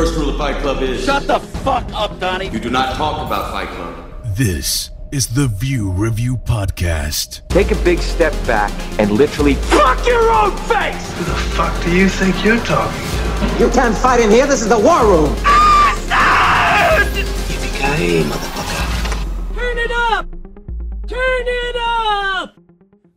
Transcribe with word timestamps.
First 0.00 0.16
rule 0.16 0.30
of 0.30 0.38
Fight 0.38 0.56
Club 0.62 0.82
is 0.82 1.04
Shut 1.04 1.26
the 1.26 1.38
fuck 1.38 1.84
up, 1.92 2.18
Donnie. 2.18 2.48
you 2.48 2.58
do 2.58 2.70
not 2.70 2.96
talk 2.96 3.26
about 3.26 3.50
Fight 3.52 3.68
Club. 3.68 4.14
This 4.34 4.88
is 5.12 5.26
the 5.26 5.46
View 5.46 5.90
Review 5.90 6.38
Podcast. 6.38 7.46
Take 7.48 7.70
a 7.70 7.74
big 7.84 7.98
step 7.98 8.32
back 8.46 8.72
and 8.98 9.10
literally 9.10 9.56
fuck 9.56 10.06
your 10.06 10.30
own 10.30 10.56
face. 10.56 11.12
Who 11.18 11.24
the 11.24 11.34
fuck 11.52 11.84
do 11.84 11.94
you 11.94 12.08
think 12.08 12.42
you're 12.42 12.64
talking 12.64 12.98
to? 12.98 13.58
You 13.62 13.68
can't 13.72 13.94
fight 13.94 14.20
in 14.20 14.30
here. 14.30 14.46
This 14.46 14.62
is 14.62 14.70
the 14.70 14.78
war 14.78 15.04
room. 15.04 15.34
Yippee-ki-yay, 17.44 18.22
motherfucker. 18.22 18.70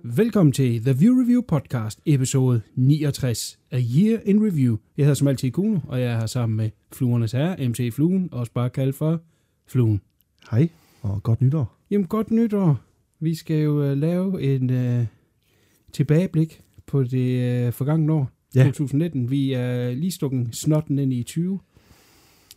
Velkommen 0.06 0.54
til 0.54 0.84
The 0.84 0.94
View 1.00 1.22
Review 1.22 1.42
Podcast, 1.42 2.02
episode 2.06 2.62
69, 2.76 3.60
A 3.72 3.80
Year 3.80 4.20
in 4.26 4.46
Review. 4.46 4.78
Jeg 4.98 5.06
hedder 5.06 5.14
som 5.14 5.28
altid 5.28 5.52
Kuno, 5.52 5.80
og 5.88 6.02
jeg 6.02 6.12
er 6.14 6.18
her 6.20 6.26
sammen 6.26 6.58
med 6.58 6.70
Fluernes 6.92 7.32
Herre, 7.32 7.68
MC 7.68 7.94
Fluen, 7.94 8.30
også 8.32 8.52
bare 8.52 8.70
kaldt 8.70 8.96
for 8.96 9.22
Fluen. 9.68 10.02
Hej, 10.52 10.70
og 11.02 11.24
godt 11.24 11.42
nytår. 11.42 11.78
Jamen, 11.92 12.08
godt 12.08 12.32
nytår. 12.32 12.82
Vi 13.20 13.36
skal 13.36 13.56
jo 13.64 13.92
uh, 13.92 13.98
lave 13.98 14.56
en 14.56 14.70
uh, 14.70 15.06
tilbageblik 15.94 16.62
på 16.86 17.04
det 17.04 17.68
uh, 17.68 17.74
forgangne 17.74 18.14
år, 18.14 18.32
Ja. 18.56 18.64
2019. 18.64 19.30
Vi 19.32 19.54
er 19.54 19.94
lige 19.94 20.12
stukken 20.12 20.54
snotten 20.54 21.00
ind 21.00 21.14
i 21.14 21.24
20. 21.24 21.60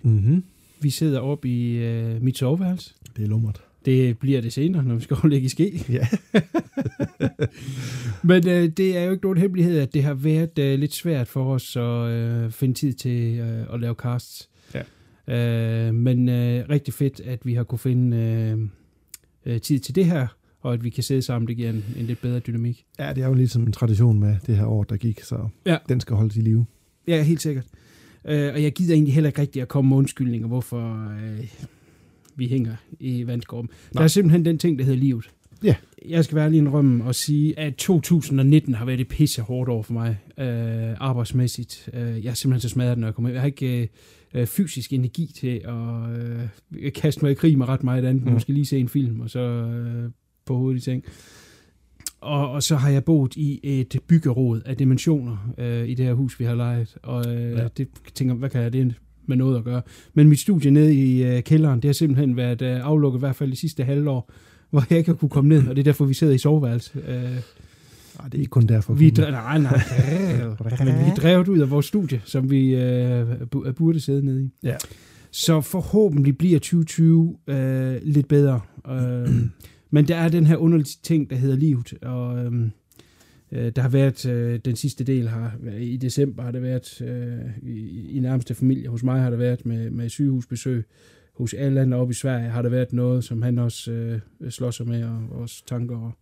Mm-hmm. 0.03 0.45
Vi 0.81 0.91
sidder 0.91 1.21
oppe 1.21 1.49
i 1.49 1.89
uh, 1.89 2.23
mit 2.23 2.39
soveværelse. 2.39 2.95
Det 3.17 3.25
er 3.25 3.29
lummert. 3.29 3.66
Det 3.87 4.19
bliver 4.19 4.41
det 4.41 4.53
senere, 4.53 4.85
når 4.85 4.95
vi 4.95 5.03
skal 5.03 5.15
overlægge 5.23 5.45
i 5.47 5.49
ske. 5.49 5.85
Ja. 5.89 6.09
Men 8.31 8.49
øh, 8.49 8.69
det 8.69 8.97
er 8.97 9.03
jo 9.05 9.11
ikke 9.11 9.25
nogen 9.25 9.39
hemmelighed, 9.39 9.79
at 9.79 9.95
det 9.95 10.03
har 10.05 10.15
været 10.15 10.59
øh, 10.59 10.79
lidt 10.79 10.95
svært 10.95 11.29
for 11.29 11.55
os 11.55 11.77
at 11.77 11.83
øh, 12.11 12.51
finde 12.51 12.75
tid 12.75 12.93
til 12.93 13.39
øh, 13.39 13.75
at 13.75 13.81
lave 13.81 13.95
casts. 13.95 14.49
Ja. 14.75 14.83
Øh, 15.89 15.95
men 15.95 16.29
øh, 16.29 16.65
rigtig 16.71 16.95
fedt, 16.95 17.21
at 17.21 17.47
vi 17.47 17.55
har 17.55 17.65
kunne 17.65 17.79
finde 17.79 18.17
øh, 18.17 18.59
øh, 19.55 19.61
tid 19.61 19.79
til 19.79 19.95
det 19.95 20.05
her, 20.07 20.27
og 20.61 20.73
at 20.75 20.85
vi 20.85 20.91
kan 20.91 21.03
sidde 21.03 21.23
sammen. 21.23 21.49
Det 21.49 21.57
giver 21.57 21.71
en, 21.71 21.85
en 21.99 22.07
lidt 22.07 22.21
bedre 22.21 22.39
dynamik. 22.39 22.85
ja, 22.99 23.13
det 23.13 23.23
er 23.23 23.29
jo 23.29 23.35
ligesom 23.35 23.63
en 23.63 23.73
tradition 23.73 24.21
med 24.21 24.37
det 24.47 24.57
her 24.57 24.67
år, 24.67 24.85
der 24.85 24.97
gik, 24.97 25.21
så 25.21 25.49
Ja. 25.67 25.77
den 25.89 26.01
skal 26.01 26.17
holdes 26.17 26.37
i 26.37 26.41
live. 26.41 26.67
Ja, 27.09 27.23
helt 27.23 27.43
sikkert. 27.43 27.65
Øh, 28.25 28.55
og 28.55 28.63
jeg 28.63 28.73
gider 28.73 28.95
egentlig 28.95 29.15
heller 29.15 29.29
ikke 29.29 29.41
rigtig 29.41 29.63
at 29.63 29.69
komme 29.69 29.89
med 29.89 29.97
undskyldninger, 29.97 30.49
hvorfor 30.49 31.11
øh, 31.23 31.47
vi 32.37 32.49
hænger 32.49 32.77
i 33.01 33.27
vandskorben. 33.27 33.71
Der 33.93 34.01
er 34.01 34.09
simpelthen 34.09 34.45
den 34.45 34.59
ting, 34.59 34.79
der 34.79 34.85
hedder 34.85 34.99
livet. 34.99 35.31
Ja. 35.65 35.75
Jeg 36.09 36.25
skal 36.25 36.37
være 36.37 36.51
lige 36.51 36.59
indrømme 36.59 37.05
og 37.05 37.15
sige, 37.15 37.59
at 37.59 37.75
2019 37.75 38.75
har 38.75 38.85
været 38.85 39.01
et 39.01 39.09
pisse 39.09 39.43
hårdt 39.43 39.71
år 39.71 39.83
for 39.83 39.93
mig, 39.93 40.19
øh, 40.39 40.95
arbejdsmæssigt. 41.01 41.89
Øh, 41.93 42.25
jeg 42.25 42.31
er 42.31 42.35
simpelthen 42.35 42.61
så 42.61 42.69
smadret, 42.69 42.99
når 42.99 43.07
jeg 43.07 43.15
kommer 43.15 43.29
hjem. 43.29 43.35
Jeg 43.35 43.43
har 43.43 43.47
ikke 43.47 43.83
øh, 43.83 43.89
øh, 44.35 44.47
fysisk 44.47 44.93
energi 44.93 45.33
til 45.35 45.61
at 45.65 46.21
øh, 46.81 46.93
kaste 46.93 47.25
mig 47.25 47.31
i 47.31 47.35
krig 47.35 47.59
med 47.59 47.69
ret 47.69 47.85
meget 47.85 48.05
andet. 48.05 48.25
Mm. 48.25 48.33
Måske 48.33 48.53
lige 48.53 48.67
se 48.67 48.79
en 48.79 48.89
film, 48.89 49.21
og 49.21 49.31
så 49.31 49.41
øh, 49.41 50.11
på 50.45 50.57
hovedet 50.57 50.81
i 50.81 50.85
ting. 50.85 51.05
Og, 52.21 52.51
og 52.51 52.63
så 52.63 52.77
har 52.77 52.91
jeg 52.91 53.05
boet 53.05 53.37
i 53.37 53.61
et 53.63 54.01
byggeråd 54.07 54.63
af 54.67 54.77
dimensioner 54.77 55.55
øh, 55.59 55.89
i 55.89 55.95
det 55.95 56.07
her 56.07 56.15
hus, 56.15 56.41
vi 56.41 56.45
har 56.45 56.55
lejet. 56.55 56.97
Og 57.03 57.35
øh, 57.35 57.53
ja. 57.53 57.69
Det 57.69 57.89
tænker 58.15 58.35
hvad 58.35 58.51
kan 58.51 58.63
jeg 58.63 58.73
det 58.73 58.95
med 59.29 59.37
noget 59.37 59.59
at 59.59 59.65
gøre? 59.65 59.83
Men 60.15 60.29
mit 60.29 60.39
studie 60.39 60.71
nede 60.71 60.95
i 60.95 61.23
øh, 61.25 61.43
kælderen, 61.43 61.81
det 61.81 61.89
har 61.89 61.93
simpelthen 61.93 62.37
været 62.37 62.63
øh, 62.63 62.81
aflukket 62.87 63.19
i 63.19 63.21
hvert 63.21 63.37
fald 63.37 63.51
de 63.51 63.57
sidste 63.57 63.85
halvår, 63.85 64.31
hvor 64.71 64.85
jeg 64.91 64.99
ikke 64.99 65.11
har 65.11 65.17
kunne 65.17 65.29
komme 65.29 65.49
ned, 65.49 65.69
og 65.69 65.77
det 65.77 65.83
er 65.83 65.85
derfor, 65.85 66.05
vi 66.05 66.15
sidder 66.15 66.35
i 66.35 66.39
soveværelse. 66.39 66.93
Øh, 67.09 67.15
Nej, 68.19 68.29
det 68.29 68.35
er 68.35 68.39
ikke 68.39 68.51
kun 68.51 68.67
derfor. 68.67 68.95
vi 68.95 69.11
Kuno. 69.11 69.27
dre- 69.27 69.31
nej, 69.31 69.59
nej, 69.59 69.81
men 70.85 70.95
vi 71.07 71.11
drevet 71.17 71.49
ud 71.49 71.59
af 71.59 71.71
vores 71.71 71.87
studie, 71.87 72.21
som 72.25 72.51
vi 72.51 72.75
øh, 72.75 73.31
bu- 73.57 73.71
burde 73.73 74.01
sidde 74.01 74.25
nede 74.25 74.45
i. 74.45 74.51
Ja. 74.63 74.77
Så 75.31 75.61
forhåbentlig 75.61 76.39
bliver 76.39 76.59
2020 76.59 77.37
øh, 77.47 77.97
lidt 78.03 78.29
bedre. 78.29 78.61
Øh, 78.91 79.29
men 79.91 80.09
der 80.09 80.17
er 80.17 80.29
den 80.29 80.47
her 80.47 80.57
underlige 80.57 80.97
ting, 81.03 81.31
der 81.31 81.37
hedder 81.37 81.57
livet, 81.57 81.95
og 82.03 82.45
øh, 82.45 82.53
øh, 83.57 83.73
der 83.77 83.83
har 83.83 83.89
været 83.89 84.27
øh, 84.27 84.61
den 84.65 84.77
sidste 84.77 85.05
del 85.05 85.29
her 85.29 85.51
i 85.79 85.97
december 85.97 86.43
har 86.43 86.51
det 86.51 86.63
været 86.63 87.01
øh, 87.01 87.71
i, 87.71 88.11
i 88.11 88.21
nærmeste 88.21 88.55
familie 88.55 88.89
hos 88.89 89.03
mig 89.03 89.21
har 89.21 89.31
det 89.31 89.39
været 89.39 89.67
med, 89.67 89.91
med 89.91 90.09
sygehusbesøg 90.09 90.85
hos 91.35 91.55
alle 91.55 91.81
andre 91.81 91.99
oppe 91.99 92.11
i 92.11 92.15
Sverige 92.15 92.49
har 92.49 92.63
der 92.63 92.69
været 92.69 92.93
noget 92.93 93.25
som 93.25 93.43
han 93.43 93.59
også 93.59 93.93
øh, 93.93 94.21
slår 94.51 94.71
sig 94.71 94.89
med 94.89 95.05
og 95.05 95.23
vores 95.31 95.63
tanker 95.63 95.97
og 95.97 96.13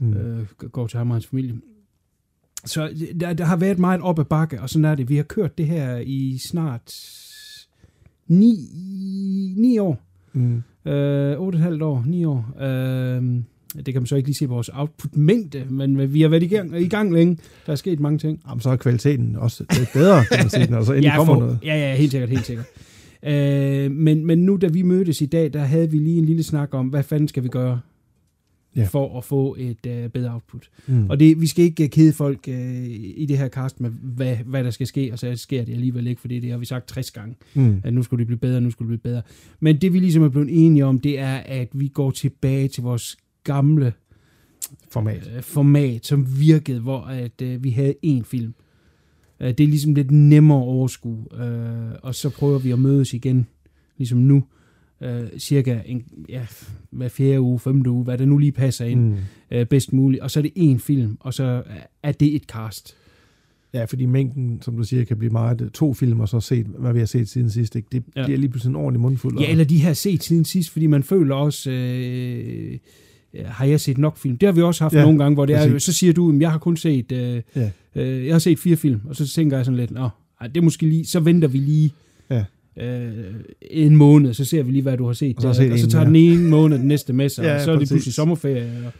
Mm. 0.00 0.12
øh, 0.16 0.46
går 0.72 0.86
til 0.86 0.98
ham 0.98 1.10
og 1.10 1.14
hans 1.14 1.26
familie. 1.26 1.54
Så 2.64 3.10
der, 3.20 3.32
der 3.32 3.44
har 3.44 3.56
været 3.56 3.78
meget 3.78 4.00
op 4.00 4.18
ad 4.18 4.24
bakke, 4.24 4.60
og 4.60 4.70
sådan 4.70 4.84
er 4.84 4.94
det. 4.94 5.08
Vi 5.08 5.16
har 5.16 5.22
kørt 5.22 5.58
det 5.58 5.66
her 5.66 5.98
i 5.98 6.38
snart 6.38 6.94
ni, 8.26 8.54
ni 9.56 9.78
år. 9.78 10.02
Mm. 10.32 10.62
Øh, 10.84 11.32
8,5 11.38 11.84
år, 11.84 12.04
9 12.06 12.24
år. 12.24 12.54
Øh, 12.60 13.42
det 13.76 13.84
kan 13.94 14.02
man 14.02 14.06
så 14.06 14.16
ikke 14.16 14.28
lige 14.28 14.36
se 14.36 14.46
på 14.48 14.54
vores 14.54 14.70
output-mængde, 14.72 15.64
men 15.70 16.14
vi 16.14 16.20
har 16.22 16.28
været 16.28 16.42
i 16.42 16.46
gang, 16.46 16.80
i 16.80 16.88
gang 16.88 17.12
længe. 17.12 17.38
Der 17.66 17.72
er 17.72 17.76
sket 17.76 18.00
mange 18.00 18.18
ting. 18.18 18.40
Jamen, 18.48 18.60
så 18.60 18.70
er 18.70 18.76
kvaliteten 18.76 19.36
også 19.36 19.64
lidt 19.78 19.88
bedre, 19.92 20.24
kan 20.24 20.38
man 20.38 20.50
sige, 20.50 20.70
når 20.70 20.82
så 20.84 20.92
endelig 20.92 21.12
kommer 21.16 21.34
for, 21.34 21.40
noget. 21.40 21.58
Ja, 21.64 21.88
ja, 21.90 21.96
helt 21.96 22.10
sikkert, 22.10 22.30
helt 22.30 22.46
sikkert. 22.46 22.66
øh, 23.22 23.90
men, 23.90 24.26
men 24.26 24.38
nu, 24.38 24.56
da 24.56 24.66
vi 24.66 24.82
mødtes 24.82 25.20
i 25.20 25.26
dag, 25.26 25.52
der 25.52 25.60
havde 25.64 25.90
vi 25.90 25.98
lige 25.98 26.18
en 26.18 26.24
lille 26.24 26.42
snak 26.42 26.74
om, 26.74 26.86
hvad 26.88 27.02
fanden 27.02 27.28
skal 27.28 27.42
vi 27.42 27.48
gøre 27.48 27.80
Ja. 28.76 28.84
for 28.84 29.18
at 29.18 29.24
få 29.24 29.56
et 29.58 29.86
øh, 29.86 30.08
bedre 30.08 30.32
output. 30.32 30.68
Mm. 30.86 31.10
Og 31.10 31.20
det, 31.20 31.40
vi 31.40 31.46
skal 31.46 31.64
ikke 31.64 31.84
øh, 31.84 31.90
kede 31.90 32.12
folk 32.12 32.38
øh, 32.48 32.84
i 33.16 33.26
det 33.28 33.38
her 33.38 33.48
cast 33.48 33.80
med, 33.80 33.90
hvad, 34.02 34.36
hvad 34.46 34.64
der 34.64 34.70
skal 34.70 34.86
ske, 34.86 35.12
og 35.12 35.18
så 35.18 35.36
sker 35.36 35.64
det 35.64 35.72
alligevel 35.72 36.06
ikke, 36.06 36.20
fordi 36.20 36.40
det 36.40 36.50
har 36.50 36.58
vi 36.58 36.64
sagt 36.64 36.88
60 36.88 37.10
gange, 37.10 37.34
Mm. 37.54 37.80
at 37.84 37.92
nu 37.94 38.02
skulle 38.02 38.18
det 38.18 38.26
blive 38.26 38.38
bedre, 38.38 38.60
nu 38.60 38.70
skulle 38.70 38.92
det 38.92 39.00
blive 39.00 39.12
bedre. 39.12 39.22
Men 39.60 39.76
det 39.76 39.92
vi 39.92 39.98
ligesom 39.98 40.22
er 40.22 40.28
blevet 40.28 40.48
enige 40.66 40.84
om, 40.84 40.98
det 41.00 41.18
er, 41.18 41.36
at 41.36 41.68
vi 41.72 41.88
går 41.88 42.10
tilbage 42.10 42.68
til 42.68 42.82
vores 42.82 43.16
gamle 43.44 43.92
Format. 44.90 45.30
øh, 45.36 45.42
format, 45.42 46.06
som 46.06 46.26
virkede, 46.40 46.80
hvor 46.80 47.00
at, 47.00 47.42
øh, 47.42 47.64
vi 47.64 47.70
havde 47.70 47.94
én 48.06 48.22
film. 48.24 48.54
Øh, 49.40 49.48
det 49.48 49.60
er 49.60 49.68
ligesom 49.68 49.94
lidt 49.94 50.10
nemmere 50.10 50.58
at 50.58 50.62
overskue, 50.66 51.24
øh, 51.44 51.92
og 52.02 52.14
så 52.14 52.30
prøver 52.30 52.58
vi 52.58 52.70
at 52.70 52.78
mødes 52.78 53.14
igen, 53.14 53.46
ligesom 53.96 54.18
nu, 54.18 54.44
øh, 55.02 55.20
cirka 55.38 55.80
en, 55.86 56.04
ja, 56.28 56.46
hver 56.90 57.08
fjerde 57.08 57.40
uge, 57.40 57.58
femte 57.58 57.90
uge, 57.90 58.04
hvad 58.04 58.18
der 58.18 58.24
nu 58.24 58.38
lige 58.38 58.52
passer 58.52 58.84
ind, 58.84 59.00
Mm. 59.00 59.16
øh, 59.50 59.66
bedst 59.66 59.92
muligt. 59.92 60.22
Og 60.22 60.30
så 60.30 60.40
er 60.40 60.42
det 60.42 60.52
én 60.58 60.78
film, 60.78 61.16
og 61.20 61.34
så 61.34 61.62
er 62.02 62.12
det 62.12 62.34
et 62.34 62.42
cast. 62.42 62.96
Ja, 63.74 63.84
fordi 63.84 64.06
mængden, 64.06 64.62
som 64.62 64.76
du 64.76 64.82
siger, 64.82 65.04
kan 65.04 65.16
blive 65.18 65.30
meget. 65.32 65.70
To 65.74 65.94
film, 65.94 66.20
og 66.20 66.28
så 66.28 66.40
set, 66.40 66.66
hvad 66.66 66.92
vi 66.92 66.98
har 66.98 67.06
set 67.06 67.28
siden 67.28 67.50
sidst. 67.50 67.76
Ikke? 67.76 67.88
Det 67.92 68.02
Ja. 68.16 68.24
bliver 68.24 68.38
lige 68.38 68.50
pludselig 68.50 68.70
en 68.70 68.76
ordentlig 68.76 69.00
mundfuld. 69.00 69.40
Ja, 69.40 69.50
eller 69.50 69.64
de 69.64 69.78
her 69.78 69.92
set 69.92 70.22
siden 70.22 70.44
sidst, 70.44 70.70
fordi 70.70 70.86
man 70.86 71.02
føler 71.02 71.34
også, 71.34 71.70
øh, 71.70 72.78
har 73.46 73.64
jeg 73.64 73.80
set 73.80 73.98
nok 73.98 74.16
film? 74.18 74.36
Det 74.38 74.46
har 74.46 74.52
vi 74.52 74.62
også 74.62 74.84
haft 74.84 74.94
ja, 74.94 75.02
nogle 75.02 75.18
gange, 75.18 75.34
hvor 75.34 75.46
det 75.46 75.56
er, 75.56 75.58
præcis. 75.66 75.82
så 75.82 75.92
siger 75.92 76.12
du, 76.12 76.32
at 76.32 76.40
jeg 76.40 76.50
har 76.50 76.58
kun 76.58 76.76
set, 76.76 77.12
øh, 77.12 77.40
Ja. 77.56 77.70
øh, 77.94 78.26
jeg 78.26 78.34
har 78.34 78.38
set 78.38 78.58
fire 78.58 78.76
film, 78.76 79.00
og 79.08 79.16
så 79.16 79.28
tænker 79.28 79.56
jeg 79.56 79.64
sådan 79.66 79.76
lidt, 79.80 79.90
nå, 79.90 80.08
ej, 80.40 80.46
det 80.46 80.56
er 80.56 80.62
måske 80.62 80.86
lige, 80.86 81.06
så 81.06 81.20
venter 81.20 81.48
vi 81.48 81.58
lige 81.58 81.90
Ja. 82.30 82.44
øh, 82.86 83.10
en 83.70 83.96
måned, 83.96 84.34
så 84.34 84.44
ser 84.44 84.62
vi 84.62 84.72
lige, 84.72 84.82
hvad 84.82 84.96
du 84.96 85.06
har 85.06 85.12
set. 85.12 85.36
Og 85.36 85.42
så 85.42 85.48
der, 85.48 85.54
set 85.54 85.72
og 85.72 85.78
så 85.78 85.88
tager 85.88 86.08
mere. 86.08 86.32
den 86.32 86.38
ene 86.40 86.50
måned 86.50 86.78
den 86.78 86.88
næste 86.88 87.12
med 87.12 87.28
sig, 87.28 87.42
Ja, 87.44 87.54
og 87.54 87.60
så 87.60 87.70
er 87.70 87.74
det 87.74 87.80
præcis. 87.80 87.92
pludselig 87.92 88.14
sommerferie. 88.14 88.72
Og, 88.86 88.92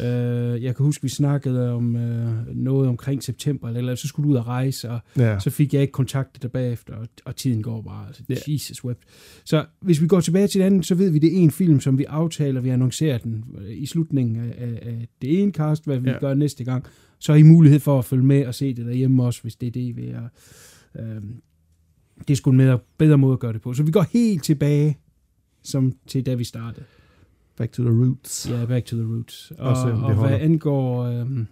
øh, 0.00 0.62
jeg 0.62 0.76
kan 0.76 0.86
huske, 0.86 1.02
vi 1.02 1.08
snakkede 1.08 1.72
om 1.72 1.96
øh, 1.96 2.56
noget 2.56 2.88
omkring 2.88 3.22
september, 3.22 3.68
eller, 3.68 3.78
eller 3.78 3.94
så 3.94 4.08
skulle 4.08 4.26
du 4.28 4.32
ud 4.32 4.36
og 4.36 4.46
rejse, 4.46 4.90
og 4.90 5.00
ja. 5.16 5.38
så 5.38 5.50
fik 5.50 5.74
jeg 5.74 5.82
ikke 5.82 5.92
kontaktet 5.92 6.42
dig 6.42 6.52
bagefter, 6.52 6.94
og, 6.94 7.08
og 7.24 7.36
tiden 7.36 7.62
går 7.62 7.82
bare. 7.82 8.06
Altså, 8.06 8.22
Ja. 8.28 8.34
Jesus 8.48 8.84
web. 8.84 8.98
Så 9.44 9.64
hvis 9.80 10.02
vi 10.02 10.06
går 10.06 10.20
tilbage 10.20 10.46
til 10.46 10.60
den 10.60 10.66
anden, 10.66 10.82
så 10.82 10.94
ved 10.94 11.10
vi, 11.10 11.18
det 11.18 11.38
er 11.38 11.42
en 11.42 11.50
film, 11.50 11.80
som 11.80 11.98
vi 11.98 12.04
aftaler, 12.04 12.60
vi 12.60 12.68
annoncerer 12.68 13.18
den 13.18 13.44
øh, 13.58 13.76
i 13.76 13.86
slutningen 13.86 14.36
af, 14.36 14.78
af, 14.82 15.08
det 15.22 15.42
ene 15.42 15.52
cast, 15.52 15.84
hvad 15.84 15.98
vi 15.98 16.10
ja. 16.10 16.18
Gør 16.18 16.34
næste 16.34 16.64
gang. 16.64 16.84
Så 17.18 17.32
har 17.32 17.38
I 17.38 17.42
mulighed 17.42 17.80
for 17.80 17.98
at 17.98 18.04
følge 18.04 18.24
med 18.24 18.46
og 18.46 18.54
se 18.54 18.74
det 18.74 18.86
derhjemme 18.86 19.24
også, 19.24 19.42
hvis 19.42 19.56
det 19.56 19.66
er 19.66 19.70
det, 19.70 19.96
vi 19.96 20.06
er. 20.08 20.28
Øhm, 20.98 21.34
det 22.28 22.30
er 22.30 22.36
sgu 22.36 22.50
en 22.50 22.58
bedre, 22.58 22.78
bedre 22.98 23.18
måde 23.18 23.32
at 23.32 23.38
gøre 23.38 23.52
det 23.52 23.60
på. 23.60 23.74
Så 23.74 23.82
vi 23.82 23.90
går 23.90 24.06
helt 24.12 24.44
tilbage, 24.44 24.98
som 25.62 25.92
til 26.06 26.26
da 26.26 26.34
vi 26.34 26.44
startede. 26.44 26.84
Back 27.58 27.72
to 27.72 27.82
the 27.82 27.92
roots. 27.92 28.50
Ja, 28.50 28.64
back 28.66 28.84
to 28.86 28.96
the 28.96 29.04
roots. 29.06 29.52
Og, 29.58 29.68
Og 29.70 29.76
og 29.92 29.98
hvad 30.04 30.14
holder. 30.14 30.36
angår 30.36 31.02
øhm, 31.04 31.46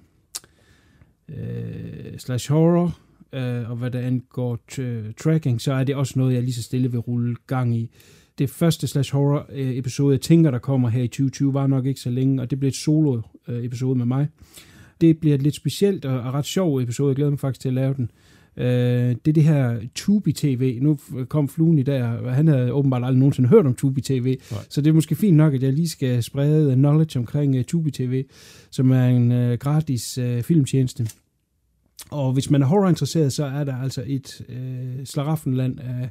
øh, 1.29 2.19
slash 2.19 2.53
horror, 2.53 2.99
øh, 3.33 3.71
og 3.71 3.77
hvad 3.77 3.91
der 3.91 4.01
angår 4.01 4.59
t- 4.73 5.13
tracking, 5.23 5.61
så 5.61 5.73
er 5.73 5.85
det 5.85 5.95
også 5.95 6.19
noget, 6.19 6.35
jeg 6.35 6.43
lige 6.43 6.53
så 6.55 6.63
stille 6.63 6.91
vil 6.91 7.01
rulle 7.01 7.37
gang 7.47 7.77
i. 7.77 7.91
Det 8.39 8.51
første 8.51 8.87
slash 8.87 9.13
horror 9.13 9.47
øh, 9.53 9.77
episode, 9.77 10.13
jeg 10.13 10.21
tænker, 10.21 10.51
der 10.51 10.59
kommer 10.59 10.89
her 10.89 11.03
i 11.03 11.09
2020, 11.09 11.55
var 11.55 11.67
nok 11.67 11.87
ikke 11.87 12.01
så 12.01 12.11
længe, 12.11 12.43
og 12.43 12.51
det 12.51 12.59
bliver 12.59 12.71
et 12.71 12.77
solo 12.77 13.21
øh, 13.49 13.65
episode 13.65 13.99
med 13.99 14.07
mig. 14.07 14.29
Det 15.01 15.19
bliver 15.19 15.35
et 15.35 15.43
lidt 15.43 15.57
specielt 15.57 16.05
og 16.05 16.35
ret 16.35 16.45
sjov 16.45 16.79
episode, 16.81 17.09
jeg 17.09 17.17
glæder 17.17 17.31
mig 17.31 17.41
faktisk 17.41 17.61
til 17.61 17.69
at 17.69 17.75
lave 17.75 17.95
den. 17.95 18.11
Øh, 18.57 18.65
det 19.25 19.29
er 19.29 19.33
det 19.33 19.45
her 19.45 19.81
Tubi 19.95 20.33
TV. 20.33 20.79
Nu 20.83 20.99
kom 21.29 21.49
Fluen 21.49 21.79
i 21.79 21.83
dag, 21.83 22.03
og 22.03 22.35
han 22.35 22.49
havde 22.49 22.73
åbenbart 22.73 23.05
aldrig 23.05 23.19
nogensinde 23.19 23.49
hørt 23.49 23.67
om 23.67 23.75
Tubi 23.75 24.01
TV. 24.01 24.39
Nej. 24.51 24.61
Så 24.69 24.81
det 24.81 24.91
er 24.91 24.95
måske 24.95 25.15
fint 25.15 25.37
nok, 25.37 25.55
at 25.55 25.63
jeg 25.63 25.73
lige 25.73 25.89
skal 25.89 26.23
sprede 26.23 26.75
knowledge 26.75 27.19
omkring 27.19 27.59
uh, 27.59 27.65
Tubi 27.65 27.91
TV, 27.91 28.25
som 28.71 28.91
er 28.91 29.07
en 29.07 29.33
uh, 29.33 29.53
gratis 29.53 30.19
uh, 30.19 30.43
filmtjeneste. 30.43 31.09
Og 32.11 32.33
hvis 32.33 32.51
man 32.51 32.63
er 32.63 32.67
horrorinteresseret, 32.67 33.33
så 33.33 33.45
er 33.45 33.65
der 33.65 33.77
altså 33.77 34.05
et 34.07 34.45
øh, 34.49 35.07
slaraffenland 35.07 35.81
af, 35.81 36.11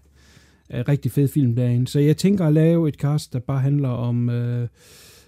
af 0.69 0.87
rigtig 0.87 1.11
fed 1.11 1.27
film 1.27 1.55
derinde. 1.55 1.87
Så 1.87 1.99
jeg 1.99 2.17
tænker 2.17 2.45
at 2.45 2.53
lave 2.53 2.89
et 2.89 2.95
cast, 2.95 3.33
der 3.33 3.39
bare 3.39 3.59
handler 3.59 3.89
om 3.89 4.29
øh, 4.29 4.67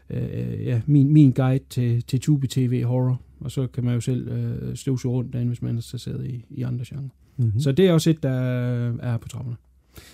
øh, 0.09 0.65
ja, 0.65 0.81
min, 0.85 1.13
min 1.13 1.31
guide 1.31 1.63
til, 1.69 2.03
til 2.03 2.19
Tubi 2.19 2.47
TV 2.47 2.83
horror. 2.83 3.21
Og 3.43 3.51
så 3.51 3.67
kan 3.67 3.83
man 3.83 3.93
jo 3.93 4.01
selv 4.01 4.27
øh, 4.27 4.75
støvsuge 4.75 5.15
rundt 5.15 5.33
derinde, 5.33 5.47
hvis 5.49 5.61
man 5.61 5.71
er 5.71 5.75
interesseret 5.75 6.25
i, 6.25 6.45
i 6.49 6.61
andre 6.61 6.85
genrer. 6.87 7.09
Mm-hmm. 7.37 7.59
Så 7.59 7.71
det 7.71 7.87
er 7.87 7.93
også 7.93 8.09
et, 8.09 8.23
der 8.23 8.31
er 8.99 9.17
på 9.17 9.27
trapperne. 9.27 9.57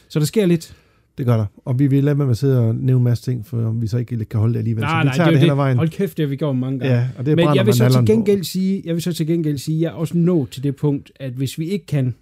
Så 0.10 0.20
der 0.20 0.26
sker 0.26 0.46
lidt. 0.46 0.76
Det 1.18 1.26
gør 1.26 1.38
der. 1.38 1.46
Og 1.66 1.80
vi 1.80 1.88
vil 1.88 2.04
lade 2.04 2.16
med 2.16 2.30
at 2.30 2.38
sidde 2.38 2.60
og 2.60 2.76
nævne 2.76 2.98
en 3.00 3.04
masse 3.04 3.24
ting, 3.24 3.46
for 3.46 3.72
vi 3.72 3.88
så 3.88 3.98
ikke 3.98 4.26
kan 4.26 4.40
holde 4.40 4.54
det 4.54 4.60
alligevel. 4.60 4.82
Nej, 4.82 4.92
så 4.92 4.98
vi 5.00 5.06
nej, 5.06 5.16
tager 5.16 5.32
det, 5.32 5.42
det, 5.42 5.50
ad 5.50 5.56
vejen. 5.56 5.78
Hold 5.78 5.90
kæft, 5.90 6.18
det 6.18 6.24
har 6.24 6.30
vi 6.30 6.36
gjort 6.36 6.56
mange 6.56 6.80
gange. 6.80 6.96
Ja, 6.96 7.08
og 7.18 7.26
det 7.26 7.36
Men 7.36 7.56
jeg 7.56 7.66
vil 7.66 7.74
så 7.74 7.90
til 7.90 8.06
gengæld 8.06 8.44
sige, 8.44 8.82
jeg 8.86 8.94
vil 8.96 9.02
så 9.02 9.14
til 9.14 9.28
gengæld 9.28 9.58
sige, 9.58 9.78
at 9.78 9.82
jeg 9.82 9.88
er 9.88 9.94
også 9.94 10.18
nået 10.18 10.50
til 10.50 10.64
det 10.64 10.76
punkt, 10.76 11.12
at 11.16 11.32
hvis 11.32 11.60
vi 11.60 11.66
ikke 11.66 11.86
kan, 11.86 12.16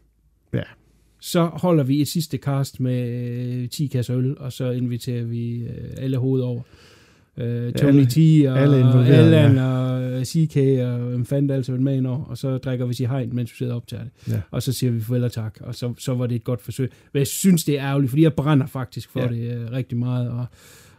Ja. 0.53 0.61
så 1.19 1.45
holder 1.45 1.83
vi 1.83 2.01
et 2.01 2.07
sidste 2.07 2.37
cast 2.37 2.79
med 2.79 3.09
øh, 3.63 3.69
10 3.69 3.87
kasser 3.87 4.17
øl, 4.17 4.37
og 4.37 4.53
så 4.53 4.71
inviterer 4.71 5.23
vi 5.23 5.57
øh, 5.57 5.69
alle 5.97 6.17
hoved 6.17 6.41
over. 6.41 6.61
Øh, 7.37 7.73
Tony 7.73 7.87
Alle- 7.89 8.05
T 8.05 8.47
og 8.47 8.59
alle 8.59 8.77
Allan 9.13 9.55
ja. 9.55 9.63
og 9.65 10.25
CK 10.25 10.57
og 10.83 10.97
hvem 11.09 11.25
fanden 11.25 11.51
altså 11.51 11.71
med 11.71 11.97
ind 11.97 12.07
over, 12.07 12.23
og 12.23 12.37
så 12.37 12.57
drikker 12.57 12.85
vi 12.85 12.93
sig 12.93 13.07
hegn, 13.09 13.35
mens 13.35 13.51
vi 13.51 13.55
sidder 13.57 13.71
og 13.71 13.77
optager 13.77 14.03
det. 14.03 14.11
Ja. 14.33 14.41
Og 14.51 14.63
så 14.63 14.73
siger 14.73 14.91
vi 14.91 15.01
farvel 15.01 15.23
og 15.23 15.31
tak, 15.31 15.57
og 15.61 15.75
så, 15.75 15.93
så 15.97 16.15
var 16.15 16.27
det 16.27 16.35
et 16.35 16.43
godt 16.43 16.61
forsøg. 16.61 16.89
Men 17.13 17.17
jeg 17.19 17.27
synes, 17.27 17.63
det 17.63 17.79
er 17.79 17.85
ærgerligt, 17.85 18.09
fordi 18.09 18.23
jeg 18.23 18.33
brænder 18.33 18.65
faktisk 18.65 19.09
for 19.11 19.19
Ja. 19.19 19.27
det 19.27 19.53
øh, 19.53 19.71
rigtig 19.71 19.97
meget, 19.97 20.29
og, 20.29 20.45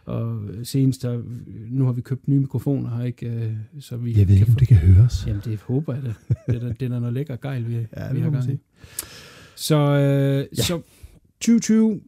og 0.05 0.39
senest, 0.63 1.01
der, 1.01 1.21
nu 1.69 1.85
har 1.85 1.91
vi 1.91 2.01
købt 2.01 2.27
nye 2.27 2.39
mikrofoner 2.39 2.97
her, 2.97 3.03
ikke? 3.05 3.25
Øh, 3.27 3.51
Så 3.79 3.97
vi 3.97 4.13
Jeg 4.19 4.27
ved 4.27 4.35
ikke, 4.35 4.47
om 4.49 4.55
det 4.55 4.67
kan 4.67 4.77
høres. 4.77 5.23
Jamen, 5.27 5.41
det 5.45 5.59
håber 5.59 5.93
jeg 5.93 6.03
da. 6.03 6.13
Det 6.47 6.55
er, 6.55 6.59
da- 6.67 6.73
det 6.79 6.81
er 6.81 6.89
da 6.89 6.99
noget 6.99 7.13
lækker 7.13 7.35
gejl, 7.35 7.67
vi, 7.67 7.73
Ja, 7.97 8.13
vi 8.13 8.19
har 8.19 8.29
gang 8.29 8.51
i. 8.53 8.57
Så, 9.55 9.75
øh, 9.75 10.45
ja. 10.57 10.63
så 10.63 10.81
2020, 11.41 11.99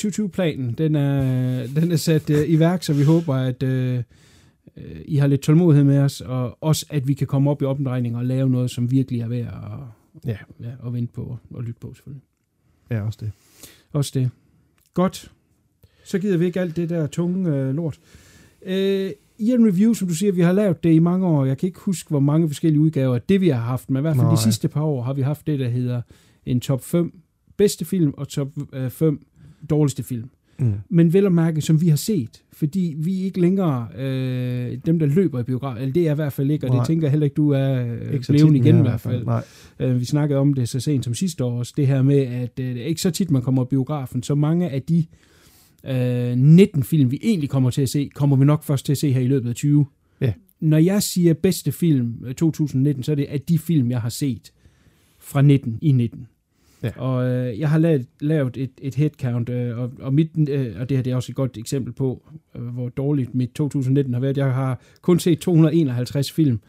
2020-planen, 0.00 0.72
den 0.72 0.94
er, 0.96 1.66
den 1.66 1.92
er 1.92 1.96
sat 1.96 2.30
øh, 2.30 2.48
i 2.50 2.58
værk, 2.58 2.82
så 2.82 2.92
vi 2.92 3.02
håber, 3.02 3.34
at 3.34 3.62
øh, 3.62 4.02
øh, 4.76 5.00
I 5.04 5.16
har 5.16 5.26
lidt 5.26 5.40
tålmodighed 5.40 5.84
med 5.84 5.98
os, 5.98 6.20
og 6.20 6.58
også, 6.62 6.86
at 6.90 7.08
vi 7.08 7.14
kan 7.14 7.26
komme 7.26 7.50
op 7.50 7.62
i 7.62 7.64
omdrejninger 7.64 8.18
og 8.18 8.24
lave 8.24 8.50
noget, 8.50 8.70
som 8.70 8.90
virkelig 8.90 9.20
er 9.20 9.28
værd 9.28 9.46
at, 9.46 9.78
Ja. 10.26 10.36
ja, 10.60 10.70
at 10.86 10.92
vente 10.92 11.12
på 11.12 11.38
og 11.50 11.62
lytte 11.62 11.80
på, 11.80 11.94
selvfølgelig. 11.94 12.22
Ja, 12.90 13.02
også 13.02 13.18
det. 13.22 13.32
Også 13.92 14.10
det. 14.14 14.30
Godt. 14.94 15.32
Så 16.04 16.18
gider 16.18 16.36
vi 16.36 16.44
ikke 16.44 16.60
alt 16.60 16.76
det 16.76 16.90
der 16.90 17.06
tunge 17.06 17.50
øh, 17.56 17.74
lort. 17.74 18.00
Øh, 18.66 19.10
I 19.38 19.50
en 19.52 19.66
review, 19.68 19.92
som 19.92 20.08
du 20.08 20.14
siger, 20.14 20.32
vi 20.32 20.40
har 20.40 20.52
lavet 20.52 20.84
det 20.84 20.92
i 20.92 20.98
mange 20.98 21.26
år. 21.26 21.44
Jeg 21.44 21.58
kan 21.58 21.66
ikke 21.66 21.80
huske, 21.80 22.08
hvor 22.10 22.20
mange 22.20 22.48
forskellige 22.48 22.80
udgaver 22.80 23.18
det, 23.18 23.40
vi 23.40 23.48
har 23.48 23.60
haft. 23.60 23.90
Men 23.90 24.00
i 24.00 24.00
hvert 24.00 24.16
fald 24.16 24.26
Nej. 24.26 24.34
de 24.34 24.40
sidste 24.40 24.68
par 24.68 24.82
år 24.82 25.02
har 25.02 25.12
vi 25.12 25.22
haft 25.22 25.46
det, 25.46 25.58
der 25.58 25.68
hedder 25.68 26.02
en 26.46 26.60
top 26.60 26.84
5 26.84 27.20
bedste 27.56 27.84
film 27.84 28.14
og 28.16 28.28
top 28.28 28.48
øh, 28.72 28.90
5 28.90 29.26
dårligste 29.70 30.02
film. 30.02 30.30
Mm. 30.58 30.74
Men 30.88 31.12
vel 31.12 31.26
at 31.26 31.32
mærke, 31.32 31.60
som 31.60 31.80
vi 31.80 31.88
har 31.88 31.96
set. 31.96 32.42
Fordi 32.52 32.94
vi 32.98 33.22
ikke 33.22 33.40
længere 33.40 33.88
øh, 33.98 34.78
dem, 34.86 34.98
der 34.98 35.06
løber 35.06 35.40
i 35.40 35.42
biograf. 35.42 35.76
Eller 35.76 35.92
det 35.92 36.08
er 36.08 36.12
i 36.12 36.14
hvert 36.14 36.32
fald 36.32 36.50
ikke, 36.50 36.66
og 36.66 36.70
Nej. 36.70 36.78
det 36.78 36.86
tænker 36.86 37.06
jeg 37.06 37.10
heller 37.10 37.24
ikke, 37.24 37.34
du 37.34 37.50
er 37.50 37.86
øh, 37.86 38.14
Ikke 38.14 38.26
blevet 38.28 38.56
igen 38.56 38.78
i 38.78 38.80
hvert 38.80 39.00
fald. 39.00 39.24
Nej. 39.24 39.44
Øh, 39.80 40.00
vi 40.00 40.04
snakkede 40.04 40.40
om 40.40 40.54
det 40.54 40.68
så 40.68 40.80
sent 40.80 41.04
som 41.04 41.14
sidste 41.14 41.44
år 41.44 41.58
også, 41.58 41.72
det 41.76 41.86
her 41.86 42.02
med, 42.02 42.18
at 42.18 42.60
øh, 42.60 42.74
det 42.74 42.82
er 42.82 42.86
ikke 42.86 43.00
så 43.00 43.10
tit, 43.10 43.30
man 43.30 43.42
kommer 43.42 43.64
i 43.64 43.66
biografen, 43.70 44.22
så 44.22 44.34
mange 44.34 44.68
af 44.68 44.82
de 44.82 45.06
øh, 45.86 46.36
19 46.36 46.82
film, 46.82 47.10
vi 47.10 47.18
egentlig 47.22 47.50
kommer 47.50 47.70
til 47.70 47.82
at 47.82 47.88
se, 47.88 48.10
kommer 48.14 48.36
vi 48.36 48.44
nok 48.44 48.64
først 48.64 48.86
til 48.86 48.92
at 48.92 48.98
se 48.98 49.12
her 49.12 49.20
i 49.20 49.28
løbet 49.28 49.48
af 49.48 49.54
20. 49.54 49.86
Ja. 50.20 50.32
Når 50.60 50.78
jeg 50.78 51.02
siger 51.02 51.34
bedste 51.34 51.72
film 51.72 52.24
øh, 52.26 52.34
2019, 52.34 53.02
så 53.02 53.12
er 53.12 53.16
det 53.16 53.24
af 53.24 53.40
de 53.40 53.58
film, 53.58 53.90
jeg 53.90 54.00
har 54.00 54.08
set 54.08 54.52
fra 55.20 55.42
19 55.42 55.78
i 55.82 55.92
19. 55.92 56.26
Ja. 56.82 56.90
Og 56.96 57.28
øh, 57.28 57.60
jeg 57.60 57.70
har 57.70 57.78
lavet, 57.78 58.06
lavet 58.20 58.56
et, 58.56 58.70
et 58.82 58.94
headcount, 58.94 59.48
øh, 59.48 59.78
og, 59.78 59.90
og, 60.00 60.14
mit, 60.14 60.30
øh, 60.48 60.80
og 60.80 60.88
det 60.88 60.96
her 60.96 61.02
det 61.02 61.10
er 61.10 61.16
også 61.16 61.32
et 61.32 61.36
godt 61.36 61.56
eksempel 61.56 61.92
på, 61.92 62.22
øh, 62.56 62.62
hvor 62.62 62.88
dårligt 62.88 63.34
mit 63.34 63.50
2019 63.50 64.14
har 64.14 64.20
været. 64.20 64.36
Jeg 64.36 64.54
har 64.54 64.80
kun 65.02 65.18
set 65.18 65.38
251 65.38 66.32
film, 66.32 66.60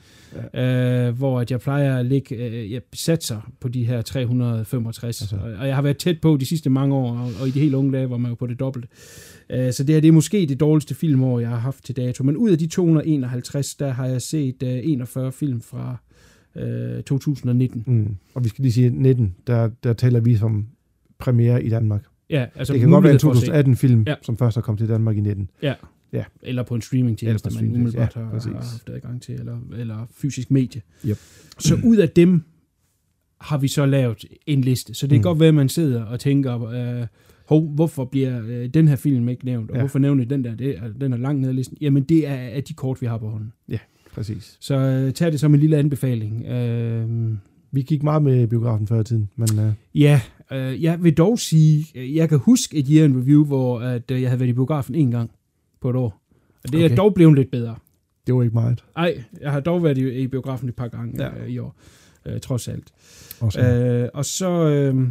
ja. 0.54 1.08
øh, 1.08 1.18
hvor 1.18 1.40
at 1.40 1.52
jeg 1.52 1.60
plejer 1.60 1.98
at 1.98 2.06
ligge, 2.06 2.36
øh, 2.36 2.72
jeg 2.72 2.82
satser 2.94 3.52
på 3.60 3.68
de 3.68 3.86
her 3.86 4.02
365. 4.02 5.22
Altså. 5.22 5.36
Altså. 5.36 5.60
Og 5.60 5.68
jeg 5.68 5.76
har 5.76 5.82
været 5.82 5.98
tæt 5.98 6.22
på 6.22 6.38
de 6.38 6.46
sidste 6.46 6.70
mange 6.70 6.96
år, 6.96 7.12
og, 7.12 7.32
og 7.42 7.48
i 7.48 7.52
de 7.52 7.60
helt 7.60 7.76
unge 7.76 7.94
dage 7.94 8.10
var 8.10 8.18
man 8.18 8.32
jo 8.32 8.36
på 8.36 8.48
det 8.48 8.60
dobbelte. 8.60 8.88
Øh, 9.50 9.74
så 9.74 9.84
det 9.84 9.96
her 9.96 10.02
det 10.02 10.08
er 10.08 10.12
måske 10.12 10.46
det 10.50 10.60
dårligste 10.60 10.96
filmår, 10.96 11.40
jeg 11.40 11.50
har 11.50 11.58
haft 11.58 11.86
til 11.86 11.98
dato. 11.98 12.24
Men 12.24 12.38
ud 12.38 12.50
af 12.50 12.58
de 12.58 12.68
251, 12.68 13.76
der 13.76 13.90
har 13.90 14.06
jeg 14.06 14.22
set 14.22 14.64
øh, 14.64 14.80
41 14.84 15.32
film 15.32 15.62
fra 15.62 15.98
øh, 16.56 17.04
2019. 17.04 17.84
Mm. 17.88 18.16
Og 18.34 18.44
vi 18.44 18.50
skal 18.50 18.62
lige 18.62 18.72
sige, 18.74 18.90
19, 18.90 19.36
der, 19.48 19.70
der 19.84 19.94
taler 19.94 20.20
vi 20.20 20.36
som 20.36 20.68
premiere 21.18 21.64
i 21.64 21.70
Danmark. 21.70 22.04
Ja, 22.30 22.46
altså 22.56 22.74
det 22.74 22.82
kan 22.82 22.90
godt 22.90 23.04
være 23.04 23.14
en 23.14 23.20
mulighed 23.24 23.48
for 23.48 23.54
at 23.60 23.66
se. 23.66 23.72
2018-film, 23.72 24.04
Ja. 24.08 24.12
ja. 24.12 24.16
som 24.22 24.38
først 24.38 24.58
er 24.58 24.62
kommet 24.62 24.80
til 24.80 24.90
Danmark 24.90 25.18
i 25.18 25.20
19. 25.20 25.50
Ja. 25.62 25.74
Ja. 26.14 26.24
Eller 26.42 26.64
på 26.64 26.76
en 26.76 26.82
streamingtjeneste, 26.82 27.50
man 27.62 27.76
umiddelbart 27.76 28.16
ja, 28.16 28.22
har, 28.22 28.32
præcis. 28.32 28.52
har 28.52 28.56
haft 28.60 28.90
adgang 28.90 29.22
til, 29.22 29.36
eller, 29.36 29.58
eller 29.78 30.08
fysisk 30.16 30.52
medie. 30.52 30.82
Yep. 31.06 31.18
Så 31.60 31.76
ud 31.84 31.98
af 31.98 32.10
dem 32.10 32.44
har 33.42 33.58
vi 33.58 33.68
så 33.68 33.86
lavet 33.86 34.26
en 34.48 34.62
liste. 34.62 34.94
Så 34.94 35.08
det 35.08 35.12
kan 35.12 35.20
Mm. 35.20 35.24
godt 35.24 35.40
være, 35.40 35.48
at 35.50 35.56
man 35.56 35.70
sidder 35.70 36.04
og 36.04 36.20
tænker, 36.20 36.64
øh, 37.02 37.08
hov, 37.48 37.68
hvorfor 37.70 38.06
bliver 38.06 38.42
øh, 38.48 38.70
den 38.70 38.88
her 38.88 38.96
film 38.96 39.30
ikke 39.30 39.46
nævnt, 39.46 39.70
og 39.72 39.76
Ja. 39.76 39.82
hvorfor 39.82 40.00
nævner 40.00 40.26
den 40.26 40.44
der? 40.44 40.56
Det, 40.56 40.78
er- 40.78 40.94
den 41.02 41.14
er 41.14 41.18
langt 41.18 41.42
nede 41.42 41.50
af 41.50 41.56
listen. 41.56 41.78
Jamen, 41.82 42.04
det 42.04 42.28
er 42.28 42.34
af 42.36 42.64
de 42.64 42.74
kort, 42.74 43.02
vi 43.02 43.06
har 43.08 43.18
på 43.18 43.30
hånden. 43.30 43.54
Præcis. 44.14 44.58
Så 44.60 44.76
øh, 44.76 45.14
tag 45.14 45.32
det 45.32 45.40
som 45.40 45.54
en 45.54 45.60
lille 45.60 45.78
anbefaling. 45.78 46.46
Øh, 46.46 47.32
Vi 47.72 47.82
gik 47.82 48.04
meget 48.04 48.24
med 48.24 48.48
biografen 48.48 48.88
før 48.88 49.00
i 49.00 49.04
tiden, 49.04 49.30
men 49.36 49.48
øh, 49.60 49.74
Ja, 49.94 50.22
øh, 50.52 50.84
jeg 50.84 51.04
vil 51.04 51.14
dog 51.18 51.40
sige, 51.40 51.86
øh, 51.96 52.16
jeg 52.16 52.30
kan 52.30 52.38
huske 52.40 52.78
et 52.78 52.88
year 52.88 53.06
in 53.06 53.18
review, 53.18 53.46
hvor 53.46 53.80
at, 53.80 54.12
øh, 54.12 54.22
jeg 54.22 54.30
havde 54.30 54.40
været 54.40 54.50
i 54.50 54.54
biografen 54.54 54.96
en 54.96 55.12
gang 55.12 55.32
på 55.82 55.90
et 55.90 55.96
år. 55.96 56.22
Og 56.64 56.72
det 56.72 56.82
er 56.82 56.86
Okay. 56.86 56.98
dog 56.98 57.14
blevet 57.14 57.36
lidt 57.36 57.52
bedre. 57.52 57.76
det 58.28 58.36
var 58.36 58.44
ikke 58.44 58.54
meget. 58.54 58.84
Ej, 58.96 59.24
jeg 59.42 59.52
har 59.52 59.60
dog 59.60 59.84
været 59.84 59.98
i, 59.98 60.10
i 60.22 60.28
biografen 60.28 60.70
et 60.70 60.76
par 60.76 60.88
gange 60.88 61.24
ja. 61.24 61.44
øh, 61.44 61.50
i 61.50 61.58
år, 61.58 61.76
øh, 62.26 62.40
trods 62.40 62.68
alt. 62.68 62.88
Også, 63.40 63.60
Øh, 63.62 64.10
og 64.14 64.26
så, 64.26 64.70
øh, 64.70 65.08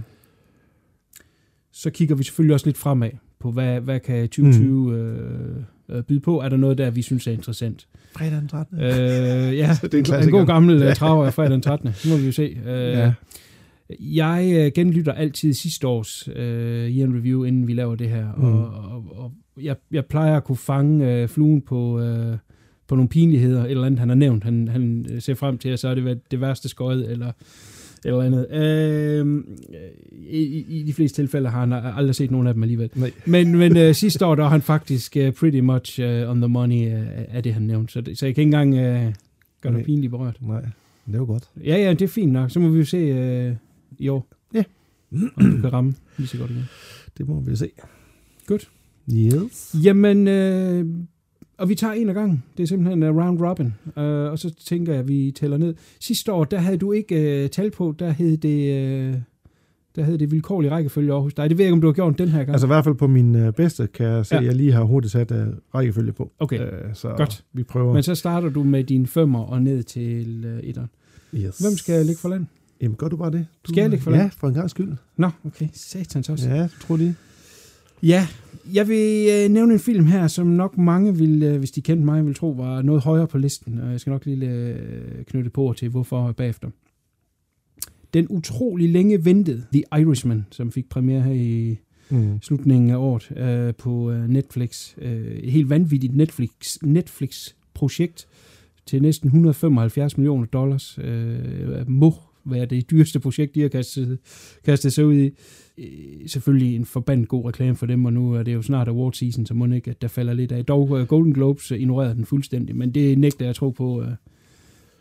så 1.73 1.91
kigger 1.91 2.15
vi 2.15 2.23
selvfølgelig 2.25 2.55
også 2.55 2.67
lidt 2.67 2.77
fremad 2.79 3.11
på, 3.39 3.51
hvad, 3.51 3.81
hvad 3.81 4.01
kan 4.01 4.29
2020 4.29 4.91
mm. 4.91 4.93
øh, 4.93 5.63
øh, 5.89 6.03
byde 6.03 6.21
på? 6.21 6.41
Er 6.41 6.49
der 6.49 6.57
noget 6.57 6.79
der, 6.79 6.91
vi 6.91 7.03
synes 7.03 7.27
er 7.27 7.33
interessant? 7.33 7.87
Fredag 8.17 8.39
den 8.39 8.49
13. 8.49 8.79
Øh, 8.79 8.85
ja, 8.87 9.77
Det 9.83 9.95
er 10.09 10.17
en 10.19 10.25
en 10.25 10.31
god 10.31 10.47
gammel 10.47 10.83
ja. 10.83 10.95
traver 10.95 11.31
fredag 11.31 11.53
den 11.53 11.63
13. 11.63 11.95
Nu 12.05 12.11
må 12.11 12.17
vi 12.17 12.27
jo 12.27 12.33
se. 12.33 12.59
Øh, 12.67 12.93
Ja. 12.93 13.13
Jeg 14.01 14.53
øh, 14.57 14.73
genlytter 14.75 15.13
altid 15.13 15.53
sidste 15.53 15.87
års 15.87 16.29
øh, 16.37 16.97
year 16.97 17.09
review, 17.09 17.45
inden 17.45 17.69
vi 17.69 17.73
laver 17.73 17.95
det 17.95 18.09
her. 18.09 18.27
Mm. 18.37 18.45
Og, 18.45 18.65
og, 18.65 19.05
og 19.17 19.33
jeg, 19.63 19.77
jeg 19.93 20.07
plejer 20.07 20.37
at 20.37 20.45
kunne 20.45 20.57
fange 20.57 21.13
øh, 21.13 21.29
fluen 21.29 21.61
på, 21.61 22.01
øh, 22.01 22.37
på 22.89 22.95
nogle 22.95 23.09
pinligheder, 23.09 23.65
eller 23.65 23.85
andet, 23.85 24.01
han 24.01 24.09
har 24.09 24.17
nævnt. 24.17 24.45
Han, 24.45 24.69
han 24.69 25.07
øh, 25.11 25.23
ser 25.23 25.35
frem 25.35 25.59
til, 25.59 25.69
at 25.69 25.79
så 25.79 25.89
er 25.89 25.95
det 25.95 26.31
det 26.31 26.41
værste 26.41 26.69
skøjet, 26.69 27.11
eller 27.11 27.33
eller 28.05 28.23
andet. 28.23 28.47
Øh, 28.51 29.45
i, 30.13 30.65
i, 30.69 30.83
de 30.83 30.93
fleste 30.93 31.23
tilfælde 31.23 31.49
har 31.49 31.61
han 31.61 31.73
aldrig 31.73 32.15
set 32.15 32.31
nogen 32.31 32.47
af 32.47 32.55
dem 32.55 32.63
alligevel. 32.63 32.91
Nej. 32.95 33.11
Men, 33.27 33.57
men 33.57 33.77
øh, 33.77 33.95
sidste 33.95 34.27
år, 34.27 34.35
der 34.35 34.43
var 34.43 34.51
han 34.51 34.63
faktisk 34.63 35.17
øh, 35.17 35.33
pretty 35.33 35.59
much 35.59 36.01
øh, 36.01 36.31
on 36.31 36.41
the 36.41 36.49
money 36.49 36.95
øh, 36.95 37.07
af 37.29 37.43
det, 37.43 37.55
han 37.55 37.63
nævnte. 37.63 37.93
Så, 37.93 38.01
det, 38.01 38.19
så 38.19 38.27
jeg 38.27 38.35
kan 38.35 38.43
ikke 38.43 38.57
engang 38.57 38.75
øh, 38.75 39.15
gøre 39.61 39.73
noget 39.73 39.87
pinligt 39.87 40.11
berørt. 40.11 40.37
Nej, 40.41 40.63
det 41.07 41.21
var 41.21 41.25
godt. 41.25 41.49
Ja, 41.65 41.77
ja, 41.77 41.91
det 41.91 42.03
er 42.03 42.09
fint 42.09 42.33
nok. 42.33 42.51
Så 42.51 42.61
må 42.61 42.69
vi 42.69 42.79
jo 42.79 42.85
se 42.85 42.97
øh, 42.97 43.55
i 43.99 44.09
år. 44.09 44.27
Ja. 44.55 44.63
Om 45.37 45.51
du 45.51 45.61
kan 45.61 45.73
ramme 45.73 45.95
lige 46.19 46.29
så 46.29 46.39
godt 46.39 46.51
igen. 46.51 46.69
Det 47.19 47.29
må 47.29 47.41
vi 47.41 47.57
se. 47.57 47.71
Godt. 48.47 48.69
Yes. 49.11 49.77
Jamen, 49.85 50.29
øh, 50.29 50.87
og 51.59 51.69
vi 51.69 51.75
tager 51.75 51.93
en 51.95 52.09
af 52.09 52.15
gangen. 52.15 52.43
Det 52.57 52.63
er 52.63 52.67
simpelthen 52.67 53.03
uh, 53.03 53.17
round 53.17 53.41
robin. 53.41 53.67
Uh, 53.97 54.03
og 54.03 54.39
så 54.39 54.55
tænker 54.67 54.93
jeg, 54.93 55.01
at 55.01 55.09
vi 55.09 55.33
tæller 55.37 55.57
ned. 55.57 55.75
Sidste 56.01 56.33
år, 56.33 56.45
der 56.45 56.59
havde 56.59 56.77
du 56.79 56.93
ikke 56.93 57.43
uh, 57.45 57.51
tal 57.51 57.71
på. 57.71 57.95
Der 57.99 58.11
hed 58.11 58.37
det... 58.37 59.09
Uh, 59.15 59.21
der 59.97 60.03
hed 60.05 60.19
det 60.19 60.31
vilkårlig 60.31 60.71
rækkefølge 60.71 61.13
hos 61.13 61.35
dig. 61.35 61.51
Det 61.51 61.59
ved 61.59 61.65
jeg 61.65 61.69
ikke, 61.69 61.75
om 61.75 61.81
du 61.81 61.87
har 61.87 61.93
gjort 61.93 62.19
den 62.19 62.29
her 62.29 62.39
gang. 62.39 62.51
Altså 62.51 62.67
i 62.67 62.69
hvert 62.69 62.85
fald 62.85 62.95
på 62.95 63.07
min 63.07 63.37
øh, 63.37 63.53
bedste, 63.53 63.87
kan 63.95 64.07
jeg 64.07 64.27
se, 64.27 64.35
Ja. 64.35 64.41
at 64.41 64.47
jeg 64.47 64.55
lige 64.55 64.73
har 64.73 64.83
hurtigt 64.85 65.13
sat 65.13 65.33
øh, 65.33 65.47
rækkefølge 65.75 66.13
på. 66.13 66.33
Okay, 66.39 66.61
Øh, 66.61 66.69
så 66.95 67.15
godt. 67.17 67.45
vi 67.53 67.63
prøver. 67.63 67.95
Men 67.95 68.03
så 68.03 68.15
starter 68.15 68.49
du 68.49 68.63
med 68.63 68.85
dine 68.85 69.07
femmer 69.07 69.41
og 69.41 69.63
ned 69.63 69.83
til 69.83 70.45
uh, 70.59 70.69
etteren. 70.69 70.89
yes. 71.35 71.59
Hvem 71.59 71.73
skal 71.73 72.07
ligge 72.07 72.21
for 72.21 72.29
land? 72.29 72.47
Jamen 72.81 72.97
gør 72.97 73.09
du 73.09 73.17
bare 73.17 73.31
det. 73.31 73.47
Du, 73.67 73.73
Skal 73.73 73.81
jeg 73.81 73.91
ligge 73.91 74.03
for 74.03 74.11
land? 74.11 74.23
Ja, 74.23 74.31
for 74.37 74.49
en 74.49 74.55
gang 74.55 74.71
skyld. 74.71 74.93
Nå, 75.17 75.31
okay. 75.47 75.69
Satans 75.73 76.29
også. 76.29 76.49
Ja, 76.51 76.69
tror 76.81 76.97
lige. 76.97 77.15
Ja, 78.03 78.27
jeg 78.75 78.89
vil 78.89 79.29
øh, 79.31 79.51
nævne 79.51 79.73
en 79.73 79.79
film 79.81 80.07
her, 80.07 80.27
som 80.27 80.47
nok 80.47 80.79
mange 80.79 81.17
vil, 81.17 81.43
øh, 81.43 81.59
hvis 81.59 81.71
de 81.71 81.83
kendte 81.83 82.05
mig, 82.05 82.27
vil 82.27 82.35
tro 82.35 82.51
var 82.51 82.83
noget 82.83 83.03
højere 83.03 83.27
på 83.27 83.39
listen. 83.39 83.79
Og 83.79 83.91
jeg 83.91 84.01
skal 84.01 84.11
nok 84.11 84.27
lige 84.27 84.51
øh, 84.51 85.25
knytte 85.25 85.51
på 85.51 85.75
til, 85.77 85.89
hvorfor 85.89 86.33
bagefter. 86.33 86.71
Den 88.15 88.27
utrolig 88.31 88.89
længe 88.89 89.25
ventede 89.25 89.65
The 89.73 89.83
Irishman, 89.99 90.47
som 90.51 90.73
fik 90.73 90.89
premiere 90.89 91.23
her 91.23 91.33
i 91.33 91.77
Mm. 92.11 92.39
slutningen 92.43 92.91
af 92.91 92.97
året 92.97 93.33
øh, 93.37 93.75
på 93.75 94.11
øh, 94.11 94.29
Netflix. 94.29 94.95
Øh, 94.99 95.27
et 95.27 95.53
helt 95.53 95.71
vanvittigt 95.71 96.17
Netflix, 96.17 96.77
Netflix-projekt 96.83 98.27
til 98.87 99.03
næsten 99.03 99.27
175 99.27 100.17
millioner 100.19 100.47
dollars. 100.47 100.99
Øh, 101.03 101.89
må 101.91 102.15
være 102.45 102.67
det 102.67 102.91
dyreste 102.91 103.21
projekt, 103.21 103.55
de 103.55 103.61
har 103.61 103.69
kastet, 103.69 104.19
kastet 104.65 104.93
sig 104.93 105.07
ud 105.07 105.15
i. 105.15 105.31
Øh, 105.79 106.29
selvfølgelig 106.29 106.77
en 106.77 106.85
forbandet 106.85 107.29
god 107.29 107.45
reklame 107.49 107.77
for 107.77 107.87
dem, 107.87 108.05
og 108.05 108.13
nu 108.13 108.33
er 108.33 108.43
det 108.43 108.55
jo 108.55 108.63
snart 108.63 108.89
award 108.89 109.13
season, 109.13 109.47
så 109.47 109.55
må 109.55 109.67
ikke, 109.67 109.91
at 109.91 110.03
der 110.03 110.09
falder 110.09 110.33
lidt 110.33 110.53
af. 110.53 110.65
Dog 110.65 110.91
uh, 110.91 111.01
Golden 111.01 111.33
Globes 111.35 111.71
ignorerede 111.71 112.15
den 112.15 112.25
fuldstændig, 112.25 112.77
men 112.77 112.95
det 112.95 113.19
nægter 113.19 113.45
jeg 113.45 113.51
at 113.51 113.57
tro 113.57 113.71
på, 113.71 114.01
uh, 114.01 114.07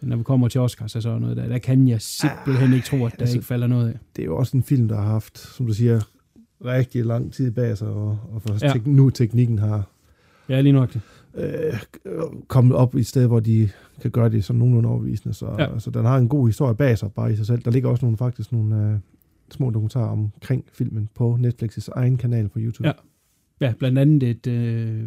når 0.01 0.15
vi 0.17 0.24
kommer 0.24 0.48
til 0.48 0.62
Oscars 0.62 0.95
og 0.95 1.01
sådan 1.01 1.21
noget 1.21 1.38
der. 1.38 1.48
Der 1.48 1.57
kan 1.57 1.88
jeg 1.88 2.01
simpelthen 2.01 2.74
ikke 2.74 2.86
tro, 2.86 3.05
at 3.05 3.12
der 3.12 3.19
altså, 3.19 3.36
ikke 3.36 3.45
falder 3.45 3.67
noget 3.67 3.88
af. 3.89 4.00
Det 4.15 4.21
er 4.21 4.25
jo 4.25 4.38
også 4.38 4.57
en 4.57 4.63
film, 4.63 4.88
der 4.88 4.95
har 4.95 5.03
haft, 5.12 5.38
som 5.38 5.65
du 5.65 5.74
siger, 5.74 6.01
rigtig 6.65 7.05
lang 7.05 7.33
tid 7.33 7.51
bag 7.51 7.77
sig, 7.77 7.88
og, 7.88 8.19
og 8.31 8.41
for 8.41 8.57
Ja. 8.65 8.71
tek- 8.74 8.88
nu 8.88 9.10
teknikken 9.10 9.60
har 9.60 9.89
Ja, 10.50 10.62
lige 10.62 10.74
nok 10.74 10.93
det. 10.93 11.01
Øh, 11.35 11.73
kommet 12.47 12.75
op 12.75 12.95
i 12.95 13.00
et 13.00 13.07
sted, 13.07 13.27
hvor 13.27 13.39
de 13.39 13.69
kan 14.01 14.11
gøre 14.11 14.29
det 14.29 14.43
sådan 14.43 14.59
nogenlunde 14.59 14.89
overbevisende. 14.89 15.33
Så 15.33 15.45
Ja. 15.59 15.73
altså, 15.73 15.89
den 15.91 16.05
har 16.05 16.17
en 16.17 16.27
god 16.29 16.47
historie 16.47 16.75
bag 16.75 16.97
sig 16.97 17.11
bare 17.11 17.33
i 17.33 17.35
sig 17.35 17.45
selv. 17.45 17.61
Der 17.61 17.71
ligger 17.71 17.89
også 17.89 18.05
nogle, 18.05 18.17
faktisk 18.17 18.51
nogle 18.51 18.75
øh, 18.91 18.97
små 19.51 19.69
dokumentarer 19.69 20.09
omkring 20.09 20.65
filmen 20.73 21.09
på 21.15 21.38
Netflix' 21.41 21.88
egen 21.95 22.17
kanal 22.17 22.50
på 22.50 22.59
YouTube. 22.59 22.88
Ja. 22.88 22.93
Ja, 23.61 23.73
blandt 23.79 23.97
andet 24.00 24.23
et 24.23 24.47
øh, 24.47 25.01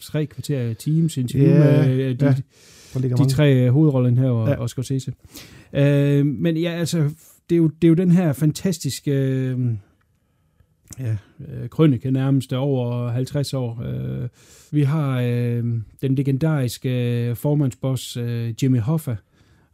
tre 0.00 0.26
kvarter 0.26 0.74
Teams 0.74 1.16
interview 1.16 1.48
Ja, 1.50 1.86
med 1.86 1.92
øh, 1.94 2.20
de, 2.20 2.26
ja. 2.26 2.34
De 3.02 3.08
mange. 3.08 3.28
tre 3.28 3.54
øh, 3.54 3.72
hovedroller 3.72 4.10
her 4.10 4.30
og. 4.30 4.48
Ja. 4.48 4.54
og 4.56 4.70
Scorsese. 4.70 5.12
Øh, 5.72 6.26
men 6.26 6.56
ja, 6.56 6.70
altså, 6.70 6.98
det 7.50 7.54
er, 7.54 7.56
jo, 7.56 7.68
det 7.68 7.84
er 7.84 7.88
jo 7.88 7.94
den 7.94 8.10
her 8.10 8.32
fantastiske 8.32 9.10
øh, 9.12 9.58
ja, 11.00 11.16
øh, 11.48 11.68
krønike 11.68 12.10
nærmest 12.10 12.52
over 12.52 13.08
50 13.08 13.54
år. 13.54 13.82
Øh, 13.84 14.28
vi 14.70 14.82
har 14.82 15.20
øh, 15.20 15.64
den 16.02 16.14
legendariske 16.14 17.32
formandsboss 17.34 18.16
øh, 18.16 18.54
Jimmy 18.62 18.80
Hoffa, 18.80 19.16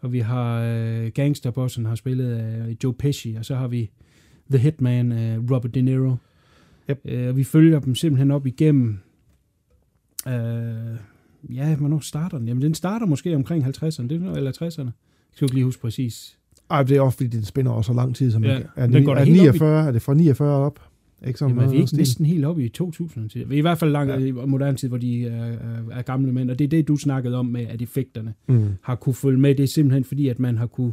og 0.01 0.13
vi 0.13 0.19
har 0.19 0.61
øh, 0.63 1.07
gangsterbossen, 1.15 1.87
har 1.87 1.95
spillet 1.95 2.77
Joe 2.85 2.95
Pesci, 2.95 3.35
og 3.39 3.45
så 3.45 3.55
har 3.55 3.69
vi 3.69 3.91
The 4.51 4.59
Hitman, 4.59 5.13
øh, 5.13 5.51
Robert 5.51 5.75
De 5.75 5.83
Niro. 5.83 6.17
Yep. 6.91 7.01
Øh, 7.05 7.29
og 7.29 7.37
vi 7.37 7.45
følger 7.45 7.81
dem 7.81 7.95
simpelthen 7.95 8.31
op 8.31 8.47
igennem 8.47 8.99
øh, 10.29 10.35
ja, 11.55 11.77
hvornår 11.77 11.99
starter 11.99 12.39
den? 12.39 12.49
Jamen, 12.49 12.63
den 12.63 12.75
starter 12.75 13.07
måske 13.07 13.35
omkring 13.37 13.65
50'erne, 13.65 14.03
det 14.09 14.23
er, 14.23 14.33
eller 14.33 14.53
60'erne. 14.53 14.83
Jeg 14.85 14.93
skal 15.33 15.45
ikke 15.45 15.55
lige 15.55 15.65
huske 15.65 15.83
præcis. 15.83 16.39
Ej, 16.71 16.83
det 16.83 16.97
er 16.97 17.01
også 17.01 17.17
fordi, 17.17 17.29
den 17.29 17.45
spænder 17.45 17.73
over 17.73 17.83
så 17.83 17.93
lang 17.93 18.17
tid. 18.17 18.31
Som 18.31 18.45
Ja, 18.45 18.53
ja, 18.55 18.61
er, 18.77 18.87
den 18.87 18.95
den 18.95 19.05
går 19.05 19.15
er, 19.15 19.25
helt 19.25 19.31
op 19.41 19.55
i- 19.55 19.59
49, 19.59 19.87
er 19.89 19.93
det 19.93 20.03
fra 20.03 20.15
49 20.15 20.51
op? 20.67 20.81
Ikke 21.27 21.39
sådan 21.39 21.51
Jamen, 21.51 21.65
er 21.65 21.69
vi 21.69 21.73
noget 21.73 21.81
ikke 21.81 21.87
stil? 21.89 21.99
næsten 21.99 22.27
helt 22.27 22.45
oppe 22.45 22.65
i 22.65 22.69
2000 22.69 23.31
til? 23.31 23.53
I 23.53 23.61
hvert 23.61 23.79
fald 23.79 23.91
langt 23.91 24.13
Ja. 24.13 24.19
i 24.19 24.31
moderne 24.33 24.77
tid, 24.77 24.89
hvor 24.89 24.99
de 24.99 25.27
er, 25.27 25.57
er, 25.91 26.03
gamle 26.03 26.33
mænd. 26.33 26.51
Og 26.51 26.59
det 26.59 26.65
er 26.65 26.69
det, 26.69 26.89
du 26.89 26.97
snakkede 26.97 27.37
om 27.37 27.47
med, 27.47 27.67
at 27.67 27.83
effekterne 27.83 28.35
Mm. 28.49 28.69
har 28.83 28.95
kunne 28.95 29.15
følge 29.15 29.39
med. 29.41 29.55
Det 29.55 29.63
er 29.63 29.67
simpelthen 29.67 30.05
fordi, 30.05 30.29
at 30.29 30.39
man 30.39 30.57
har 30.59 30.67
kunne... 30.67 30.93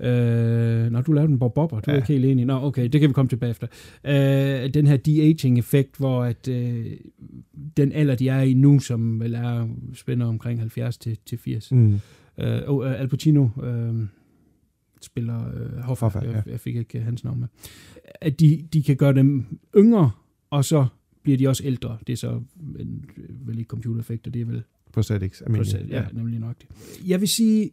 Øh, 0.00 0.90
når 0.92 1.00
du 1.02 1.12
lavede 1.12 1.32
en 1.32 1.38
Bob 1.38 1.54
Bobber, 1.54 1.80
du 1.80 1.90
ja. 1.90 1.92
er 1.92 1.96
ikke 2.00 2.08
helt 2.12 2.24
enig. 2.24 2.44
Nå, 2.44 2.54
okay, 2.62 2.88
det 2.88 3.00
kan 3.00 3.08
vi 3.08 3.12
komme 3.12 3.28
tilbage 3.28 3.50
efter. 3.50 3.66
Øh, 4.06 4.74
den 4.74 4.86
her 4.86 4.96
de-aging-effekt, 4.96 5.96
hvor 5.96 6.24
at, 6.24 6.48
øh, 6.48 6.86
den 7.76 7.92
alder, 7.92 8.14
de 8.14 8.28
er 8.28 8.40
i 8.42 8.54
nu, 8.54 8.78
som 8.78 9.20
vel 9.20 9.34
er 9.34 9.68
spænder 9.94 10.26
omkring 10.26 10.58
70 10.60 10.98
til, 10.98 11.18
til 11.26 11.38
80. 11.38 11.72
Mm. 11.72 11.94
Øh, 12.38 12.60
øh, 12.70 13.00
Al 13.00 13.08
Pacino 13.08 13.48
øh, 13.62 13.94
spiller 15.04 15.48
øh, 15.54 15.78
Hoffa, 15.78 16.04
Hoffa, 16.06 16.18
jeg, 16.18 16.42
ja. 16.46 16.50
jeg 16.52 16.60
fik 16.60 16.76
ikke 16.76 16.98
øh, 16.98 17.04
hans 17.04 17.24
navn 17.24 17.40
med. 17.40 17.48
At 18.20 18.40
de, 18.40 18.64
de 18.72 18.82
kan 18.82 18.96
gøre 18.96 19.14
dem 19.14 19.58
yngre, 19.76 20.10
og 20.50 20.64
så 20.64 20.86
bliver 21.22 21.38
de 21.38 21.48
også 21.48 21.62
ældre. 21.64 21.98
Det 22.06 22.12
er 22.12 22.16
så 22.16 22.40
en, 22.78 23.04
vel 23.28 23.58
ikke 23.58 23.68
computereffekter, 23.68 24.30
det 24.30 24.40
er 24.40 24.44
vel 24.46 24.62
Prosthetics. 24.92 25.40
almindelig. 25.40 25.86
ja, 25.90 26.04
nemlig 26.12 26.38
nok 26.40 26.56
det. 26.60 26.68
Jeg 27.08 27.20
vil 27.20 27.28
sige, 27.28 27.70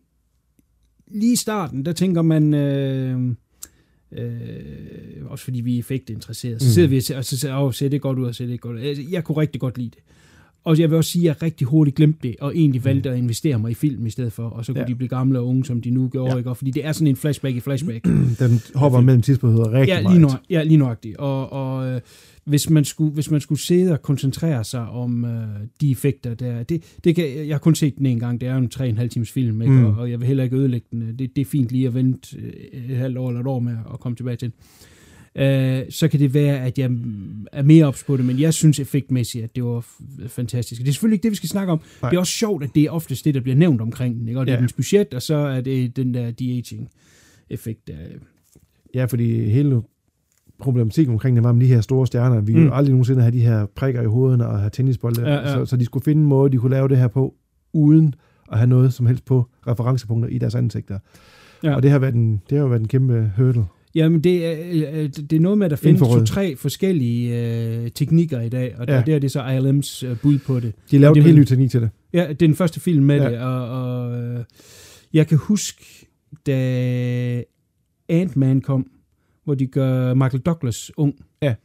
lige 1.08 1.34
i 1.34 1.36
starten, 1.36 1.86
der 1.86 1.94
tænker 1.94 2.22
man, 2.22 2.54
øh, 2.54 3.32
øh, 4.12 5.26
også 5.26 5.44
fordi 5.44 5.62
vi 5.62 5.76
er 5.76 5.80
effektinteresserede, 5.80 6.60
så 6.60 6.66
Mm. 6.66 6.70
sidder 6.72 6.88
vi 6.88 6.98
og 7.14 7.18
og 7.18 7.26
så 7.26 7.38
siger, 7.38 7.58
åh, 7.60 7.74
ser 7.74 7.90
det 7.90 8.02
godt 8.02 8.20
ud, 8.20 8.26
og 8.26 8.36
ser 8.36 8.46
det 8.48 8.62
godt 8.62 8.78
ud. 8.78 8.82
Altså, 8.82 9.04
Jeg 9.12 9.24
kunne 9.24 9.38
rigtig 9.38 9.62
godt 9.62 9.78
lide 9.78 9.90
det. 9.90 10.00
Og 10.68 10.80
jeg 10.80 10.90
vil 10.90 10.98
også 10.98 11.12
sige, 11.12 11.30
at 11.30 11.36
jeg 11.36 11.44
rigtig 11.44 11.68
hurtigt 11.68 11.96
glemte 11.96 12.20
det, 12.28 12.36
og 12.42 12.56
egentlig 12.56 12.86
valgte 12.86 13.10
at 13.10 13.18
investere 13.18 13.60
mig 13.60 13.72
i 13.72 13.74
film 13.74 14.06
i 14.06 14.10
stedet 14.10 14.34
for, 14.34 14.44
og 14.44 14.66
så 14.66 14.74
kunne 14.74 14.80
ja. 14.80 14.86
Mm. 14.86 14.92
De 14.92 14.96
blive 14.96 15.10
gamle 15.10 15.40
og 15.40 15.48
unge, 15.48 15.66
som 15.66 15.82
de 15.82 15.90
nu 15.90 16.08
gjorde, 16.08 16.32
ja. 16.32 16.38
Ikke? 16.38 16.50
Og 16.50 16.58
fordi 16.58 16.72
det 16.72 16.86
er 16.86 16.92
sådan 16.92 17.08
en 17.08 17.16
flashback 17.16 17.56
i 17.56 17.60
flashback. 17.60 18.06
Den 18.40 18.62
hopper 18.76 19.02
mellem 19.02 19.22
tidsperioder 19.22 19.72
rigtig 19.72 19.88
ja, 19.88 20.02
meget. 20.02 20.18
lige 20.18 20.28
nøj, 20.28 20.38
ja, 20.50 20.64
lige 20.64 20.78
nøjagtigt. 20.78 21.18
Og, 21.18 21.54
og 21.54 21.88
øh, 21.88 22.02
hvis, 22.44 22.70
man 22.70 22.86
skulle, 22.86 23.14
hvis 23.14 23.32
man 23.32 23.42
skulle 23.42 23.62
sidde 23.62 23.92
og 23.92 24.02
koncentrere 24.02 24.64
sig 24.64 24.90
om 24.90 25.26
øh, 25.26 25.48
de 25.82 25.92
effekter 25.92 26.34
der, 26.34 26.64
det, 26.64 26.98
det 27.04 27.16
kan, 27.16 27.48
jeg 27.48 27.54
har 27.54 27.60
kun 27.60 27.76
set 27.76 27.98
den 27.98 28.06
en 28.06 28.20
gang, 28.20 28.42
det 28.42 28.50
er 28.50 28.54
jo 28.54 28.60
en 28.60 28.98
3,5 29.00 29.08
times 29.08 29.32
film, 29.32 29.62
ikke? 29.62 29.74
Mm. 29.74 29.86
Og, 29.86 29.96
og 29.98 30.12
jeg 30.12 30.20
vil 30.20 30.28
heller 30.28 30.44
ikke 30.44 30.56
ødelægge 30.56 30.88
den. 30.92 31.02
Det, 31.20 31.36
det 31.36 31.42
er 31.42 31.46
fint 31.46 31.72
lige 31.72 31.88
at 31.88 31.94
vente 31.94 32.38
øh, 32.38 32.90
et 32.90 32.98
halvt 32.98 33.18
år 33.18 33.28
eller 33.30 33.42
et 33.42 33.48
år 33.48 33.60
med 33.60 33.76
at 33.94 34.00
komme 34.00 34.16
tilbage 34.16 34.38
til 34.38 34.48
den. 34.48 34.56
Øh, 35.36 35.82
så 35.90 36.08
kan 36.08 36.20
det 36.20 36.34
være, 36.34 36.60
at 36.60 36.78
jeg 36.80 36.92
er 37.52 37.62
mere 37.64 37.86
ops 37.86 38.04
på 38.04 38.18
det, 38.18 38.26
men 38.26 38.40
jeg 38.40 38.54
synes 38.54 38.80
effektmæssigt, 38.80 39.44
at 39.44 39.56
det 39.56 39.64
var 39.64 39.86
fantastisk. 40.28 40.82
Det 40.82 40.88
er 40.88 40.92
selvfølgelig 40.94 41.16
ikke 41.16 41.24
det, 41.24 41.32
vi 41.32 41.36
skal 41.36 41.50
snakke 41.50 41.72
om. 41.74 41.82
Nej. 42.02 42.10
Det 42.10 42.16
er 42.16 42.20
også 42.20 42.34
sjovt, 42.34 42.64
at 42.64 42.70
det 42.76 42.84
er 42.84 42.92
oftest 42.92 43.26
det, 43.26 43.34
der 43.34 43.42
bliver 43.42 43.56
nævnt 43.56 43.82
omkring 43.82 44.20
den. 44.20 44.28
Ikke? 44.28 44.40
Og 44.40 44.46
det 44.46 44.52
er 44.52 44.56
Ja. 44.56 44.62
dens 44.62 44.74
budget, 44.74 45.14
og 45.14 45.22
så 45.22 45.36
er 45.36 45.62
det 45.62 45.96
den 45.96 46.14
der 46.14 46.32
de-aging-effekt. 46.32 47.88
Der. 47.88 47.94
Ja, 48.96 49.06
fordi 49.06 49.50
hele 49.50 49.82
problematikken 50.60 51.14
omkring 51.14 51.36
det 51.36 51.44
var 51.44 51.52
med 51.54 51.62
de 51.62 51.68
her 51.74 51.82
store 51.82 52.08
stjerner. 52.08 52.42
Vi 52.42 52.54
Mm. 52.56 52.64
jo 52.66 52.74
aldrig 52.74 52.92
nogensinde 52.92 53.22
have 53.22 53.32
de 53.32 53.42
her 53.42 53.66
prikker 53.76 54.02
i 54.02 54.06
hovederne 54.06 54.48
og 54.48 54.60
have 54.60 54.70
tennisbolde. 54.70 55.22
Ja, 55.22 55.36
ja. 55.36 55.54
Så, 55.54 55.66
så 55.66 55.78
de 55.78 55.86
skulle 55.86 56.04
finde 56.04 56.22
en 56.22 56.28
måde, 56.28 56.52
de 56.52 56.58
kunne 56.58 56.72
lave 56.72 56.88
det 56.88 56.98
her 56.98 57.08
på, 57.08 57.36
uden 57.74 58.16
at 58.52 58.58
have 58.58 58.68
noget 58.68 58.94
som 58.94 59.06
helst 59.06 59.26
på 59.26 59.46
referencepunkter 59.68 60.30
i 60.30 60.38
deres 60.38 60.56
ansigter. 60.56 61.00
Ja. 61.64 61.76
Og 61.76 61.84
det 61.84 61.92
har, 61.92 62.00
været 62.00 62.16
en, 62.16 62.32
det 62.50 62.58
har 62.58 62.64
jo 62.64 62.68
været 62.68 62.80
en 62.82 62.88
kæmpe 62.88 63.32
hurdle. 63.38 63.66
Jamen, 63.98 64.22
det 64.22 64.46
er, 64.46 64.56
øh, 64.94 65.10
det 65.10 65.34
er 65.34 65.40
noget 65.40 65.58
med, 65.58 65.66
at 65.66 65.72
der 65.72 65.78
findes 65.78 66.02
to-tre 66.02 66.56
forskellige 66.56 67.38
øh, 67.38 67.92
teknikker 67.92 68.42
i 68.42 68.50
dag, 68.50 68.76
og 68.78 68.88
ja. 68.88 68.96
Ja. 68.96 69.02
det 69.02 69.14
er 69.14 69.20
det 69.20 69.32
så 69.32 69.42
ILM's 69.42 70.06
øh, 70.06 70.18
bud 70.20 70.40
på 70.40 70.60
det. 70.60 70.74
De 70.92 70.98
lavede 70.98 71.16
det 71.16 71.22
en 71.22 71.26
helt 71.26 71.40
ny 71.40 71.44
teknik 71.44 71.72
til 71.72 71.82
det. 71.82 71.90
Ja, 72.14 72.22
det 72.22 72.30
er 72.30 72.34
den 72.34 72.56
første 72.56 72.80
film 72.80 73.06
med. 73.06 73.22
Ja. 73.22 73.30
det, 73.30 73.40
og, 73.40 73.70
og 73.70 74.22
øh, 74.22 74.44
jeg 75.14 75.28
kan 75.28 75.38
huske, 75.38 76.08
da 76.46 77.44
Ant-Man 78.10 78.62
kom, 78.62 78.88
hvor 79.44 79.56
de 79.56 79.66
gør 79.66 80.14
Michael 80.14 80.42
Douglas 80.42 80.92
ung. 80.98 81.16
Ja. 81.42 81.56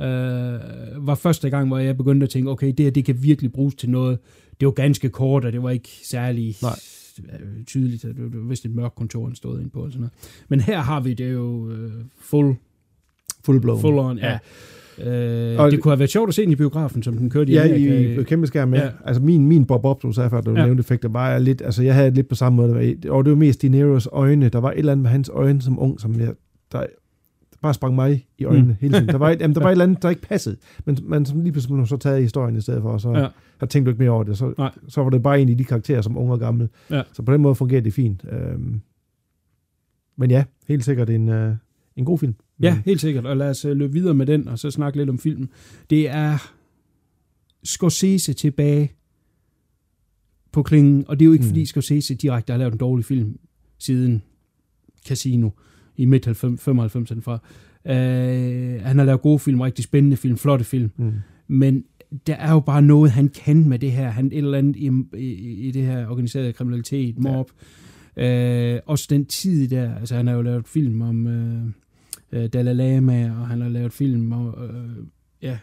Øh, 0.00 1.06
var 1.06 1.14
første 1.14 1.50
gang, 1.50 1.68
hvor 1.68 1.78
jeg 1.78 1.96
begyndte 1.96 2.24
at 2.24 2.30
tænke, 2.30 2.50
okay, 2.50 2.66
det 2.66 2.80
her, 2.80 2.90
det 2.90 3.04
kan 3.04 3.22
virkelig 3.22 3.52
bruges 3.52 3.74
til 3.74 3.90
noget. 3.90 4.18
Det 4.60 4.66
var 4.66 4.72
ganske 4.72 5.08
kort, 5.08 5.44
og 5.44 5.52
det 5.52 5.62
var 5.62 5.70
ikke 5.70 5.90
særlig 6.04 6.56
Nej. 6.62 6.78
Øh, 7.32 7.64
tydeligt. 7.64 8.04
Var, 8.06 8.12
det 8.12 8.40
var 8.42 8.48
vist 8.48 8.64
et 8.64 8.74
mørkt 8.74 8.94
kontor, 8.94 9.26
han 9.26 9.34
stod 9.34 9.60
ind 9.60 9.70
på. 9.70 9.80
Og 9.80 9.92
sådan 9.92 10.00
noget. 10.00 10.12
Men 10.48 10.60
her 10.60 10.78
har 10.78 11.00
vi 11.00 11.14
det 11.14 11.32
jo 11.32 11.70
øh, 11.70 11.90
full, 12.20 12.54
Full 13.44 13.60
blown. 13.60 13.80
full 13.80 13.98
on. 13.98 14.18
Ja. 14.18 14.38
Øh, 14.98 15.60
Og- 15.60 15.70
det 15.70 15.80
kunne 15.82 15.92
have 15.92 15.98
været 15.98 16.10
sjovt 16.10 16.28
at 16.28 16.34
se 16.34 16.42
den 16.42 16.52
i 16.52 16.56
biografen, 16.56 17.02
som 17.02 17.16
den 17.16 17.30
kørte 17.30 17.52
i 17.52 17.54
Ja, 17.54 17.64
Amerika. 17.64 17.98
i, 17.98 18.20
i 18.20 18.24
kæmpe 18.24 18.46
skærm 18.46 18.68
med. 18.68 18.78
Ja. 18.78 18.84
Ja. 18.84 18.90
Altså 19.04 19.22
min, 19.22 19.46
min 19.46 19.64
Bob 19.64 19.82
Bob, 19.82 20.02
du 20.02 20.12
sagde 20.12 20.30
før, 20.30 20.40
du 20.40 20.50
Ja. 20.50 20.58
ja. 20.60 20.64
nævnte 20.64 20.80
effekter, 20.80 21.08
var 21.08 21.38
lidt, 21.38 21.62
altså 21.62 21.82
jeg 21.82 21.94
havde 21.94 22.10
lidt 22.10 22.28
på 22.28 22.34
samme 22.34 22.56
måde, 22.56 22.68
det 22.74 23.08
var, 23.08 23.14
og 23.16 23.24
det 23.24 23.30
var 23.30 23.36
mest 23.36 23.62
De 23.62 23.68
Niros 23.68 24.08
øjne, 24.12 24.48
der 24.48 24.58
var 24.60 24.70
et 24.72 24.78
eller 24.78 24.92
andet 24.92 25.02
med 25.02 25.10
hans 25.10 25.28
øjne 25.32 25.62
som 25.62 25.78
ung, 25.78 26.00
som 26.00 26.20
jeg, 26.20 26.34
der 26.72 26.84
bare 27.62 27.74
sprang 27.74 27.94
mig 27.94 28.26
i 28.38 28.44
øjnene 28.44 28.68
Mm. 28.68 28.76
hele 28.80 28.94
tiden. 28.94 29.08
Der 29.08 29.18
var, 29.18 29.30
et, 29.30 29.40
jamen, 29.40 29.54
der 29.54 29.60
var 29.60 29.68
et 29.68 29.72
eller 29.72 29.84
andet, 29.84 30.02
der 30.02 30.10
ikke 30.10 30.22
passede, 30.22 30.56
men 30.84 30.98
man 31.02 31.26
som 31.26 31.40
lige 31.40 31.52
pludselig 31.52 31.88
så 31.88 31.96
taget 31.96 32.18
i 32.18 32.22
historien 32.22 32.56
i 32.56 32.60
stedet 32.60 32.82
for, 32.82 32.90
og 32.92 33.00
så 33.00 33.10
Ja. 33.10 33.28
jeg 33.60 33.68
tænkte 33.68 33.90
du 33.90 33.92
ikke 33.92 34.02
mere 34.02 34.10
over 34.10 34.24
det, 34.24 34.38
så, 34.38 34.54
Nej. 34.58 34.70
så 34.88 35.02
var 35.02 35.10
det 35.10 35.22
bare 35.22 35.40
en 35.40 35.48
af 35.48 35.56
de 35.58 35.64
karakterer 35.64 36.02
som 36.02 36.18
unge 36.18 36.32
og 36.32 36.38
gamle. 36.38 36.68
Ja. 36.90 37.02
Så 37.12 37.22
på 37.22 37.32
den 37.32 37.42
måde 37.42 37.54
fungerer 37.54 37.80
det 37.80 37.92
fint. 37.94 38.24
Øhm, 38.30 38.80
men 40.16 40.30
ja, 40.30 40.44
helt 40.68 40.84
sikkert 40.84 41.10
en, 41.10 41.28
øh, 41.28 41.54
en 41.96 42.04
god 42.04 42.18
film. 42.18 42.34
Ja, 42.60 42.78
helt 42.84 43.00
sikkert. 43.00 43.26
Og 43.26 43.36
lad 43.36 43.50
os 43.50 43.64
øh, 43.64 43.76
løbe 43.76 43.92
videre 43.92 44.14
med 44.14 44.26
den, 44.26 44.48
og 44.48 44.58
så 44.58 44.70
snakke 44.70 44.98
lidt 44.98 45.10
om 45.10 45.18
filmen. 45.18 45.48
Det 45.90 46.08
er 46.10 46.50
Scorsese 47.64 48.32
tilbage 48.32 48.92
på 50.52 50.62
klingen, 50.62 51.04
og 51.08 51.18
det 51.18 51.24
er 51.24 51.26
jo 51.26 51.32
ikke. 51.32 51.42
Mm. 51.42 51.48
fordi 51.48 51.66
Scorsese 51.66 52.14
direkte 52.14 52.52
har 52.52 52.58
lavet 52.58 52.72
en 52.72 52.78
dårlig 52.78 53.04
film 53.04 53.38
siden 53.78 54.22
Casino 55.08 55.50
i 56.00 56.04
midt 56.04 56.28
95'erne 56.28 57.20
fra. 57.20 57.38
Uh, 57.84 58.82
han 58.86 58.98
har 58.98 59.04
lavet 59.04 59.20
gode 59.20 59.38
film, 59.38 59.60
rigtig 59.60 59.84
spændende 59.84 60.16
film, 60.16 60.36
flotte 60.38 60.64
film, 60.64 60.90
Mm. 60.96 61.12
men 61.48 61.84
der 62.26 62.34
er 62.34 62.52
jo 62.52 62.60
bare 62.60 62.82
noget, 62.82 63.10
han 63.10 63.28
kan 63.28 63.68
med 63.68 63.78
det 63.78 63.92
her. 63.92 64.10
Han 64.10 64.26
et 64.26 64.38
eller 64.38 64.58
andet 64.58 64.76
i, 64.76 64.90
i, 65.18 65.68
i 65.68 65.70
det 65.70 65.82
her 65.86 66.08
organiserede 66.08 66.52
kriminalitet, 66.52 67.18
mob. 67.18 67.50
Ja. 68.16 68.74
Øh, 68.74 68.80
også 68.86 69.06
den 69.10 69.24
tid 69.24 69.68
der, 69.68 69.94
altså 69.94 70.14
han 70.16 70.26
har 70.26 70.34
jo 70.34 70.42
lavet 70.42 70.68
film 70.68 71.02
om 71.02 71.26
øh, 71.26 71.62
øh, 72.32 72.46
Dalai 72.46 72.74
Lama, 72.74 73.30
og 73.40 73.48
han 73.48 73.60
har 73.60 73.68
lavet 73.68 73.92
film 73.92 74.32
om, 74.32 74.46
øh, 74.46 75.04
ja, 75.42 75.58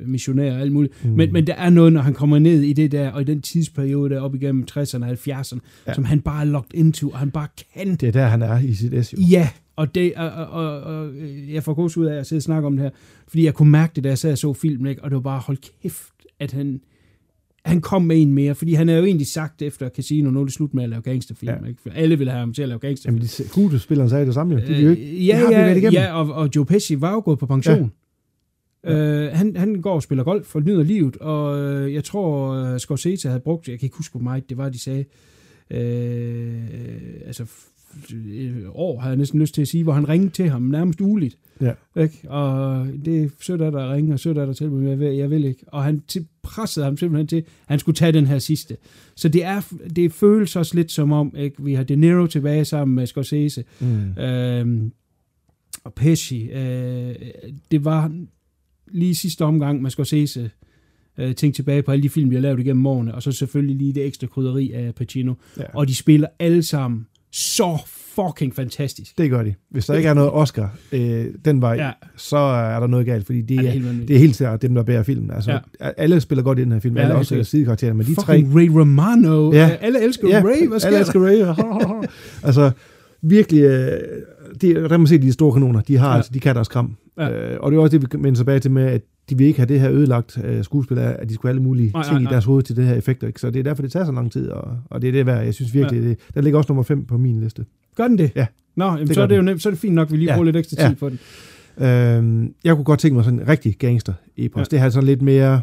missionærer 0.00 0.54
og 0.54 0.60
alt 0.60 0.72
muligt. 0.72 1.04
Mm. 1.04 1.10
Men, 1.10 1.32
men 1.32 1.46
der 1.46 1.54
er 1.54 1.70
noget, 1.70 1.92
når 1.92 2.00
han 2.00 2.14
kommer 2.14 2.38
ned 2.38 2.62
i 2.62 2.72
det 2.72 2.92
der, 2.92 3.10
og 3.10 3.20
i 3.20 3.24
den 3.24 3.42
tidsperiode 3.42 4.14
der 4.14 4.20
op 4.20 4.34
igennem 4.34 4.66
60'erne 4.70 5.04
og 5.04 5.10
70'erne, 5.12 5.26
ja. 5.26 5.40
Ja. 5.86 5.94
som 5.94 6.04
han 6.04 6.20
bare 6.20 6.40
er 6.40 6.44
locked 6.44 6.74
into, 6.74 7.08
og 7.08 7.18
han 7.18 7.30
bare 7.30 7.48
kan 7.74 7.90
Det 7.96 8.02
er 8.02 8.12
der, 8.12 8.26
han 8.26 8.42
er 8.42 8.58
i 8.58 8.74
sit 8.74 9.06
SU. 9.06 9.16
Ja, 9.30 9.48
og, 9.76 9.94
det, 9.94 10.14
og, 10.16 10.30
og, 10.30 10.50
og, 10.50 10.80
og 10.80 11.10
jeg 11.48 11.62
får 11.62 11.74
gås 11.74 11.96
ud 11.96 12.06
af 12.06 12.16
at 12.16 12.26
sidde 12.26 12.38
og 12.38 12.42
snakke 12.42 12.66
om 12.66 12.72
det 12.72 12.82
her, 12.82 12.90
fordi 13.28 13.44
jeg 13.44 13.54
kunne 13.54 13.70
mærke 13.70 13.92
det, 13.96 14.04
da 14.04 14.08
jeg 14.08 14.18
sad 14.18 14.32
og 14.32 14.38
så 14.38 14.52
filmen, 14.52 14.86
ikke? 14.86 15.04
og 15.04 15.10
det 15.10 15.14
var 15.14 15.20
bare, 15.22 15.40
hold 15.40 15.58
kæft, 15.82 16.12
at 16.38 16.52
han 16.52 16.80
han 17.64 17.80
kom 17.80 18.02
med 18.02 18.22
en 18.22 18.32
mere, 18.32 18.54
fordi 18.54 18.74
han 18.74 18.88
er 18.88 18.96
jo 18.96 19.04
egentlig 19.04 19.26
sagt 19.26 19.62
efter 19.62 19.88
Casino, 19.88 20.30
nu 20.30 20.40
er 20.40 20.44
det 20.44 20.54
slut 20.54 20.74
med 20.74 20.84
at 20.84 20.90
lave 20.90 21.02
gangsterfilm. 21.02 21.52
Ja. 21.52 21.58
Ja. 21.62 21.68
Ikke? 21.68 21.82
For 21.82 21.90
alle 21.90 22.18
vil 22.18 22.28
have 22.30 22.40
ham 22.40 22.52
til 22.52 22.62
at 22.62 22.68
lave 22.68 22.78
gangsterfilm. 22.78 23.16
Jamen, 23.16 23.22
de 23.22 23.48
skuespillerne 23.48 24.10
sagde 24.10 24.26
det 24.26 24.34
samme 24.34 24.54
jo. 24.54 24.60
De 24.60 24.66
vil 24.66 24.82
jo 24.84 24.90
ikke, 24.90 25.02
Øh, 25.02 25.10
det 25.10 25.26
ja, 25.26 25.50
ja, 25.50 25.74
igennem. 25.74 25.92
ja, 25.92 26.12
og, 26.12 26.32
og 26.34 26.48
Joe 26.56 26.66
Pesci 26.66 27.00
var 27.00 27.12
jo 27.12 27.22
gået 27.24 27.38
på 27.38 27.46
pension. 27.46 27.92
Ja. 28.84 29.26
Øh, 29.26 29.32
han, 29.36 29.56
han 29.56 29.74
går 29.82 29.94
og 29.94 30.02
spiller 30.02 30.24
golf 30.24 30.54
og 30.54 30.62
nyder 30.62 30.82
livet, 30.82 31.16
og 31.16 31.58
øh, 31.58 31.94
jeg 31.94 32.04
tror, 32.04 32.60
uh, 32.72 32.78
Scorsese 32.78 33.28
havde 33.28 33.40
brugt, 33.40 33.68
jeg 33.68 33.78
kan 33.78 33.86
ikke 33.86 33.96
huske, 33.96 34.12
hvor 34.12 34.22
meget 34.22 34.48
det 34.48 34.56
var, 34.56 34.68
de 34.68 34.78
sagde, 34.78 35.04
øh, 35.70 36.62
altså 37.26 37.42
øh, 37.42 37.48
år, 38.74 39.00
har 39.00 39.08
jeg 39.08 39.16
næsten 39.16 39.40
lyst 39.40 39.54
til 39.54 39.62
at 39.62 39.68
sige, 39.68 39.82
hvor 39.82 39.92
han 39.92 40.08
ringede 40.08 40.32
til 40.32 40.48
ham 40.48 40.62
nærmest 40.62 41.00
ugeligt. 41.00 41.38
Ja. 41.60 41.72
Ikke? 41.96 42.30
Og 42.30 42.86
det 43.04 43.22
er 43.22 43.28
sødt 43.40 43.60
af 43.60 43.72
dig 43.72 43.84
at 43.84 43.90
ringe, 43.90 44.12
og 44.12 44.20
sødt 44.20 44.38
af 44.38 44.46
dig 44.46 44.56
til 44.56 44.70
mig, 44.70 44.90
jeg 44.90 44.98
vil, 44.98 45.16
jeg 45.16 45.30
vil 45.30 45.44
ikke. 45.44 45.64
Og 45.66 45.84
han 45.84 46.02
til, 46.08 46.26
pressede 46.42 46.84
ham 46.84 46.96
simpelthen 46.96 47.26
til, 47.26 47.36
at 47.36 47.44
han 47.66 47.78
skulle 47.78 47.96
tage 47.96 48.12
den 48.12 48.26
her 48.26 48.38
sidste. 48.38 48.76
Så 49.14 49.28
det, 49.28 49.44
er, 49.44 49.72
det 49.96 50.12
føles 50.12 50.56
også 50.56 50.74
lidt 50.74 50.92
som 50.92 51.12
om, 51.12 51.34
ikke? 51.36 51.64
vi 51.64 51.74
har 51.74 51.84
De 51.84 51.96
Niro 51.96 52.26
tilbage 52.26 52.64
sammen 52.64 52.94
med 52.94 53.06
Scorsese, 53.06 53.64
Mm. 53.80 54.22
Øhm, 54.22 54.92
og 55.84 55.94
Pesci, 55.94 56.48
øh, 56.52 57.14
det 57.70 57.84
var 57.84 58.12
lige 58.90 59.14
sidste 59.14 59.44
omgang, 59.44 59.82
man 59.82 59.90
skal 59.90 60.06
se 60.06 60.50
øh, 61.18 61.34
tænke 61.34 61.54
tilbage 61.54 61.82
på 61.82 61.92
alle 61.92 62.02
de 62.02 62.08
film, 62.08 62.30
vi 62.30 62.34
har 62.34 62.42
lavet 62.42 62.60
igennem 62.60 62.86
årene, 62.86 63.14
og 63.14 63.22
så 63.22 63.32
selvfølgelig 63.32 63.76
lige 63.76 63.92
det 63.92 64.06
ekstra 64.06 64.26
krydderi 64.26 64.72
af 64.72 64.94
Pacino. 64.94 65.34
Ja. 65.58 65.64
Og 65.74 65.88
de 65.88 65.94
spiller 65.94 66.28
alle 66.38 66.62
sammen 66.62 67.06
så 67.32 67.78
fucking 68.14 68.54
fantastisk. 68.54 69.18
Det 69.18 69.30
gør 69.30 69.42
de. 69.42 69.54
Hvis 69.70 69.86
der 69.86 69.94
ikke 69.94 70.08
er 70.08 70.14
noget 70.14 70.30
Oscar 70.30 70.74
øh, 70.92 71.24
den 71.44 71.62
vej, 71.62 71.72
ja. 71.72 71.90
Så 72.16 72.36
er 72.36 72.80
der 72.80 72.86
noget 72.86 73.06
galt, 73.06 73.26
fordi 73.26 73.42
de 73.42 73.54
Ja, 73.54 73.60
det 73.60 73.68
er 73.68 73.72
helt 73.72 73.84
vanvittigt. 73.84 74.08
det 74.08 74.14
er 74.16 74.20
helt 74.20 74.36
sikkert 74.36 74.62
dem, 74.62 74.74
der 74.74 74.82
bærer 74.82 75.02
filmen. 75.02 75.30
Altså, 75.30 75.50
ja. 75.50 75.58
Alle 75.96 76.20
spiller 76.20 76.42
godt 76.42 76.58
i 76.58 76.62
den 76.62 76.72
her 76.72 76.80
film, 76.80 76.96
Ja, 76.96 77.02
alle 77.02 77.14
også 77.14 77.44
sidekarakterer, 77.44 77.92
men 77.92 78.06
de 78.06 78.14
tre... 78.14 78.22
fucking 78.36 78.56
Ray 78.56 78.68
Romano. 78.68 79.52
Ja. 79.52 79.76
Alle 79.80 80.04
elsker 80.04 80.28
Ja, 80.28 80.42
Ray. 80.44 80.68
Hvad 80.68 80.80
sker 80.80 80.86
alle 80.86 80.98
elsker 80.98 81.20
Ray. 81.26 82.06
altså, 82.46 82.70
virkelig, 83.22 83.62
øh, 83.62 84.00
de, 84.60 84.74
der 84.74 84.98
man 84.98 85.06
se, 85.06 85.18
de 85.18 85.32
store 85.32 85.52
kanoner, 85.52 85.80
de 85.80 85.96
har, 85.96 86.10
ja. 86.10 86.16
Altså, 86.16 86.30
de 86.34 86.40
kan 86.40 86.54
deres 86.54 86.68
kram. 86.68 86.96
Ja. 87.18 87.30
Øh, 87.30 87.60
og 87.60 87.72
det 87.72 87.78
er 87.78 87.82
også 87.82 87.98
det, 87.98 88.02
vi 88.12 88.18
vender 88.18 88.38
tilbage 88.38 88.60
til 88.60 88.70
med, 88.70 88.82
at 88.82 89.02
de 89.30 89.38
vil 89.38 89.46
ikke 89.46 89.58
have 89.58 89.66
det 89.66 89.80
her 89.80 89.90
ødelagt 89.90 90.38
øh, 90.44 90.64
skuespil 90.64 90.98
af, 90.98 91.16
at 91.18 91.28
de 91.28 91.34
skulle 91.34 91.48
have 91.50 91.52
alle 91.52 91.62
mulige 91.62 91.90
Nej, 91.94 92.02
ting 92.02 92.12
nej, 92.12 92.20
i 92.20 92.22
nej. 92.22 92.32
deres 92.32 92.44
hoved 92.44 92.62
til 92.62 92.76
det 92.76 92.84
her 92.86 92.94
effekter. 92.94 93.26
Ikke? 93.26 93.40
Så 93.40 93.50
det 93.50 93.58
er 93.58 93.62
derfor, 93.62 93.82
det 93.82 93.92
tager 93.92 94.06
så 94.06 94.12
lang 94.12 94.32
tid, 94.32 94.48
og, 94.48 94.76
og 94.90 95.02
det 95.02 95.08
er 95.08 95.12
det 95.12 95.26
værd. 95.26 95.44
Jeg 95.44 95.54
synes 95.54 95.74
virkelig, 95.74 96.02
ja. 96.02 96.08
det, 96.08 96.18
der 96.34 96.40
ligger 96.40 96.58
også 96.58 96.72
nummer 96.72 96.82
5 96.82 97.04
på 97.04 97.18
min 97.18 97.40
liste. 97.40 97.64
Gør 97.96 98.08
den 98.08 98.18
det? 98.18 98.30
Ja. 98.36 98.46
Nå, 98.76 98.84
jamen, 98.84 99.06
Det 99.06 99.14
så 99.14 99.22
er 99.22 99.26
det 99.26 99.36
jo 99.36 99.42
nemt, 99.42 99.62
så 99.62 99.68
er 99.68 99.70
det 99.70 99.80
fint 99.80 99.94
nok, 99.94 100.08
at 100.08 100.12
vi 100.12 100.16
lige 100.16 100.28
Ja. 100.30 100.34
bruger 100.34 100.44
lidt 100.44 100.56
ekstra 100.56 100.76
Ja. 100.82 100.88
tid 100.88 100.96
på 100.96 101.08
den. 101.08 101.18
Øhm, 101.86 102.54
jeg 102.64 102.74
kunne 102.74 102.84
godt 102.84 103.00
tænke 103.00 103.14
mig 103.14 103.24
sådan 103.24 103.40
en 103.40 103.48
rigtig 103.48 103.76
gangster-epos. 103.78 104.56
Ja. 104.56 104.60
Ja. 104.60 104.64
Det 104.70 104.80
har 104.80 104.90
sådan 104.90 105.06
lidt 105.06 105.22
mere... 105.22 105.60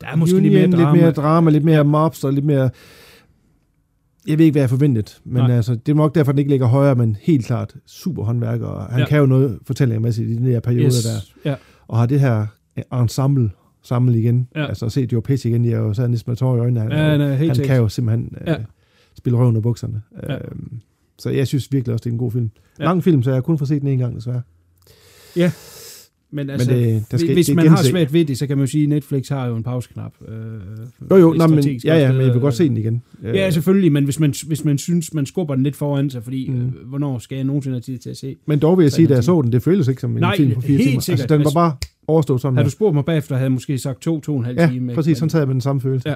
Der 0.00 0.06
er 0.06 0.16
måske 0.16 0.36
Union, 0.36 0.52
lidt 0.52 0.70
mere 0.70 0.82
drama. 0.82 0.92
lidt 0.94 1.02
mere 1.02 1.12
drama, 1.12 1.50
lidt 1.50 1.64
mere 1.64 1.84
mobs 1.84 2.24
og 2.24 2.32
lidt 2.32 2.44
mere... 2.44 2.70
Jeg 4.28 4.38
ved 4.38 4.44
ikke, 4.44 4.52
hvad 4.54 4.62
jeg 4.62 4.70
forventet, 4.70 5.20
men 5.24 5.42
Nej. 5.42 5.56
altså, 5.56 5.74
det 5.74 5.92
er 5.92 5.96
nok 5.96 6.14
derfor, 6.14 6.32
den 6.32 6.38
ikke 6.38 6.50
ligger 6.50 6.66
højere, 6.66 6.94
men 6.94 7.16
helt 7.22 7.46
klart 7.46 7.74
super 7.86 8.22
håndværker, 8.24 8.66
og 8.66 8.82
han 8.86 8.98
ja. 8.98 9.00
Ja. 9.00 9.08
kan 9.08 9.18
jo 9.18 9.26
noget 9.26 9.58
fortællingermæssigt 9.66 10.30
i 10.30 10.34
den 10.36 10.46
her 10.46 10.60
periode 10.60 10.86
yes. 10.86 11.02
der, 11.04 11.50
Ja. 11.50 11.54
og 11.88 11.98
har 11.98 12.06
det 12.06 12.20
her 12.20 12.46
ensemble 12.92 13.50
samlet 13.82 14.16
igen, 14.16 14.48
ja. 14.54 14.60
Ja. 14.60 14.66
altså 14.66 14.88
se 14.88 15.08
Joe 15.12 15.22
Pesci 15.22 15.48
igen, 15.48 15.64
jeg 15.64 15.72
er 15.72 15.78
jo 15.78 15.94
så 15.94 16.06
næsten 16.06 16.30
med 16.30 16.36
tårer 16.36 16.56
i 16.56 16.60
øjnene, 16.60 16.80
han, 16.80 16.92
Ja, 16.92 17.16
nej, 17.16 17.34
helt 17.36 17.56
han 17.56 17.66
kan 17.66 17.76
jo 17.76 17.88
simpelthen 17.88 18.36
ja. 18.46 18.52
Ja. 18.52 18.58
øh, 18.58 18.64
spille 19.16 19.38
røven 19.38 19.56
af 19.56 19.62
bukserne. 19.62 20.02
Ja. 20.22 20.34
Øhm, 20.34 20.80
så 21.18 21.30
jeg 21.30 21.46
synes 21.46 21.72
virkelig 21.72 21.92
også, 21.92 22.02
det 22.02 22.10
er 22.10 22.12
en 22.14 22.18
god 22.18 22.32
film. 22.32 22.50
Ja. 22.78 22.84
Ja. 22.84 22.88
Lang 22.88 23.04
film, 23.04 23.22
så 23.22 23.30
jeg 23.30 23.36
har 23.36 23.40
kun 23.42 23.58
fået 23.58 23.68
set 23.68 23.82
den 23.82 23.88
en 23.88 23.98
gang, 23.98 24.16
desværre. 24.16 24.42
Men 26.30 26.50
altså, 26.50 26.70
men 26.70 26.80
det, 26.84 27.04
der 27.10 27.16
skal, 27.16 27.34
hvis 27.34 27.46
det 27.46 27.56
man 27.56 27.66
har 27.68 27.82
svært 27.82 28.12
ved 28.12 28.24
det, 28.24 28.38
så 28.38 28.46
kan 28.46 28.56
man 28.58 28.66
jo 28.66 28.70
sige, 28.70 28.82
at 28.82 28.88
Netflix 28.88 29.28
har 29.28 29.46
jo 29.46 29.56
en 29.56 29.62
pauseknap. 29.62 30.12
Øh, 30.28 30.36
Jo, 31.10 31.16
jo, 31.16 31.32
nej, 31.32 31.46
men, 31.46 31.58
ja, 31.84 31.98
ja, 31.98 32.12
men 32.12 32.20
jeg 32.20 32.32
vil 32.32 32.40
godt 32.40 32.54
øh, 32.54 32.56
se 32.56 32.68
den 32.68 32.76
igen. 32.76 33.02
Ja, 33.22 33.50
selvfølgelig, 33.50 33.92
men 33.92 34.04
hvis 34.04 34.20
man, 34.20 34.34
hvis 34.46 34.64
man 34.64 34.78
synes, 34.78 35.14
man 35.14 35.26
skubber 35.26 35.54
den 35.54 35.64
lidt 35.64 35.76
foran 35.76 36.10
sig, 36.10 36.22
fordi 36.24 36.48
Mm. 36.50 36.56
øh, 36.60 36.72
hvornår 36.88 37.18
skal 37.18 37.36
jeg 37.36 37.44
nogensinde 37.44 37.74
have 37.74 37.80
tid 37.80 37.98
til 37.98 38.10
at 38.10 38.16
se? 38.16 38.36
Men 38.46 38.58
dog 38.58 38.78
vil 38.78 38.84
jeg 38.84 38.92
sige, 38.92 39.08
da 39.08 39.14
jeg 39.14 39.24
så 39.24 39.42
den, 39.42 39.52
det 39.52 39.62
føltes 39.62 39.88
ikke 39.88 40.00
som 40.00 40.10
en 40.12 40.20
Nej, 40.20 40.36
film 40.36 40.54
på 40.54 40.60
fire 40.60 40.76
helt 40.76 40.88
timer. 40.90 41.00
sikkert. 41.00 41.20
Altså, 41.20 41.34
den 41.34 41.38
var 41.38 41.44
Altså, 41.44 41.54
bare 41.54 41.72
overstået 42.08 42.40
sådan 42.40 42.56
Havde 42.56 42.64
der. 42.64 42.68
du 42.70 42.72
spurgt 42.72 42.94
mig 42.94 43.04
bagefter, 43.04 43.34
havde 43.34 43.44
jeg 43.44 43.52
måske 43.52 43.78
sagt 43.78 44.00
to, 44.00 44.20
to 44.20 44.32
og 44.32 44.38
en 44.38 44.44
halv 44.44 44.58
Ja, 44.60 44.66
time. 44.72 44.84
ikke? 44.92 44.94
præcis, 44.94 45.18
sådan 45.18 45.30
sad 45.30 45.40
jeg 45.40 45.46
med 45.48 45.54
den 45.54 45.60
samme 45.60 45.80
følelse. 45.80 46.08
Ja. 46.08 46.14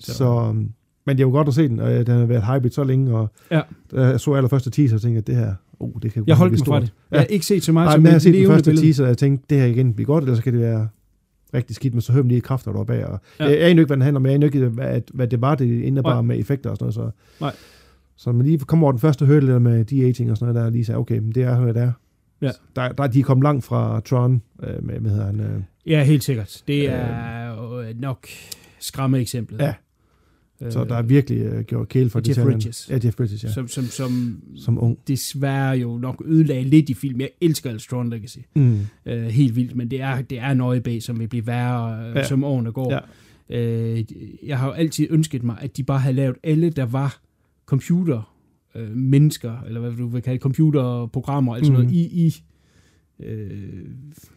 Så, 0.00 0.14
så 0.14 0.24
um, 0.50 0.68
men 1.06 1.18
det 1.18 1.26
var 1.26 1.32
godt 1.32 1.48
at 1.48 1.54
se 1.54 1.68
den, 1.68 1.80
og 1.80 1.92
øh, 1.92 2.06
den 2.06 2.18
har 2.18 2.26
været 2.26 2.44
hyped 2.46 2.70
så 2.70 2.84
længe, 2.84 3.16
og 3.16 3.30
Ja. 3.50 3.60
da 3.92 4.00
jeg 4.02 4.20
så 4.20 4.32
allerførste 4.34 4.70
teaser, 4.70 4.96
og 4.96 5.02
tænkte 5.02 5.18
at 5.18 5.26
det 5.26 5.36
her, 5.36 5.54
oh, 5.80 5.90
det 6.02 6.12
kan 6.12 6.24
Jeg 6.26 6.36
holdt 6.36 6.52
blive 6.52 6.64
mig 6.66 6.66
fra 6.66 6.80
det. 6.80 6.92
Jeg 7.10 7.20
har 7.20 7.26
ikke 7.26 7.46
set 7.46 7.64
så 7.64 7.72
meget 7.72 7.86
Nej, 7.86 7.94
som 7.94 8.00
men 8.02 8.06
jeg 8.06 8.12
har 8.12 8.16
et 8.16 8.22
set 8.22 8.34
den 8.34 8.46
første 8.46 8.70
billede. 8.70 8.86
teaser, 8.86 9.04
og 9.04 9.08
jeg 9.08 9.18
tænkte, 9.18 9.46
det 9.50 9.58
her 9.58 9.66
igen 9.66 9.94
bliver 9.94 10.06
godt, 10.06 10.24
eller 10.24 10.36
så 10.36 10.42
kan 10.42 10.52
det 10.52 10.60
være 10.60 10.88
rigtig 11.54 11.76
skidt, 11.76 11.94
men 11.94 12.00
så 12.00 12.12
hører 12.12 12.22
man 12.22 12.28
lige 12.28 12.40
kræfter 12.40 12.72
deroppe 12.72 12.94
af. 12.94 13.04
Og 13.04 13.20
Ja. 13.40 13.44
Jeg 13.44 13.52
aner 13.62 13.68
ikke, 13.68 13.84
hvad 13.84 13.96
den 13.96 14.02
handler 14.02 14.20
om, 14.20 14.26
jeg 14.26 14.34
aner 14.34 14.46
ikke, 14.46 14.68
hvad, 14.68 15.00
hvad 15.14 15.26
det 15.28 15.40
var, 15.40 15.54
det 15.54 15.82
indebar 15.82 16.12
Nej. 16.12 16.22
med 16.22 16.38
effekter 16.38 16.70
og 16.70 16.76
sådan 16.76 16.84
noget. 16.84 16.94
Så, 16.94 17.10
Nej. 17.40 17.52
så 18.16 18.32
man 18.32 18.46
lige 18.46 18.58
kommer 18.58 18.86
over 18.86 18.92
den 18.92 19.00
første 19.00 19.26
hurdle 19.26 19.52
der 19.52 19.58
med 19.58 19.84
de-aging 19.84 20.30
og 20.30 20.36
sådan 20.36 20.54
noget, 20.54 20.64
der 20.66 20.70
lige 20.70 20.84
sagde, 20.84 20.98
okay, 20.98 21.18
men 21.18 21.32
det 21.32 21.42
er, 21.42 21.60
hvad 21.60 21.74
det 21.74 21.82
er. 21.82 21.92
Ja. 22.42 22.50
Der, 22.76 22.88
der, 22.92 23.06
de 23.06 23.20
er 23.20 23.24
kommet 23.24 23.42
langt 23.44 23.64
fra 23.64 24.00
Tron, 24.00 24.42
øh, 24.62 24.84
med, 24.86 24.94
hvad 25.00 25.10
hedder 25.10 25.26
han, 25.26 25.40
øh, 25.40 25.60
Ja, 25.86 26.02
helt 26.04 26.24
sikkert. 26.24 26.62
Det 26.68 26.90
er 26.90 27.78
øh, 27.78 28.00
nok 28.00 28.26
skræmme 28.80 29.18
eksemplet. 29.20 29.58
Ja. 29.60 29.74
Så 30.72 30.84
der 30.84 30.94
er 30.94 31.02
virkelig 31.02 31.38
øh, 31.40 31.64
gjort 31.64 31.88
kæle 31.88 32.10
for 32.10 32.18
Jeff 32.18 32.26
detaljerne. 32.28 32.52
Bridges. 32.52 32.86
Ja, 32.90 32.98
Jeff 33.04 33.16
Bridges, 33.16 33.44
ja. 33.44 33.48
som, 33.48 33.68
som, 33.68 33.84
som, 33.84 34.40
Som 34.56 34.82
ung. 34.82 34.98
desværre 35.08 35.70
jo 35.78 35.98
nok 35.98 36.22
ødelagde 36.26 36.64
lidt 36.64 36.88
i 36.90 36.94
film. 36.94 37.20
Jeg 37.20 37.30
elsker 37.40 37.70
Al 37.70 37.80
Strong 37.80 38.10
Legacy. 38.10 38.38
Mm. 38.56 38.78
Øh, 39.06 39.22
helt 39.24 39.56
vildt, 39.56 39.76
men 39.76 39.90
det 39.90 40.00
er, 40.00 40.22
det 40.22 40.38
er 40.38 40.50
en 40.50 41.00
som 41.00 41.18
vil 41.20 41.28
blive 41.28 41.46
værre, 41.46 42.08
øh, 42.08 42.16
Ja. 42.16 42.24
som 42.24 42.44
årene 42.44 42.72
går. 42.72 42.92
Ja. 42.92 42.98
Øh, 43.60 44.04
jeg 44.46 44.58
har 44.58 44.66
jo 44.66 44.72
altid 44.72 45.06
ønsket 45.10 45.42
mig, 45.42 45.56
at 45.60 45.76
de 45.76 45.84
bare 45.84 45.98
havde 45.98 46.16
lavet 46.16 46.36
alle, 46.42 46.70
der 46.70 46.84
var 46.86 47.20
computer 47.66 48.34
øh, 48.74 48.96
mennesker, 48.96 49.60
eller 49.66 49.80
hvad 49.80 49.92
du 49.92 50.06
vil 50.08 50.22
kalde 50.22 50.38
computerprogrammer, 50.38 51.54
altså 51.54 51.72
Mhm. 51.72 51.80
noget 51.80 51.94
i, 51.94 52.26
i 52.26 52.34
øh, 53.20 53.84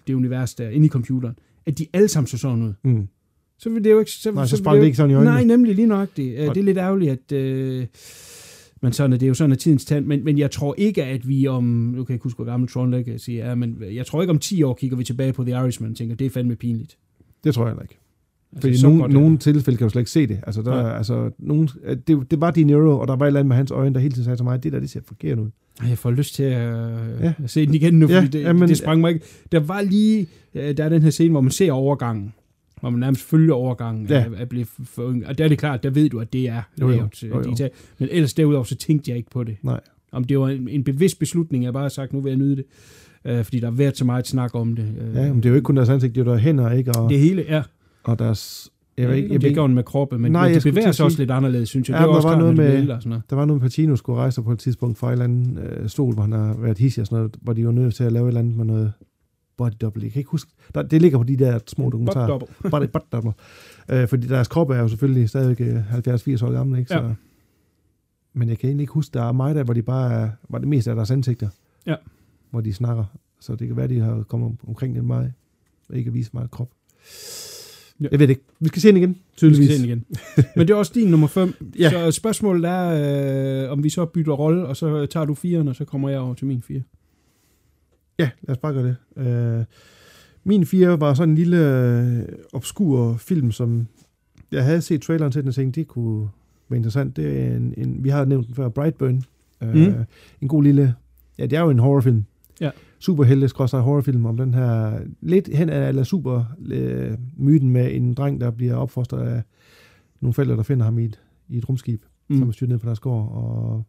det 0.07 0.13
univers 0.13 0.55
der, 0.55 0.69
inde 0.69 0.85
i 0.85 0.89
computeren, 0.89 1.35
at 1.65 1.77
de 1.77 1.85
alle 1.93 2.07
sammen 2.07 2.27
så 2.27 2.37
sådan 2.37 2.61
ud. 2.61 2.73
Mm. 2.83 3.07
Så 3.59 3.69
vil 3.69 3.83
det 3.83 3.91
jo 3.91 3.99
ikke... 3.99 4.11
Så, 4.11 4.31
Nej, 4.31 4.45
så 4.45 4.55
vil 4.55 4.63
sprang 4.63 4.75
jo 4.77 4.81
det 4.81 4.85
ikke 4.87 4.97
sådan 4.97 5.11
i 5.11 5.13
øjnene. 5.13 5.31
Nej, 5.35 5.43
nemlig 5.43 5.75
lige 5.75 5.87
nøjagtigt. 5.87 6.39
Øh, 6.39 6.47
Og- 6.49 6.55
Det 6.55 6.61
er 6.61 6.65
lidt 6.65 6.77
ærgerligt, 6.77 7.11
at... 7.11 7.31
Øh, 7.37 7.85
men 8.81 8.93
sådan 8.93 9.13
er 9.13 9.17
det 9.17 9.27
jo 9.27 9.33
sådan 9.33 9.51
er 9.51 9.55
tidens 9.55 9.85
tand. 9.85 10.05
Men, 10.05 10.23
men 10.23 10.37
jeg 10.37 10.51
tror 10.51 10.75
ikke, 10.77 11.03
at 11.03 11.27
vi 11.27 11.47
om... 11.47 11.63
Nu 11.63 11.91
kan 12.03 12.05
jeg 12.13 12.15
ikke 12.15 12.23
huske, 12.23 12.37
hvor 12.37 12.45
gammel 12.45 12.69
Tron 12.69 12.91
Legacy 12.91 13.29
er, 13.29 13.55
men 13.55 13.77
jeg 13.93 14.05
tror 14.05 14.21
ikke 14.21 14.31
om 14.31 14.39
10 14.39 14.63
år 14.63 14.73
kigger 14.73 14.97
vi 14.97 15.03
tilbage 15.03 15.33
på 15.33 15.43
The 15.43 15.51
Irishman 15.51 15.91
og 15.91 15.97
tænker, 15.97 16.15
det 16.15 16.25
er 16.25 16.29
fandme 16.29 16.55
pinligt. 16.55 16.97
Det 17.43 17.53
tror 17.53 17.63
jeg 17.63 17.69
heller 17.71 17.81
ikke. 17.83 17.97
Altså, 18.53 18.67
Fordi 18.67 18.77
så 18.77 18.87
nogen, 18.89 19.11
nogle 19.11 19.37
tilfælde 19.37 19.77
kan 19.77 19.85
du 19.85 19.89
slet 19.91 20.01
ikke 20.01 20.11
se 20.11 20.27
det. 20.27 20.39
Altså, 20.47 20.61
der, 20.61 20.73
er, 20.73 20.91
altså 20.91 21.31
nogen, 21.39 21.69
det, 22.07 22.31
det 22.31 22.41
var 22.41 22.51
De 22.51 22.63
Niro, 22.63 22.99
og 22.99 23.07
der 23.07 23.15
var 23.15 23.25
et 23.25 23.27
eller 23.27 23.39
andet 23.39 23.47
med 23.47 23.55
hans 23.55 23.71
øjne, 23.71 23.93
der 23.93 23.99
hele 23.99 24.11
tiden 24.13 24.23
sagde 24.23 24.37
til 24.37 24.43
mig, 24.43 24.63
det 24.63 24.71
der, 24.73 24.79
det 24.79 24.89
ser 24.89 24.99
forkert 25.05 25.39
ud. 25.39 25.49
Jeg 25.89 25.97
får 25.97 26.11
lyst 26.11 26.35
til 26.35 26.43
at, 26.43 26.51
Ja. 26.51 26.89
ja. 27.21 27.33
at 27.43 27.49
se 27.49 27.65
den 27.65 27.73
igen 27.73 27.93
nu, 27.93 28.07
Ja, 28.07 28.17
fordi 28.19 28.27
det, 28.37 28.41
jamen- 28.43 28.61
ja, 28.61 28.67
det 28.67 28.77
sprang 28.77 29.01
mig 29.01 29.13
ikke. 29.13 29.25
Der 29.51 29.59
var 29.59 29.81
lige... 29.81 30.27
øh, 30.55 30.77
Der 30.77 30.83
er 30.83 30.89
den 30.89 31.01
her 31.01 31.09
scene, 31.09 31.31
hvor 31.31 31.41
man 31.41 31.51
ser 31.51 31.71
overgangen. 31.71 32.33
Hvor 32.79 32.89
man 32.89 32.99
nærmest 32.99 33.21
følger 33.23 33.53
overgangen. 33.53 34.07
Ja. 34.07 34.25
At, 34.25 34.33
at 34.37 34.49
blive 34.49 34.65
for, 34.65 35.03
og 35.25 35.37
der 35.37 35.43
er 35.43 35.47
det 35.47 35.57
klart, 35.57 35.83
der 35.83 35.89
ved 35.89 36.09
du, 36.09 36.19
at 36.19 36.33
det 36.33 36.49
er 36.49 36.61
Jo, 36.81 36.85
jo. 36.89 36.95
lavet 36.95 37.23
øh, 37.23 37.29
Jo, 37.29 37.35
jo. 37.35 37.43
digitalt. 37.43 37.73
Men 37.99 38.09
ellers 38.11 38.33
derudover, 38.33 38.63
så 38.63 38.75
tænkte 38.75 39.11
jeg 39.11 39.17
ikke 39.17 39.29
på 39.29 39.43
det. 39.43 39.57
Nej. 39.63 39.79
Om 40.11 40.23
det 40.23 40.39
var 40.39 40.49
en, 40.49 40.67
en 40.69 40.83
bevidst 40.83 41.19
beslutning, 41.19 41.63
jeg 41.63 41.73
bare 41.73 41.83
har 41.83 41.89
sagt, 41.89 42.13
nu 42.13 42.19
vil 42.21 42.29
jeg 42.29 42.37
nyde 42.37 42.55
det. 42.55 42.63
Øh, 43.25 43.43
fordi 43.43 43.59
der 43.59 43.67
har 43.69 43.75
været 43.75 43.97
så 43.97 44.05
meget 44.05 44.27
snak 44.27 44.55
om 44.55 44.75
det. 44.75 44.85
Øh, 45.01 45.15
Ja, 45.15 45.27
men 45.27 45.37
det 45.37 45.45
er 45.45 45.49
jo 45.49 45.55
ikke 45.55 45.65
kun 45.65 45.75
deres 45.77 45.89
ansigt, 45.89 46.15
det 46.15 46.21
er 46.21 46.25
jo 46.25 46.31
deres 46.31 46.41
hænder, 46.43 46.71
ikke? 46.71 46.91
Og, 46.91 47.09
det 47.09 47.19
hele, 47.19 47.45
ja. 47.49 47.61
og 48.03 48.19
deres... 48.19 48.69
Jeg 48.97 49.03
Jeg 49.03 49.09
ved 49.09 49.15
ikke, 49.17 49.27
jeg 49.27 49.31
om 49.31 49.33
ved 49.43 49.49
det 49.55 49.61
ikke, 49.63 49.67
med 49.67 49.83
kroppe, 49.83 50.17
men, 50.19 50.31
Nej, 50.31 50.41
jeg 50.41 50.53
det 50.55 50.63
bevæger 50.63 50.91
sig 50.91 51.05
også 51.05 51.15
sige- 51.15 51.21
lidt 51.21 51.31
anderledes, 51.31 51.69
synes 51.69 51.89
jeg. 51.89 51.95
Ja, 51.95 52.01
det 52.01 52.09
men 52.09 52.15
også 52.15 52.27
der 52.27 52.33
var 52.35 52.41
klart, 52.41 52.55
noget 52.55 52.69
med- 52.71 52.77
vælter 52.79 52.95
og 52.95 53.01
sådan 53.01 53.09
noget. 53.09 53.23
der 53.29 53.35
var 53.35 53.45
noget, 53.45 53.61
Pacino 53.61 53.95
skulle 53.95 54.19
rejse 54.19 54.41
på 54.41 54.51
et 54.51 54.59
tidspunkt 54.59 54.97
fra 54.97 55.07
en 55.07 55.11
eller 55.11 55.23
anden 55.23 55.57
øh, 55.57 55.89
stol, 55.89 56.13
hvor 56.13 56.23
han 56.23 56.31
har 56.31 56.55
været 56.59 56.77
hissig 56.77 57.01
og 57.01 57.07
sådan 57.07 57.17
noget, 57.17 57.35
hvor 57.41 57.53
de 57.53 57.65
var 57.65 57.71
nødt 57.71 57.95
til 57.95 58.03
at 58.03 58.11
lave 58.11 58.25
et 58.25 58.27
eller 58.27 58.39
andet 58.39 58.57
med 58.57 58.65
noget 58.65 58.93
body 59.57 59.71
double. 59.81 60.03
Jeg 60.03 60.11
kan 60.11 60.19
ikke 60.19 60.29
huske. 60.31 60.51
Der, 60.75 60.81
det 60.81 61.01
ligger 61.01 61.17
på 61.17 61.23
de 61.23 61.37
der 61.37 61.59
små 61.67 61.89
dokumentarer. 61.89 62.37
Butt 62.39 62.49
double. 62.61 62.69
Body, 62.71 62.87
body 62.93 63.03
double. 63.11 63.31
Øh, 63.89 64.07
fordi 64.07 64.27
deres 64.27 64.47
krop 64.47 64.69
er 64.69 64.77
jo 64.77 64.87
selvfølgelig 64.87 65.29
stadig 65.29 65.61
øh, 65.61 65.93
70-80 65.93 66.45
år 66.45 66.51
gammel, 66.51 66.79
ikke? 66.79 66.89
Så, 66.89 66.95
Ja. 66.99 67.13
Men 68.33 68.49
jeg 68.49 68.57
kan 68.59 68.67
egentlig 68.69 68.83
ikke 68.83 68.93
huske, 68.93 69.13
der 69.13 69.23
er 69.23 69.31
mig 69.31 69.55
der, 69.55 69.63
hvor 69.63 69.73
de 69.73 69.81
bare 69.81 70.13
er, 70.13 70.29
hvor 70.49 70.57
det 70.59 70.67
meste 70.67 70.89
af 70.89 70.95
deres 70.95 71.11
ansigter. 71.11 71.49
Ja. 71.85 71.95
Hvor 72.51 72.61
de 72.61 72.73
snakker. 72.73 73.03
Så 73.39 73.55
det 73.55 73.67
kan 73.67 73.77
være, 73.77 73.87
de 73.87 73.99
har 73.99 74.23
kommet 74.23 74.47
om- 74.47 74.57
omkring 74.67 74.95
den 74.95 75.07
meget. 75.07 75.33
Og 75.89 75.95
ikke 75.97 76.13
vise 76.13 76.29
meget 76.33 76.51
krop. 76.51 76.69
Ja. 78.01 78.07
Jeg 78.11 78.19
ved 78.19 78.27
det 78.27 78.29
ikke. 78.31 78.43
Vi 78.59 78.67
skal 78.67 78.81
se 78.81 78.87
den 78.87 78.97
igen, 78.97 79.09
Vi 79.09 79.15
tydeligvis. 79.37 79.67
skal 79.67 79.77
se 79.77 79.81
den 79.83 79.89
igen. 79.89 80.05
Men 80.55 80.67
det 80.67 80.73
er 80.73 80.77
også 80.77 80.91
din 80.95 81.07
nummer 81.07 81.27
5. 81.27 81.53
Ja. 81.79 81.89
Så 81.89 82.11
spørgsmålet 82.11 82.65
er, 82.65 83.63
øh, 83.65 83.71
om 83.71 83.83
vi 83.83 83.89
så 83.89 84.05
bytter 84.05 84.33
rolle, 84.33 84.65
og 84.65 84.77
så 84.77 85.05
tager 85.05 85.25
du 85.25 85.33
4'eren, 85.33 85.69
og 85.69 85.75
så 85.75 85.85
kommer 85.85 86.09
jeg 86.09 86.19
over 86.19 86.33
til 86.33 86.47
min 86.47 86.61
4. 86.61 86.81
Ja, 88.19 88.29
lad 88.41 88.55
os 88.55 88.57
bare 88.57 88.73
gøre 88.73 88.87
det. 88.87 88.95
Øh, 89.27 89.65
min 90.43 90.65
4 90.65 90.99
var 90.99 91.13
sådan 91.13 91.29
en 91.29 91.35
lille 91.35 91.57
øh, 91.57 92.23
obskur 92.53 93.15
film, 93.17 93.51
som 93.51 93.87
jeg 94.51 94.63
havde 94.65 94.81
set 94.81 95.01
traileren 95.01 95.31
til 95.31 95.41
den 95.41 95.47
og 95.47 95.55
tænkte, 95.55 95.79
det 95.79 95.87
kunne 95.87 96.29
være 96.69 96.77
interessant. 96.77 97.15
Det 97.15 97.41
er 97.41 97.55
en, 97.55 97.73
en 97.77 98.03
vi 98.03 98.09
har 98.09 98.25
nævnt 98.25 98.47
den 98.47 98.55
før, 98.55 98.69
Brightburn. 98.69 99.23
Øh, 99.63 99.75
Mm. 99.75 99.93
En 100.41 100.47
god 100.47 100.63
lille, 100.63 100.95
ja, 101.37 101.45
det 101.45 101.57
er 101.57 101.61
jo 101.61 101.69
en 101.69 101.79
horrorfilm. 101.79 102.23
Ja. 102.61 102.69
Superhelte 102.99 103.47
skråstrej 103.47 103.79
horrorfilm 103.81 104.25
om 104.25 104.37
den 104.37 104.53
her, 104.53 104.99
lidt 105.21 105.49
hen 105.55 105.69
af 105.69 105.87
eller 105.87 106.03
super 106.03 106.43
øh, 106.67 107.11
myten 107.37 107.69
med 107.69 107.95
en 107.95 108.13
dreng, 108.13 108.41
der 108.41 108.51
bliver 108.51 108.75
opfostret 108.75 109.27
af 109.27 109.41
nogle 110.21 110.33
forældre, 110.33 110.55
der 110.55 110.63
finder 110.63 110.85
ham 110.85 110.99
i 110.99 111.05
et, 111.05 111.19
i 111.49 111.57
et 111.57 111.69
rumskib, 111.69 112.01
mm. 112.27 112.37
som 112.37 112.47
er 112.47 112.51
styrt 112.51 112.69
ned 112.69 112.77
på 112.77 112.85
deres 112.85 112.99
gård, 112.99 113.31
og 113.31 113.83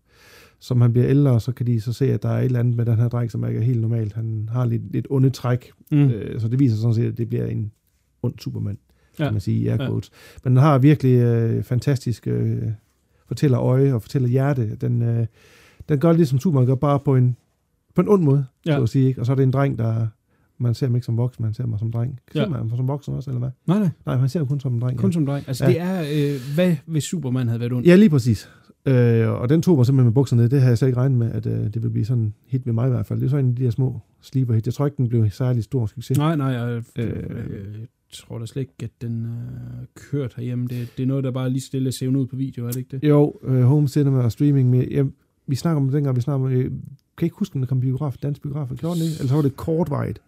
som 0.60 0.80
han 0.80 0.92
bliver 0.92 1.08
ældre, 1.08 1.40
så 1.40 1.52
kan 1.52 1.66
de 1.66 1.80
så 1.80 1.92
se, 1.92 2.12
at 2.12 2.22
der 2.22 2.28
er 2.28 2.38
et 2.38 2.44
eller 2.44 2.60
andet 2.60 2.76
med 2.76 2.86
den 2.86 2.96
her 2.98 3.08
dreng, 3.08 3.30
som 3.30 3.46
ikke 3.48 3.60
er 3.60 3.64
helt 3.64 3.80
normalt. 3.80 4.12
Han 4.12 4.48
har 4.52 4.64
lidt, 4.66 4.92
lidt 4.92 5.06
onde 5.10 5.30
træk, 5.30 5.70
Mm. 5.92 5.98
øh, 5.98 6.40
så 6.40 6.48
det 6.48 6.58
viser 6.58 6.76
sådan 6.76 6.94
set, 6.94 7.04
at 7.12 7.18
det 7.18 7.28
bliver 7.28 7.46
en 7.46 7.72
ond 8.22 8.34
Superman, 8.38 8.78
kan 9.16 9.26
Ja. 9.26 9.30
man 9.30 9.40
sige, 9.40 9.60
i 9.60 9.64
Ja. 9.64 9.76
quotes. 9.76 10.10
Men 10.44 10.50
den 10.52 10.62
har 10.62 10.78
virkelig 10.78 11.14
øh, 11.18 11.62
fantastisk 11.62 12.26
øh, 12.26 12.62
fortæller 13.26 13.60
øje 13.60 13.94
og 13.94 14.02
fortæller 14.02 14.28
hjerte. 14.28 14.76
Den, 14.76 15.02
øh, 15.02 15.26
den 15.88 15.98
gør 15.98 16.12
det, 16.12 16.28
som 16.28 16.38
Superman 16.38 16.66
gør, 16.66 16.74
bare 16.74 17.00
på 17.00 17.16
en, 17.16 17.36
på 17.94 18.00
en 18.00 18.08
ond 18.08 18.22
måde, 18.22 18.46
Ja. 18.66 18.70
ja. 18.72 18.78
så 18.78 18.82
at 18.82 18.88
sige. 18.88 19.08
Ikke? 19.08 19.20
Og 19.20 19.26
så 19.26 19.32
er 19.32 19.36
det 19.36 19.42
en 19.42 19.50
dreng, 19.50 19.78
der... 19.78 20.06
Man 20.60 20.74
ser 20.74 20.86
ham 20.86 20.94
ikke 20.94 21.04
som 21.04 21.16
voksen, 21.16 21.44
man 21.44 21.54
ser 21.54 21.62
ham 21.62 21.78
som 21.78 21.92
dreng. 21.92 22.20
Ser 22.32 22.40
Ja. 22.40 22.48
man 22.48 22.58
ham 22.58 22.70
som 22.76 22.88
voksen 22.88 23.14
også, 23.14 23.30
eller 23.30 23.38
hvad? 23.38 23.50
Nej, 23.66 23.78
nej. 23.78 23.88
Nej, 24.06 24.18
man 24.18 24.28
ser 24.28 24.40
ham 24.40 24.46
kun 24.48 24.60
som 24.60 24.74
en 24.74 24.80
dreng. 24.80 24.98
Kun 24.98 25.10
ja. 25.10 25.12
som 25.12 25.26
dreng. 25.26 25.44
Altså, 25.48 25.64
Ja. 25.64 25.70
det 25.70 25.80
er, 25.80 26.00
øh, 26.34 26.40
hvad 26.54 26.76
hvis 26.86 27.04
Superman 27.04 27.46
havde 27.48 27.60
været 27.60 27.72
ond? 27.72 27.86
Ja, 27.86 27.96
lige 27.96 28.10
præcis. 28.10 28.48
Øh, 28.88 29.30
og 29.40 29.48
den 29.48 29.62
tog 29.62 29.76
mig 29.76 29.86
simpelthen 29.86 30.06
med 30.06 30.12
bukserne 30.12 30.42
ned. 30.42 30.48
Det 30.50 30.60
havde 30.60 30.70
jeg 30.70 30.78
slet 30.78 30.88
ikke 30.88 31.00
regnet 31.00 31.18
med, 31.18 31.32
at 31.32 31.46
øh, 31.46 31.52
det 31.52 31.74
ville 31.74 31.90
blive 31.90 32.04
sådan 32.04 32.22
en 32.22 32.34
hit 32.46 32.66
med 32.66 32.74
mig 32.74 32.86
i 32.86 32.90
hvert 32.90 33.06
fald. 33.06 33.20
Det 33.20 33.26
er 33.26 33.30
sådan 33.30 33.44
en 33.44 33.50
af 33.50 33.56
de 33.56 33.64
der 33.64 33.70
små 33.70 34.00
sleeper 34.20 34.54
hit. 34.54 34.66
Jeg 34.66 34.74
tror 34.74 34.86
ikke, 34.86 34.96
den 34.96 35.08
blev 35.08 35.30
særlig 35.30 35.64
stor 35.64 35.86
succes. 35.86 36.18
Nej, 36.18 36.36
nej, 36.36 36.46
jeg, 36.46 36.82
øh, 36.98 37.04
jeg 37.78 37.86
tror 38.12 38.38
da 38.38 38.46
slet 38.46 38.60
ikke, 38.60 38.74
at 38.82 38.90
den 39.02 39.24
øh, 39.24 39.86
kørt 39.94 40.34
herhjemme. 40.34 40.66
Det, 40.66 40.92
det 40.96 41.02
er 41.02 41.06
noget, 41.06 41.24
der 41.24 41.30
bare 41.30 41.50
lige 41.50 41.62
stille 41.62 41.92
ser 41.92 42.08
ud 42.08 42.26
på 42.26 42.36
video, 42.36 42.66
er 42.66 42.70
det 42.70 42.76
ikke 42.76 42.96
det? 42.96 43.08
Jo, 43.08 43.34
øh, 43.44 43.62
home 43.62 43.88
cinema 43.88 44.18
og 44.18 44.32
streaming. 44.32 44.70
Med, 44.70 44.88
ja, 44.90 45.04
vi 45.46 45.56
snakker 45.56 45.80
om 45.82 45.90
dengang, 45.90 46.16
vi 46.16 46.20
snakker 46.20 46.46
om... 46.46 46.52
Øh, 46.52 46.70
kan 47.16 47.26
ikke 47.26 47.36
huske, 47.36 47.56
om 47.56 47.60
der 47.60 47.66
kom 47.66 47.80
biograf, 47.80 48.16
dansk 48.22 48.42
biograf. 48.42 48.68
Gjorde 48.76 48.94
den 48.94 49.04
ikke? 49.04 49.16
Eller 49.18 49.28
så 49.28 49.34
var 49.34 49.42
det 49.42 49.56
kortvarigt. 49.56 50.20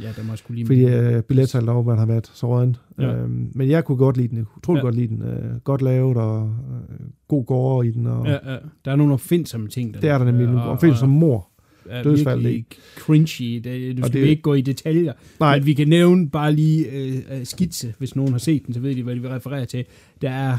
Ja, 0.00 0.06
der 0.16 0.22
må 0.24 0.36
skulle 0.36 0.56
lige... 0.56 0.66
Fordi 0.66 0.84
øh, 1.14 1.22
billetsalget 1.22 1.66
derovre 1.66 1.96
har 1.96 2.06
været 2.06 2.30
så 2.34 2.46
rådent. 2.46 2.80
Ja. 2.98 3.14
Øhm, 3.16 3.50
men 3.54 3.70
jeg 3.70 3.84
kunne 3.84 3.98
godt 3.98 4.16
lide 4.16 4.28
den. 4.28 4.46
Utrolig 4.56 4.78
Ja. 4.78 4.82
godt 4.84 4.94
lide 4.94 5.08
den. 5.08 5.22
Øh, 5.22 5.56
godt 5.64 5.82
lavet 5.82 6.16
og 6.16 6.54
øh, 6.90 7.06
god 7.28 7.44
gårde 7.46 7.88
i 7.88 7.90
den. 7.90 8.06
Og, 8.06 8.26
Ja, 8.26 8.52
ja. 8.52 8.56
Der 8.84 8.90
er 8.92 8.96
nogle 8.96 9.12
opfindsomme 9.12 9.68
ting. 9.68 9.94
Der, 9.94 10.00
Det 10.00 10.10
er 10.10 10.18
der 10.18 10.24
nemlig. 10.24 10.48
og- 10.48 10.78
Og, 10.82 10.96
som 10.96 11.08
mor. 11.08 11.46
er 11.88 12.02
dødsfald, 12.02 12.40
virkelig 12.40 12.66
cringy. 12.98 13.60
Det, 13.64 13.96
du 13.96 14.02
Og 14.02 14.08
skal 14.08 14.20
det- 14.22 14.28
ikke 14.28 14.42
gå 14.42 14.54
i 14.54 14.60
detaljer. 14.60 15.12
Nej, 15.40 15.56
Men 15.58 15.66
vi 15.66 15.74
kan 15.74 15.88
nævne 15.88 16.30
bare 16.30 16.52
lige 16.52 16.90
øh, 16.92 17.14
øh, 17.32 17.44
skitse, 17.44 17.94
hvis 17.98 18.16
nogen 18.16 18.32
har 18.32 18.38
set 18.38 18.66
den, 18.66 18.74
så 18.74 18.80
ved 18.80 18.94
de, 18.94 19.02
hvad 19.02 19.14
de 19.14 19.20
vil 19.20 19.30
referere 19.30 19.66
til. 19.66 19.84
Der 20.22 20.30
er 20.30 20.56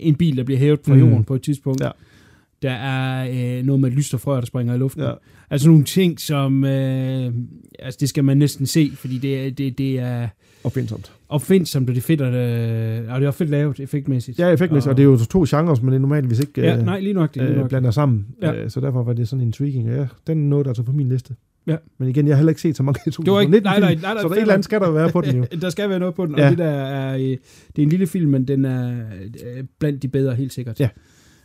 en 0.00 0.14
bil, 0.14 0.36
der 0.36 0.44
bliver 0.44 0.58
hævet 0.58 0.80
fra 0.86 0.94
Mm. 0.94 1.00
jorden 1.00 1.24
på 1.24 1.34
et 1.34 1.42
tidspunkt. 1.42 1.80
Ja. 1.80 1.90
Der 2.64 2.70
er 2.72 3.28
øh, 3.58 3.64
noget 3.66 3.80
med 3.80 3.88
et 3.90 3.94
lysterfrø, 3.96 4.36
der 4.36 4.44
springer 4.46 4.74
i 4.74 4.78
luften. 4.78 5.02
Ja. 5.02 5.12
Altså 5.50 5.68
nogle 5.68 5.84
ting, 5.84 6.20
som... 6.20 6.64
Øh, 6.64 7.32
altså 7.78 7.96
det 8.00 8.08
skal 8.08 8.24
man 8.24 8.36
næsten 8.36 8.66
se, 8.66 8.90
fordi 8.94 9.18
det, 9.18 9.46
er- 9.46 9.50
det, 9.50 9.78
det 9.78 9.98
er 9.98 10.28
opfindsomt. 10.64 11.12
opfindsomt, 11.28 11.88
og 11.88 11.94
det 11.94 12.00
er 12.00 12.04
fedt, 12.06 12.20
at, 12.20 12.34
øh, 13.04 13.12
og 13.14 13.20
det 13.20 13.26
er 13.26 13.30
fedt 13.30 13.50
lavet 13.50 13.80
effektmæssigt. 13.80 14.38
Ja, 14.38 14.48
effektmæssigt. 14.48 14.90
Og 14.90 14.96
det 14.96 15.02
er 15.02 15.06
jo 15.06 15.16
to 15.16 15.44
genrer, 15.48 15.74
som 15.74 15.84
man 15.84 16.00
normalt 16.00 16.26
hvis 16.26 16.40
ikke 16.40 16.60
Ja, 16.60 16.76
øh, 16.78 16.84
nej, 16.84 17.00
lige 17.00 17.12
nok 17.14 17.34
det. 17.34 17.42
Lige 17.42 17.52
øh, 17.52 17.58
nok. 17.60 17.68
blander 17.68 17.90
sammen. 17.90 18.26
Ja. 18.42 18.52
Øh, 18.54 18.70
så 18.70 18.80
derfor 18.80 19.02
var 19.02 19.12
det 19.12 19.28
sådan 19.28 19.42
intriguing. 19.42 19.88
Ja, 19.88 20.06
den 20.26 20.38
er 20.44 20.48
noget, 20.48 20.66
der 20.66 20.74
er 20.78 20.82
på 20.82 20.92
min 20.92 21.08
liste. 21.08 21.34
Ja. 21.66 21.76
Men 21.98 22.08
igen, 22.08 22.26
jeg 22.26 22.34
har 22.34 22.38
heller 22.38 22.50
ikke 22.50 22.60
set 22.60 22.76
så 22.76 22.82
mange 22.82 23.00
Det 23.06 23.32
var 23.32 23.40
ikke, 23.40 23.50
nej, 23.60 23.60
nej, 23.62 23.80
nej, 23.80 23.94
nej, 24.02 24.22
så 24.22 24.28
der 24.28 24.34
er 24.34 24.36
et 24.36 24.40
eller 24.40 24.52
andet 24.54 24.64
skal 24.64 24.80
der 24.80 24.90
være 24.90 25.10
på 25.10 25.20
den 25.20 25.36
jo. 25.36 25.44
der 25.62 25.70
skal 25.70 25.88
være 25.88 25.98
noget 25.98 26.14
på 26.14 26.26
den, 26.26 26.34
og 26.34 26.40
Ja. 26.40 26.50
det 26.50 26.58
der 26.58 26.64
er, 26.64 27.14
øh, 27.16 27.20
det 27.22 27.38
er 27.78 27.82
en 27.82 27.88
lille 27.88 28.06
film, 28.06 28.30
men 28.30 28.48
den 28.48 28.64
er 28.64 28.88
øh, 29.56 29.64
blandt 29.78 30.02
de 30.02 30.08
bedre, 30.08 30.34
helt 30.34 30.52
sikkert. 30.52 30.80
Ja. 30.80 30.88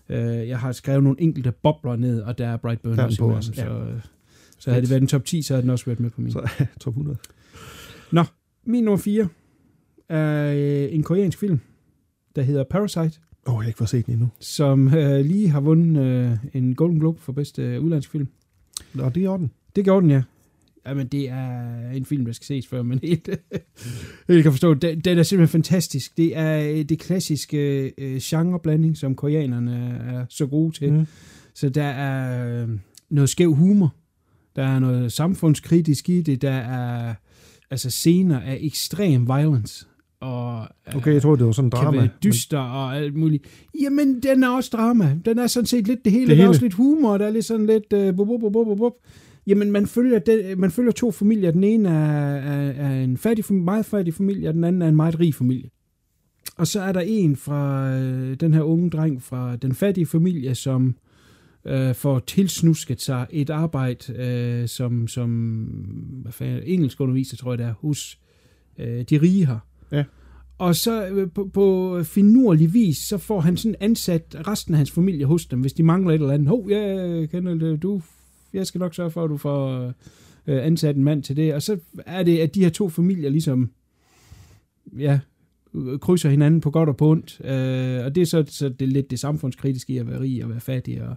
Øh, 0.10 0.48
jeg 0.48 0.60
har 0.60 0.72
skrevet 0.72 1.04
nogle 1.04 1.22
enkelte 1.22 1.52
bobler 1.52 1.96
ned, 1.96 2.22
og 2.22 2.38
der 2.38 2.48
er 2.48 2.58
Brightburn 2.58 2.98
Der 2.98 3.04
er 3.04 3.08
den 3.08 3.12
også 3.12 3.20
på 3.20 3.36
også, 3.36 3.52
så, 3.54 3.66
ja. 3.66 3.92
øh, 3.92 4.02
så 4.60 4.70
havde 4.70 4.82
det 4.82 4.90
været 4.90 5.02
en 5.02 5.08
top 5.08 5.26
10, 5.26 5.42
så 5.42 5.54
havde 5.54 5.62
den 5.62 5.70
også 5.70 5.86
været 5.86 6.00
med 6.00 6.10
på 6.10 6.22
min. 6.22 6.32
Så 6.32 6.50
top 6.82 6.92
100. 6.92 7.18
Min 8.66 8.84
nummer 8.84 8.98
4 8.98 9.28
er 10.10 10.54
øh, 10.54 10.94
en 10.96 11.04
koreansk 11.04 11.40
film, 11.40 11.60
der 12.36 12.42
hedder 12.42 12.64
Parasite, 12.64 13.20
Åh, 13.48 13.54
oh, 13.54 13.58
jeg 13.58 13.64
har 13.64 13.68
ikke 13.68 13.78
fået 13.78 13.90
set 13.90 14.06
den 14.06 14.14
endnu. 14.14 14.30
som 14.40 14.94
øh, 14.94 15.26
lige 15.26 15.50
har 15.50 15.60
vundet 15.60 16.02
øh, 16.02 16.38
en 16.54 16.76
Golden 16.76 17.00
Globe 17.00 17.22
for 17.22 17.32
bedste 17.32 17.62
øh, 17.64 17.84
udlandsk 17.84 18.10
film. 18.10 18.28
Nå, 18.94 19.10
det 19.10 19.22
i 19.22 19.28
orden. 19.28 19.52
Det 19.76 19.84
gjorde 19.84 20.02
den, 20.02 20.12
ja. 20.12 20.24
Jamen, 20.88 21.08
det 21.08 21.30
er 21.30 21.90
en 21.92 22.06
film, 22.06 22.26
der 22.26 22.32
skal 22.34 22.46
ses 22.46 22.68
før, 22.68 22.82
men 22.84 23.00
helt, 23.04 23.30
helt 24.30 24.44
kan 24.44 24.52
forstå. 24.52 24.74
Den, 24.74 25.00
den 25.00 25.18
er 25.18 25.24
simpelthen 25.24 25.52
fantastisk. 25.62 26.18
Det 26.18 26.38
er 26.38 26.70
øh, 26.72 26.84
det 26.86 27.00
klassiske 27.00 27.92
øh, 27.98 28.20
genreblanding, 28.24 28.98
som 28.98 29.16
koreanerne 29.16 30.02
er 30.10 30.26
så 30.30 30.46
gode 30.48 30.76
til. 30.76 30.94
Mm. 30.94 31.06
Så 31.56 31.70
der 31.70 31.84
er 31.84 32.62
øh, 32.64 32.70
noget 33.10 33.30
skæv 33.30 33.54
humor. 33.54 33.96
Der 34.56 34.64
er 34.64 34.80
noget 34.80 35.12
samfundskritisk 35.12 36.10
i 36.10 36.22
det. 36.22 36.42
Der 36.42 36.52
er 36.52 37.14
altså 37.72 37.90
scener 37.90 38.40
af 38.40 38.58
ekstrem 38.62 39.28
violence. 39.28 39.86
Og, 40.22 40.68
øh, 40.88 40.96
Okay, 40.96 41.14
jeg 41.14 41.22
tror 41.22 41.36
det 41.36 41.46
var 41.46 41.52
sådan 41.52 41.68
en 41.68 41.72
kan 41.72 41.80
drama. 41.84 41.98
være 41.98 42.10
dyster 42.24 42.58
og 42.60 42.98
alt 42.98 43.16
muligt. 43.16 43.44
Jamen, 43.82 44.20
den 44.24 44.44
er 44.44 44.50
også 44.50 44.70
drama. 44.74 45.18
Den 45.26 45.40
er 45.40 45.48
sådan 45.48 45.66
set 45.68 45.88
lidt 45.88 46.00
det 46.06 46.12
hele. 46.12 46.22
Det 46.22 46.30
Det 46.30 46.38
der 46.38 46.44
er 46.44 46.46
hele. 46.46 46.50
også 46.50 46.62
lidt 46.62 46.74
humor, 46.74 47.18
der 47.18 47.26
er 47.26 47.30
lidt 47.32 47.46
sådan 47.46 47.66
lidt... 47.66 47.94
Uh, 47.94 48.16
bup, 48.16 48.28
bup, 48.28 48.42
bup, 48.54 48.54
bup, 48.68 48.78
bup. 48.78 48.94
Jamen, 49.50 49.72
man 49.72 49.88
følger, 49.88 50.20
den, 50.20 50.60
man 50.60 50.72
følger 50.72 50.92
to 50.92 51.12
familier. 51.12 51.52
Den 51.52 51.64
ene 51.64 51.90
er, 51.90 52.36
er, 52.36 52.72
er 52.72 53.04
en 53.04 53.18
fattig, 53.18 53.54
meget 53.54 53.86
fattig 53.86 54.14
familie, 54.14 54.50
og 54.50 54.54
den 54.54 54.64
anden 54.64 54.82
er 54.82 54.88
en 54.88 54.96
meget 54.96 55.20
rig 55.20 55.36
familie. 55.36 55.70
Og 56.58 56.68
så 56.68 56.82
er 56.82 56.92
der 56.92 57.00
en 57.00 57.36
fra 57.36 57.92
øh, 57.94 58.36
den 58.40 58.54
her 58.54 58.62
unge 58.62 58.90
dreng 58.90 59.22
fra 59.22 59.56
den 59.56 59.76
fattige 59.76 60.06
familie, 60.06 60.56
som 60.56 60.96
øh, 61.66 61.96
får 61.96 62.20
tilsnusket 62.20 63.02
sig 63.02 63.28
et 63.32 63.50
arbejde 63.50 64.14
øh, 64.16 64.68
som, 64.68 65.08
som 65.08 65.30
hvad 66.22 66.32
fanden, 66.32 66.64
engelsk 66.66 67.02
underviser, 67.02 67.38
tror 67.38 67.52
jeg 67.52 67.58
det 67.58 67.66
er, 67.66 67.74
hos 67.74 68.20
øh, 68.80 69.02
de 69.10 69.18
rige 69.18 69.46
her. 69.46 69.60
Ja. 69.92 70.04
Og 70.58 70.76
så 70.76 71.08
øh, 71.08 71.32
på, 71.32 71.50
på 71.54 72.00
finurlig 72.04 72.74
vis, 72.74 72.98
så 72.98 73.18
får 73.18 73.40
han 73.40 73.58
sådan 73.58 73.76
ansat 73.80 74.36
resten 74.48 74.74
af 74.74 74.78
hans 74.78 74.92
familie 74.92 75.26
hos 75.26 75.46
dem, 75.46 75.62
hvis 75.62 75.74
de 75.74 75.84
mangler 75.84 76.14
et 76.14 76.22
eller 76.22 76.34
andet. 76.34 76.48
Hov, 76.48 76.70
jeg 76.70 77.30
kender 77.30 77.56
det, 77.56 77.84
du, 77.84 78.02
jeg 78.54 78.68
skal 78.68 78.80
nok 78.80 78.96
sørge 78.96 79.12
for, 79.12 79.24
at 79.24 79.30
du 79.30 79.38
får 79.38 79.94
øh, 80.48 80.66
ansat 80.66 80.96
en 80.96 81.04
mand 81.04 81.24
til 81.24 81.36
det. 81.36 81.54
Og 81.54 81.62
så 81.62 81.78
er 82.06 82.24
det, 82.24 82.40
at 82.40 82.56
de 82.56 82.64
her 82.64 82.70
to 82.70 82.90
familier 82.90 83.30
ligesom, 83.30 83.72
ja, 84.98 85.20
krydser 86.02 86.30
hinanden 86.30 86.62
på 86.62 86.72
godt 86.72 86.90
og 86.90 86.98
på 86.98 87.10
ondt. 87.10 87.42
Øh, 87.44 88.06
og 88.06 88.16
det 88.16 88.22
er 88.22 88.26
så, 88.26 88.44
så 88.48 88.70
det 88.70 88.82
er 88.82 88.90
lidt 88.90 89.12
det 89.12 89.20
samfundskritiske 89.20 89.94
i 89.94 89.98
at 89.98 90.08
være 90.08 90.20
rig 90.20 90.44
og 90.44 90.50
være 90.50 90.60
fattig 90.60 91.04
og, 91.04 91.16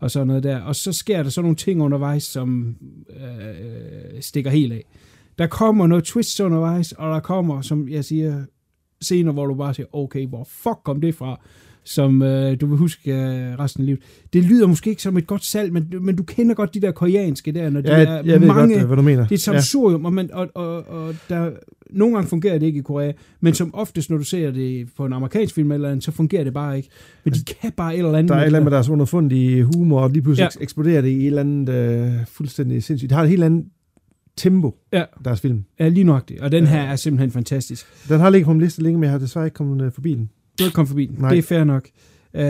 og 0.00 0.10
sådan 0.10 0.26
noget 0.26 0.42
der. 0.42 0.60
Og 0.60 0.76
så 0.76 0.92
sker 0.92 1.22
der 1.22 1.30
så 1.30 1.42
nogle 1.42 1.56
ting 1.56 1.82
undervejs, 1.82 2.22
som 2.22 2.76
øh, 3.10 4.20
stikker 4.22 4.50
helt 4.50 4.72
af. 4.72 4.84
Der 5.38 5.46
kommer 5.46 5.86
noget 5.86 6.04
twist 6.04 6.40
undervejs, 6.40 6.92
og 6.92 7.14
der 7.14 7.20
kommer, 7.20 7.60
som 7.60 7.88
jeg 7.88 8.04
siger, 8.04 8.44
scener, 9.00 9.32
hvor 9.32 9.46
du 9.46 9.54
bare 9.54 9.74
siger, 9.74 9.86
okay, 9.92 10.26
hvor 10.26 10.44
fuck 10.44 10.78
kom 10.84 11.00
det 11.00 11.14
fra? 11.14 11.40
Som 11.86 12.22
øh, 12.22 12.60
du 12.60 12.66
vil 12.66 12.78
huske 12.78 13.12
øh, 13.12 13.58
resten 13.58 13.82
af 13.82 13.86
livet. 13.86 14.00
Det 14.32 14.44
lyder 14.44 14.66
måske 14.66 14.90
ikke 14.90 15.02
som 15.02 15.16
et 15.16 15.26
godt 15.26 15.44
salg, 15.44 15.72
men, 15.72 15.92
men 16.00 16.16
du 16.16 16.22
kender 16.22 16.54
godt 16.54 16.74
de 16.74 16.80
der 16.80 16.90
koreanske 16.92 17.52
der, 17.52 17.70
når 17.70 17.80
de 17.80 17.90
Ja, 17.96 18.04
er 18.04 18.22
jeg, 18.24 18.40
mange, 18.40 18.74
godt, 18.74 18.86
hvad 18.86 18.96
du 18.96 19.02
mener. 19.02 19.22
det 19.22 19.30
er 19.30 19.34
et 19.34 19.40
samsurium, 19.40 20.04
og, 20.04 20.12
man, 20.12 20.30
og, 20.32 20.48
og, 20.54 20.88
og 20.88 21.14
der, 21.28 21.50
nogle 21.90 22.14
gange 22.14 22.28
fungerer 22.28 22.58
det 22.58 22.66
ikke 22.66 22.78
i 22.78 22.82
Korea, 22.82 23.12
men 23.40 23.54
som 23.54 23.74
oftest, 23.74 24.10
når 24.10 24.16
du 24.18 24.24
ser 24.24 24.50
det 24.50 24.88
på 24.96 25.06
en 25.06 25.12
amerikansk 25.12 25.54
film 25.54 25.72
eller 25.72 25.88
andet, 25.90 26.04
så 26.04 26.10
fungerer 26.12 26.44
det 26.44 26.52
bare 26.54 26.76
ikke. 26.76 26.88
Men 27.24 27.34
de 27.34 27.44
kan 27.44 27.72
bare 27.72 27.94
et 27.94 27.98
eller 27.98 28.12
andet. 28.18 28.28
Der 28.28 28.34
er 28.36 28.40
et 28.40 28.46
eller 28.46 28.58
andet 28.58 28.64
med 28.70 28.72
deres 28.76 28.88
underfundige 28.88 29.64
humor, 29.64 30.00
og 30.00 30.10
lige 30.10 30.22
pludselig 30.22 30.42
Ja. 30.44 30.48
ja. 30.60 30.62
eksploderer 30.62 31.00
det 31.00 31.08
i 31.08 31.20
et 31.20 31.26
eller 31.26 31.40
andet 31.40 31.68
øh, 31.74 32.12
fuldstændig 32.26 32.82
sindssygt. 32.82 33.10
Det 33.10 33.16
har 33.16 33.22
et 33.22 33.28
helt 33.30 33.44
andet 33.44 33.64
tempo, 34.36 34.74
Ja. 34.92 35.04
deres 35.24 35.40
film. 35.40 35.64
Ja, 35.80 35.88
lige 35.88 36.04
nok 36.04 36.28
det. 36.28 36.40
Og 36.40 36.52
den 36.52 36.66
her 36.66 36.80
er 36.82 36.96
simpelthen 36.96 37.30
fantastisk. 37.30 37.86
Den 38.08 38.20
har 38.20 38.30
ligget 38.30 38.46
på 38.46 38.52
min 38.52 38.62
liste 38.62 38.82
længe, 38.82 38.98
men 38.98 39.04
jeg 39.04 39.10
har 39.12 39.18
desværre 39.18 39.46
ikke 39.46 39.54
kommet 39.54 39.84
øh, 39.86 39.92
forbi 39.92 40.14
den. 40.14 40.30
Du 40.58 40.62
er 40.64 40.66
ikke 40.66 40.74
kommet 40.74 40.88
forbi 40.88 41.06
den. 41.06 41.16
Nej. 41.18 41.30
Det 41.30 41.38
er 41.38 41.42
fair 41.42 41.64
nok. 41.64 41.88
Uh, 42.34 42.40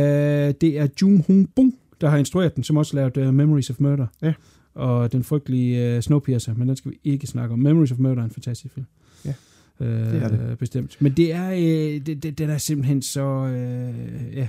det 0.61 0.65
er 0.79 0.89
Jung 1.03 1.25
Hong 1.27 1.51
Bung, 1.57 1.75
der 2.01 2.09
har 2.11 2.17
instrueret 2.19 2.57
den, 2.57 2.65
som 2.65 2.77
også 2.77 2.97
lavede 2.97 3.29
uh, 3.29 3.35
Memories 3.35 3.71
of 3.71 3.77
Murder. 3.81 4.07
Ja. 4.23 4.33
Og 4.75 5.13
den 5.13 5.25
frygtelige 5.25 5.97
uh, 5.97 6.03
Snowpiercer, 6.03 6.55
men 6.55 6.69
den 6.69 6.77
skal 6.77 6.91
vi 6.91 6.97
ikke 7.05 7.27
snakke 7.27 7.53
om. 7.53 7.59
Memories 7.59 7.93
of 7.93 7.99
Murder 7.99 8.21
er 8.21 8.25
en 8.25 8.31
fantastisk 8.31 8.75
film. 8.75 8.87
Ja, 9.25 9.33
uh, 9.81 9.87
det 9.87 10.23
er 10.23 10.29
det. 10.29 10.59
Bestemt. 10.59 10.97
Men 11.01 11.13
det 11.13 11.33
er, 11.33 11.51
uh, 11.53 12.07
det, 12.07 12.23
det, 12.23 12.39
den 12.39 12.51
er 12.51 12.59
simpelthen 12.59 13.03
så, 13.03 13.27
uh, 13.45 14.37
ja, 14.37 14.49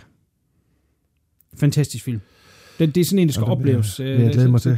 fantastisk 1.57 2.03
film. 2.03 2.19
Den, 2.79 2.89
det 2.91 3.01
er 3.01 3.05
sådan 3.05 3.19
en, 3.19 3.27
der 3.27 3.33
skal 3.33 3.43
Og 3.45 3.57
den 3.57 3.67
jeg- 3.67 3.75
opleves. 3.75 3.99
vil 3.99 4.07
jeg 4.07 4.33
glæde 4.33 4.51
mig 4.51 4.61
til. 4.61 4.77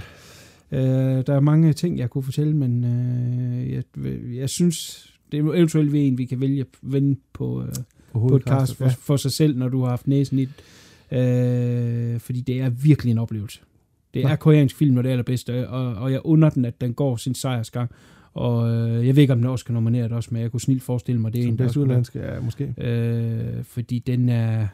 Uh, 0.71 0.77
der 0.79 1.33
er 1.35 1.39
mange 1.39 1.73
ting, 1.73 1.97
jeg 1.97 2.09
kunne 2.09 2.23
fortælle, 2.23 2.55
men 2.55 2.83
uh, 2.83 3.71
jeg, 3.71 3.83
jeg 4.35 4.49
synes, 4.49 5.07
det 5.31 5.39
er 5.39 5.43
eventuelt 5.43 5.95
en, 5.95 6.17
vi 6.17 6.25
kan 6.25 6.41
vælge 6.41 6.59
at 6.61 6.67
vende 6.81 7.19
på, 7.33 7.61
uh, 7.61 7.67
På 8.13 8.19
podcast 8.19 8.75
for, 8.75 8.85
Ja. 8.85 8.91
for 8.99 9.17
sig 9.17 9.31
selv, 9.31 9.57
når 9.57 9.69
du 9.69 9.81
har 9.81 9.89
haft 9.89 10.07
næsen 10.07 10.39
i 10.39 10.45
det. 10.45 10.53
Øh, 11.19 12.19
fordi 12.19 12.41
det 12.41 12.61
er 12.61 12.69
virkelig 12.69 13.11
en 13.11 13.17
oplevelse. 13.17 13.59
Det 14.13 14.23
er 14.25 14.35
koreansk 14.35 14.75
film, 14.75 14.95
når 14.95 15.01
det 15.01 15.09
er 15.09 15.13
allerbedste, 15.13 15.69
og, 15.69 15.95
og 15.95 16.11
jeg 16.11 16.21
under 16.23 16.49
den, 16.49 16.65
at 16.65 16.81
den 16.81 16.93
går 16.93 17.15
sin 17.15 17.35
sejrsgang. 17.35 17.91
Og 18.33 18.69
øh, 18.69 19.07
jeg 19.07 19.15
ved 19.15 19.21
ikke, 19.21 19.33
om 19.33 19.39
den 19.39 19.47
også 19.49 19.65
kan 19.65 19.73
nominere 19.73 20.03
det 20.03 20.11
også, 20.11 20.29
men 20.31 20.41
jeg 20.41 20.51
kunne 20.51 20.61
snilt 20.61 20.83
forestille 20.83 21.21
mig, 21.21 21.33
det 21.33 21.39
er 21.39 21.43
Som 21.43 21.51
en, 21.51 21.59
der 21.59 21.77
udenlandske, 21.77 22.19
ja, 22.19 22.39
måske. 22.39 22.73
Øh, 22.77 23.63
fordi 23.63 23.99
den 23.99 24.29
er... 24.29 24.67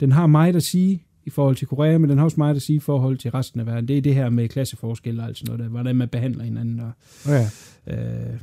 Den 0.00 0.12
har 0.12 0.26
meget 0.26 0.56
at 0.56 0.62
sige 0.62 1.02
i 1.24 1.30
forhold 1.30 1.56
til 1.56 1.66
Korea, 1.66 1.98
men 1.98 2.10
den 2.10 2.18
har 2.18 2.24
også 2.24 2.36
meget 2.40 2.56
at 2.56 2.62
sige 2.62 2.76
i 2.76 2.80
forhold 2.80 3.16
til 3.18 3.30
resten 3.30 3.60
af 3.60 3.66
verden. 3.66 3.88
Det 3.88 3.98
er 3.98 4.02
det 4.02 4.14
her 4.14 4.30
med 4.30 4.48
klasseforskel 4.48 5.20
og 5.20 5.26
alt 5.26 5.38
sådan 5.38 5.46
noget, 5.56 5.64
der, 5.64 5.68
hvordan 5.68 5.96
man 5.96 6.08
behandler 6.08 6.44
hinanden. 6.44 6.80
Og, 6.80 6.90
Oh, 7.26 7.32
ja. 7.86 7.94
øh, 7.94 8.40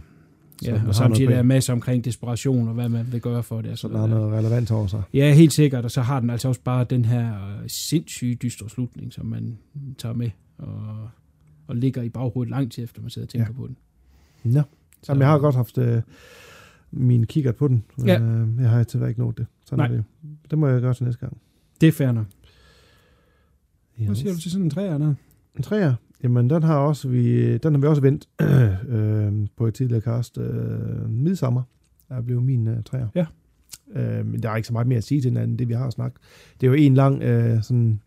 Ja, 0.65 0.81
og 0.87 0.95
samtidig 0.95 1.31
er 1.31 1.35
der 1.35 1.43
masser 1.43 1.73
omkring 1.73 2.05
desperation 2.05 2.67
og 2.67 2.73
hvad 2.73 2.89
man 2.89 3.11
vil 3.11 3.21
gøre 3.21 3.43
for 3.43 3.61
det. 3.61 3.71
og 3.71 3.77
Så 3.77 3.87
der 3.87 4.03
er 4.03 4.07
noget 4.07 4.31
der. 4.31 4.37
relevant 4.37 4.71
over 4.71 4.87
sig. 4.87 5.01
Ja, 5.13 5.33
helt 5.33 5.53
sikkert, 5.53 5.85
og 5.85 5.91
så 5.91 6.01
har 6.01 6.19
den 6.19 6.29
altså 6.29 6.47
også 6.47 6.61
bare 6.61 6.83
den 6.83 7.05
her 7.05 7.33
øh, 7.33 7.69
sindssyge 7.69 8.35
dystre 8.35 8.69
slutning, 8.69 9.13
som 9.13 9.25
man 9.25 9.57
tager 9.97 10.13
med 10.15 10.29
og, 10.57 11.09
og 11.67 11.75
ligger 11.75 12.01
i 12.01 12.09
baghovedet 12.09 12.51
lang 12.51 12.71
tid 12.71 12.83
efter, 12.83 13.01
man 13.01 13.09
sidder 13.09 13.25
og 13.25 13.29
tænker 13.29 13.47
Ja. 13.47 13.53
på 13.57 13.67
den. 13.67 13.77
Nå. 14.43 14.61
Så, 15.03 15.11
Jamen, 15.11 15.21
jeg 15.21 15.29
har 15.29 15.39
godt 15.39 15.55
haft 15.55 15.77
øh, 15.77 16.01
min 16.91 17.25
kikkert 17.25 17.55
på 17.55 17.67
den. 17.67 17.83
Ja. 18.05 18.19
Øh, 18.21 18.47
jeg 18.61 18.69
har 18.69 18.83
til 18.83 19.03
ikke 19.07 19.19
nået 19.19 19.37
det. 19.37 19.45
Sådan 19.65 19.77
Nej. 19.77 19.87
er 19.87 19.91
det. 19.91 20.03
Det 20.51 20.57
må 20.59 20.67
jeg 20.67 20.81
gøre 20.81 20.93
til 20.93 21.03
næste 21.05 21.19
gang. 21.19 21.37
Det 21.81 21.87
er 21.87 21.91
fair 21.91 22.11
nok. 22.11 22.25
Hvad 23.97 24.09
Yes. 24.09 24.17
siger 24.17 24.33
du 24.33 24.39
til 24.39 24.51
sådan 24.51 24.63
en 24.65 24.69
træer 24.69 24.97
der? 24.97 25.13
En 25.55 25.63
træer. 25.63 25.95
Jamen, 26.23 26.49
den 26.49 26.63
har, 26.63 26.75
også 26.77 27.07
vi, 27.07 27.57
den 27.57 27.73
har 27.73 27.81
vi 27.81 27.87
også 27.87 28.01
vendt 28.01 28.29
øh, 28.95 29.47
på 29.57 29.67
et 29.67 29.73
tidligere 29.73 30.01
cast. 30.01 30.37
Øh, 30.37 31.09
Midsommer 31.09 31.61
er 32.09 32.21
blevet 32.21 32.43
min 32.43 32.67
øh, 32.67 32.83
træer. 32.83 33.07
Ja. 33.15 33.25
Øh, 33.95 34.25
men 34.25 34.43
der 34.43 34.49
er 34.49 34.55
ikke 34.55 34.67
så 34.67 34.73
meget 34.73 34.87
mere 34.87 34.97
at 34.97 35.03
sige 35.03 35.21
til 35.21 35.29
den 35.29 35.37
anden, 35.37 35.59
det 35.59 35.67
vi 35.67 35.73
har 35.73 35.89
snakket. 35.89 36.21
Det 36.61 36.67
er 36.67 36.71
jo 36.71 36.77
en 36.77 36.93
lang 36.95 37.23
øh, 37.23 37.63
sådan 37.63 37.99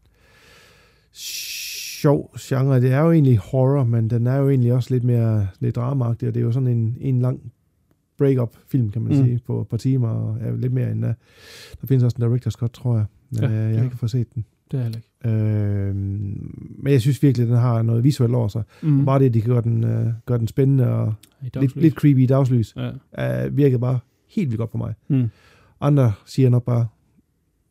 sjov 1.12 2.35
genre. 2.40 2.81
Det 2.81 2.92
er 2.92 3.00
jo 3.00 3.12
egentlig 3.12 3.38
horror, 3.38 3.85
men 3.85 4.11
den 4.11 4.26
er 4.26 4.37
jo 4.37 4.48
egentlig 4.50 4.72
også 4.72 4.94
lidt 4.94 5.05
mere 5.05 5.48
lidt 5.61 5.76
dramaagtig, 5.76 6.29
og 6.29 6.35
det 6.35 6.40
er 6.40 6.44
jo 6.44 6.52
sådan 6.52 6.68
en, 6.68 6.96
en 7.00 7.20
lang 7.20 7.52
break-up 8.18 8.57
film, 8.68 8.90
kan 8.90 9.02
man 9.02 9.18
Mm. 9.18 9.24
sige, 9.24 9.40
på 9.46 9.61
et 9.61 9.68
par 9.68 9.76
timer, 9.76 10.09
og 10.09 10.37
er 10.40 10.57
lidt 10.57 10.72
mere 10.72 10.90
end, 10.92 11.05
uh, 11.05 11.11
der 11.81 11.87
findes 11.87 12.05
også 12.05 12.16
en 12.20 12.35
director's 12.35 12.50
cut, 12.50 12.70
tror 12.70 12.96
jeg, 12.96 13.05
men 13.31 13.40
Ja, 13.42 13.48
ja, 13.50 13.55
øh, 13.57 13.62
jeg 13.64 13.70
ja. 13.72 13.76
har 13.79 13.85
ikke 13.85 13.96
fået 13.96 14.11
set 14.11 14.35
den. 14.35 14.44
Det 14.70 14.79
er 14.79 14.83
heller 14.83 14.98
ikke. 14.98 15.09
Øh, 15.24 15.94
men 15.96 16.92
jeg 16.92 17.00
synes 17.00 17.22
virkelig, 17.22 17.44
at 17.44 17.48
den 17.50 17.59
har 17.59 17.83
noget 17.83 18.05
visuelt 18.05 18.35
over 18.35 18.48
sig. 18.48 18.62
Mm. 18.83 18.88
Mm. 18.88 19.05
Bare 19.05 19.18
det, 19.18 19.26
at 19.26 19.35
de 19.35 19.40
gør 19.40 19.61
den, 19.61 19.85
øh, 19.85 20.07
gør 20.26 20.37
den 20.37 20.48
spændende 20.48 20.88
og 20.88 21.14
lidt, 21.61 21.76
lidt 21.76 21.94
creepy 21.94 22.18
i 22.18 22.26
dagslys, 22.26 22.76
Ja. 23.16 23.46
øh, 23.46 23.57
virkede 23.57 23.79
bare 23.81 23.98
helt 24.29 24.48
vildt 24.50 24.59
godt 24.59 24.70
på 24.70 24.79
mig. 24.79 24.94
Mm. 25.09 25.29
Andre 25.81 26.12
siger 26.26 26.48
nok 26.50 26.64
bare, 26.64 26.87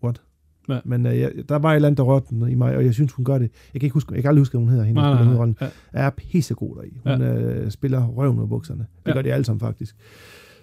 what? 0.03 0.21
Ja. 0.69 0.79
Men 0.86 1.05
øh, 1.05 1.19
jeg, 1.19 1.31
der 1.49 1.55
var 1.55 1.71
et 1.71 1.75
eller 1.75 1.88
andet, 1.88 1.97
der 1.97 2.03
rørte 2.03 2.25
den 2.29 2.49
i 2.49 2.55
mig, 2.55 2.75
og 2.77 2.86
jeg 2.86 2.93
synes, 2.93 3.12
hun 3.12 3.25
gør 3.25 3.38
det. 3.38 3.51
Jeg 3.73 3.81
kan 3.81 3.86
ikke 3.88 3.93
huske, 3.93 4.13
jeg 4.13 4.21
kan 4.23 4.29
aldrig 4.29 4.41
huske, 4.41 4.53
hvad 4.58 4.62
hun 4.62 4.69
hedder, 4.69 4.84
hende, 4.84 5.01
Nej, 5.01 5.23
nej, 5.23 5.45
nej. 5.45 5.53
Ja. 5.62 5.67
er 5.93 6.10
pissegod 6.10 6.75
deri. 6.75 6.99
Hun 7.03 7.21
ja. 7.21 7.41
øh, 7.41 7.71
spiller 7.71 8.05
røven 8.08 8.39
af 8.39 8.49
bukserne. 8.49 8.79
Det 9.05 9.08
ja. 9.08 9.13
gør 9.13 9.21
de 9.21 9.34
alle 9.34 9.45
sammen 9.45 9.60
faktisk. 9.60 9.95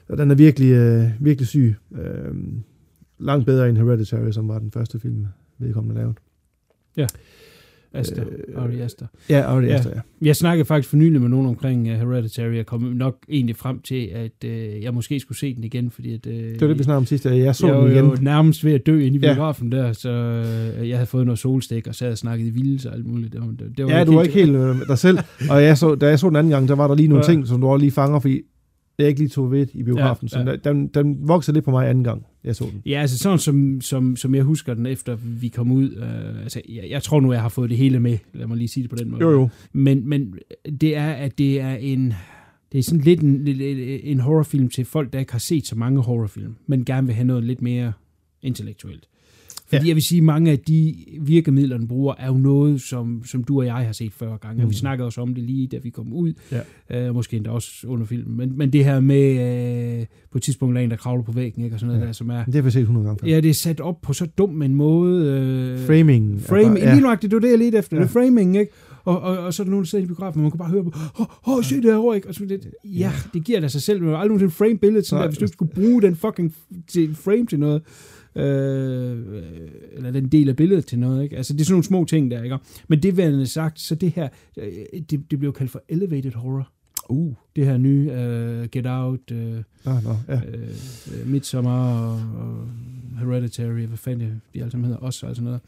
Og 0.08 0.18
den 0.18 0.30
er 0.30 0.34
virkelig, 0.34 0.70
øh, 0.72 1.10
virkelig 1.20 1.48
syg. 1.48 1.74
Øh, 1.94 2.34
langt 3.18 3.46
bedre 3.46 3.68
end 3.68 3.76
Hereditary, 3.78 4.30
som 4.30 4.48
var 4.48 4.58
den 4.58 4.70
første 4.70 5.00
film, 5.00 5.26
vedkommende 5.58 6.00
lavet. 6.00 6.16
Aster. 7.94 8.24
Øh, 8.56 8.64
Ari 8.64 8.80
Aster. 8.80 9.06
Ja, 9.30 9.44
og 9.44 9.62
det 9.62 9.68
Ja. 9.68 9.74
ja. 9.74 9.80
Jeg 10.22 10.36
snakkede 10.36 10.64
faktisk 10.64 10.88
for 10.90 10.96
nylig 10.96 11.20
med 11.20 11.28
nogen 11.28 11.46
omkring 11.46 11.80
uh, 11.92 11.94
Hereditary, 11.94 12.58
og 12.58 12.66
kom 12.66 12.80
nok 12.82 13.16
egentlig 13.28 13.56
frem 13.56 13.80
til, 13.80 14.08
at 14.14 14.44
uh, 14.44 14.82
jeg 14.82 14.94
måske 14.94 15.20
skulle 15.20 15.38
se 15.38 15.54
den 15.54 15.64
igen, 15.64 15.90
fordi 15.90 16.14
at, 16.14 16.26
uh, 16.26 16.32
Det 16.32 16.60
var 16.60 16.66
det, 16.66 16.78
vi 16.78 16.82
snakkede 16.84 16.96
om 16.98 17.06
sidst. 17.06 17.26
Jeg 17.26 17.54
så 17.56 17.66
jeg 17.66 17.74
den 17.76 17.84
var 17.84 17.90
igen. 17.90 18.04
jo 18.04 18.16
nærmest 18.20 18.64
ved 18.64 18.72
at 18.72 18.86
dø 18.86 18.98
inde 19.00 19.18
i 19.18 19.20
Ja. 19.20 19.32
biografen 19.34 19.72
der, 19.72 19.92
så 19.92 20.10
øh, 20.80 20.88
jeg 20.88 20.96
havde 20.98 21.06
fået 21.06 21.24
noget 21.26 21.38
solstik 21.38 21.86
og 21.86 21.94
sad 21.94 22.10
og 22.10 22.18
snakkede 22.18 22.48
i 22.48 22.52
vildt 22.52 22.86
og 22.86 22.94
alt 22.94 23.06
muligt. 23.06 23.32
Det 23.32 23.40
var, 23.40 23.46
det, 23.76 23.84
var 23.86 23.92
Ja, 23.98 24.04
du 24.04 24.14
var 24.14 24.22
ikke 24.22 24.34
helt 24.34 24.56
øh, 24.56 24.76
dig 24.88 24.98
selv. 24.98 25.18
Og 25.50 25.62
jeg 25.62 25.78
så, 25.78 25.94
da 25.94 26.06
jeg 26.08 26.18
så 26.18 26.28
den 26.28 26.36
anden 26.36 26.50
gang, 26.50 26.68
der 26.68 26.74
var 26.74 26.88
der 26.88 26.94
lige 26.94 27.08
nogle 27.08 27.24
Ja. 27.24 27.30
ja. 27.30 27.34
ting, 27.34 27.46
som 27.46 27.60
du 27.60 27.66
også 27.66 27.80
lige 27.80 27.90
fanger, 27.92 28.18
fordi 28.20 28.40
jeg 28.98 29.08
ikke 29.08 29.20
lige 29.20 29.28
tog 29.28 29.50
ved 29.50 29.66
i 29.74 29.82
biografen. 29.82 30.28
Ja, 30.32 30.38
Ja. 30.38 30.44
Så 30.44 30.56
den, 30.64 30.88
den 30.88 31.28
voksede 31.28 31.54
lidt 31.56 31.64
på 31.64 31.70
mig 31.70 31.88
anden 31.88 32.04
gang, 32.04 32.26
jeg 32.44 32.56
så 32.56 32.64
den. 32.72 32.82
Ja, 32.86 33.00
altså 33.00 33.18
sådan 33.18 33.38
som, 33.38 33.80
som, 33.80 34.16
som 34.16 34.34
jeg 34.34 34.44
husker 34.44 34.74
den, 34.74 34.86
efter 34.86 35.16
vi 35.40 35.48
kom 35.48 35.70
ud. 35.72 35.90
Øh, 35.90 36.42
altså, 36.42 36.60
jeg, 36.68 36.84
jeg 36.90 37.02
tror 37.02 37.20
nu, 37.20 37.32
jeg 37.32 37.42
har 37.42 37.48
fået 37.48 37.70
det 37.70 37.78
hele 37.78 38.00
med. 38.00 38.18
Lad 38.32 38.46
mig 38.46 38.56
lige 38.56 38.68
sige 38.68 38.82
det 38.82 38.90
på 38.90 38.96
den 38.96 39.10
måde. 39.10 39.22
Jo, 39.22 39.30
jo. 39.30 39.48
Men, 39.72 40.08
men 40.08 40.34
det 40.80 40.96
er, 40.96 41.10
at 41.12 41.38
det 41.38 41.60
er 41.60 41.74
en... 41.74 42.14
Det 42.72 42.78
er 42.78 42.82
sådan 42.82 43.00
lidt 43.00 43.20
en, 43.20 43.48
en 44.04 44.20
horrorfilm 44.20 44.68
til 44.68 44.84
folk, 44.84 45.12
der 45.12 45.18
ikke 45.18 45.32
har 45.32 45.38
set 45.38 45.66
så 45.66 45.76
mange 45.76 46.00
horrorfilm, 46.02 46.54
men 46.66 46.84
gerne 46.84 47.06
vil 47.06 47.14
have 47.16 47.26
noget 47.26 47.44
lidt 47.44 47.62
mere 47.62 47.92
intellektuelt. 48.42 49.08
Fordi 49.72 49.84
ja. 49.84 49.88
Jeg 49.88 49.94
vil 49.96 50.02
sige, 50.02 50.18
at 50.18 50.24
mange 50.24 50.50
af 50.50 50.58
de 50.58 50.94
virkemidler, 51.20 51.78
den 51.78 51.88
bruger, 51.88 52.14
er 52.18 52.26
jo 52.26 52.34
noget, 52.34 52.80
som, 52.80 53.22
som 53.24 53.44
du 53.44 53.58
og 53.60 53.66
jeg 53.66 53.74
har 53.74 53.92
set 53.92 54.12
før 54.12 54.36
gange. 54.36 54.56
Mm. 54.58 54.64
Og 54.64 54.70
vi 54.70 54.74
snakkede 54.74 55.06
også 55.06 55.20
om 55.20 55.34
det 55.34 55.44
lige, 55.44 55.66
da 55.66 55.76
vi 55.82 55.90
kom 55.90 56.12
ud. 56.12 56.32
Ja. 56.90 57.08
Øh, 57.08 57.14
måske 57.14 57.36
endda 57.36 57.50
også 57.50 57.86
under 57.86 58.06
filmen. 58.06 58.36
Men, 58.36 58.58
men 58.58 58.72
det 58.72 58.84
her 58.84 59.00
med, 59.00 59.98
øh, 60.00 60.06
på 60.32 60.38
et 60.38 60.42
tidspunkt, 60.42 60.74
der 60.74 60.80
er 60.80 60.84
en, 60.84 60.90
der 60.90 60.96
kravler 60.96 61.22
på 61.24 61.32
væggen, 61.32 61.64
ikke? 61.64 61.76
og 61.76 61.80
sådan 61.80 61.88
noget 61.88 62.00
Ja. 62.02 62.06
der, 62.06 62.12
som 62.12 62.30
er... 62.30 62.44
Det 62.44 62.54
har 62.54 62.62
vi 62.62 62.70
set 62.70 62.80
100 62.80 63.06
gange 63.06 63.18
før. 63.20 63.28
Ja, 63.28 63.40
det 63.40 63.50
er 63.50 63.54
sat 63.54 63.80
op 63.80 64.00
på 64.02 64.12
så 64.12 64.26
dum 64.38 64.62
en 64.62 64.74
måde. 64.74 65.26
Øh, 65.26 65.86
Framing. 65.86 66.34
er 66.34 66.40
Framing, 66.40 66.78
ja. 66.78 66.92
lige 66.92 67.02
nøjagtigt, 67.02 67.30
det 67.30 67.36
var 67.36 67.40
det, 67.40 67.50
jeg 67.50 67.58
ledte 67.58 67.78
efter. 67.78 67.96
Ja. 67.96 68.02
Det 68.02 68.08
er 68.08 68.12
framing, 68.12 68.56
ikke? 68.58 68.72
Og, 69.04 69.20
og, 69.20 69.38
og 69.38 69.54
så 69.54 69.62
er 69.62 69.64
der 69.64 69.70
nogen, 69.70 69.84
der 69.84 69.88
sidder 69.88 70.04
i 70.04 70.06
biografen, 70.06 70.38
og 70.38 70.42
man 70.42 70.50
kan 70.50 70.58
bare 70.58 70.68
høre 70.70 70.84
på, 70.84 70.92
åh, 71.20 71.26
oh, 71.56 71.64
se 71.64 71.76
det 71.76 71.84
her, 71.84 72.14
ikke? 72.14 72.28
Og 72.28 72.34
så 72.34 72.44
det, 72.44 72.70
ja, 72.84 73.12
det 73.34 73.44
giver 73.44 73.60
da 73.60 73.68
sig 73.68 73.82
selv, 73.82 74.00
men 74.02 74.08
aldrig 74.10 74.28
nogensinde 74.28 74.52
frame 74.52 74.78
billedet 74.78 75.06
sådan 75.06 75.22
der, 75.22 75.28
hvis 75.28 75.38
du 75.38 75.44
ikke 75.44 75.52
skulle 75.52 75.72
bruge 75.74 76.02
den 76.02 76.16
fucking 76.16 76.54
til 76.88 77.14
frame 77.14 77.46
til 77.46 77.58
noget, 77.58 77.82
øh, 78.36 79.42
eller 79.96 80.10
den 80.10 80.28
del 80.28 80.48
af 80.48 80.56
billedet 80.56 80.86
til 80.86 80.98
noget, 80.98 81.22
ikke? 81.24 81.36
Altså, 81.36 81.52
det 81.52 81.60
er 81.60 81.64
sådan 81.64 81.72
nogle 81.74 81.84
små 81.84 82.04
ting 82.04 82.30
der, 82.30 82.42
ikke? 82.42 82.58
Men 82.88 83.02
det 83.02 83.16
værende 83.16 83.46
sagt, 83.46 83.80
så 83.80 83.94
det 83.94 84.10
her, 84.10 84.28
øh, 84.56 84.72
det, 85.10 85.30
det 85.30 85.38
blev 85.38 85.52
kaldt 85.52 85.70
for 85.70 85.82
elevated 85.88 86.32
horror. 86.34 86.68
Uh. 87.08 87.34
Det 87.56 87.66
her 87.66 87.76
nye 87.76 88.06
uh, 88.10 88.64
Get 88.70 88.86
Out, 88.86 89.20
uh, 89.30 89.36
Nå, 89.38 89.62
nå, 89.84 90.16
ja. 90.28 90.34
uh, 90.36 91.26
Midsommar 91.30 91.98
og, 92.06 92.12
og 92.12 92.68
Hereditary, 93.18 93.86
hvad 93.86 93.98
fanden 93.98 94.42
de 94.54 94.58
alle 94.60 94.70
sammen 94.70 94.84
hedder, 94.84 95.00
også 95.00 95.26
og 95.26 95.36
sådan 95.36 95.44
noget. 95.44 95.60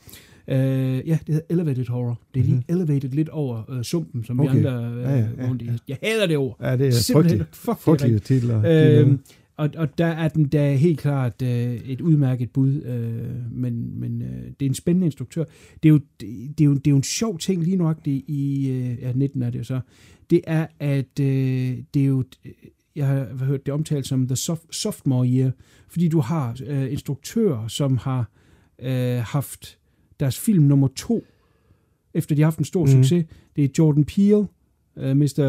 Uh, 0.48 1.08
ja, 1.08 1.18
det 1.26 1.34
hedder 1.34 1.40
Elevated 1.50 1.86
Horror. 1.88 2.20
Det 2.34 2.40
er 2.40 2.44
lige 2.44 2.54
Mhm. 2.68 2.76
elevated 2.76 3.08
lidt 3.10 3.28
over 3.28 3.62
uh, 3.70 3.82
sumpen, 3.82 4.24
som 4.24 4.40
Okay. 4.40 4.52
vi 4.52 4.58
andre 4.66 4.90
uh, 4.90 5.02
Ja, 5.02 5.10
ja, 5.10 5.16
ja, 5.16 5.24
ja. 5.64 5.72
Jeg 5.88 5.96
hader 6.02 6.26
det 6.26 6.36
ord. 6.36 6.56
Ja, 6.62 6.76
det 6.76 6.86
er 6.86 6.90
Simpelthen, 6.90 7.42
Frygtelige 7.52 8.14
rigtigt. 8.14 8.24
titler. 8.42 9.00
Øhm, 9.00 9.18
og, 9.56 9.70
og 9.76 9.98
der 9.98 10.06
er 10.06 10.28
den 10.28 10.48
da 10.48 10.74
helt 10.74 11.00
klart 11.00 11.42
øh, 11.42 11.74
et 11.74 12.00
udmærket 12.00 12.50
bud, 12.50 12.82
øh, 12.82 13.52
men, 13.52 14.00
men 14.00 14.22
øh, 14.22 14.44
det 14.60 14.66
er 14.66 14.70
en 14.70 14.74
spændende 14.74 15.06
instruktør. 15.06 15.44
Det 15.82 15.88
er 15.88 15.92
jo, 15.92 16.00
det, 16.20 16.60
er 16.60 16.64
jo, 16.64 16.74
det 16.74 16.86
er 16.86 16.90
jo 16.90 16.96
en 16.96 17.02
sjov 17.02 17.38
ting 17.38 17.62
lige 17.62 17.76
nok 17.76 18.04
det 18.04 18.22
i, 18.26 18.70
øh, 18.70 19.02
ja 19.02 19.12
19 19.12 19.42
er 19.42 19.50
det 19.50 19.58
jo 19.58 19.64
så, 19.64 19.80
det 20.30 20.40
er 20.46 20.66
at 20.78 21.20
øh, 21.20 21.78
det 21.94 22.02
er 22.02 22.06
jo, 22.06 22.24
jeg 22.96 23.06
har 23.06 23.44
hørt 23.44 23.66
det 23.66 23.74
omtalt 23.74 24.06
som 24.06 24.26
the 24.26 24.36
soft, 24.36 24.74
sophomore 24.74 25.28
year, 25.28 25.50
fordi 25.88 26.08
du 26.08 26.20
har 26.20 26.60
øh, 26.66 26.92
instruktører, 26.92 27.68
som 27.68 27.96
har 27.96 28.30
øh, 28.78 29.18
haft 29.18 29.78
deres 30.20 30.38
film 30.38 30.64
nummer 30.64 30.88
to, 30.96 31.24
efter 32.14 32.34
de 32.34 32.42
har 32.42 32.46
haft 32.46 32.58
en 32.58 32.64
stor 32.64 32.84
mm. 32.84 32.90
Succes. 32.90 33.24
Det 33.56 33.64
er 33.64 33.68
Jordan 33.78 34.04
Peele, 34.04 34.46
øh, 34.98 35.16
Mr. 35.16 35.42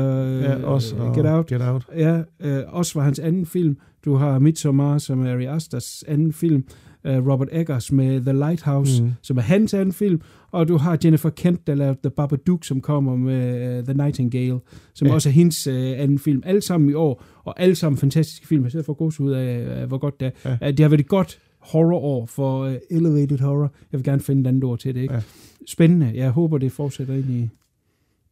Ja, 0.44 0.64
også. 0.64 0.96
og 0.96 1.16
Get 1.16 1.26
Out, 1.26 1.48
Get 1.48 1.62
Out. 1.62 1.88
Ja, 1.96 2.22
øh, 2.40 2.64
også 2.68 3.00
var 3.00 3.04
hans 3.04 3.20
anden 3.20 3.46
film. 3.46 3.78
Du 4.06 4.16
har 4.16 4.40
Midsommar, 4.40 4.98
som 4.98 5.26
er 5.26 5.34
Ari 5.34 5.46
Asters 5.46 6.04
anden 6.08 6.34
film. 6.34 6.64
Øh, 7.06 7.28
Robert 7.28 7.48
Eggers 7.52 7.92
med 7.92 8.22
The 8.22 8.34
Lighthouse, 8.34 9.04
mm. 9.04 9.12
Som 9.22 9.38
er 9.38 9.42
hans 9.42 9.74
anden 9.74 9.94
film. 9.94 10.22
Og 10.52 10.68
du 10.68 10.78
har 10.78 10.98
Jennifer 11.04 11.30
Kent, 11.30 11.68
der 11.68 11.76
lavede 11.76 11.98
The 12.04 12.10
Babadook, 12.10 12.66
som 12.66 12.82
kommer 12.82 13.16
med 13.16 13.78
uh, 13.80 13.86
The 13.86 13.94
Nightingale, 13.94 14.60
som 14.94 15.08
ja. 15.08 15.14
Også 15.14 15.30
er 15.30 15.34
hendes 15.34 15.68
uh, 15.68 15.74
anden 15.76 16.20
film. 16.20 16.42
Alle 16.46 16.62
sammen 16.62 16.90
i 16.90 16.94
år, 16.94 17.24
og 17.44 17.62
alle 17.62 17.76
sammen 17.76 17.98
fantastiske 17.98 18.48
film. 18.48 18.64
Jeg 18.64 18.72
sidder 18.72 18.86
for 18.86 18.94
gås 18.94 19.20
ud 19.20 19.32
af, 19.32 19.82
uh, 19.84 19.88
hvor 19.88 19.98
godt 19.98 20.20
det 20.20 20.32
er. 20.44 20.58
Ja. 20.62 20.68
Uh, 20.68 20.68
det 20.68 20.80
har 20.80 20.90
været 20.90 21.00
et 21.00 21.08
godt 21.08 21.40
horrorår 21.60 22.26
for 22.26 22.66
uh, 22.66 22.74
Elevated 22.92 23.40
Horror. 23.40 23.72
Jeg 23.92 23.98
vil 23.98 24.04
gerne 24.04 24.22
finde 24.22 24.42
et 24.42 24.48
andet 24.48 24.64
ord 24.64 24.80
til 24.80 24.96
det, 24.96 25.02
ikke? 25.02 25.14
Ja. 25.14 25.22
Spændende. 25.68 26.12
Jeg 26.16 26.30
håber, 26.30 26.58
det 26.58 26.72
fortsætter 26.72 27.14
ind 27.14 27.30
i 27.30 27.50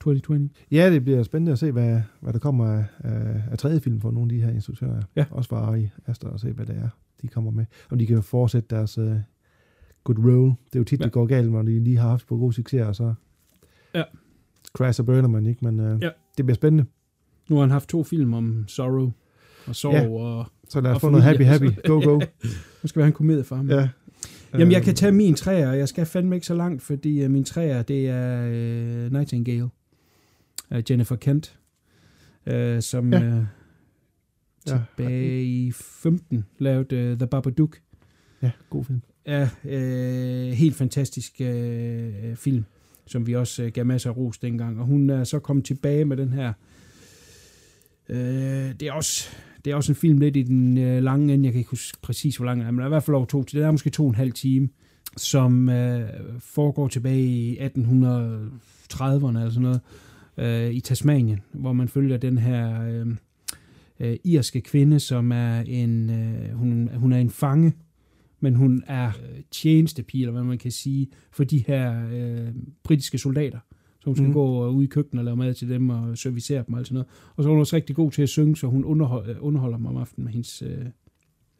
2020. 0.03 0.49
Ja, 0.71 0.91
det 0.91 1.03
bliver 1.03 1.23
spændende 1.23 1.51
at 1.51 1.59
se, 1.59 1.71
hvad, 1.71 2.01
hvad 2.21 2.33
der 2.33 2.39
kommer 2.39 2.65
af, 2.65 2.85
af, 2.99 3.41
af 3.51 3.57
tredje 3.57 3.79
film 3.79 4.01
for 4.01 4.11
nogle 4.11 4.25
af 4.33 4.39
de 4.39 4.45
her 4.45 4.53
instruktører. 4.53 5.01
Ja. 5.15 5.25
Også 5.31 5.49
for 5.49 5.55
Ari 5.55 5.89
Aster 6.07 6.27
og 6.27 6.39
se, 6.39 6.51
hvad 6.51 6.65
det 6.65 6.75
er, 6.75 6.89
de 7.21 7.27
kommer 7.27 7.51
med. 7.51 7.65
Om 7.91 7.97
de 7.97 8.05
kan 8.05 8.23
fortsætte 8.23 8.75
deres 8.75 8.97
uh, 8.97 9.15
good 10.03 10.17
roll. 10.19 10.49
Det 10.49 10.75
er 10.75 10.79
jo 10.79 10.83
tit, 10.83 10.99
Ja. 10.99 11.03
det 11.03 11.11
går 11.13 11.25
galt, 11.25 11.51
når 11.51 11.61
de 11.61 11.79
lige 11.83 11.97
har 11.97 12.09
haft 12.09 12.27
på 12.27 12.37
god 12.37 12.53
succes, 12.53 12.81
og 12.81 12.95
så 12.95 13.13
Ja. 13.95 14.03
crash 14.73 14.99
og 14.99 15.05
burner 15.05 15.27
man, 15.27 15.45
ikke? 15.45 15.65
Men 15.65 15.79
uh, 15.79 16.01
Ja. 16.03 16.09
det 16.37 16.45
bliver 16.45 16.55
spændende. 16.55 16.85
Nu 17.49 17.55
har 17.55 17.61
han 17.61 17.71
haft 17.71 17.89
to 17.89 18.03
film 18.03 18.33
om 18.33 18.63
sorrow 18.67 19.11
og 19.67 19.75
sorg, 19.75 19.93
Ja. 19.93 20.09
og 20.09 20.45
Så 20.69 20.81
lad 20.81 20.91
os 20.91 21.01
få 21.01 21.09
noget 21.09 21.23
happy, 21.23 21.41
happy. 21.43 21.65
Go, 21.87 21.93
go. 22.03 22.19
nu 22.83 22.87
skal 22.87 22.99
vi 22.99 23.03
have 23.03 23.07
en 23.07 23.13
komedie 23.13 23.43
for 23.43 23.55
ham. 23.55 23.69
ja. 23.69 23.89
Jamen, 24.53 24.71
jeg 24.71 24.81
kan 24.81 24.89
Øhm, 24.91 24.95
tage 24.95 25.11
min 25.11 25.33
træer, 25.35 25.69
og 25.69 25.77
jeg 25.77 25.87
skal 25.87 26.05
fandme 26.05 26.35
ikke 26.35 26.47
så 26.47 26.53
langt, 26.55 26.81
fordi 26.81 27.25
uh, 27.25 27.31
min 27.31 27.43
træer, 27.43 27.81
det 27.81 28.09
er 28.09 28.45
uh, 29.05 29.11
Nightingale. 29.13 29.69
Uh, 30.73 30.79
Jennifer 30.89 31.15
Kent, 31.15 31.59
uh, 32.47 32.53
som 32.79 33.13
Ja. 33.13 33.19
ja. 33.23 33.37
uh, 33.37 33.43
Ja. 34.67 34.79
tilbage 34.97 35.43
i 35.45 35.71
15 35.71 36.45
lavede 36.59 37.11
uh, 37.11 37.17
The 37.17 37.27
Babadook. 37.27 37.77
Ja, 38.41 38.51
god 38.69 38.85
film. 38.85 39.01
Ja, 39.27 39.49
uh, 39.63 40.51
helt 40.53 40.75
fantastisk 40.75 41.33
uh, 41.39 42.35
film, 42.35 42.65
som 43.07 43.27
vi 43.27 43.35
også 43.35 43.63
uh, 43.63 43.69
gav 43.69 43.85
masser 43.85 44.09
af 44.09 44.17
ros 44.17 44.37
dengang. 44.37 44.79
Og 44.79 44.85
hun 44.85 45.09
er 45.09 45.23
så 45.23 45.39
kommet 45.39 45.65
tilbage 45.65 46.05
med 46.05 46.17
den 46.17 46.29
her. 46.33 46.53
Uh, 48.09 48.15
det 48.15 48.81
er 48.81 48.91
også 48.93 49.29
det 49.65 49.71
er 49.71 49.75
også 49.75 49.91
en 49.91 49.95
film 49.95 50.19
lidt 50.19 50.35
i 50.35 50.43
den 50.43 50.77
øh, 50.77 51.03
lange 51.03 51.33
ende. 51.33 51.45
Jeg 51.45 51.53
kan 51.53 51.59
ikke 51.59 51.69
huske 51.69 51.97
præcis, 52.01 52.37
hvor 52.37 52.45
lang 52.45 52.59
den 52.59 52.67
er, 52.67 52.71
men 52.71 52.77
der 52.77 52.83
er 52.83 52.87
i 52.87 52.89
hvert 52.89 53.03
fald 53.03 53.15
over 53.15 53.25
to. 53.25 53.41
Det 53.43 53.53
er 53.63 53.71
måske 53.71 53.89
to 53.89 54.03
og 54.03 54.09
en 54.09 54.15
halv 54.15 54.31
time, 54.31 54.69
som 55.17 55.69
øh, 55.69 56.09
foregår 56.39 56.87
tilbage 56.87 57.21
i 57.23 57.57
1830'erne 57.57 57.67
eller 59.27 59.49
sådan 59.49 59.61
noget, 59.61 59.81
øh, 60.37 60.71
i 60.73 60.79
Tasmanien, 60.79 61.39
hvor 61.51 61.73
man 61.73 61.87
følger 61.87 62.17
den 62.17 62.37
her 62.37 62.83
øh, 62.87 63.07
øh, 63.99 64.17
irske 64.23 64.61
kvinde, 64.61 64.99
som 64.99 65.31
er 65.31 65.59
en, 65.59 66.09
øh, 66.09 66.53
hun, 66.53 66.89
hun 66.95 67.13
er 67.13 67.17
en 67.17 67.29
fange, 67.29 67.73
men 68.39 68.55
hun 68.55 68.83
er 68.87 69.07
øh, 69.07 69.41
tjenestepige, 69.51 70.21
eller 70.21 70.31
hvad 70.31 70.43
man 70.43 70.57
kan 70.57 70.71
sige, 70.71 71.07
for 71.31 71.43
de 71.43 71.63
her 71.67 72.07
øh, 72.13 72.53
britiske 72.83 73.17
soldater. 73.17 73.59
Så 73.99 74.05
hun 74.05 74.15
skal 74.15 74.27
mm. 74.27 74.33
gå 74.33 74.69
ud 74.69 74.83
i 74.83 74.87
køkkenet 74.87 75.19
og 75.19 75.25
lave 75.25 75.37
mad 75.37 75.53
til 75.53 75.69
dem 75.69 75.89
og 75.89 76.17
servicere 76.17 76.63
dem 76.67 76.73
og 76.73 76.79
alt 76.79 76.87
sådan 76.87 76.93
noget. 76.93 77.07
Og 77.35 77.43
så 77.43 77.49
er 77.49 77.51
hun 77.51 77.59
også 77.59 77.75
rigtig 77.75 77.95
god 77.95 78.11
til 78.11 78.21
at 78.21 78.29
synge, 78.29 78.55
så 78.55 78.67
hun 78.67 78.85
underholder, 78.85 79.39
underholder 79.39 79.77
mig 79.77 79.89
om 79.89 79.97
aftenen 79.97 80.23
med 80.25 80.33
hendes 80.33 80.61
øh, 80.61 80.85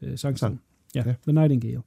øh, 0.02 0.18
sangsang. 0.18 0.38
Sang. 0.38 0.52
Ja, 0.54 0.64
Ja. 0.94 1.02
ja, 1.06 1.14
The 1.22 1.32
Nightingale. 1.32 1.82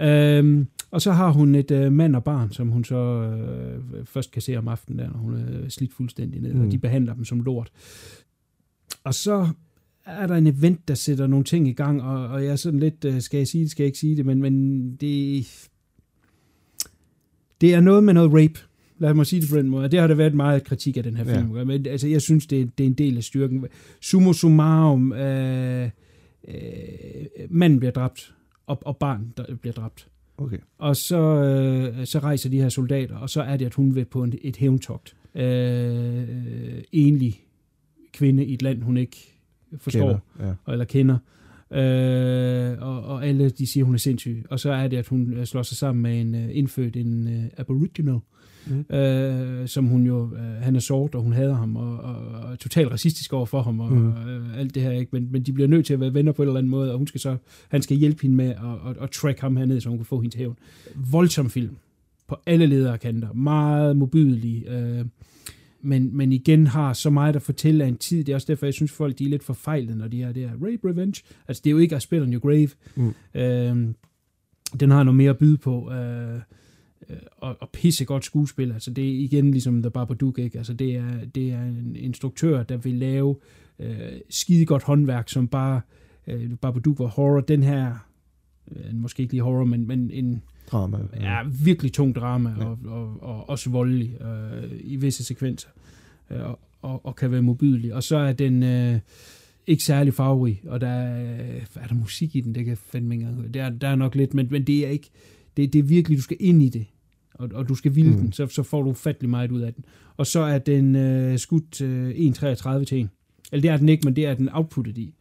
Øhm, 0.00 0.66
og 0.90 1.02
så 1.02 1.12
har 1.12 1.30
hun 1.32 1.54
et 1.54 1.70
øh, 1.70 1.92
mand 1.92 2.16
og 2.16 2.24
barn, 2.24 2.52
som 2.52 2.68
hun 2.68 2.84
så 2.84 2.96
øh, 2.96 4.06
først 4.06 4.30
kan 4.30 4.42
se 4.42 4.56
om 4.56 4.68
aftenen, 4.68 4.98
der, 4.98 5.10
når 5.10 5.18
hun 5.18 5.34
er 5.34 5.68
slidt 5.68 5.92
fuldstændig 5.94 6.40
ned, 6.40 6.52
mm. 6.52 6.58
Mm. 6.60 6.66
og 6.66 6.72
de 6.72 6.78
behandler 6.78 7.14
dem 7.14 7.24
som 7.24 7.40
lort. 7.40 7.70
Og 9.04 9.14
så 9.14 9.48
er 10.06 10.26
der 10.26 10.34
en 10.34 10.46
event, 10.46 10.88
der 10.88 10.94
sætter 10.94 11.26
nogle 11.26 11.44
ting 11.44 11.68
i 11.68 11.72
gang, 11.72 12.02
og, 12.02 12.28
og 12.28 12.44
jeg 12.44 12.52
er 12.52 12.56
sådan 12.56 12.80
lidt, 12.80 13.04
øh, 13.04 13.20
skal 13.20 13.38
jeg 13.38 13.48
sige 13.48 13.62
det, 13.62 13.70
skal 13.70 13.82
jeg 13.82 13.86
ikke 13.88 13.98
sige 13.98 14.16
det, 14.16 14.26
men, 14.26 14.40
men 14.40 14.90
det, 14.96 15.46
det 17.60 17.74
er 17.74 17.80
noget 17.80 18.04
med 18.04 18.14
noget 18.14 18.30
rape. 18.32 18.60
Lad 18.98 19.14
mig 19.14 19.26
sige 19.26 19.40
det 19.42 19.50
på 19.50 19.56
den 19.56 19.68
måde. 19.68 19.88
Det 19.88 20.00
har 20.00 20.06
der 20.06 20.14
været 20.14 20.34
meget 20.34 20.64
kritik 20.64 20.96
af 20.96 21.02
den 21.02 21.16
her 21.16 21.24
film. 21.24 21.56
Ja. 21.56 21.64
Men 21.64 21.86
altså, 21.86 22.08
jeg 22.08 22.22
synes, 22.22 22.46
det, 22.46 22.60
er- 22.60 22.66
det 22.78 22.84
er 22.84 22.88
en 22.88 22.94
del 22.94 23.16
af 23.16 23.22
styrken. 23.24 23.64
Summa 24.00 24.32
summarum, 24.32 25.12
øh, 25.12 25.90
øh, 26.48 26.54
manden 27.50 27.78
bliver 27.78 27.92
dræbt, 27.92 28.34
og, 28.66 28.78
og 28.84 28.96
barn 28.96 29.32
der 29.36 29.54
bliver 29.56 29.74
dræbt. 29.74 30.08
Okay. 30.38 30.58
Og 30.78 30.96
så, 30.96 31.20
øh, 31.20 32.06
så 32.06 32.18
rejser 32.18 32.50
de 32.50 32.60
her 32.60 32.68
soldater, 32.68 33.16
og 33.16 33.30
så 33.30 33.42
er 33.42 33.56
det, 33.56 33.66
at 33.66 33.74
hun 33.74 33.94
vil 33.94 34.04
på 34.04 34.22
en, 34.22 34.34
et 34.42 34.56
hævntogt. 34.56 35.16
Øh, 35.34 36.82
enlig 36.92 37.40
kvinde 38.12 38.44
i 38.44 38.54
et 38.54 38.62
land, 38.62 38.82
hun 38.82 38.96
ikke 38.96 39.34
forstår 39.76 40.20
Kender. 40.38 40.54
Ja. 40.66 40.72
eller 40.72 40.84
kender. 40.84 41.18
Øh, 41.72 42.82
og, 42.82 43.02
og 43.02 43.26
alle 43.26 43.50
de 43.50 43.66
siger, 43.66 43.84
hun 43.84 43.94
er 43.94 43.98
sindssyg. 43.98 44.44
Og 44.50 44.60
så 44.60 44.72
er 44.72 44.88
det, 44.88 44.96
at 44.96 45.06
hun 45.06 45.32
øh, 45.32 45.46
slår 45.46 45.62
sig 45.62 45.76
sammen 45.76 46.02
med 46.02 46.20
en 46.20 46.34
uh, 46.34 46.56
indfødt, 46.56 46.96
en 46.96 47.26
uh, 47.26 47.44
aboriginal, 47.56 48.14
Mm. 48.14 48.20
Mm. 48.66 48.96
øh, 48.96 49.68
som 49.68 49.84
hun 49.84 50.06
jo, 50.06 50.34
øh, 50.34 50.62
han 50.62 50.76
er 50.76 50.80
sort, 50.80 51.14
og 51.14 51.22
hun 51.22 51.32
hader 51.32 51.54
ham, 51.54 51.76
og, 51.76 51.96
og, 51.98 52.16
og 52.16 52.52
er 52.52 52.56
totalt 52.56 52.90
racistisk 52.92 53.32
over 53.32 53.46
for 53.46 53.62
ham, 53.62 53.80
og 53.80 53.92
Mm. 53.92 53.98
mm. 53.98 54.28
øh, 54.28 54.58
alt 54.58 54.74
det 54.74 54.82
her, 54.82 54.90
ikke? 54.90 55.10
Men, 55.12 55.28
men 55.32 55.42
de 55.42 55.52
bliver 55.52 55.68
nødt 55.68 55.86
til 55.86 55.94
at 55.94 56.00
være 56.00 56.14
venner 56.14 56.32
på 56.32 56.42
en 56.42 56.48
eller 56.48 56.58
anden 56.58 56.70
måde, 56.70 56.92
og 56.92 56.98
hun 56.98 57.06
skal 57.06 57.20
så, 57.20 57.36
han 57.68 57.82
skal 57.82 57.96
hjælpe 57.96 58.22
hende 58.22 58.36
med 58.36 58.46
at, 58.48 58.90
at, 58.90 58.96
at 59.02 59.10
track 59.10 59.40
ham 59.40 59.56
herned, 59.56 59.80
så 59.80 59.88
hun 59.88 59.98
kan 59.98 60.06
få 60.06 60.20
hendes 60.20 60.34
hævn. 60.34 60.56
Voldsom 61.10 61.50
film, 61.50 61.76
på 62.28 62.36
alle 62.46 62.66
ledere 62.66 62.92
og 62.92 63.00
kanter, 63.00 63.32
meget 63.32 63.96
mobidelig, 63.96 64.66
øh, 64.68 65.04
men, 65.82 66.16
men 66.16 66.32
igen 66.32 66.66
har 66.66 66.92
så 66.92 67.10
meget 67.10 67.36
at 67.36 67.42
fortælle 67.42 67.84
af 67.84 67.88
en 67.88 67.96
tid. 67.96 68.24
Det 68.24 68.32
er 68.32 68.36
også 68.36 68.46
derfor, 68.46 68.66
jeg 68.66 68.74
synes, 68.74 68.92
folk 68.92 69.18
de 69.18 69.24
er 69.24 69.28
lidt 69.28 69.44
forfejlet, 69.44 69.96
når 69.96 70.08
de 70.08 70.22
er 70.22 70.32
det 70.32 70.42
her 70.48 70.56
rape 70.56 70.88
revenge. 70.90 71.22
Altså, 71.48 71.60
det 71.64 71.70
er 71.70 71.72
jo 71.72 71.78
ikke 71.78 71.96
at 71.96 72.02
spille 72.02 72.26
on 72.26 72.32
your 72.32 72.40
grave. 72.40 72.68
Mm. 72.96 73.14
Øhm, 73.40 73.94
den 74.80 74.90
har 74.90 75.02
noget 75.02 75.16
mere 75.16 75.30
at 75.30 75.38
byde 75.38 75.56
på. 75.56 75.92
Øh, 75.92 76.34
øh, 76.34 76.40
og, 77.36 77.56
og 77.60 77.68
pisse 77.72 78.04
godt 78.04 78.24
skuespil. 78.24 78.72
Altså, 78.72 78.90
det 78.90 79.04
er 79.08 79.12
igen 79.24 79.50
ligesom 79.50 79.82
The 79.82 79.90
Babadook, 79.90 80.38
ikke? 80.38 80.58
Altså, 80.58 80.72
det 80.72 80.96
er, 80.96 81.24
det 81.34 81.50
er 81.52 81.62
en 81.62 81.96
instruktør, 81.96 82.62
der 82.62 82.76
vil 82.76 82.94
lave 82.94 83.36
øh, 83.78 83.96
skide 84.30 84.66
godt 84.66 84.82
håndværk, 84.82 85.28
som 85.28 85.48
bare... 85.48 85.80
Øh, 86.26 86.50
Babadook 86.56 86.98
var 86.98 87.06
horror. 87.06 87.40
Den 87.40 87.62
her, 87.62 88.06
øh, 88.76 88.94
måske 88.94 89.20
ikke 89.22 89.32
lige 89.34 89.42
horror, 89.42 89.64
men, 89.64 89.86
men 89.86 90.10
en 90.10 90.42
Drama. 90.72 90.98
ja, 91.20 91.42
virkelig 91.64 91.92
tung 91.92 92.14
drama, 92.14 92.50
Ja. 92.50 92.56
ja. 92.64 92.64
og, 92.66 92.78
og, 92.84 93.22
og 93.22 93.48
også 93.50 93.70
voldelig 93.70 94.16
øh, 94.22 94.70
i 94.80 94.96
visse 94.96 95.24
sekvenser, 95.24 95.68
øh, 96.30 96.40
og, 96.50 96.58
og, 96.82 97.06
og 97.06 97.16
kan 97.16 97.30
være 97.30 97.42
modbydelig. 97.42 97.94
Og 97.94 98.02
så 98.02 98.16
er 98.16 98.32
den 98.32 98.62
øh, 98.62 98.98
ikke 99.66 99.82
særlig 99.84 100.14
farverig, 100.14 100.62
og 100.66 100.80
der 100.80 100.88
er, 100.88 101.60
er 101.76 101.86
der 101.88 101.94
musik 101.94 102.36
i 102.36 102.40
den, 102.40 102.54
det 102.54 102.64
kan 102.64 102.70
jeg 102.70 102.78
fandme 102.78 103.14
ikke 103.14 103.26
engang- 103.26 103.54
der, 103.54 103.70
der 103.70 103.88
er 103.88 103.94
nok 103.96 104.14
lidt, 104.14 104.34
men, 104.34 104.48
men 104.50 104.64
det 104.66 104.86
er 104.86 104.90
ikke, 104.90 105.10
det, 105.56 105.72
det 105.72 105.78
er 105.78 105.82
virkelig, 105.82 106.18
du 106.18 106.22
skal 106.22 106.36
ind 106.40 106.62
i 106.62 106.68
det, 106.68 106.86
og, 107.38 107.48
og 107.54 107.68
du 107.68 107.74
skal 107.74 107.94
ville 107.94 108.10
Mm. 108.10 108.16
den, 108.18 108.32
så, 108.32 108.46
så 108.46 108.62
får 108.62 108.82
du 108.82 108.90
ufattelig 108.90 109.30
meget 109.30 109.50
ud 109.50 109.60
af 109.60 109.74
den. 109.74 109.84
Og 110.16 110.26
så 110.26 110.40
er 110.40 110.58
den 110.58 110.96
øh, 110.96 111.38
skudt 111.38 111.80
øh, 111.80 112.10
1.33 112.10 112.84
til 112.84 113.00
1. 113.00 113.08
Eller 113.52 113.62
det 113.62 113.70
er 113.70 113.76
den 113.76 113.88
ikke, 113.88 114.02
men 114.04 114.16
det 114.16 114.26
er 114.26 114.34
den 114.34 114.48
outputtet 114.52 114.98
i. 114.98 115.14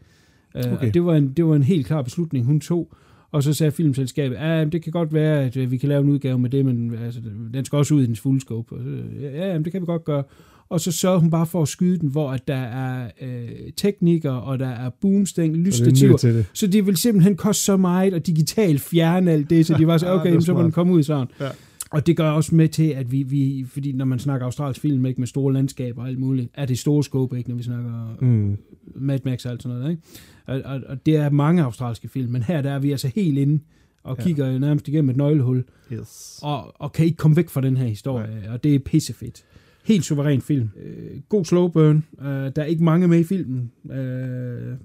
Øh, 0.58 0.64
Okay. 0.74 0.88
Og 0.88 0.94
det 0.94 1.06
var, 1.06 1.16
en, 1.16 1.30
det 1.30 1.46
var 1.46 1.56
en 1.56 1.64
helt 1.64 1.86
klar 1.88 2.02
beslutning, 2.02 2.46
hun 2.46 2.60
tog. 2.60 2.94
Og 3.32 3.44
så 3.44 3.54
sagde 3.54 3.72
filmselskabet, 3.72 4.36
ja, 4.36 4.66
det 4.66 4.84
kan 4.84 4.92
godt 4.92 5.14
være, 5.14 5.44
at 5.44 5.58
øh, 5.58 5.72
vi 5.72 5.78
kan 5.78 5.90
lave 5.90 6.02
en 6.04 6.10
udgave 6.10 6.40
med 6.40 6.50
det, 6.50 6.66
men 6.66 6.94
altså, 7.06 7.22
den 7.54 7.66
skal 7.66 7.78
også 7.78 7.94
ud 7.94 8.02
i 8.04 8.06
dens 8.06 8.20
fulde 8.20 8.40
scope. 8.42 8.76
Og 8.76 8.82
så, 8.84 8.90
ja, 9.22 9.48
jamen, 9.48 9.66
det 9.66 9.72
kan 9.72 9.82
vi 9.82 9.86
godt 9.86 10.04
gøre. 10.06 10.24
Og 10.70 10.80
så 10.82 10.92
sørgede 10.92 11.20
hun 11.22 11.30
bare 11.30 11.46
for 11.46 11.62
at 11.62 11.68
skyde 11.68 12.00
den, 12.00 12.10
hvor 12.10 12.32
at 12.32 12.48
der 12.48 12.56
er 12.56 13.10
øh, 13.22 13.50
teknikker, 13.78 14.32
og 14.32 14.60
der 14.60 14.68
er 14.68 14.90
boomstæng, 15.02 15.56
Så 15.56 15.60
er 15.62 15.66
lysstativer. 15.66 16.18
til 16.18 16.34
det. 16.36 16.46
Så 16.54 16.68
det 16.68 16.86
vil 16.86 16.98
simpelthen 16.98 17.36
koste 17.36 17.64
så 17.64 17.78
meget 17.78 18.14
at 18.14 18.28
digitalt 18.28 18.82
fjerne 18.82 19.32
alt 19.32 19.50
det, 19.50 19.66
så 19.66 19.78
de 19.78 19.88
var 19.88 19.98
så, 19.98 20.12
okay, 20.16 20.26
jamen, 20.30 20.42
så 20.42 20.54
må 20.54 20.62
den 20.64 20.72
komme 20.72 20.94
ud 20.94 21.04
sådan. 21.04 21.28
Ja. 21.40 21.48
Og 21.92 22.08
det 22.08 22.18
gør 22.18 22.30
også 22.30 22.56
med 22.56 22.68
til, 22.70 22.90
at 22.90 23.12
vi, 23.12 23.24
vi 23.24 23.66
fordi 23.68 23.92
når 23.92 24.06
man 24.06 24.20
snakker 24.20 24.46
australsk 24.46 24.82
film, 24.82 25.06
ikke, 25.06 25.22
med 25.22 25.28
store 25.28 25.54
landskaber 25.54 26.02
og 26.02 26.08
alt 26.08 26.20
muligt, 26.20 26.50
er 26.54 26.66
det 26.66 26.80
store 26.80 27.04
scope, 27.04 27.38
ikke, 27.38 27.50
når 27.50 27.58
vi 27.58 27.64
snakker 27.64 28.16
Mm. 28.22 28.58
Mad 28.96 29.20
Max 29.26 29.46
og 29.46 29.52
alt 29.52 29.64
sådan 29.64 29.78
noget, 29.78 29.92
ikke? 29.92 30.04
Og, 30.46 30.62
og, 30.66 30.82
og 30.88 31.06
det 31.06 31.16
er 31.16 31.30
mange 31.30 31.64
australske 31.64 32.08
film, 32.08 32.32
men 32.32 32.42
her 32.44 32.62
der 32.62 32.72
er 32.72 32.80
vi 32.80 32.92
altså 32.92 33.12
helt 33.16 33.38
inde 33.38 33.60
og 34.04 34.16
ja. 34.20 34.24
kigger 34.24 34.60
nærmest 34.60 34.88
igennem 34.88 35.10
et 35.10 35.18
nøglehul, 35.18 35.64
Yes. 35.94 36.40
og, 36.44 36.82
og 36.82 36.92
kan 36.94 37.06
ikke 37.06 37.18
komme 37.18 37.38
væk 37.38 37.50
fra 37.50 37.62
den 37.62 37.78
her 37.78 37.88
historie, 37.88 38.40
Nej. 38.42 38.54
og 38.54 38.64
det 38.64 38.76
er 38.76 38.80
pissefedt. 38.80 39.44
Helt 39.86 40.06
suveræn 40.06 40.42
film. 40.42 40.70
Øh, 40.84 41.20
god 41.30 41.46
slow 41.46 41.68
burn. 41.68 42.04
Øh, 42.22 42.26
der 42.28 42.52
er 42.62 42.64
ikke 42.66 42.84
mange 42.84 43.08
med 43.08 43.20
i 43.20 43.24
filmen. 43.24 43.72
Øh, 43.92 44.76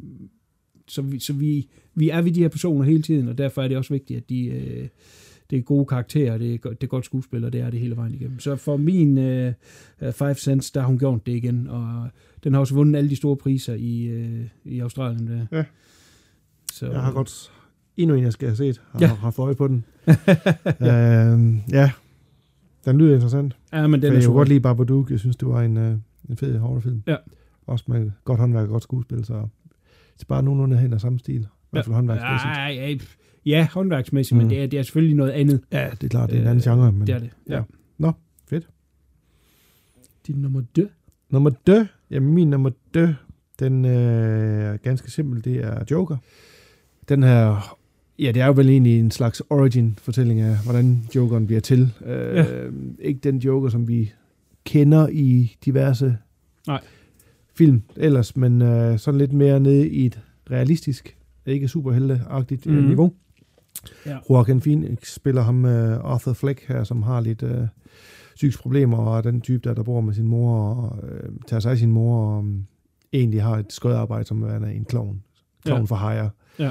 så 0.88 1.02
vi, 1.02 1.18
så 1.18 1.32
vi, 1.32 1.68
vi 1.94 2.08
er 2.08 2.22
ved 2.22 2.32
de 2.32 2.40
her 2.40 2.48
personer 2.48 2.84
hele 2.84 3.02
tiden, 3.02 3.28
og 3.28 3.38
derfor 3.38 3.62
er 3.62 3.68
det 3.68 3.76
også 3.76 3.94
vigtigt, 3.94 4.16
at 4.16 4.28
de, 4.28 4.44
øh, 4.46 4.88
det 5.52 5.58
er 5.58 5.62
gode 5.62 5.86
karakterer, 5.86 6.38
det 6.38 6.54
er, 6.54 6.68
det 6.70 6.82
er 6.82 6.86
godt 6.86 7.04
skuespil, 7.04 7.44
og 7.44 7.52
det 7.52 7.60
er 7.60 7.70
det 7.70 7.80
hele 7.80 7.96
vejen 7.96 8.14
igennem. 8.14 8.38
Så 8.40 8.56
for 8.56 8.76
min 8.76 9.18
øh, 9.18 9.52
øh, 10.02 10.12
Five 10.12 10.34
Cents, 10.34 10.70
der 10.70 10.80
har 10.80 10.86
hun 10.88 10.98
gjort 10.98 11.26
det 11.26 11.32
igen, 11.32 11.68
og 11.68 12.08
den 12.44 12.52
har 12.52 12.60
også 12.60 12.74
vundet 12.74 12.98
alle 12.98 13.10
de 13.10 13.16
store 13.16 13.36
priser 13.36 13.74
i, 13.74 14.02
øh, 14.04 14.46
i 14.64 14.78
Australien. 14.80 15.26
Der. 15.26 15.46
Ja. 15.52 15.64
Så, 16.72 16.90
Jeg 16.90 17.00
har 17.00 17.12
godt 17.12 17.50
endnu 17.96 18.16
en, 18.16 18.22
jeg 18.24 18.32
skal 18.32 18.48
have 18.48 18.56
set. 18.56 18.80
Har, 18.92 19.00
Ja. 19.00 19.06
har 19.06 19.14
haft 19.14 19.38
øje 19.38 19.54
på 19.54 19.68
den. 19.68 19.84
øhm, 20.88 21.60
ja, 21.72 21.90
den 22.84 22.98
lyder 22.98 23.14
interessant. 23.14 23.56
Ja, 23.72 23.86
men 23.86 24.02
den 24.02 24.12
er 24.12 24.16
jeg 24.16 24.24
kunne 24.24 24.36
godt 24.36 24.48
lide 24.48 24.60
Babadook. 24.60 25.10
Jeg 25.10 25.18
synes, 25.18 25.36
det 25.36 25.48
var 25.48 25.62
en, 25.62 25.76
øh, 25.76 25.96
en 26.28 26.36
fed 26.36 26.58
horrorfilm. 26.58 27.02
Ja. 27.06 27.16
Også 27.66 27.84
med 27.88 28.10
godt 28.24 28.40
håndværk 28.40 28.62
og 28.64 28.68
godt 28.70 28.82
skuespil, 28.82 29.24
så 29.24 29.34
det 29.34 30.22
er 30.22 30.26
bare 30.28 30.42
nogenlunde 30.42 30.76
hen 30.78 30.92
af 30.92 31.00
samme 31.00 31.18
stil. 31.18 31.40
I 31.42 31.46
hvert 31.70 31.84
fald 31.84 31.94
håndværksmæssigt. 31.94 32.56
Ja, 32.80 32.98
ja, 33.46 33.68
håndværksmæssigt, 33.72 34.36
mm. 34.36 34.42
Men 34.42 34.50
det 34.50 34.62
er, 34.62 34.66
det 34.66 34.78
er 34.78 34.82
selvfølgelig 34.82 35.16
noget 35.16 35.30
andet. 35.30 35.60
Ja, 35.72 35.88
det 35.90 36.04
er 36.04 36.08
klart, 36.08 36.30
det 36.30 36.36
er 36.36 36.40
en 36.40 36.44
Øh, 36.46 36.50
anden 36.50 36.62
genre. 36.62 36.92
Men 36.92 37.06
Det 37.06 37.14
er 37.14 37.18
det. 37.18 37.30
Ja. 37.48 37.56
ja. 37.56 37.62
Nå, 37.98 38.12
fedt. 38.48 38.68
Din 40.26 40.36
nummer 40.36 40.60
dø. 40.76 40.84
Nummer 41.30 41.50
dø. 41.66 41.82
Jamen, 42.10 42.32
min 42.34 42.50
nummer 42.50 42.70
dø, 42.94 43.06
den 43.58 43.84
øh, 43.84 43.92
er 44.62 44.76
ganske 44.76 45.10
simpel. 45.10 45.44
Det 45.44 45.56
er 45.56 45.84
Joker. 45.90 46.16
Den 47.08 47.22
her... 47.22 47.76
Ja, 48.18 48.32
det 48.32 48.42
er 48.42 48.46
jo 48.46 48.52
vel 48.52 48.68
egentlig 48.68 48.98
en 49.00 49.10
slags 49.10 49.42
origin-fortælling 49.50 50.40
af, 50.40 50.56
hvordan 50.64 51.02
Jokeren 51.14 51.46
bliver 51.46 51.60
til. 51.60 51.92
Øh, 52.06 52.36
Ja. 52.36 52.44
Ikke 52.98 53.20
den 53.20 53.38
Joker, 53.38 53.68
som 53.68 53.88
vi 53.88 54.12
kender 54.64 55.08
i 55.08 55.56
diverse 55.64 56.16
Nej. 56.66 56.80
film 57.54 57.82
ellers, 57.96 58.36
men 58.36 58.62
øh, 58.62 58.98
sådan 58.98 59.18
lidt 59.18 59.32
mere 59.32 59.60
nede 59.60 59.88
i 59.88 60.06
et 60.06 60.20
realistisk, 60.50 61.16
ikke 61.46 61.68
superhelteagtigt 61.68 62.66
mm. 62.66 62.72
Mhm. 62.74 62.84
niveau. 62.86 63.12
Ja. 64.06 64.18
Joaquin 64.30 64.60
Phoenix 64.60 65.14
spiller 65.14 65.42
ham 65.42 65.64
øh, 65.64 66.00
Arthur 66.04 66.32
Fleck 66.32 66.68
her, 66.68 66.84
som 66.84 67.02
har 67.02 67.20
lidt 67.20 67.42
øh, 67.42 67.66
psykiske 68.34 68.62
problemer, 68.62 68.98
og 68.98 69.18
er 69.18 69.22
den 69.22 69.40
type, 69.40 69.68
der, 69.68 69.74
der 69.74 69.82
bor 69.82 70.00
med 70.00 70.14
sin 70.14 70.28
mor, 70.28 70.74
og 70.74 71.08
øh, 71.08 71.28
tager 71.48 71.60
sig 71.60 71.70
af 71.72 71.78
sin 71.78 71.92
mor, 71.92 72.36
og 72.36 72.44
øh, 72.44 72.54
egentlig 73.12 73.42
har 73.42 73.56
et 73.56 73.72
skødarbejde 73.72 74.24
som 74.24 74.42
er 74.42 74.56
en 74.66 74.84
klovn. 74.84 75.22
Klovn 75.64 75.80
Ja. 75.80 75.84
for 75.84 75.96
hire. 76.10 76.30
Ja. 76.58 76.70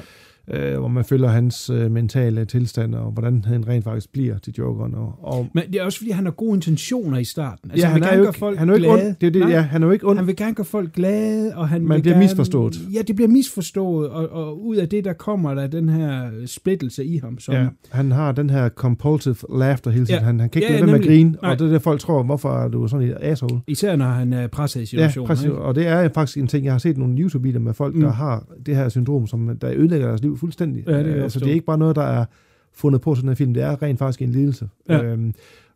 Øh, 0.54 0.80
hvor 0.80 0.88
man 0.88 1.06
følger 1.06 1.28
hans 1.28 1.70
øh, 1.70 1.92
mentale 1.92 2.46
tilstand, 2.46 2.96
og 2.96 3.12
hvordan 3.12 3.46
han 3.48 3.68
rent 3.68 3.84
faktisk 3.84 4.12
bliver 4.12 4.38
til 4.38 4.54
Jokeren. 4.58 4.96
Og, 4.96 5.16
og 5.22 5.48
Men 5.54 5.64
det 5.74 5.76
er 5.82 5.84
også, 5.84 5.98
fordi 5.98 6.12
han 6.12 6.26
har 6.26 6.32
gode 6.32 6.56
intentioner 6.56 7.18
i 7.18 7.24
starten. 7.24 7.72
Altså, 7.72 7.88
ja, 7.88 7.92
han, 7.92 7.94
han, 7.94 8.02
vil 8.02 8.08
er 8.08 8.12
gerne 8.12 8.24
jo 8.24 8.28
ikke, 8.30 8.40
folk 8.40 8.58
han 8.58 8.70
er 8.70 8.74
jo 8.74 8.76
ikke 8.76 8.88
glade. 8.88 9.08
ond. 9.08 9.16
Det 9.22 9.28
er 9.28 9.32
det, 9.32 9.42
Nej, 9.42 9.50
ja, 9.52 9.62
han 9.62 9.84
er 9.84 9.88
jo 9.88 9.92
ikke 9.94 10.08
ond. 10.08 10.18
Han 10.18 10.28
vil 10.28 10.36
gerne 10.36 10.54
gøre 10.56 10.66
folk 10.66 10.94
glade, 10.94 11.56
og 11.56 11.70
han 11.70 11.82
Man 11.82 11.96
vil 11.96 12.02
bliver 12.02 12.14
gerne, 12.16 12.26
misforstået. 12.26 12.80
Ja, 12.94 13.02
det 13.02 13.16
bliver 13.16 13.30
misforstået, 13.30 14.10
og, 14.10 14.30
og 14.30 14.66
ud 14.66 14.76
af 14.76 14.90
det, 14.90 15.06
der 15.06 15.14
kommer 15.14 15.54
der 15.54 15.68
den 15.68 15.90
her 15.90 16.30
splittelse 16.46 17.06
i 17.06 17.18
ham, 17.18 17.40
som, 17.40 17.54
Ja, 17.54 17.68
han 17.90 18.12
har 18.12 18.32
den 18.32 18.50
her 18.50 18.70
compulsive 18.70 19.36
laughter 19.56 19.92
hele 19.92 20.06
tiden. 20.06 20.20
Ja. 20.20 20.26
Han, 20.26 20.40
han 20.40 20.50
kan 20.50 20.62
ikke 20.62 20.74
Ja, 20.74 20.80
lade 20.80 20.88
være 20.88 20.98
med 20.98 21.06
at 21.06 21.12
grine, 21.12 21.30
Nej. 21.42 21.52
og 21.52 21.60
det 21.60 21.68
er 21.68 21.72
det, 21.72 21.82
folk 21.82 22.00
tror, 22.00 22.24
hvorfor 22.24 22.50
er 22.50 22.68
du 22.68 22.88
sådan 22.88 23.08
et 23.08 23.18
asshole? 23.22 23.62
især 23.68 23.96
når 23.96 24.06
han 24.06 24.34
er 24.34 24.48
presset 24.48 24.94
i 24.94 24.98
Ja, 24.98 25.10
præcis. 25.26 25.46
ikke? 25.46 25.58
Og 25.58 25.76
det 25.76 25.88
er 25.88 26.10
faktisk 26.14 26.38
en 26.38 26.48
ting, 26.48 26.66
jeg 26.66 26.74
har 26.74 26.78
set 26.80 26.98
nogle 26.98 27.18
YouTube-videoer 27.20 27.64
med 27.64 27.74
folk. 27.74 27.96
Mm. 27.96 28.02
der 28.02 28.12
har 28.12 28.46
det 28.66 28.76
her 28.76 28.90
syndrom, 28.90 29.28
som 29.28 29.58
der 29.62 29.72
ødelægger 29.76 30.08
deres 30.08 30.22
liv 30.22 30.38
fuldstændig. 30.42 30.84
Ja, 30.88 30.98
det 30.98 31.06
kan 31.06 31.14
jeg 31.14 31.24
Øh, 31.24 31.30
så 31.30 31.34
forstå. 31.34 31.46
det 31.46 31.50
er 31.52 31.54
ikke 31.54 31.66
bare 31.66 31.78
noget, 31.78 31.96
der 31.96 32.02
er 32.04 32.26
fundet 32.74 33.02
på 33.02 33.16
sådan 33.16 33.30
en 33.30 33.36
film. 33.36 33.54
Det 33.54 33.64
er 33.64 33.82
rent 33.82 34.00
faktisk 34.00 34.22
en 34.22 34.30
lidelse. 34.30 34.70
Ja. 34.90 35.04
Øhm, 35.04 35.34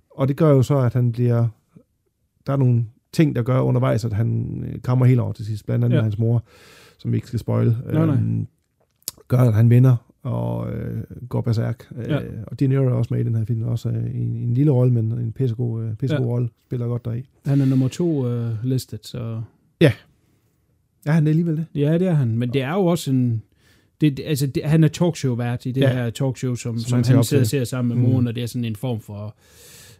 og 0.09 0.28
det 0.28 0.38
gør 0.38 0.49
jo 0.49 0.61
så, 0.63 0.78
at 0.78 0.93
han 0.93 1.11
bliver... 1.11 1.47
Der 2.47 2.53
er 2.53 2.57
nogle 2.57 2.86
ting, 3.13 3.36
der 3.36 3.41
gør 3.43 3.59
undervejs, 3.59 4.05
at 4.05 4.13
han 4.13 4.63
øh, 4.68 4.80
kommer 4.80 5.05
helt 5.05 5.20
over 5.20 5.34
til 5.34 5.45
sidst, 5.45 5.66
blandt 5.66 5.86
andet 5.86 5.97
Ja. 5.97 6.01
hans 6.01 6.18
mor, 6.20 6.43
som 6.97 7.11
vi 7.11 7.18
ikke 7.18 7.28
skal 7.28 7.39
spoil, 7.39 7.78
Nej, 7.93 8.05
nej. 8.05 8.16
øhm, 8.16 8.47
gør, 9.28 9.38
at 9.38 9.53
han 9.53 9.70
vinder 9.70 9.95
og 10.24 10.74
øh, 10.74 11.03
går 11.30 11.41
berserk. 11.41 11.91
Ja. 12.07 12.22
Øh, 12.24 12.34
og 12.47 12.59
De 12.59 12.68
Niro 12.68 12.84
er 12.86 12.91
også 12.91 13.13
med 13.13 13.22
i 13.22 13.24
den 13.28 13.36
her 13.36 13.45
film, 13.45 13.63
også 13.63 13.89
øh, 13.89 13.95
en, 14.16 14.36
en 14.36 14.53
lille 14.53 14.72
rolle, 14.72 14.93
men 14.93 15.11
en 15.11 15.32
pissegod, 15.32 15.84
øh, 15.84 15.95
pissegod 15.95 16.26
Ja. 16.26 16.32
rolle, 16.32 16.49
spiller 16.66 16.88
godt 16.88 17.05
deri. 17.05 17.30
Han 17.45 17.61
er 17.61 17.66
nummer 17.66 17.88
to 17.88 18.28
øh, 18.28 18.51
listet, 18.66 19.05
så 19.07 19.41
Ja, 19.82 19.91
han 21.07 21.28
er 21.28 21.30
alligevel 21.32 21.57
det. 21.57 21.66
ja, 21.76 21.93
det 21.97 22.07
er 22.07 22.13
han. 22.13 22.38
Men 22.38 22.53
det 22.53 22.61
er 22.61 22.74
jo 22.74 22.86
også 22.86 23.11
en... 23.11 23.41
Det, 24.01 24.19
altså, 24.25 24.47
det, 24.47 24.63
han 24.65 24.83
er 24.83 24.87
talkshow-vært 24.87 25.65
i 25.65 25.71
det 25.71 25.81
Ja. 25.81 25.89
ja. 25.89 26.03
her 26.03 26.09
talkshow, 26.09 26.55
som, 26.55 26.79
Som 26.79 27.03
som, 27.03 27.15
han 27.15 27.23
sidder 27.23 27.43
og 27.43 27.47
ser 27.47 27.63
sammen 27.63 27.97
med 27.97 28.05
Mm. 28.05 28.11
moren, 28.11 28.27
og 28.27 28.35
det 28.35 28.43
er 28.43 28.47
sådan 28.47 28.65
en 28.65 28.75
form 28.75 29.01
for 29.01 29.35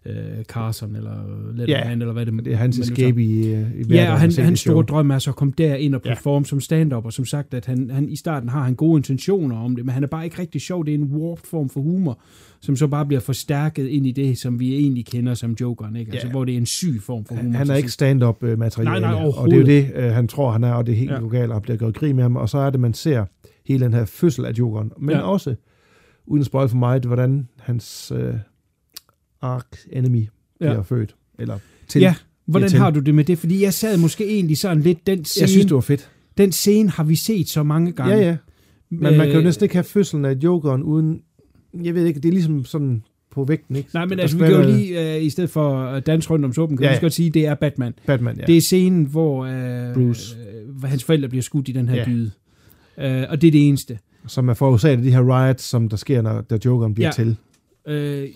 øh, 0.06 0.44
Carson 0.44 0.96
eller 0.96 1.12
Letterman, 1.56 1.68
Ja. 1.88 1.92
eller 1.92 2.14
hvad 2.14 2.26
det 2.26 2.46
Det 2.46 2.54
er 2.54 2.58
hans 2.58 2.80
escape 2.80 3.24
i, 3.24 3.38
øh, 3.38 3.48
i 3.48 3.54
hverdagen 3.54 3.90
Ja, 3.92 4.12
og 4.12 4.20
han, 4.20 4.20
hans 4.20 4.36
det 4.36 4.60
show. 4.60 4.74
store 4.74 4.84
drøm 4.86 5.12
er 5.12 5.20
så 5.20 5.30
at 5.30 5.36
komme 5.36 5.54
derind 5.58 5.96
og 5.96 6.02
Ja. 6.06 6.14
performe 6.14 6.46
som 6.46 6.60
stand-up, 6.62 7.06
og 7.06 7.14
som 7.14 7.26
sagt, 7.26 7.54
at 7.54 7.66
han, 7.66 7.90
han 7.94 8.10
i 8.10 8.16
starten 8.16 8.50
har 8.50 8.64
han 8.64 8.76
gode 8.76 8.98
intentioner 9.00 9.58
om 9.58 9.76
det, 9.76 9.86
men 9.86 9.94
han 9.94 10.04
er 10.04 10.08
bare 10.08 10.24
ikke 10.26 10.40
rigtig 10.40 10.62
sjov. 10.62 10.86
Det 10.86 10.94
er 10.94 10.98
en 10.98 11.04
warped 11.04 11.44
form 11.50 11.70
for 11.70 11.82
humor, 11.82 12.20
som 12.62 12.76
så 12.76 12.88
bare 12.88 13.06
bliver 13.06 13.20
forstærket 13.22 13.88
ind 13.88 14.08
i 14.08 14.12
det, 14.12 14.38
som 14.38 14.60
vi 14.60 14.76
egentlig 14.76 15.06
kender 15.06 15.34
som 15.34 15.56
jokeren, 15.62 15.96
ikke? 15.96 16.12
Altså, 16.12 16.28
Ja. 16.28 16.32
hvor 16.32 16.46
det 16.46 16.54
er 16.54 16.58
en 16.58 16.66
syg 16.66 17.02
form 17.02 17.26
for 17.26 17.36
humor. 17.36 17.44
Han, 17.44 17.56
han 17.56 17.70
er 17.70 17.76
ikke 17.76 17.90
stand-up 17.92 18.44
øh, 18.44 18.60
materiale, 18.60 19.02
Nej, 19.02 19.14
nej, 19.14 19.24
og 19.38 19.48
det 19.52 19.54
er 19.56 19.60
jo 19.60 19.66
det, 19.66 19.92
øh, 19.96 20.12
han 20.12 20.28
tror, 20.28 20.52
han 20.52 20.64
er, 20.64 20.74
og 20.74 20.86
det 20.86 20.92
er 20.92 20.98
helt 20.98 21.10
Ja. 21.12 21.16
ja. 21.16 21.22
lokalt, 21.22 21.52
og 21.52 21.62
bliver 21.62 21.78
gjort 21.78 21.94
grin 21.96 22.16
med 22.16 22.24
ham, 22.24 22.36
og 22.36 22.50
så 22.50 22.58
er 22.58 22.70
det, 22.70 22.80
man 22.80 22.94
ser 22.94 23.26
hele 23.66 23.86
den 23.86 23.94
her 23.94 24.06
fødsel 24.06 24.46
af 24.46 24.52
jokeren, 24.52 24.92
men 25.00 25.10
Ja. 25.10 25.22
også, 25.22 25.56
uden 26.26 26.40
at 26.42 26.46
spoil 26.46 26.70
for 26.70 26.78
mig, 26.78 27.00
hvordan 27.00 27.48
hans 27.60 28.12
øh, 28.16 28.34
ark 29.42 29.78
enemy 29.92 30.28
bliver 30.60 30.74
Ja. 30.74 30.82
født, 30.82 31.16
eller 31.40 31.58
til. 31.88 32.02
Ja, 32.02 32.16
hvordan 32.46 32.70
til. 32.70 32.80
har 32.80 32.92
du 32.92 33.00
det 33.00 33.16
med 33.16 33.24
det? 33.24 33.38
Fordi 33.38 33.64
jeg 33.64 33.74
sad 33.74 33.98
måske 33.98 34.26
egentlig 34.30 34.58
sådan 34.58 34.82
lidt, 34.82 35.08
den 35.08 35.26
scene, 35.26 35.42
Jeg 35.44 35.50
synes, 35.50 35.66
det 35.66 35.76
var 35.76 35.82
fedt. 35.82 36.10
den 36.38 36.52
scene 36.52 36.90
har 36.90 37.04
vi 37.04 37.16
set 37.16 37.50
så 37.50 37.64
mange 37.64 37.92
gange. 37.92 38.16
Ja, 38.16 38.22
ja. 38.28 38.38
Men 38.90 39.02
man 39.02 39.14
kan 39.14 39.32
jo 39.32 39.38
Øh, 39.38 39.44
næsten 39.44 39.64
ikke 39.66 39.76
have 39.76 39.84
fødslen 39.84 40.26
af 40.26 40.34
jokeren 40.34 40.84
uden, 40.84 41.22
jeg 41.84 41.96
ved 41.96 42.06
ikke, 42.06 42.20
det 42.20 42.28
er 42.30 42.34
ligesom 42.34 42.66
sådan 42.66 43.04
på 43.32 43.44
vægten, 43.44 43.76
ikke? 43.76 43.90
Nej, 43.94 44.06
men 44.06 44.18
Der 44.18 44.22
altså, 44.22 44.38
vi 44.38 44.44
kan 44.46 44.54
jo 44.54 44.62
lige, 44.62 45.16
øh, 45.18 45.24
i 45.24 45.30
stedet 45.30 45.50
for 45.50 45.78
at 45.80 46.06
danse 46.06 46.30
rundt 46.30 46.46
om 46.46 46.54
suppen, 46.54 46.78
kan 46.78 46.84
Ja, 46.84 46.90
vi 46.90 46.94
ja. 46.96 47.02
godt 47.02 47.14
sige, 47.14 47.28
at 47.28 47.34
det 47.34 47.46
er 47.46 47.56
Batman. 47.56 47.94
Batman, 48.06 48.38
ja. 48.40 48.46
Det 48.46 48.58
er 48.58 48.62
scenen, 48.62 49.06
hvor 49.06 49.46
øh, 49.46 49.94
Bruce. 49.94 50.36
øh, 50.76 50.84
hans 50.84 51.04
forældre 51.04 51.30
bliver 51.30 51.42
skudt 51.44 51.70
i 51.70 51.72
den 51.72 51.90
her 51.90 51.96
Ja. 51.96 52.06
gyde. 52.06 52.32
Øh, 52.98 53.24
og 53.30 53.42
det 53.42 53.48
er 53.48 53.52
det 53.52 53.68
eneste. 53.68 54.00
som 54.28 54.50
er 54.50 54.54
forårsaget 54.54 54.98
af 54.98 55.04
de 55.04 55.12
her 55.12 55.22
riots, 55.46 55.64
som 55.64 55.90
der 55.90 55.98
sker, 55.98 56.22
når 56.22 56.42
der 56.42 56.58
jokeren 56.66 56.94
bliver 56.94 57.08
Ja. 57.08 57.12
til. 57.12 57.36
Øh, 57.88 58.30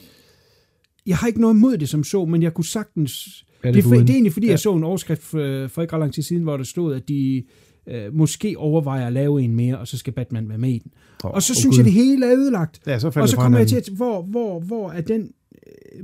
jeg 1.05 1.17
har 1.17 1.27
ikke 1.27 1.41
noget 1.41 1.53
imod 1.55 1.77
det 1.77 1.89
som 1.89 2.03
så, 2.03 2.25
men 2.25 2.43
jeg 2.43 2.53
kunne 2.53 2.65
sagtens... 2.65 3.45
Ja, 3.63 3.67
Det, 3.67 3.75
det, 3.75 3.79
er, 3.85 3.89
for, 3.89 3.95
det 3.95 4.09
er 4.09 4.13
egentlig 4.13 4.33
fordi, 4.33 4.45
Ja. 4.47 4.51
jeg 4.51 4.59
så 4.59 4.73
en 4.75 4.83
overskrift 4.83 5.21
for, 5.23 5.67
for 5.67 5.81
ikke 5.81 5.93
ret 5.93 5.99
lang 5.99 6.13
tid 6.13 6.23
siden, 6.23 6.43
hvor 6.43 6.57
der 6.57 6.63
stod, 6.63 6.95
at 6.95 7.07
de 7.07 7.43
øh, 7.89 8.13
måske 8.15 8.55
overvejer 8.57 9.07
at 9.07 9.13
lave 9.13 9.41
en 9.41 9.55
mere, 9.55 9.77
og 9.77 9.87
så 9.87 9.97
skal 9.97 10.13
Batman 10.13 10.49
være 10.49 10.57
med 10.57 10.69
i 10.69 10.77
den. 10.77 10.91
Åh, 11.23 11.31
Og 11.31 11.43
så 11.43 11.53
åh, 11.53 11.55
synes 11.55 11.75
Gud. 11.75 11.77
jeg, 11.77 11.85
det 11.85 11.93
hele 11.93 12.25
er 12.25 12.37
ødelagt. 12.37 12.79
Ja, 12.87 12.99
så 12.99 13.07
Og 13.15 13.29
så 13.29 13.35
kommer 13.35 13.57
jeg 13.59 13.67
til, 13.67 13.75
at 13.75 13.89
hvor, 13.95 14.21
hvor, 14.21 14.59
hvor 14.59 14.91
er 14.91 15.01
den 15.01 15.21
øh, 15.21 15.27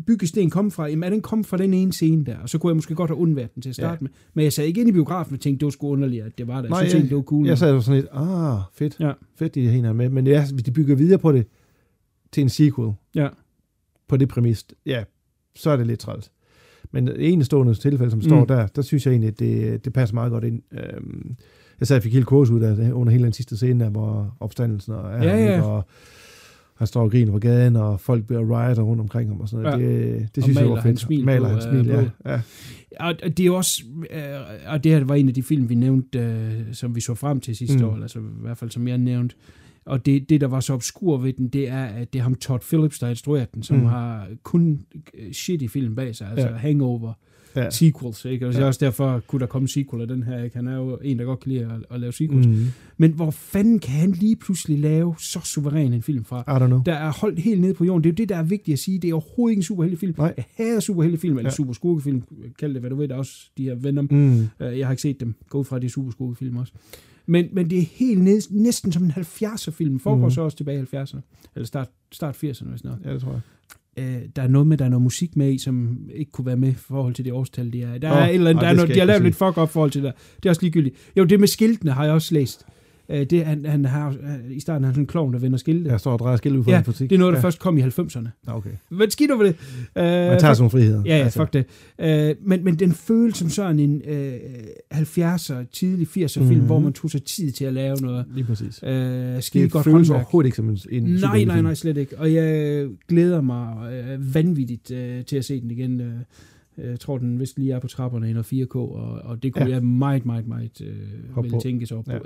byggesten 0.08 0.50
kommet 0.50 0.74
fra? 0.74 0.88
Jamen, 0.88 1.12
den 1.12 1.22
kommet 1.22 1.48
fra 1.48 1.58
den 1.58 1.74
ene 1.74 1.94
scene 1.94 2.26
der? 2.26 2.38
Og 2.38 2.50
så 2.50 2.58
kunne 2.58 2.70
jeg 2.70 2.76
måske 2.76 2.96
godt 2.96 3.10
have 3.10 3.18
undvært 3.18 3.56
den 3.56 3.62
til 3.62 3.70
at 3.70 3.76
starte 3.76 3.92
Ja. 3.92 3.98
med. 4.02 4.10
Men 4.34 4.44
jeg 4.44 4.54
sad 4.54 4.66
ikke 4.66 4.80
ind 4.82 4.90
i 4.90 4.92
biografen 4.92 5.34
og 5.34 5.40
tænkte, 5.40 5.60
det 5.60 5.66
var 5.66 5.72
sgu 5.72 5.88
underligt, 5.90 6.24
at 6.26 6.38
det 6.38 6.48
var 6.48 6.62
der. 6.62 6.70
Nej, 6.70 6.80
så 6.80 6.84
jeg- 6.84 6.92
tænkte 6.92 7.10
det 7.10 7.16
var 7.18 7.24
cool. 7.24 7.48
Jeg 7.48 7.58
sad 7.58 7.74
jo 7.74 7.82
sådan 7.82 8.02
lidt, 8.02 8.12
ah, 8.14 8.60
fedt. 8.74 8.96
Ja. 9.00 9.12
Fedt, 9.36 9.56
de 9.56 9.66
er 9.66 9.70
hænger 9.72 9.94
med. 9.94 10.10
Men 10.10 10.28
ja, 10.28 10.46
hvis 10.54 10.64
de 10.64 10.72
bygger 10.72 10.96
videre 10.96 11.20
på 11.20 11.32
det 11.32 11.48
til 12.32 12.44
en 12.44 12.50
sequel, 12.50 12.92
Ja. 13.16 13.28
på 14.08 14.18
det 14.18 14.28
præmis, 14.30 14.66
ja, 14.86 15.04
så 15.56 15.70
er 15.70 15.78
det 15.78 15.88
lidt 15.88 16.00
træls. 16.00 16.32
Men 16.92 17.10
enestående 17.20 17.74
tilfælde, 17.76 18.12
som 18.12 18.22
står 18.22 18.40
Mm. 18.40 18.48
der, 18.48 18.68
der 18.68 18.82
synes 18.82 19.06
jeg 19.06 19.12
egentlig, 19.12 19.28
at 19.28 19.40
det, 19.40 19.86
det 19.86 19.94
passer 19.94 20.14
meget 20.14 20.32
godt 20.32 20.44
ind. 20.44 20.62
Øhm, 20.72 21.36
jeg 21.80 21.88
sad 21.88 21.98
og 21.98 22.04
fik 22.04 22.14
helt 22.14 22.26
kurs 22.26 22.50
ud 22.50 22.62
af 22.62 22.92
under 22.94 23.12
hele 23.12 23.24
den 23.24 23.34
sidste 23.34 23.58
scene, 23.58 23.84
der, 23.84 23.90
hvor 23.90 24.38
opstandelsen 24.40 24.94
og, 24.94 25.24
Ja, 25.24 25.38
ja. 25.46 25.62
og 25.62 25.86
han 26.78 26.88
står 26.88 27.02
og 27.02 27.12
griner 27.12 27.32
på 27.32 27.40
gaden, 27.40 27.76
og 27.76 28.00
folk 28.00 28.26
bliver 28.28 28.42
rioter 28.42 28.82
rundt 28.82 29.02
omkring 29.02 29.30
ham 29.30 29.40
og 29.42 29.50
sådan 29.50 29.64
noget. 29.64 29.80
Ja. 29.82 30.14
Det, 30.20 30.36
det 30.36 30.44
synes 30.44 30.60
jeg 30.60 30.70
var 30.70 30.82
fedt. 30.82 31.00
smil 31.00 31.26
maler 31.26 31.50
på, 31.50 31.56
øh, 31.56 31.62
smil, 31.62 31.86
ja. 31.88 32.02
ja. 32.26 32.42
Og 33.00 33.16
og 33.24 33.38
det 33.38 33.40
er 33.40 33.46
jo 33.46 33.56
også, 33.56 33.84
øh, 34.12 34.20
og 34.68 34.84
det 34.84 34.92
her 34.92 35.04
var 35.04 35.16
en 35.16 35.28
af 35.28 35.34
de 35.34 35.44
film, 35.44 35.70
vi 35.70 35.76
nævnte, 35.76 36.20
øh, 36.20 36.52
som 36.74 36.96
vi 36.96 37.02
så 37.02 37.16
frem 37.16 37.40
til 37.40 37.56
sidste 37.56 37.78
Mm. 37.78 37.84
år, 37.84 37.96
altså 38.02 38.20
i 38.20 38.42
hvert 38.42 38.58
fald 38.58 38.70
som 38.72 38.88
jeg 38.88 38.98
nævnte. 38.98 39.36
Og 39.86 40.06
det, 40.06 40.30
det, 40.30 40.42
der 40.42 40.48
var 40.48 40.60
så 40.60 40.74
obskur 40.74 41.18
ved 41.18 41.34
den, 41.34 41.48
det 41.48 41.70
er, 41.70 41.84
at 41.86 42.14
det 42.14 42.20
er 42.20 42.24
ham 42.24 42.36
Todd 42.36 42.62
Phillips, 42.62 43.00
der 43.00 43.06
har 43.06 43.10
instrueret 43.10 43.54
den, 43.54 43.64
som 43.64 43.78
Mm. 43.78 43.86
har 43.86 44.28
kun 44.44 44.80
øh, 45.14 45.32
shit 45.34 45.62
i 45.62 45.68
film 45.68 45.96
bag 45.96 46.16
sig, 46.16 46.28
altså 46.30 46.48
Ja. 46.48 46.54
hangover, 46.56 47.08
Ja. 47.08 47.14
Ja. 47.56 47.70
sequels, 47.70 48.26
ikke? 48.26 48.48
Og 48.48 48.54
er 48.54 48.60
Ja. 48.60 48.66
også 48.66 48.86
derfor, 48.86 49.20
kunne 49.28 49.40
der 49.40 49.46
komme 49.46 49.68
sequel 49.68 50.02
af 50.02 50.08
den 50.08 50.24
her, 50.24 50.44
ikke? 50.44 50.56
Han 50.56 50.68
er 50.68 50.76
jo 50.76 51.00
en, 51.04 51.20
der 51.20 51.26
godt 51.26 51.40
kan 51.40 51.52
lide 51.52 51.66
at, 51.66 51.72
at 51.92 52.00
lave 52.00 52.14
sequels. 52.14 52.48
Mm. 52.48 52.66
Men 52.98 53.12
hvor 53.12 53.32
fanden 53.32 53.80
kan 53.80 53.94
han 53.94 54.12
lige 54.12 54.36
pludselig 54.36 54.80
lave 54.80 55.16
så 55.20 55.40
suveræn 55.44 55.94
en 55.94 56.02
film 56.02 56.26
fra? 56.26 56.42
I 56.42 56.64
don't 56.64 56.68
know. 56.68 56.82
der 56.86 56.94
er 56.94 57.12
holdt 57.14 57.40
helt 57.40 57.62
nede 57.62 57.74
på 57.74 57.86
jorden. 57.86 58.04
Det 58.04 58.10
er 58.10 58.14
jo 58.14 58.16
det, 58.16 58.30
der 58.30 58.36
er 58.36 58.44
vigtigt 58.44 58.74
at 58.74 58.80
sige. 58.80 59.00
Det 59.00 59.10
er 59.10 59.14
overhovedet 59.14 59.52
ikke 59.52 59.60
en 59.60 59.64
superheldig 59.64 60.00
film. 60.00 60.14
Nej. 60.18 60.34
Jeg 60.38 60.46
hader 60.58 60.80
superheldig 60.80 61.20
film, 61.20 61.38
eller 61.38 61.42
Ja. 61.50 61.52
ja. 61.52 61.56
super 61.56 61.74
skurkefilm. 61.74 62.24
Kald 62.60 62.74
det, 62.74 62.82
hvad 62.82 62.90
du 62.90 62.96
ved. 62.96 63.08
Der 63.08 63.14
er 63.16 63.20
også 63.20 63.50
de 63.58 63.64
her 63.64 63.76
Venom. 63.76 64.08
Mm. 64.12 64.40
Øh, 64.60 64.80
Jeg 64.80 64.88
har 64.88 64.92
ikke 64.92 65.02
set 65.02 65.20
dem. 65.20 65.36
Gå 65.50 65.64
fra, 65.64 65.76
at 65.76 65.82
det 65.82 65.88
er 65.88 65.92
super 65.92 66.12
skurkefilm 66.12 66.58
også. 66.58 66.74
Men, 67.28 67.46
men 67.54 67.70
det 67.70 67.78
er 67.80 67.84
helt 67.92 68.22
ned, 68.22 68.42
næsten 68.52 68.92
som 68.92 69.04
en 69.04 69.12
70'er 69.12 69.72
film. 69.72 70.00
Foregår 70.00 70.26
mm. 70.26 70.32
så 70.32 70.42
også 70.42 70.58
tilbage 70.58 70.80
i 70.94 70.96
70'erne. 70.96 71.20
Eller 71.56 71.66
start, 71.68 71.88
start 72.12 72.44
80'erne, 72.44 72.70
hvis 72.70 72.84
nok. 72.84 72.98
Ja, 73.06 73.14
det 73.14 73.22
tror 73.22 73.32
jeg. 73.32 73.42
Øh, 73.98 74.18
der 74.36 74.42
er 74.42 74.48
noget 74.48 74.68
med, 74.68 74.78
der 74.78 74.86
er 74.86 74.90
noget 74.90 75.04
musik 75.04 75.36
med 75.36 75.54
i, 75.54 75.58
som 75.58 75.98
ikke 76.16 76.32
kunne 76.32 76.46
være 76.46 76.58
med 76.58 76.70
i 76.70 76.74
forhold 76.74 77.14
til 77.14 77.26
det 77.26 77.34
årstal, 77.34 77.74
de 77.74 77.82
er. 77.82 77.98
Der 77.98 78.10
Nå, 78.10 78.16
er 78.16 78.26
et 78.26 78.36
eller 78.36 78.50
andet, 78.50 78.64
ej, 78.64 78.68
der 78.68 78.72
er 78.72 78.76
noget, 78.76 78.96
de 78.96 79.00
har 79.00 79.06
lavet 79.06 79.24
lidt 79.24 79.36
fuck 79.36 79.58
up 79.58 79.70
forhold 79.70 79.92
til 79.92 80.04
det. 80.04 80.14
Det 80.36 80.46
er 80.46 80.50
også 80.50 80.62
ligegyldigt. 80.62 80.96
Jo, 81.18 81.24
det 81.24 81.40
med 81.40 81.48
skiltene 81.48 81.92
har 81.92 82.04
jeg 82.04 82.14
også 82.14 82.34
læst. 82.34 82.66
Øh, 83.10 83.26
det, 83.26 83.46
han, 83.46 83.66
han 83.66 83.86
har, 83.86 84.10
øh, 84.10 84.56
I 84.58 84.60
starten 84.60 84.84
er 84.84 84.88
han 84.88 84.94
sådan 84.94 85.04
en 85.04 85.08
klovn, 85.08 85.34
der 85.34 85.40
vender 85.40 85.58
skilte. 85.58 85.90
Jeg 85.92 86.00
står 86.00 86.12
og 86.12 86.20
drejer 86.20 86.38
skilt 86.38 86.56
ud 86.56 86.64
for 86.64 86.72
Ja, 86.72 86.78
en 86.78 86.84
butik. 86.84 87.10
det 87.10 87.16
er 87.16 87.20
noget, 87.20 87.34
der 87.34 87.40
ja. 87.40 87.44
først 87.46 87.60
kom 87.60 87.78
i 87.78 87.82
90'erne. 87.82 88.28
Ja, 88.48 88.58
okay. 88.58 88.70
Hvad 88.90 89.10
skidt 89.10 89.32
over 89.32 89.44
det? 89.44 89.56
Uh, 89.96 90.02
Man 90.04 90.40
tager 90.40 90.54
sådan 90.54 90.70
friheder. 90.70 91.02
Ja, 91.06 91.18
ja, 91.18 91.24
altså. 91.24 91.40
fuck 91.40 91.54
det. 91.54 91.66
Uh, 92.40 92.48
men, 92.48 92.64
men 92.64 92.76
den 92.76 92.92
føles 92.92 93.38
som 93.38 93.50
sådan 93.50 93.80
en 93.80 94.02
uh, 94.10 94.98
70'er, 95.00 95.54
tidlig 95.74 96.08
80'er 96.08 96.40
film, 96.40 96.50
Mhm. 96.58 96.66
hvor 96.66 96.80
man 96.80 96.94
tog 96.94 97.12
sig 97.12 97.24
tid 97.24 97.52
til 97.52 97.66
at 97.66 97.74
lave 97.74 97.96
noget 98.02 98.26
Lige 98.36 98.46
præcis. 98.46 98.80
Det 98.84 99.44
skide 99.44 99.70
godt 99.70 99.84
føles 99.84 99.96
håndværk. 100.08 100.16
overhovedet 100.16 100.48
ikke 100.48 100.56
som 100.56 100.70
en, 100.70 100.78
en 100.90 101.04
Nej, 101.04 101.44
nej, 101.44 101.62
nej, 101.62 101.74
slet 101.74 101.98
ikke. 101.98 102.20
Og 102.20 102.34
jeg 102.34 102.88
glæder 103.10 103.42
mig 103.42 103.74
uh, 104.18 104.36
vanvittigt 104.36 104.92
uh, 104.92 105.26
til 105.26 105.36
at 105.38 105.46
se 105.46 105.62
den 105.62 105.72
igen. 105.72 106.02
Uh, 106.02 106.08
jeg 106.78 107.00
tror, 107.00 107.18
den 107.18 107.40
vist 107.40 107.58
lige 107.60 107.74
er 107.74 107.80
på 107.80 107.88
trapperne 107.88 108.30
i 108.30 108.34
noget 108.34 108.54
4K, 108.54 108.76
og, 108.76 109.20
og 109.24 109.44
det 109.44 109.54
kunne 109.54 109.66
Ja. 109.66 109.70
ja. 109.70 109.76
jeg 109.76 109.84
meget, 109.84 110.26
meget, 110.26 110.48
meget 110.48 110.82
vel 111.42 111.62
tænke 111.62 111.86
sig 111.86 111.98
op 111.98 112.08
Ja. 112.08 112.18
på. 112.20 112.26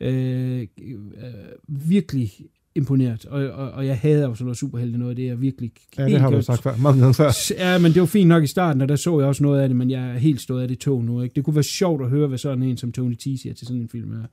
Ja. 0.00 0.60
Uh, 0.60 0.62
uh, 0.82 1.88
virkelig 1.90 2.32
imponeret, 2.76 3.26
og, 3.26 3.50
og, 3.50 3.70
og 3.70 3.86
jeg 3.86 3.98
hader 3.98 4.28
jo 4.28 4.34
sådan 4.34 4.44
noget 4.44 4.56
superhelte 4.56 4.98
noget, 4.98 5.16
det 5.16 5.28
er 5.28 5.34
virkelig 5.34 5.72
Ja, 5.98 6.04
det 6.04 6.20
har 6.20 6.30
du 6.30 6.42
sagt 6.42 6.62
før. 6.62 6.76
Mange 6.76 7.00
gange 7.00 7.14
før. 7.14 7.30
Ja, 7.58 7.78
men 7.78 7.92
det 7.92 8.00
var 8.00 8.06
fint 8.06 8.28
nok 8.28 8.44
i 8.44 8.46
starten, 8.46 8.82
og 8.82 8.88
der 8.88 8.96
så 8.96 9.18
jeg 9.18 9.28
også 9.28 9.42
noget 9.42 9.60
af 9.60 9.68
det, 9.68 9.76
men 9.76 9.90
jeg 9.90 10.10
er 10.10 10.18
helt 10.18 10.40
stået 10.40 10.62
af 10.62 10.68
det 10.68 10.78
tog 10.78 11.04
nu. 11.04 11.22
Ikke? 11.22 11.34
Det 11.34 11.44
kunne 11.44 11.56
være 11.56 11.62
sjovt 11.62 12.02
at 12.02 12.08
høre, 12.10 12.26
hvad 12.28 12.38
sådan 12.38 12.62
en 12.62 12.76
som 12.76 12.92
Tony 12.92 13.14
T 13.14 13.22
siger 13.22 13.54
til 13.54 13.66
sådan 13.66 13.82
en 13.82 13.88
film 13.88 14.12
er. 14.12 14.24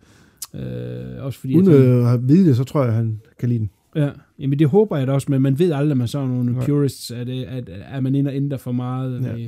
Øh, 1.17 1.25
også 1.25 1.39
fordi, 1.39 1.55
Uden 1.55 1.71
at 1.73 2.05
han, 2.05 2.13
at 2.13 2.27
vide 2.29 2.47
det, 2.47 2.57
så 2.57 2.63
tror 2.63 2.83
jeg, 2.85 2.93
han 2.93 3.21
kan 3.39 3.49
lide 3.49 3.59
den. 3.59 3.69
Ja, 3.95 4.09
jamen 4.39 4.59
det 4.59 4.67
håber 4.69 4.97
jeg 4.97 5.07
da 5.07 5.11
også, 5.11 5.27
men 5.29 5.41
man 5.41 5.59
ved 5.59 5.71
aldrig 5.71 5.97
med 5.97 6.07
sådan 6.07 6.27
nogle 6.27 6.51
Nej. 6.51 6.65
purists, 6.65 7.11
at, 7.11 7.29
at, 7.29 7.69
at 7.69 8.03
man 8.03 8.15
ind 8.15 8.27
og 8.27 8.35
ændrer 8.35 8.57
for 8.57 8.71
meget. 8.71 9.21
Ja. 9.23 9.35
Ja. 9.35 9.47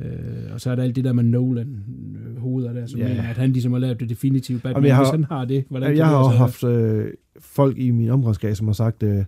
Øh, 0.00 0.52
og 0.54 0.60
så 0.60 0.70
er 0.70 0.74
der 0.76 0.82
alt 0.82 0.96
det 0.96 1.04
der 1.04 1.12
med 1.12 1.24
Nolan 1.24 1.84
øh, 2.26 2.40
hoveder 2.40 2.72
der, 2.72 2.86
som 2.86 3.00
Ja. 3.00 3.06
ja. 3.08 3.14
mener, 3.14 3.28
at 3.28 3.36
han 3.36 3.52
ligesom 3.52 3.72
har 3.72 3.78
lavet 3.78 4.00
det 4.00 4.08
definitive 4.08 4.58
Batman. 4.58 4.72
Jamen, 4.74 4.86
jeg 4.88 4.96
har- 4.96 5.04
Hvis 5.04 5.10
han 5.10 5.24
har 5.24 5.44
det, 5.44 5.64
hvordan 5.68 5.88
Jeg, 5.88 5.96
kan 5.96 5.98
jeg 5.98 6.06
det 6.06 6.16
har 6.16 6.22
lade 6.32 6.44
også 6.44 6.66
haft 6.66 7.04
øh, 7.04 7.12
folk 7.40 7.78
i 7.78 7.90
min 7.90 8.10
omgangskreds, 8.10 8.58
som 8.58 8.66
har 8.68 8.72
sagt, 8.74 9.02
øh, 9.02 9.24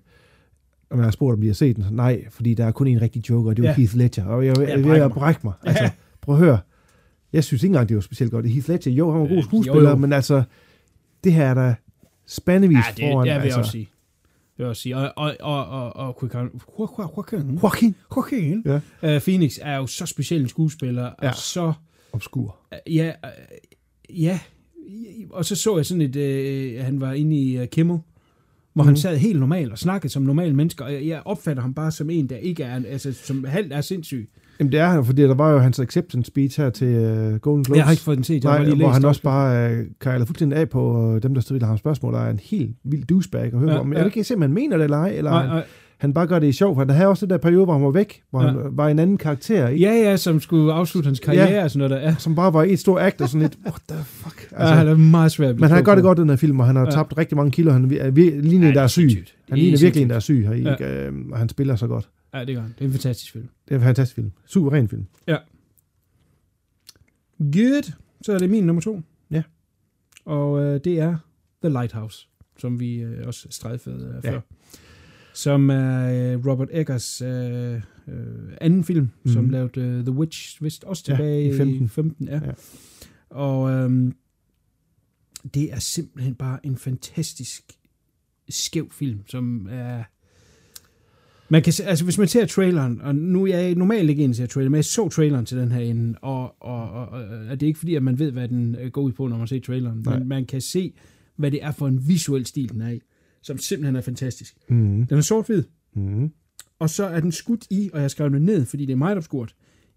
om 0.90 0.98
jeg 0.98 1.04
har 1.06 1.10
spurgt, 1.10 1.34
om 1.34 1.40
de 1.40 1.46
har 1.46 1.54
set 1.54 1.76
den. 1.76 1.84
Nej, 1.90 2.24
fordi 2.30 2.54
der 2.54 2.64
er 2.64 2.70
kun 2.70 2.86
en 2.86 3.02
rigtig 3.02 3.30
joker, 3.30 3.50
og 3.50 3.56
det 3.56 3.62
var 3.62 3.68
Ja. 3.68 3.74
Heath 3.74 3.96
Ledger. 3.96 4.24
Og 4.24 4.46
jeg, 4.46 4.58
jeg, 4.60 4.68
jeg, 4.68 4.86
jeg, 4.86 4.98
mig. 4.98 5.10
brække 5.10 5.40
mig. 5.44 5.52
Altså, 5.62 5.90
prøv 6.20 6.34
at 6.34 6.40
høre. 6.40 6.58
Jeg 7.32 7.44
synes 7.44 7.62
ikke 7.62 7.70
engang, 7.70 7.88
det 7.88 7.94
var 7.94 8.00
specielt 8.00 8.32
godt. 8.32 8.46
Heath 8.50 8.68
Ledger, 8.68 8.90
jo, 8.90 9.10
han 9.10 9.20
var 9.20 9.26
en 9.26 9.30
god 9.30 9.38
Øh, 9.38 9.44
skuespiller, 9.44 9.82
jo, 9.82 9.88
jo. 9.88 9.96
men 9.96 10.12
altså, 10.12 10.42
det 11.24 11.32
her 11.32 11.44
er 11.46 11.54
der 11.54 11.74
spandevis 12.26 12.76
Ja, 12.76 12.82
det, 12.96 13.12
foran. 13.12 13.26
det 13.26 13.34
vil 13.34 13.36
jeg 13.36 13.42
altså. 13.44 13.58
også 13.58 13.70
sige. 13.72 13.88
Vil 14.62 14.66
jeg 14.66 14.70
også 14.70 14.82
sige. 14.82 14.96
Og, 14.96 15.12
og, 15.16 15.36
og, 15.40 15.66
og, 15.66 15.96
og 15.96 16.18
Joaquin, 16.22 17.58
Joaquin, 17.62 17.94
Joaquin. 18.16 18.62
Ja. 18.66 19.16
Uh, 19.16 19.20
Phoenix 19.22 19.58
er 19.62 19.76
jo 19.76 19.86
så 19.86 20.06
speciel 20.06 20.40
en 20.42 20.48
skuespiller, 20.48 21.10
Ja. 21.22 21.28
og 21.28 21.34
så, 21.36 21.72
Obskur. 22.12 22.56
uh, 22.86 22.94
ja, 22.96 23.12
uh, 23.24 24.22
ja, 24.22 24.38
og 25.30 25.44
så 25.44 25.56
så 25.56 25.76
jeg 25.76 25.86
sådan 25.86 26.00
et, 26.00 26.16
uh, 26.78 26.84
han 26.84 27.00
var 27.00 27.12
inde 27.12 27.36
i 27.36 27.60
uh, 27.60 27.66
Kimmel, 27.66 27.98
hvor 28.72 28.82
mm. 28.82 28.86
han 28.86 28.92
Mhm. 28.92 28.96
sad 28.96 29.16
helt 29.16 29.40
normalt 29.40 29.72
og 29.72 29.78
snakkede 29.78 30.12
som 30.12 30.22
normal 30.22 30.54
mennesker, 30.54 30.86
jeg 30.86 31.22
opfatter 31.24 31.62
ham 31.62 31.74
bare 31.74 31.90
som 31.92 32.10
en, 32.10 32.28
der 32.28 32.36
ikke 32.36 32.62
er, 32.62 32.82
altså 32.88 33.12
som 33.12 33.44
halvt 33.44 33.72
er 33.72 33.80
sindssyg. 33.80 34.30
Jamen 34.62 34.72
det 34.72 34.80
er 34.80 34.86
han, 34.86 35.04
fordi 35.04 35.22
der 35.22 35.34
var 35.34 35.50
jo 35.50 35.58
hans 35.58 35.78
acceptance 35.80 36.26
speech 36.28 36.60
her 36.60 36.70
til 36.70 36.86
uh, 36.96 37.34
Golden 37.36 37.64
Globes. 37.64 37.76
Jeg 37.76 37.84
har 37.84 37.90
ikke 37.90 38.02
fået 38.02 38.16
den 38.16 38.24
set, 38.24 38.44
jeg 38.44 38.50
har 38.52 38.58
Nej, 38.58 38.64
bare 38.66 38.74
lige 38.74 38.76
hvor 38.84 38.88
læst 38.92 38.94
han 38.98 39.04
også 39.04 39.22
bare 39.22 39.70
uh, 39.72 39.78
kejler 40.00 40.24
fuldstændig 40.24 40.58
af 40.58 40.68
på 40.68 41.12
uh, 41.14 41.22
dem, 41.22 41.34
der 41.34 41.40
stiller 41.40 41.66
ham 41.66 41.78
spørgsmål, 41.78 42.14
der 42.14 42.20
er 42.20 42.30
en 42.30 42.40
helt 42.42 42.70
vild 42.84 43.04
douchebag 43.06 43.44
at 43.44 43.58
høre 43.58 43.72
Ja, 43.72 43.78
om. 43.78 43.86
Men 43.86 43.92
ja. 43.96 44.02
jeg 44.02 44.12
kan 44.12 44.18
ikke 44.20 44.28
se, 44.28 44.34
om 44.34 44.40
han 44.42 44.52
mener 44.52 44.76
det 44.76 44.84
eller 44.84 44.96
ej, 44.96 45.12
eller 45.16 45.30
Nej, 45.30 45.40
han, 45.42 45.50
nej, 45.50 45.64
han 45.98 46.12
bare 46.14 46.26
gør 46.26 46.38
det 46.38 46.46
i 46.46 46.52
sjov, 46.52 46.74
for 46.74 46.80
han 46.80 46.90
havde 46.90 47.08
også 47.08 47.26
den 47.26 47.30
der 47.30 47.38
periode, 47.38 47.64
hvor 47.64 47.72
han 47.72 47.82
var 47.82 47.90
væk, 47.90 48.22
hvor 48.30 48.42
ja. 48.42 48.48
Han 48.48 48.58
var 48.72 48.88
en 48.88 48.98
anden 48.98 49.16
karakter, 49.18 49.68
ikke? 49.68 49.84
Ja, 49.86 49.92
ja, 50.10 50.16
som 50.16 50.40
skulle 50.40 50.72
afslutte 50.72 51.06
hans 51.06 51.20
karriere 51.20 51.50
Ja. 51.50 51.64
og 51.64 51.70
sådan 51.70 51.88
noget 51.88 52.02
der. 52.02 52.08
Ja, 52.10 52.14
som 52.18 52.34
bare 52.34 52.52
var 52.52 52.62
et 52.62 52.78
stort 52.78 53.00
act 53.02 53.20
og 53.20 53.28
sådan 53.28 53.40
lidt, 53.40 53.58
what 53.66 53.80
the 53.88 53.98
fuck? 54.04 54.40
altså, 54.50 54.68
ja 54.68 54.74
han 54.74 54.88
er 54.88 54.96
meget 54.96 55.32
svært 55.32 55.60
men 55.60 55.70
han 55.70 55.84
gør 55.84 55.94
det 55.94 56.04
godt 56.04 56.18
i 56.18 56.20
den 56.22 56.28
her 56.28 56.36
film, 56.36 56.60
og 56.60 56.66
han 56.66 56.76
har 56.76 56.84
Ja. 56.84 56.90
tabt 56.90 57.18
rigtig 57.18 57.36
mange 57.36 57.50
kilo. 57.50 57.70
Han 57.72 57.84
er 58.00 58.10
ligner 58.40 58.68
en, 58.68 58.74
der 58.74 58.80
er 58.80 58.84
er 58.84 58.88
syg. 58.88 59.02
Han 59.48 59.58
er 59.58 59.62
ligner 59.62 59.78
virkelig 59.78 60.02
en, 60.02 60.10
der 60.10 60.16
er 60.16 60.20
syg 60.20 60.44
her, 60.48 60.54
Ja. 60.56 60.72
ikke? 60.72 60.84
Øhm, 61.06 61.32
og 61.32 61.38
han 61.38 61.48
spiller 61.48 61.76
så 61.76 61.86
godt. 61.86 62.08
Ja, 62.34 62.44
det 62.44 62.54
gør 62.54 62.62
han. 62.62 62.70
Det 62.78 62.80
er 62.80 62.84
en 62.84 62.92
fantastisk 62.92 63.32
film. 63.32 63.48
Det 63.68 63.74
er 63.74 63.78
en 63.78 63.84
fantastisk 63.84 64.14
film. 64.14 64.32
Suveræn 64.46 64.88
film. 64.88 65.06
Good. 67.38 67.92
Så 68.22 68.32
er 68.32 68.38
det 68.38 68.50
min 68.50 68.64
nummer 68.64 68.82
to. 68.82 69.00
Ja. 69.30 69.42
Og 70.24 70.62
øh, 70.64 70.80
det 70.84 70.98
er 71.00 71.16
The 71.62 71.68
Lighthouse, 71.72 72.28
som 72.58 72.80
vi 72.80 72.94
øh, 72.96 73.26
også 73.26 73.46
strejfede 73.50 74.14
øh, 74.18 74.24
Ja. 74.24 74.30
før. 74.30 74.40
Som 75.34 75.70
er 75.70 76.08
øh, 76.34 76.46
Robert 76.46 76.68
Eggers 76.72 77.22
øh, 77.22 77.74
øh, 78.08 78.52
anden 78.60 78.84
film, 78.84 79.08
mm. 79.24 79.32
som 79.32 79.42
Mhm. 79.42 79.50
lavede 79.52 79.80
øh, 79.80 80.04
The 80.04 80.12
Witch, 80.12 80.62
vist 80.62 80.84
også 80.84 81.04
Ja, 81.08 81.12
tilbage 81.16 81.48
i 81.54 81.56
15. 81.56 81.88
15 81.88 82.28
ja. 82.28 82.40
Ja. 82.44 82.52
Og 83.30 83.70
øhm, 83.70 84.14
det 85.54 85.72
er 85.72 85.78
simpelthen 85.78 86.34
bare 86.34 86.66
en 86.66 86.76
fantastisk 86.76 87.72
skæv 88.48 88.90
film, 88.90 89.20
som 89.26 89.68
er... 89.70 90.04
Man 91.52 91.62
kan 91.62 91.72
altså 91.84 92.04
hvis 92.04 92.18
man 92.18 92.28
ser 92.28 92.46
traileren, 92.46 93.00
og 93.00 93.14
nu 93.14 93.46
er 93.46 93.58
jeg 93.58 93.74
normalt 93.74 94.10
ikke 94.10 94.24
en, 94.24 94.34
ser 94.34 94.46
trailer, 94.46 94.70
men 94.70 94.76
jeg 94.76 94.84
så 94.84 95.08
traileren 95.08 95.46
til 95.46 95.58
den 95.58 95.72
her 95.72 95.80
ende, 95.80 96.18
og, 96.22 96.62
og, 96.62 96.90
og, 96.90 97.08
og, 97.08 97.50
det 97.50 97.62
er 97.62 97.66
ikke 97.66 97.78
fordi, 97.78 97.94
at 97.94 98.02
man 98.02 98.18
ved, 98.18 98.30
hvad 98.30 98.48
den 98.48 98.76
øh, 98.80 98.90
går 98.90 99.02
ud 99.02 99.12
på, 99.12 99.26
når 99.28 99.38
man 99.38 99.46
ser 99.46 99.60
traileren, 99.60 100.02
Nej. 100.04 100.18
men 100.18 100.28
man 100.28 100.46
kan 100.46 100.60
se, 100.60 100.92
hvad 101.36 101.50
det 101.50 101.64
er 101.64 101.72
for 101.72 101.88
en 101.88 102.08
visuel 102.08 102.46
stil, 102.46 102.68
den 102.72 102.80
er 102.80 102.88
i, 102.90 103.00
som 103.42 103.58
simpelthen 103.58 103.96
er 103.96 104.00
fantastisk. 104.00 104.54
Mm. 104.68 105.06
Den 105.06 105.18
er 105.18 105.20
sort-hvid, 105.20 105.62
Mm. 105.94 106.30
og 106.78 106.90
så 106.90 107.04
er 107.04 107.20
den 107.20 107.32
skudt 107.32 107.66
i, 107.70 107.90
og 107.92 108.00
jeg 108.00 108.10
skrev 108.10 108.30
det 108.30 108.42
ned, 108.42 108.66
fordi 108.66 108.86
det 108.86 108.92
er 108.92 108.96
meget 108.96 109.16
obskurt, 109.16 109.54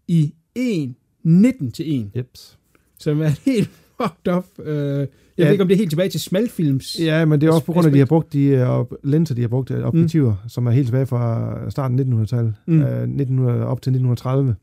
i 0.07 0.33
1, 0.55 0.93
19 1.23 1.71
til 1.71 1.99
1, 2.01 2.11
Jeps. 2.15 2.59
som 2.99 3.21
er 3.21 3.29
helt 3.51 3.69
fucked 4.01 4.33
up. 4.33 4.45
Uh, 4.59 5.07
jeg 5.37 5.43
Ja. 5.43 5.45
ved 5.45 5.51
ikke, 5.51 5.61
om 5.61 5.67
det 5.67 5.75
er 5.75 5.77
helt 5.77 5.89
tilbage 5.91 6.09
til 6.09 6.19
smalfilms. 6.19 6.97
Ja, 6.99 7.25
men 7.25 7.41
det 7.41 7.47
er 7.47 7.51
også 7.53 7.65
på 7.65 7.71
grund 7.73 7.85
af, 7.85 7.89
at 7.89 7.93
de 7.93 7.99
har 7.99 8.05
brugt 8.05 8.33
de 8.33 8.43
øh, 8.45 8.69
op- 8.69 8.93
linser, 9.03 9.35
de 9.35 9.41
har 9.41 9.47
brugt, 9.47 9.71
øh, 9.71 9.83
objektiver, 9.85 10.31
mm. 10.43 10.49
som 10.49 10.67
er 10.67 10.71
helt 10.71 10.87
tilbage 10.87 11.05
fra 11.05 11.55
starten 11.69 11.99
af 11.99 12.03
1900-tallet, 12.03 12.53
Mm. 12.67 12.81
øh, 12.81 13.01
1900, 13.03 13.65
op 13.65 13.81
til 13.81 13.89
1930. 13.89 14.55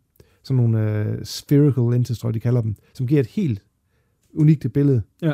Sådan 0.44 0.56
nogle 0.64 0.90
øh, 0.98 1.06
spherical 1.24 1.84
lenses, 1.92 2.18
tror 2.18 2.28
jeg, 2.28 2.34
de 2.34 2.40
kalder 2.40 2.60
dem, 2.60 2.74
som 2.94 3.06
giver 3.06 3.20
et 3.20 3.26
helt 3.26 3.62
unikt 4.34 4.66
billede. 4.74 5.02
Ja. 5.22 5.32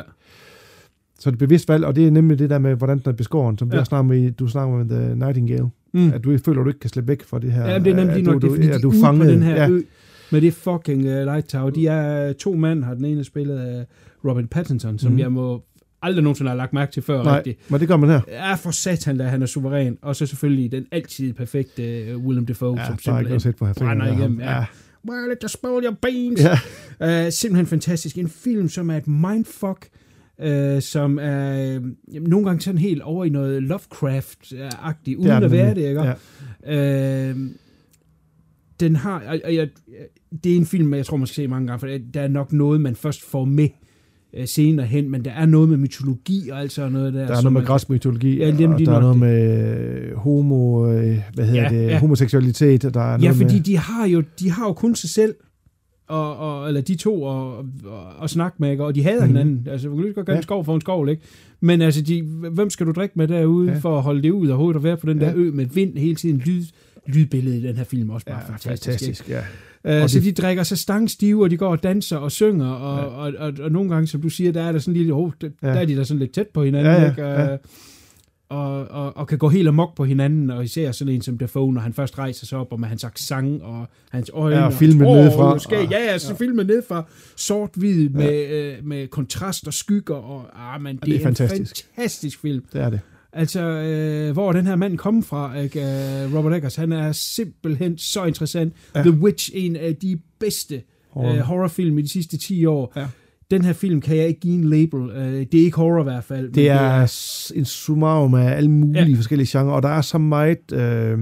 Så 1.19 1.29
det 1.31 1.35
er 1.35 1.39
bevidst 1.39 1.69
valg, 1.69 1.85
og 1.85 1.95
det 1.95 2.07
er 2.07 2.11
nemlig 2.11 2.39
det 2.39 2.49
der 2.49 2.59
med, 2.59 2.75
hvordan 2.75 2.97
den 2.99 3.09
er 3.09 3.13
beskåren, 3.13 3.57
som 3.57 3.71
Ja. 3.73 3.83
snakker 3.83 4.07
med, 4.13 4.31
du 4.31 4.47
snakker 4.47 4.77
med 4.77 4.89
The 4.89 5.15
Nightingale. 5.15 5.69
Mm. 5.93 6.11
At 6.13 6.23
du 6.23 6.37
føler, 6.37 6.59
at 6.61 6.65
du 6.65 6.69
ikke 6.69 6.79
kan 6.79 6.89
slippe 6.89 7.07
væk 7.07 7.23
fra 7.23 7.39
det 7.39 7.51
her. 7.51 7.67
Ja, 7.69 7.79
det 7.79 7.87
er 7.87 7.95
nemlig 7.95 8.15
at 8.15 8.23
nok, 8.23 8.33
du, 8.33 8.39
det 8.39 8.47
er, 8.47 8.55
fordi 8.55 8.67
at 8.69 8.73
de 8.75 8.81
du 8.81 8.89
er 8.89 8.93
ude 8.93 9.01
fanget. 9.01 9.25
på 9.27 9.31
den 9.31 9.43
her 9.43 9.55
ja. 9.55 9.69
ø 9.69 9.81
med 10.31 10.41
det 10.41 10.53
fucking 10.53 10.99
uh, 11.05 11.11
Light 11.11 11.47
Tower. 11.49 11.69
De 11.69 11.87
er 11.87 12.33
to 12.33 12.53
mænd, 12.55 12.83
har 12.83 12.93
den 12.93 13.05
ene 13.05 13.23
spillet 13.23 13.57
af 13.57 13.85
Robin 14.25 14.47
Pattinson, 14.47 14.99
som 14.99 15.11
Mhm. 15.11 15.19
jeg 15.19 15.31
må 15.31 15.63
aldrig 16.01 16.23
nogensinde 16.23 16.49
har 16.49 16.55
lagt 16.57 16.73
mærke 16.73 16.91
til 16.91 17.03
før 17.03 17.23
Nej, 17.23 17.37
rigtigt. 17.37 17.71
men 17.71 17.79
det 17.79 17.87
gør 17.87 17.97
man 17.97 18.09
her. 18.09 18.21
Ja, 18.27 18.53
for 18.53 18.71
satan, 18.71 19.17
da 19.17 19.23
han 19.23 19.41
er 19.41 19.45
suveræn. 19.45 19.97
Og 20.01 20.15
så 20.15 20.25
selvfølgelig 20.25 20.71
den 20.71 20.85
altid 20.91 21.33
perfekte 21.33 22.15
uh, 22.15 22.25
Willem 22.25 22.45
Dafoe, 22.45 22.79
Ja, 22.79 22.85
som 22.85 22.97
simpelthen 22.97 23.53
på 23.53 23.67
brænder 23.77 24.17
igennem. 24.17 24.39
Ja. 24.39 24.51
Ja. 24.57 24.65
Well, 25.09 25.31
it 25.31 25.43
just 25.43 25.57
your 25.63 25.97
beans. 26.01 26.41
Ja. 27.01 27.25
Uh, 27.27 27.31
simpelthen 27.31 27.65
fantastisk. 27.65 28.17
En 28.17 28.29
film, 28.29 28.69
som 28.69 28.89
er 28.89 28.97
et 28.97 29.07
mindfuck, 29.07 29.89
uh, 30.45 30.79
som 30.81 31.19
er 31.21 31.53
jamen, 32.13 32.29
nogle 32.29 32.45
gange 32.45 32.61
sådan 32.61 32.77
helt 32.77 33.01
over 33.01 33.25
i 33.25 33.29
noget 33.29 33.63
Lovecraft-agtigt, 33.63 35.15
uden 35.17 35.23
Det 35.23 35.31
er 35.31 35.35
at 35.35 35.41
den 35.41 35.51
være 35.51 35.75
det, 35.75 35.87
ikke? 35.89 36.13
Ja. 36.65 37.29
Øh, 37.29 37.35
den 38.79 38.95
har, 38.95 39.23
og, 39.27 39.39
og 39.43 39.55
jeg, 39.55 39.69
det 40.43 40.51
er 40.51 40.55
en 40.57 40.65
film, 40.65 40.93
jeg 40.93 41.05
tror, 41.05 41.17
man 41.17 41.27
skal 41.27 41.35
se 41.43 41.47
mange 41.47 41.67
gange, 41.67 41.79
for 41.79 41.87
der 42.13 42.21
er 42.21 42.27
nok 42.27 42.53
noget, 42.53 42.81
man 42.81 42.95
først 42.95 43.23
får 43.29 43.45
med 43.45 43.69
øh, 44.33 44.47
senere 44.47 44.85
hen, 44.85 45.11
men 45.11 45.25
der 45.25 45.31
er 45.31 45.45
noget 45.45 45.69
med 45.69 45.77
mytologi 45.77 46.49
og 46.49 46.59
alt 46.59 46.71
sådan 46.71 46.91
noget 46.91 47.13
der. 47.13 47.19
Der 47.27 47.37
er 47.37 47.41
noget 47.41 47.53
med 47.53 47.65
græsk 47.65 47.89
mytologi, 47.89 48.37
Ja, 48.37 48.47
og 48.51 48.57
de 48.79 48.85
der 48.85 48.95
er 48.95 48.99
noget 49.01 49.17
med 49.19 49.67
øh, 50.11 50.15
homo, 50.15 50.87
øh, 50.91 51.17
hvad 51.33 51.45
hedder 51.45 51.61
Ja, 51.61 51.69
det, 51.69 51.87
ja. 51.87 51.99
homoseksualitet, 51.99 52.85
og 52.85 52.93
der 52.93 53.01
er 53.01 53.11
Ja, 53.11 53.17
noget 53.17 53.35
fordi 53.35 53.53
med, 53.55 53.63
de 53.63 53.77
har 53.77 54.05
jo, 54.07 54.23
de 54.39 54.51
har 54.51 54.65
jo 54.67 54.73
kun 54.73 54.95
sig 54.95 55.09
selv, 55.09 55.35
og, 56.07 56.37
og, 56.37 56.67
eller 56.67 56.81
de 56.81 56.95
to, 56.95 57.23
og, 57.23 57.57
og, 57.57 57.65
og 58.17 58.29
snakke 58.29 58.55
med, 58.59 58.71
ikke? 58.71 58.83
og 58.85 58.95
de 58.95 59.03
hader 59.03 59.25
Mhm. 59.25 59.27
hinanden. 59.27 59.67
Altså, 59.71 59.87
man 59.87 59.97
kan 59.97 60.03
lige 60.05 60.13
godt 60.13 60.25
gøre 60.25 60.33
Ja. 60.35 60.39
en 60.39 60.43
skov 60.43 60.65
for 60.65 60.75
en 60.75 60.81
skov, 60.81 61.09
ikke? 61.09 61.21
Men 61.61 61.81
altså, 61.81 62.01
de, 62.01 62.21
hvem 62.51 62.69
skal 62.69 62.85
du 62.85 62.91
drikke 62.91 63.13
med 63.15 63.27
derude, 63.27 63.71
Ja. 63.71 63.77
for 63.77 63.97
at 63.97 64.03
holde 64.03 64.21
det 64.23 64.31
ud 64.31 64.47
af 64.47 64.57
hovedet 64.57 64.75
og 64.77 64.83
være 64.83 64.97
på 64.97 65.05
den 65.07 65.19
der 65.21 65.27
Ja. 65.27 65.33
ø 65.35 65.51
med 65.51 65.65
vind 65.65 65.97
hele 65.97 66.15
tiden? 66.15 66.37
Lyd, 66.45 66.63
lydbilledet 67.07 67.63
i 67.63 67.67
den 67.67 67.75
her 67.77 67.83
film 67.83 68.09
også 68.09 68.25
bare 68.25 68.35
ja, 68.47 68.51
fantastisk. 68.53 68.87
ikke? 68.87 68.91
fantastisk, 68.91 69.29
ja. 69.29 69.39
Uh, 69.87 69.91
Og 70.01 70.09
så 70.09 70.19
de 70.19 70.31
drikker 70.31 70.63
sig 70.63 70.77
stangstive, 70.77 71.43
og 71.43 71.49
de 71.49 71.57
går 71.57 71.67
og 71.69 71.83
danser 71.83 72.17
og 72.17 72.31
synger, 72.31 72.69
og, 72.71 72.97
Ja. 72.97 73.25
ja. 73.25 73.41
og, 73.41 73.47
og, 73.47 73.53
og, 73.65 73.71
nogle 73.71 73.89
gange, 73.89 74.07
som 74.07 74.21
du 74.21 74.29
siger, 74.29 74.51
der 74.51 74.61
er 74.61 74.71
der 74.71 74.79
sådan 74.79 74.93
lille, 74.93 75.13
oh, 75.13 75.31
der, 75.41 75.49
Ja. 75.61 75.67
ja. 75.67 75.73
der 75.73 75.79
er 75.81 75.85
de 75.85 75.95
der 75.95 76.03
sådan 76.03 76.19
lidt 76.19 76.31
tæt 76.31 76.47
på 76.47 76.63
hinanden, 76.63 76.93
Ja, 76.93 77.01
ja, 77.01 77.09
ikke? 77.09 77.21
ja. 77.21 77.53
Uh, 77.53 77.59
og, 78.49 78.87
og, 78.87 79.17
og 79.17 79.27
kan 79.27 79.37
gå 79.37 79.49
helt 79.49 79.67
amok 79.67 79.95
på 79.95 80.05
hinanden, 80.05 80.49
og 80.49 80.63
især 80.63 80.91
sådan 80.91 81.13
en 81.13 81.21
som 81.21 81.37
Dafoe, 81.37 81.73
når 81.73 81.81
han 81.81 81.93
først 81.93 82.17
rejser 82.19 82.45
sig 82.45 82.57
op, 82.57 82.67
og 82.71 82.79
med 82.79 82.87
hans 82.87 83.03
accent, 83.03 83.61
og 83.61 83.87
hans 84.11 84.31
øjne, 84.33 84.55
Ja, 84.55 84.61
og 84.61 84.67
og 84.67 84.73
filme 84.73 85.05
hans 85.07 85.15
nedefra. 85.17 85.49
hår, 85.49 85.57
skæg. 85.57 85.87
Ja, 85.91 86.11
ja, 86.11 86.17
så 86.17 86.35
filme 86.35 86.63
nedefra, 86.63 87.05
sort-hvid, 87.35 88.09
med, 88.09 88.47
øh, 88.49 88.73
med 88.83 89.07
kontrast 89.07 89.67
og 89.67 89.73
skygger, 89.73 90.15
og 90.15 90.45
ah, 90.75 90.81
man, 90.81 90.95
det, 90.95 91.05
det 91.05 91.15
er 91.15 91.19
er, 91.19 91.23
fantastisk. 91.23 91.77
en 91.77 91.83
fantastisk 91.95 92.41
film. 92.41 92.63
Det 92.73 92.81
er 92.81 92.89
det. 92.89 92.99
Altså, 93.33 93.61
øh, 93.61 94.33
hvor 94.33 94.49
er 94.49 94.53
den 94.53 94.65
her 94.67 94.75
mand 94.75 94.97
kommet 94.97 95.25
fra, 95.25 95.57
ikke? 95.57 95.79
Uh, 95.79 96.35
Robert 96.37 96.53
Eggers, 96.53 96.75
han 96.75 96.91
er 96.91 97.11
simpelthen 97.11 97.97
så 97.97 98.25
interessant. 98.25 98.73
Ja. 98.95 99.01
The 99.01 99.11
Witch, 99.11 99.49
en 99.53 99.75
af 99.75 99.95
de 99.95 100.19
bedste 100.39 100.81
Horror. 101.11 101.31
Uh, 101.33 101.37
horrorfilm 101.39 101.97
i 101.97 102.01
de 102.01 102.09
sidste 102.09 102.37
10 102.37 102.65
år. 102.65 102.93
Ja. 102.95 103.05
Den 103.51 103.61
her 103.61 103.73
film 103.73 104.01
kan 104.01 104.17
jeg 104.17 104.27
ikke 104.27 104.39
give 104.39 104.53
en 104.53 104.63
label. 104.63 104.99
Uh, 104.99 105.15
det 105.17 105.53
er 105.55 105.63
ikke 105.63 105.77
horror 105.77 105.99
i 105.99 106.03
hvert 106.03 106.23
fald. 106.23 106.45
men 106.45 106.55
Det 106.55 106.69
er 106.69 107.05
s- 107.05 107.53
en 107.55 107.65
summarum 107.65 108.33
af 108.33 108.49
alle 108.51 108.71
mulige 108.71 109.05
Ja. 109.09 109.15
forskellige 109.17 109.59
genrer, 109.59 109.71
og 109.73 109.83
der 109.83 109.89
er 109.89 110.01
så 110.01 110.17
meget 110.17 110.71
øh, 110.73 111.17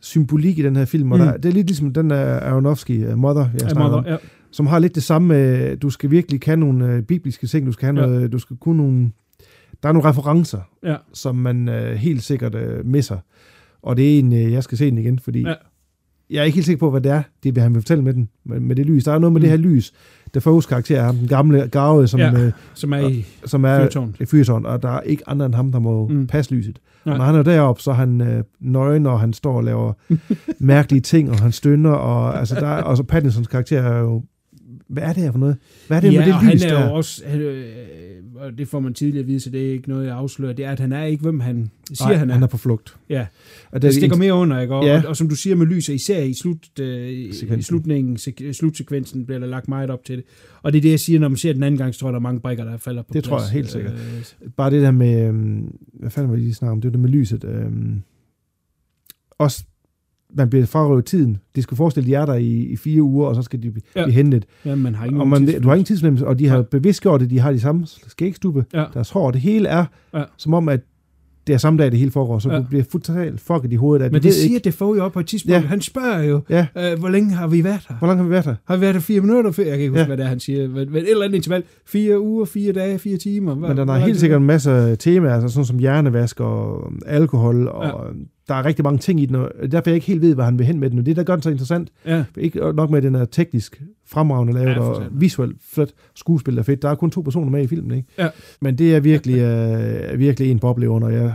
symbolik 0.00 0.58
i 0.58 0.62
den 0.62 0.76
her 0.76 0.84
film, 0.84 1.12
og 1.12 1.18
Mm. 1.18 1.24
der, 1.24 1.36
det 1.36 1.48
er 1.48 1.52
lidt 1.52 1.66
ligesom 1.66 1.92
den 1.92 2.10
der 2.10 2.40
Aronofsky, 2.40 3.06
uh, 3.06 3.18
Mother, 3.18 3.48
jeg 3.52 3.62
Ja, 3.62 3.68
snakker 3.68 3.82
om, 3.82 3.90
mother, 4.04 4.12
ja. 4.12 4.16
som 4.52 4.66
har 4.66 4.78
lidt 4.78 4.94
det 4.94 5.02
samme 5.02 5.28
med, 5.28 5.76
du 5.76 5.90
skal 5.90 6.10
virkelig 6.10 6.40
kan 6.40 6.58
nogle 6.58 6.92
øh, 6.92 7.02
bibelske 7.02 7.46
ting, 7.46 7.66
du 7.66 7.72
skal 7.72 7.86
have 7.86 8.00
Ja. 8.00 8.06
noget, 8.06 8.32
du 8.32 8.38
skal 8.38 8.56
kunne 8.56 8.76
nogle, 8.76 9.10
der 9.84 9.88
er 9.88 9.92
nogle 9.92 10.08
referencer, 10.08 10.60
Ja. 10.84 10.96
som 11.12 11.36
man 11.36 11.68
øh, 11.68 11.94
helt 11.96 12.22
sikkert 12.22 12.54
øh, 12.54 12.86
misser. 12.86 13.18
Og 13.82 13.96
det 13.96 14.14
er 14.14 14.18
en, 14.18 14.32
øh, 14.32 14.52
jeg 14.52 14.62
skal 14.62 14.78
se 14.78 14.90
den 14.90 14.98
igen, 14.98 15.18
fordi 15.18 15.40
Ja. 15.40 15.54
jeg 16.30 16.40
er 16.40 16.44
ikke 16.44 16.54
helt 16.56 16.66
sikker 16.66 16.78
på, 16.80 16.90
hvad 16.90 17.00
det 17.00 17.12
er, 17.12 17.22
det 17.44 17.58
han 17.58 17.74
vil 17.74 17.80
fortælle 17.82 18.04
med 18.04 18.14
den, 18.14 18.28
med, 18.44 18.60
med 18.60 18.76
det 18.76 18.86
lys. 18.86 19.04
Der 19.04 19.12
er 19.12 19.18
noget 19.18 19.32
med 19.32 19.40
Mm. 19.40 19.42
det 19.42 19.50
her 19.50 19.56
lys. 19.56 19.92
Defoes 20.34 20.66
karakter 20.66 21.00
er 21.00 21.04
ham, 21.04 21.16
den 21.16 21.28
gamle 21.28 21.68
garve, 21.68 22.06
som, 22.08 22.20
Ja. 22.20 22.32
øh, 22.44 22.52
Som 22.74 22.92
er 22.92 23.08
i 23.08 23.24
som 23.44 23.64
er 23.64 23.80
fyrtårnet. 23.82 24.20
i 24.20 24.24
fyrtårn, 24.24 24.66
og 24.66 24.82
der 24.82 24.88
er 24.90 25.00
ikke 25.00 25.28
andre 25.28 25.46
end 25.46 25.54
ham, 25.54 25.72
der 25.72 25.78
må 25.78 26.08
Mm. 26.08 26.14
mm. 26.14 26.26
passe 26.26 26.54
lyset. 26.54 26.78
Nej. 27.04 27.12
Og 27.12 27.18
når 27.18 27.24
han 27.24 27.34
er 27.34 27.42
deroppe, 27.42 27.82
så 27.82 27.90
er 27.90 27.94
han 27.94 28.20
øh, 28.20 28.44
nøgen, 28.60 29.06
og 29.06 29.20
han 29.20 29.32
står 29.32 29.56
og 29.56 29.64
laver 29.64 29.92
mærkelige 30.58 31.00
ting, 31.00 31.30
og 31.30 31.38
han 31.40 31.52
stønner, 31.52 31.90
og, 31.90 32.38
altså, 32.38 32.54
der, 32.54 32.66
er- 32.66 32.82
og 32.82 32.96
så 32.96 33.02
Pattinsons 33.02 33.46
karakter 33.48 33.82
er 33.82 33.98
jo, 34.00 34.22
hvad 34.94 35.02
er 35.02 35.12
det 35.12 35.22
her 35.22 35.32
for 35.32 35.38
noget? 35.38 35.56
Hvad 35.86 35.96
er 35.96 36.00
det 36.00 36.12
ja, 36.12 36.18
med 36.18 36.26
det 36.26 36.34
og 36.34 36.42
lys 36.54 36.62
han 36.62 36.70
er 36.72 36.78
der? 36.78 36.88
jo 36.88 36.94
også, 36.94 37.22
han, 37.26 37.40
øh, 37.40 37.64
og 38.34 38.58
det 38.58 38.68
får 38.68 38.80
man 38.80 38.94
tidligere 38.94 39.20
at 39.22 39.26
vide, 39.26 39.40
så 39.40 39.50
det 39.50 39.66
er 39.68 39.72
ikke 39.72 39.88
noget, 39.88 40.06
jeg 40.06 40.14
afslører, 40.16 40.52
det 40.52 40.64
er, 40.64 40.70
at 40.70 40.80
han 40.80 40.92
er 40.92 41.04
ikke, 41.04 41.22
hvem 41.22 41.40
han 41.40 41.70
siger, 41.94 42.08
Nej, 42.08 42.16
han 42.16 42.30
er. 42.30 42.34
han 42.34 42.42
er 42.42 42.46
på 42.46 42.56
flugt. 42.58 42.96
Ja, 43.08 43.26
Og 43.70 43.82
der 43.82 43.88
det, 43.88 43.94
stikker 43.94 44.16
mere 44.16 44.34
under, 44.34 44.60
ikke? 44.60 44.74
Og, 44.74 44.84
Ja. 44.84 44.98
og, 45.02 45.08
og 45.08 45.16
som 45.16 45.28
du 45.28 45.34
siger 45.34 45.56
med 45.56 45.66
lys, 45.66 45.88
og 45.88 45.94
især 45.94 46.22
i, 46.22 46.34
slut, 46.34 46.80
øh, 46.80 47.08
i 47.58 47.62
slutningen, 47.62 48.16
sek, 48.18 48.42
slutsekvensen, 48.52 49.26
bliver 49.26 49.38
der 49.38 49.46
lagt 49.46 49.68
meget 49.68 49.90
op 49.90 50.04
til 50.04 50.16
det. 50.16 50.24
Og 50.62 50.72
det 50.72 50.78
er 50.78 50.82
det, 50.82 50.90
jeg 50.90 51.00
siger, 51.00 51.20
når 51.20 51.28
man 51.28 51.36
ser 51.36 51.52
den 51.52 51.62
anden 51.62 51.78
gang, 51.78 51.94
så 51.94 52.00
tror 52.00 52.08
jeg, 52.08 52.12
der 52.12 52.18
er 52.18 52.22
mange 52.22 52.40
brikker, 52.40 52.64
der 52.64 52.76
falder 52.76 53.02
på 53.02 53.08
Det 53.12 53.24
tror 53.24 53.38
plads. 53.38 53.50
jeg 53.50 53.54
helt 53.54 53.70
sikkert. 53.70 53.92
Øh, 53.92 54.50
bare 54.56 54.70
det 54.70 54.82
der 54.82 54.90
med, 54.90 55.28
øhm, 55.28 55.76
hvad 56.00 56.10
fanden 56.10 56.30
var 56.30 56.36
det 56.36 56.42
lige 56.44 56.54
snakke 56.54 56.72
om? 56.72 56.80
Det 56.80 56.88
var 56.88 56.92
det 56.92 57.00
med 57.00 57.08
lyset. 57.10 57.44
Øhm, 57.44 58.02
også, 59.38 59.64
man 60.34 60.50
bliver 60.50 60.66
frarøvet 60.66 61.04
tiden. 61.04 61.36
De 61.56 61.62
skal 61.62 61.76
forestille, 61.76 62.06
de 62.10 62.14
er 62.14 62.26
der 62.26 62.34
i, 62.34 62.48
i 62.52 62.76
fire 62.76 63.02
uger, 63.02 63.26
og 63.28 63.34
så 63.34 63.42
skal 63.42 63.62
de 63.62 63.70
blive, 63.70 63.82
Ja. 63.96 64.00
ja. 64.00 64.08
hentet. 64.08 64.44
ja, 64.64 64.74
man 64.74 64.94
har 64.94 65.04
ingen 65.04 65.20
Og 65.20 65.28
man, 65.28 65.46
du 65.62 65.68
har 65.68 65.74
ingen 65.74 65.84
tidsfornemmelse, 65.84 66.26
og 66.26 66.38
de 66.38 66.46
har 66.48 66.56
Nej. 66.56 66.64
bevidst 66.70 67.02
gjort 67.02 67.20
det. 67.20 67.30
De 67.30 67.38
har 67.40 67.52
de 67.52 67.60
samme 67.60 67.86
skægstube, 67.86 68.64
Ja. 68.74 68.84
deres 68.94 69.10
hår. 69.10 69.30
Det 69.30 69.40
hele 69.40 69.68
er 69.68 69.84
Ja. 70.14 70.22
som 70.36 70.54
om, 70.54 70.68
at 70.68 70.80
det 71.46 71.52
er 71.52 71.58
samme 71.58 71.78
dag, 71.82 71.90
det 71.90 71.98
hele 71.98 72.10
foregår. 72.10 72.38
Så 72.38 72.50
Ja. 72.52 72.58
du 72.58 72.62
bliver 72.62 72.84
totalt 72.84 73.40
fucket 73.40 73.72
i 73.72 73.74
hovedet. 73.74 74.04
At 74.04 74.12
Men 74.12 74.22
det 74.22 74.24
ved 74.28 74.32
siger 74.32 74.54
ikke, 74.54 74.64
Defoe 74.64 74.96
jo 74.96 75.04
op 75.04 75.12
på 75.12 75.20
et 75.20 75.26
tidspunkt. 75.26 75.54
Ja. 75.54 75.60
Han 75.60 75.80
spørger 75.80 76.22
jo, 76.22 76.40
Ja, 76.50 76.66
øh, 76.78 76.98
hvor 76.98 77.08
længe 77.08 77.30
har 77.34 77.46
vi 77.46 77.64
været 77.64 77.80
her? 77.88 77.96
hvor 77.96 78.06
langt 78.06 78.18
har 78.18 78.24
vi 78.24 78.30
været 78.30 78.44
her? 78.44 78.54
Har 78.64 78.76
vi 78.76 78.80
været 78.80 78.94
her 78.94 79.00
fire 79.00 79.20
minutter? 79.20 79.52
Jeg 79.58 79.66
kan 79.66 79.74
ikke 79.78 79.88
huske, 79.88 80.00
Ja. 80.00 80.06
hvad 80.06 80.16
det 80.16 80.24
er, 80.24 80.28
han 80.28 80.40
siger. 80.40 80.68
Men, 80.68 80.74
men 80.92 80.96
et 81.02 81.10
eller 81.10 81.24
andet 81.24 81.36
interval. 81.36 81.62
Fire 81.86 82.20
uger, 82.20 82.44
fire 82.44 82.72
dage, 82.72 82.98
fire 82.98 83.16
timer. 83.16 83.54
Hvad, 83.54 83.68
Men 83.68 83.76
der 83.88 83.94
er 83.94 83.98
helt 83.98 84.12
det? 84.12 84.20
sikkert 84.20 84.40
en 84.40 84.46
masse 84.46 84.96
temaer, 84.96 85.34
altså 85.34 85.48
sådan 85.48 85.64
som 85.66 85.78
hjernevask 85.78 86.40
og 86.40 86.92
alkohol, 87.06 87.68
og 87.68 88.06
der 88.48 88.54
er 88.54 88.64
rigtig 88.64 88.82
mange 88.84 88.98
ting 88.98 89.20
i 89.20 89.26
den, 89.26 89.34
og 89.34 89.50
derfor 89.72 89.90
jeg 89.90 89.94
ikke 89.94 90.06
helt 90.06 90.20
ved, 90.20 90.34
hvad 90.34 90.44
han 90.44 90.58
vil 90.58 90.66
hen 90.66 90.80
med 90.80 90.90
den. 90.90 90.98
Og 90.98 91.06
det, 91.06 91.16
der 91.16 91.22
gør 91.22 91.36
den 91.36 91.42
så 91.42 91.50
interessant, 91.50 91.90
Ja, 92.06 92.24
ikke 92.38 92.58
nok 92.72 92.90
med, 92.90 92.96
at 92.98 93.02
den 93.02 93.14
er 93.14 93.24
teknisk 93.24 93.82
fremragende 94.06 94.52
lavet, 94.52 94.68
Ja, 94.70 94.80
og 94.80 95.06
visuelt 95.10 95.56
flot, 95.72 95.88
skuespil 96.14 96.58
er 96.58 96.62
fedt. 96.62 96.82
Der 96.82 96.88
er 96.88 96.94
kun 96.94 97.10
to 97.10 97.20
personer 97.20 97.50
med 97.50 97.62
i 97.62 97.66
filmen, 97.66 97.96
ikke? 97.96 98.08
Ja. 98.18 98.28
Men 98.60 98.78
det 98.78 98.94
er 98.94 99.00
virkelig, 99.00 99.38
øh, 100.12 100.18
virkelig 100.18 100.50
en 100.50 100.58
boble 100.58 100.88
under, 100.88 101.08
og 101.08 101.14
jeg 101.14 101.34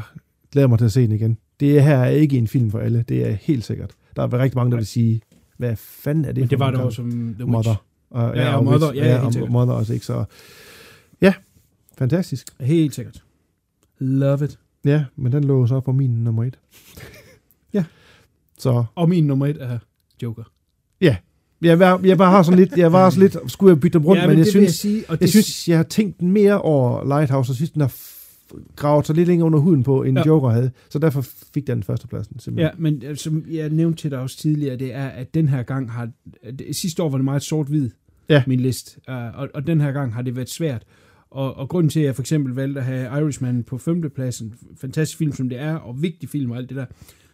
glæder 0.52 0.68
mig 0.68 0.78
til 0.78 0.86
at 0.86 0.92
se 0.92 1.02
den 1.02 1.12
igen. 1.12 1.38
det 1.60 1.84
her 1.84 1.98
er 1.98 2.10
ikke 2.10 2.38
en 2.38 2.48
film 2.48 2.72
for 2.72 2.80
alle. 2.80 3.06
Det 3.10 3.28
er 3.30 3.32
helt 3.32 3.66
sikkert. 3.66 3.92
Der 4.16 4.24
er 4.24 4.34
rigtig 4.40 4.58
mange, 4.58 4.72
der 4.72 4.78
vil 4.78 4.86
sige, 4.88 5.22
hvad 5.58 5.76
fanden 5.76 6.26
er 6.26 6.32
det 6.32 6.38
Men 6.38 6.44
for 6.48 6.50
det 6.50 6.60
var 6.60 6.72
kamp? 6.72 6.84
også 6.84 6.96
som 6.96 7.12
The 7.12 7.46
Witch. 7.46 7.52
Mother. 7.52 7.84
Og, 8.10 8.36
Ja, 8.36 8.56
og 8.58 8.64
Mother. 8.66 8.94
Ja, 8.94 9.04
helt 9.12 9.24
og 9.24 9.34
sikkert. 9.34 9.52
Mother 9.52 9.74
også, 9.74 9.94
ikke? 9.94 10.06
Så 10.06 10.24
ja, 11.22 11.34
fantastisk. 11.98 12.48
Helt 12.60 12.96
sikkert. 12.96 13.24
Love 14.00 14.46
it. 14.46 14.60
Ja, 14.86 15.06
men 15.16 15.32
den 15.32 15.44
lå 15.44 15.68
så 15.68 15.80
på 15.80 15.92
min 15.92 16.10
nummer 16.24 16.44
et. 16.44 16.60
Ja. 17.74 17.84
Så 18.58 18.84
Og 18.96 19.10
min 19.10 19.24
nummer 19.28 19.46
et 19.48 19.58
er 19.60 19.80
Joker. 20.24 20.44
ja, 21.02 21.16
jeg 21.62 21.80
var, 21.80 22.02
jeg 22.04 22.18
bare 22.18 22.32
har 22.32 22.44
sådan 22.44 22.60
lidt, 22.60 22.78
jeg 22.78 22.92
var 22.94 23.10
sådan 23.10 23.22
lidt, 23.22 23.52
skulle 23.52 23.74
jeg 23.74 23.80
bytte 23.80 24.00
dem 24.00 24.06
rundt, 24.06 24.22
ja, 24.22 24.28
men, 24.28 24.36
men 24.36 24.38
jeg 24.46 24.48
synes, 24.48 24.64
jeg 24.66 24.72
sige, 24.74 25.04
og 25.08 25.12
jeg 25.12 25.20
det, 25.20 25.30
synes, 25.30 25.68
jeg 25.68 25.78
har 25.78 25.84
tænkt 25.84 26.22
mere 26.22 26.62
over 26.62 27.04
Lighthouse, 27.20 27.52
og 27.52 27.56
synes, 27.56 27.70
den 27.72 27.82
har 27.82 27.94
gravet 28.76 29.06
sig 29.08 29.16
lidt 29.16 29.28
længere 29.28 29.46
under 29.46 29.60
huden 29.60 29.84
på, 29.84 30.04
end 30.04 30.18
Ja. 30.18 30.22
ja. 30.22 30.28
Joker 30.28 30.50
havde. 30.50 30.72
Så 30.90 31.00
derfor 31.00 31.26
fik 31.54 31.68
den 31.68 31.84
førstepladsen, 31.84 32.36
Ja, 32.36 32.40
simpelthen. 32.42 32.84
men 32.84 33.04
øh, 33.04 33.18
som 33.18 33.46
jeg 33.52 33.70
nævnte 33.70 34.02
til 34.02 34.12
dig 34.12 34.20
også 34.20 34.38
tidligere, 34.38 34.78
det 34.78 34.94
er, 34.94 35.08
at 35.08 35.34
den 35.34 35.48
her 35.50 35.64
gang 35.64 35.92
har... 35.92 36.10
Det, 36.60 36.76
sidste 36.76 37.04
år 37.04 37.10
var 37.10 37.18
det 37.18 37.26
meget 37.26 37.44
sort-hvid, 37.44 37.90
Ja. 38.30 38.44
min 38.48 38.60
liste. 38.60 39.00
Uh, 39.08 39.40
og, 39.40 39.50
og 39.54 39.68
den 39.68 39.82
her 39.82 39.92
gang 39.92 40.14
har 40.14 40.22
det 40.22 40.36
været 40.36 40.50
svært. 40.50 40.84
Og, 41.32 41.54
og 41.56 41.70
grunden 41.70 41.90
til, 41.90 42.00
at 42.00 42.06
jeg 42.06 42.16
for 42.16 42.24
eksempel 42.24 42.54
valgte 42.54 42.80
at 42.80 42.86
have 42.86 43.22
Irishman 43.22 43.64
på 43.64 43.78
femtepladsen, 43.78 44.54
fantastisk 44.78 45.18
film 45.18 45.32
som 45.32 45.50
det 45.50 45.60
er, 45.60 45.76
og 45.76 46.02
vigtig 46.02 46.30
film 46.30 46.52
og 46.52 46.58
alt 46.58 46.70
det 46.70 46.78
der, 46.78 46.86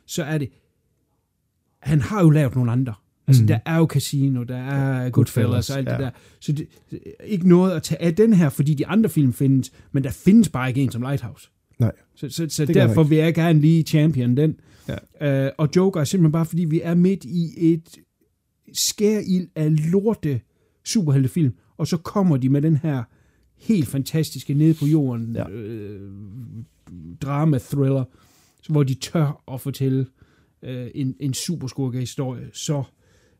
så 0.05 0.23
er 0.23 0.37
det... 0.37 0.49
Han 1.79 2.01
har 2.01 2.23
jo 2.23 2.29
lavet 2.29 2.55
nogle 2.55 2.71
andre. 2.71 2.93
Altså, 3.27 3.43
mm. 3.43 3.47
Der 3.47 3.59
er 3.65 3.77
jo 3.77 3.85
Casino, 3.85 4.43
der 4.43 4.57
er 4.57 5.09
Goodfellas 5.09 5.69
og 5.69 5.77
alt 5.77 5.87
ja. 5.87 5.93
det 5.93 5.99
ja. 5.99 6.03
der. 6.03 6.11
Så 6.39 6.51
det, 6.51 6.67
ikke 7.23 7.47
noget 7.47 7.71
at 7.71 7.83
tage 7.83 8.01
af 8.01 8.15
den 8.15 8.33
her, 8.33 8.49
fordi 8.49 8.73
de 8.73 8.87
andre 8.87 9.09
film 9.09 9.33
findes, 9.33 9.71
men 9.91 10.03
der 10.03 10.11
findes 10.11 10.49
bare 10.49 10.69
ikke 10.69 10.81
en 10.81 10.91
som 10.91 11.01
Lighthouse. 11.01 11.49
Nej. 11.79 11.91
Så, 12.15 12.29
så, 12.29 12.45
så 12.49 12.65
Det 12.65 12.75
derfor 12.75 13.03
vil 13.03 13.17
jeg 13.17 13.33
gerne 13.33 13.59
lige 13.59 13.83
champion 13.83 14.37
den. 14.37 14.55
Ja. 15.21 15.47
Uh, 15.47 15.51
og 15.57 15.69
Joker 15.75 15.99
er 15.99 16.03
simpelthen 16.03 16.31
bare, 16.31 16.45
fordi 16.45 16.65
vi 16.65 16.81
er 16.83 16.93
midt 16.93 17.23
i 17.23 17.73
et 17.73 17.97
skærild 18.73 19.47
af 19.55 19.91
lorte 19.91 20.41
superheltefilm, 20.85 21.53
og 21.77 21.87
så 21.87 21.97
kommer 21.97 22.37
de 22.37 22.49
med 22.49 22.61
den 22.61 22.75
her 22.75 23.03
helt 23.57 23.87
fantastiske 23.87 24.53
nede 24.53 24.73
på 24.73 24.85
jorden 24.85 25.35
Ja. 25.35 25.49
øh, 25.49 26.11
drama-thriller, 27.21 28.03
hvor 28.69 28.83
de 28.83 28.93
tør 28.93 29.43
at 29.53 29.61
fortælle 29.61 30.05
øh, 30.63 30.87
en, 30.95 31.15
en 31.19 31.33
superskurke-historie. 31.33 32.49
Så 32.53 32.83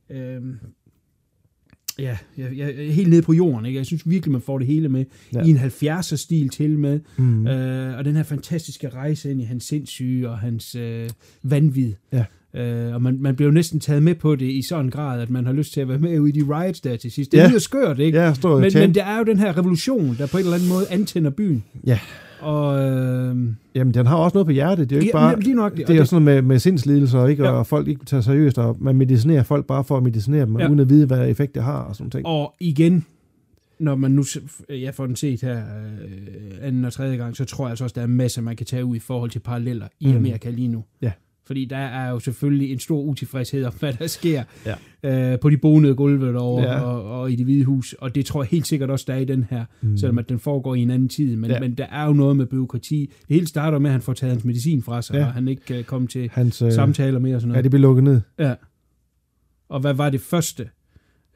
øh, 0.10 0.42
ja, 2.00 2.18
jeg, 2.38 2.58
jeg, 2.58 2.70
er 2.70 2.92
helt 2.92 3.10
nede 3.10 3.22
på 3.22 3.34
jorden. 3.34 3.66
Ikke? 3.66 3.78
Jeg 3.78 3.86
synes 3.86 4.10
virkelig, 4.10 4.32
man 4.32 4.42
får 4.42 4.58
det 4.58 4.68
hele 4.68 4.90
med. 4.90 5.06
Ja. 5.34 5.44
I 5.44 5.50
en 5.50 5.58
70'er-stil 5.58 6.50
til 6.50 6.80
med. 6.80 7.00
Mm. 7.18 7.48
Øh, 7.48 7.98
og 7.98 8.06
den 8.06 8.16
her 8.16 8.24
fantastiske 8.24 8.90
rejse 8.90 9.32
ind 9.32 9.42
i 9.42 9.44
hans 9.44 9.64
sindssyge 9.64 10.30
og 10.30 10.40
hans 10.40 10.76
øh, 10.76 11.10
vanvid. 11.44 11.94
Ja. 12.12 12.26
Øh, 12.58 12.94
og 12.94 13.02
man, 13.02 13.18
man 13.22 13.36
bliver 13.36 13.48
jo 13.50 13.54
næsten 13.54 13.80
taget 13.80 14.04
med 14.04 14.16
på 14.16 14.36
det 14.36 14.46
i 14.46 14.62
sådan 14.70 14.86
en 14.86 14.92
grad, 14.92 15.22
at 15.22 15.30
man 15.30 15.46
har 15.46 15.54
lyst 15.54 15.74
til 15.74 15.82
at 15.82 15.88
være 15.90 16.00
med 16.00 16.20
ude 16.20 16.30
i 16.30 16.42
de 16.42 16.44
riots 16.58 16.82
der 16.82 16.96
til 16.96 17.12
sidst. 17.12 17.32
Det 17.32 17.38
Ja. 17.38 17.48
lyder 17.48 17.60
skørt, 17.60 18.00
ikke? 18.00 18.18
Ja, 18.20 18.34
men, 18.44 18.62
men 18.62 18.94
det 18.96 18.98
er 19.04 19.18
jo 19.18 19.24
den 19.24 19.40
her 19.40 19.58
revolution, 19.58 20.16
der 20.18 20.28
på 20.28 20.38
en 20.38 20.44
eller 20.44 20.56
anden 20.56 20.70
måde 20.70 20.86
antænder 20.90 21.30
byen. 21.30 21.64
Ja. 21.88 22.00
Og 22.42 22.80
øh, 22.80 23.36
Jamen, 23.76 23.94
den 23.94 24.06
har 24.06 24.16
også 24.16 24.36
noget 24.36 24.46
på 24.48 24.52
hjertet. 24.52 24.90
Det 24.90 24.96
er 24.96 25.00
jo 25.00 25.02
ikke 25.02 25.18
Ja, 25.18 25.30
bare... 25.30 25.40
lige 25.40 25.56
nok 25.56 25.72
det. 25.78 25.88
det, 25.88 25.90
er 25.90 25.96
jo 25.96 26.00
det- 26.02 26.10
sådan 26.10 26.24
noget 26.24 26.44
med, 26.44 26.48
med 26.50 26.60
sindslidelser, 26.60 27.26
ikke? 27.28 27.44
Ja. 27.44 27.50
Og 27.52 27.68
folk 27.68 27.88
ikke 27.88 28.06
tager 28.06 28.22
seriøst, 28.22 28.58
og 28.58 28.78
man 28.80 28.96
medicinerer 28.96 29.44
folk 29.44 29.66
bare 29.66 29.84
for 29.84 29.98
at 29.98 30.04
medicinere 30.04 30.46
dem, 30.46 30.58
Ja. 30.58 30.64
ja. 30.64 30.70
uden 30.70 30.80
at 30.80 30.90
vide, 30.90 31.06
hvad 31.08 31.30
effekt 31.30 31.56
det 31.56 31.64
har, 31.64 31.80
og 31.80 31.96
sådan 31.96 32.10
ting. 32.12 32.26
Og 32.26 32.54
igen, 32.60 33.06
når 33.80 33.96
man 33.96 34.12
nu 34.12 34.24
jeg 34.70 34.94
får 34.96 35.06
den 35.06 35.16
set 35.16 35.42
her 35.42 35.58
øh, 35.58 36.68
anden 36.68 36.86
og 36.86 36.94
tredje 36.94 37.18
gang, 37.18 37.36
så 37.36 37.46
tror 37.46 37.66
jeg 37.66 37.70
altså 37.70 37.84
også, 37.84 37.94
der 37.94 38.02
er 38.02 38.08
masser, 38.08 38.42
man 38.42 38.56
kan 38.56 38.66
tage 38.66 38.86
ud 38.86 38.96
i 38.96 39.00
forhold 39.00 39.30
til 39.30 39.40
paralleller 39.40 39.88
i 40.00 40.08
Mm. 40.08 40.16
Amerika 40.18 40.50
lige 40.50 40.68
nu. 40.68 40.84
Ja. 41.02 41.12
Fordi 41.48 41.66
der 41.66 41.78
er 41.78 42.10
jo 42.10 42.20
selvfølgelig 42.20 42.72
en 42.72 42.80
stor 42.80 43.02
utilfredshed 43.02 43.64
om, 43.64 43.74
hvad 43.80 43.94
der 43.94 44.08
sker 44.08 44.44
Ja. 45.04 45.32
øh, 45.34 45.40
på 45.40 45.50
de 45.50 45.58
bonede 45.58 45.96
gulve 45.96 46.34
derovre 46.34 46.64
Ja. 46.64 46.80
og, 46.80 47.20
og 47.22 47.32
i 47.32 47.36
det 47.36 47.46
hvide 47.46 47.64
hus. 47.66 47.94
Og 47.94 48.16
det 48.16 48.26
tror 48.26 48.44
jeg 48.44 48.50
helt 48.50 48.68
sikkert 48.68 48.90
også, 48.90 49.06
der 49.08 49.14
er 49.14 49.18
i 49.18 49.26
den 49.26 49.46
her, 49.50 49.66
mm. 49.82 49.98
selvom 49.98 50.18
at 50.20 50.30
den 50.30 50.40
foregår 50.40 50.76
i 50.76 50.80
en 50.82 50.90
anden 50.90 51.10
tid. 51.10 51.36
Men, 51.36 51.50
ja. 51.50 51.54
Ja. 51.56 51.60
men 51.60 51.74
der 51.74 51.86
er 51.86 52.06
jo 52.06 52.14
noget 52.14 52.36
med 52.38 52.46
byråkrati. 52.46 53.12
Det 53.28 53.34
hele 53.36 53.48
starter 53.48 53.80
med, 53.80 53.90
at 53.90 53.92
han 53.92 54.02
får 54.02 54.14
taget 54.14 54.32
hans 54.32 54.44
medicin 54.46 54.82
fra 54.84 55.02
sig, 55.02 55.14
ja. 55.14 55.20
Ja. 55.20 55.26
og 55.26 55.34
han 55.34 55.48
ikke 55.48 55.66
kan 55.66 55.84
komme 55.84 56.08
til 56.08 56.30
Hans, 56.34 56.62
øh, 56.62 56.72
samtaler 56.72 57.20
mere 57.20 57.36
og 57.36 57.42
sådan 57.42 57.52
Ja, 57.52 57.54
noget. 57.54 57.64
det 57.64 57.72
bliver 57.72 57.82
lukket 57.82 58.04
ned. 58.04 58.22
Ja. 58.40 58.54
Og 59.70 59.80
hvad 59.80 59.94
var 59.94 60.10
det 60.10 60.22
første, 60.22 60.70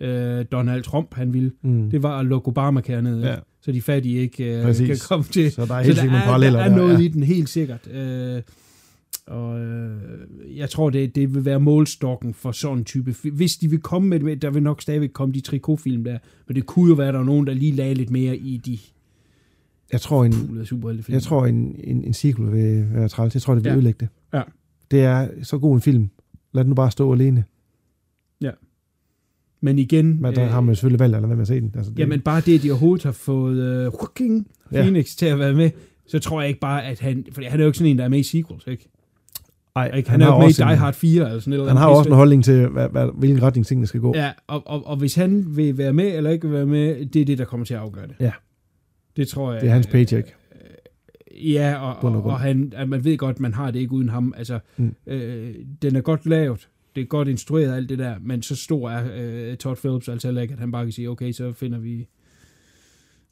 øh, 0.02 0.46
Donald 0.52 0.84
Trump 0.84 1.14
han 1.14 1.34
ville? 1.34 1.52
Mm. 1.64 1.90
Det 1.90 2.04
var 2.04 2.20
at 2.20 2.26
lukke 2.26 2.48
Obamacare 2.48 3.02
ned, 3.02 3.22
Ja. 3.22 3.30
ja. 3.30 3.36
så 3.62 3.72
de 3.72 3.82
fattige 3.82 4.20
ikke 4.20 4.58
øh, 4.58 4.64
Præcis. 4.64 4.88
kan 4.88 4.98
komme 5.10 5.26
til. 5.32 5.52
Så 5.52 5.66
der 5.66 5.74
er 5.76 5.84
så 5.84 5.86
helt 5.86 5.96
der 5.96 6.02
sikkert 6.02 6.06
nogle 6.06 6.18
er, 6.24 6.26
paralleller 6.26 6.60
der 6.60 6.66
er 6.66 6.70
der, 6.70 6.78
noget 6.78 6.94
ja. 6.94 7.00
i 7.00 7.08
den, 7.08 7.24
helt 7.24 7.50
sikkert. 7.50 7.88
Øh, 7.92 8.42
og 9.30 9.60
øh, 9.60 9.98
jeg 10.58 10.70
tror, 10.70 10.90
det, 10.90 11.16
det 11.16 11.36
vil 11.36 11.46
være 11.46 11.60
målstokken 11.60 12.34
for 12.34 12.52
sådan 12.52 12.78
en 12.78 12.84
type 12.86 13.16
Hvis 13.34 13.56
de 13.56 13.70
vil 13.70 13.80
komme 13.80 14.08
med 14.08 14.20
det, 14.20 14.42
der 14.42 14.50
vil 14.50 14.64
nok 14.64 14.82
stadigvæk 14.82 15.10
komme 15.14 15.34
de 15.34 15.42
trikotfilm 15.42 16.04
der, 16.04 16.18
men 16.48 16.56
det 16.56 16.66
kunne 16.66 16.90
jo 16.90 16.94
være, 16.96 17.12
der 17.12 17.20
er 17.20 17.24
nogen, 17.24 17.48
der 17.48 17.54
lige 17.54 17.72
lagde 17.72 17.94
lidt 17.94 18.10
mere 18.10 18.38
i 18.38 18.58
de 18.58 18.78
Jeg 19.92 20.02
tror, 20.02 20.26
en, 20.26 20.66
superheltefilm. 20.66 21.14
jeg 21.14 21.22
tror 21.24 21.46
en, 21.46 21.76
en, 21.84 22.04
en 22.04 22.14
sequel 22.14 22.52
vil 22.52 22.94
være 22.94 23.08
træls. 23.08 23.34
Jeg 23.34 23.42
tror, 23.42 23.56
det 23.56 23.64
vil 23.64 23.70
Ja. 23.70 23.74
ja. 23.74 23.76
ødelægge 23.78 23.98
det. 24.00 24.08
Ja. 24.34 24.42
Det 24.92 25.02
er 25.02 25.28
så 25.44 25.58
god 25.58 25.76
en 25.76 25.82
film. 25.82 26.10
Lad 26.54 26.64
den 26.64 26.70
nu 26.70 26.76
bare 26.76 26.92
stå 26.92 27.14
alene. 27.14 27.44
Men 29.62 29.80
igen... 29.80 30.22
Men 30.22 30.36
der 30.36 30.44
øh, 30.46 30.50
har 30.52 30.62
man 30.62 30.76
selvfølgelig 30.76 31.00
valgt, 31.00 31.16
eller 31.16 31.28
hvad 31.28 31.38
man 31.38 31.46
se 31.46 31.62
den. 31.62 31.72
Altså, 31.76 31.92
det, 31.92 32.00
Jamen 32.00 32.22
bare 32.22 32.42
det, 32.42 32.56
at 32.58 32.64
de 32.64 32.72
overhovedet 32.72 33.04
har 33.04 33.12
fået 33.12 33.58
øh, 33.58 33.84
Joaquin 33.84 34.48
Ja. 34.72 34.82
Phoenix 34.82 35.06
til 35.18 35.26
at 35.26 35.40
være 35.40 35.54
med, 35.54 35.72
så 36.08 36.20
tror 36.20 36.42
jeg 36.42 36.48
ikke 36.48 36.60
bare, 36.60 36.86
at 36.86 37.00
han... 37.00 37.26
For 37.32 37.42
han 37.50 37.60
er 37.60 37.64
jo 37.64 37.70
ikke 37.70 37.78
sådan 37.78 37.92
en, 37.92 37.98
der 37.98 38.04
er 38.04 38.10
med 38.10 38.20
i 38.20 38.24
sequels, 38.24 38.68
ikke? 38.68 38.90
Ej, 39.76 39.92
ikke? 39.98 40.10
Han, 40.10 40.22
han 40.22 40.30
er 40.30 40.34
jo 40.34 40.40
med 40.40 40.50
i 40.50 40.54
Die 40.54 40.76
Hard 40.76 40.94
4 40.94 41.26
eller 41.26 41.40
sådan 41.40 41.58
noget. 41.58 41.70
Han 41.70 41.78
har 41.78 41.88
også 41.88 42.10
en 42.10 42.16
holdning 42.16 42.44
til, 42.44 42.68
hvad, 42.68 42.90
hvad, 42.90 43.10
hvilken 43.14 43.44
retning 43.44 43.66
tingene 43.66 43.88
skal 43.88 44.02
gå. 44.02 44.14
Ja, 44.16 44.32
og, 44.48 44.68
og, 44.68 44.88
og 44.88 44.98
hvis 44.98 45.16
han 45.16 45.46
vil 45.48 45.78
være 45.78 45.94
med 45.94 46.16
eller 46.16 46.30
ikke 46.30 46.48
vil 46.48 46.58
være 46.58 46.66
med, 46.66 47.06
det 47.06 47.22
er 47.22 47.26
det, 47.26 47.38
der 47.38 47.46
kommer 47.46 47.66
til 47.66 47.74
at 47.74 47.80
afgøre 47.80 48.08
det. 48.08 48.16
Ja. 48.20 48.32
Det 49.18 49.28
tror 49.28 49.54
jeg. 49.54 49.62
Det 49.62 49.70
er 49.70 49.74
hans 49.74 49.88
paycheck. 49.88 50.36
Ja, 51.44 51.76
og, 51.76 52.14
og 52.14 52.24
og, 52.24 52.40
han, 52.40 52.74
at 52.76 52.90
man 52.90 53.04
ved 53.04 53.18
godt, 53.18 53.40
man 53.40 53.54
har 53.54 53.72
det 53.72 53.80
ikke 53.80 53.94
uden 53.94 54.10
ham. 54.10 54.34
Altså, 54.38 54.60
mm. 54.78 54.96
Mm. 55.08 55.14
øh, 55.14 55.56
den 55.82 55.96
er 55.96 56.02
godt 56.02 56.26
lavet, 56.26 56.68
det 56.96 57.02
er 57.02 57.06
godt 57.06 57.28
instrueret 57.28 57.76
alt 57.76 57.90
det 57.90 58.00
der, 58.00 58.16
men 58.22 58.42
så 58.42 58.56
stor 58.56 58.90
er 58.90 59.04
øh, 59.16 59.58
Todd 59.58 59.78
Phillips 59.78 60.10
altså 60.10 60.28
heller 60.28 60.42
ikke, 60.42 60.54
at 60.54 60.60
han 60.60 60.72
bare 60.72 60.86
kan 60.86 60.92
sige, 60.92 61.10
okay, 61.10 61.32
så 61.32 61.54
finder 61.54 61.80
vi... 61.80 62.08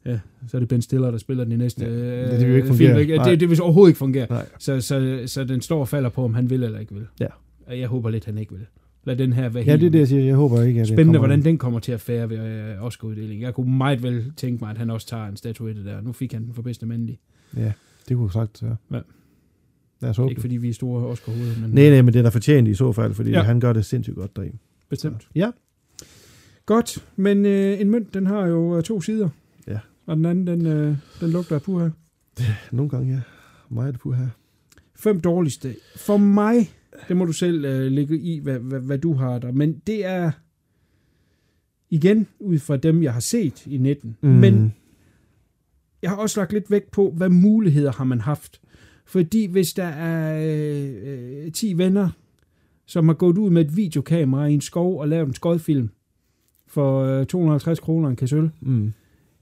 Ja, 0.08 0.18
så 0.48 0.56
er 0.56 0.58
det 0.58 0.68
Ben 0.68 0.82
Stiller, 0.82 1.10
der 1.10 1.18
spiller 1.18 1.44
den 1.44 1.52
i 1.52 1.56
næste 1.56 1.84
Ja, 1.84 1.90
øh, 1.90 2.30
det 2.30 2.40
vil 2.40 2.48
jo 2.48 2.54
ikke 2.56 2.66
film. 2.66 2.76
fungere. 2.78 3.00
Ikke? 3.00 3.16
Nej. 3.16 3.30
Det, 3.30 3.40
det 3.40 3.50
vil 3.50 3.62
overhovedet 3.62 3.90
ikke 3.90 3.98
fungere. 3.98 4.26
Nej. 4.30 4.46
Så, 4.58 4.80
så, 4.80 5.22
så 5.26 5.44
den 5.44 5.60
står 5.60 5.80
og 5.80 5.88
falder 5.88 6.08
på, 6.10 6.24
om 6.24 6.34
han 6.34 6.50
vil 6.50 6.62
eller 6.62 6.78
ikke 6.78 6.94
vil. 6.94 7.06
Ja. 7.20 7.26
Og 7.66 7.78
jeg 7.80 7.88
håber 7.88 8.10
lidt, 8.10 8.24
han 8.24 8.38
ikke 8.38 8.52
vil. 8.52 8.66
Lad 9.04 9.16
den 9.16 9.32
her 9.32 9.48
være 9.48 9.64
Ja, 9.64 9.76
det 9.76 9.86
er 9.86 9.90
det, 9.90 9.98
jeg 9.98 10.08
siger. 10.08 10.24
Jeg 10.24 10.34
håber 10.36 10.62
ikke, 10.62 10.80
at 10.80 10.86
det 10.86 10.88
spændende, 10.88 11.04
kommer- 11.18 11.18
hvordan 11.28 11.44
den 11.44 11.58
kommer 11.58 11.78
til 11.80 11.92
at 11.92 12.00
fære 12.00 12.30
ved 12.30 12.38
øh, 12.38 12.84
Oscar-uddelingen. 12.84 13.42
Jeg 13.42 13.54
kunne 13.54 13.76
meget 13.76 14.02
vel 14.02 14.32
tænke 14.36 14.64
mig, 14.64 14.70
at 14.70 14.78
han 14.78 14.90
også 14.90 15.06
tager 15.06 15.26
en 15.26 15.36
statuette 15.36 15.84
der. 15.84 16.00
Nu 16.00 16.12
fik 16.12 16.32
han 16.32 16.44
den 16.44 16.54
for 16.54 16.62
bedste 16.62 16.86
mandlige. 16.86 17.18
Ja, 17.56 17.72
det 18.08 18.16
kunne 18.16 18.32
sagt, 18.32 18.62
ja. 18.62 18.66
Ja. 18.96 19.00
Lad 20.00 20.10
os 20.10 20.16
håbe 20.16 20.30
Ikke 20.30 20.38
det. 20.38 20.42
fordi 20.42 20.56
vi 20.56 20.68
er 20.68 20.74
store 20.74 21.06
Oscar-hoveder, 21.06 21.60
men 21.60 21.70
Nej, 21.70 21.90
nej, 21.90 22.02
men 22.02 22.14
det 22.14 22.26
er 22.26 22.30
fortjent 22.30 22.68
i 22.68 22.74
så 22.74 22.92
fald, 22.92 23.14
fordi 23.14 23.30
Ja. 23.30 23.42
han 23.42 23.60
gør 23.60 23.72
det 23.72 23.84
sindssygt 23.84 24.16
godt 24.16 24.36
deri. 24.36 24.50
bestemt. 24.88 25.28
Ja. 25.34 25.50
Godt, 26.66 27.04
men 27.16 27.46
øh, 27.46 27.80
en 27.80 27.90
mønt, 27.90 28.14
den 28.14 28.26
har 28.26 28.46
jo 28.46 28.76
øh, 28.76 28.82
to 28.82 29.00
sider. 29.00 29.28
Og 30.08 30.16
den 30.16 30.24
anden, 30.24 30.46
den, 30.46 30.66
øh, 30.66 30.96
den 31.20 31.30
lugter 31.30 31.54
af 31.54 31.62
puha. 31.62 31.88
Nogle 32.72 32.90
gange, 32.90 33.14
ja. 33.14 33.20
Meget 33.68 33.98
på 33.98 34.12
her. 34.12 34.28
Fem 34.94 35.20
dårligste. 35.20 35.76
For 35.96 36.16
mig, 36.16 36.70
det 37.08 37.16
må 37.16 37.24
du 37.24 37.32
selv 37.32 37.64
øh, 37.64 37.92
lægge 37.92 38.18
i, 38.18 38.38
hvad, 38.38 38.58
hvad, 38.58 38.80
hvad 38.80 38.98
du 38.98 39.12
har 39.14 39.38
der. 39.38 39.52
Men 39.52 39.78
det 39.86 40.04
er 40.06 40.30
igen 41.90 42.26
ud 42.38 42.58
fra 42.58 42.76
dem, 42.76 43.02
jeg 43.02 43.12
har 43.12 43.20
set 43.20 43.66
i 43.66 43.78
19. 43.78 44.16
Mm. 44.20 44.28
Men 44.28 44.74
jeg 46.02 46.10
har 46.10 46.16
også 46.16 46.40
lagt 46.40 46.52
lidt 46.52 46.70
vægt 46.70 46.90
på, 46.90 47.10
hvad 47.16 47.28
muligheder 47.28 47.92
har 47.92 48.04
man 48.04 48.20
haft. 48.20 48.60
Fordi 49.04 49.46
hvis 49.46 49.72
der 49.72 49.84
er 49.86 50.40
øh, 50.42 51.44
øh, 51.46 51.52
10 51.52 51.78
venner, 51.78 52.10
som 52.86 53.08
har 53.08 53.14
gået 53.14 53.38
ud 53.38 53.50
med 53.50 53.64
et 53.64 53.76
videokamera 53.76 54.46
i 54.46 54.54
en 54.54 54.60
skov 54.60 55.00
og 55.00 55.08
lavet 55.08 55.28
en 55.28 55.34
skodfilm 55.34 55.90
for 56.66 57.02
øh, 57.02 57.26
250 57.26 57.80
kroner 57.80 58.08
en 58.08 58.16
kasse 58.16 58.36
øl, 58.36 58.50
Mm. 58.60 58.92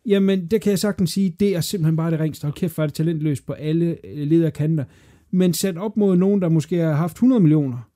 Jamen, 0.07 0.47
det 0.47 0.61
kan 0.61 0.71
jeg 0.71 0.79
sagtens 0.79 1.11
sige, 1.11 1.37
det 1.41 1.57
er 1.57 1.61
simpelthen 1.61 1.97
bare 1.97 2.11
det 2.11 2.21
ringste. 2.21 2.45
Hold 2.45 2.55
kæft, 2.55 2.75
hvor 2.75 2.83
er 2.83 2.87
det 2.87 2.95
talentløst 2.95 3.47
på 3.47 3.53
alle 3.53 3.97
øh, 4.05 4.27
lederkanter. 4.29 4.85
Men 5.31 5.55
sat 5.55 5.77
op 5.77 5.97
mod 5.97 6.17
nogen, 6.17 6.43
der 6.43 6.49
måske 6.49 6.77
har 6.77 6.93
haft 6.93 7.15
100 7.17 7.41
millioner, 7.41 7.89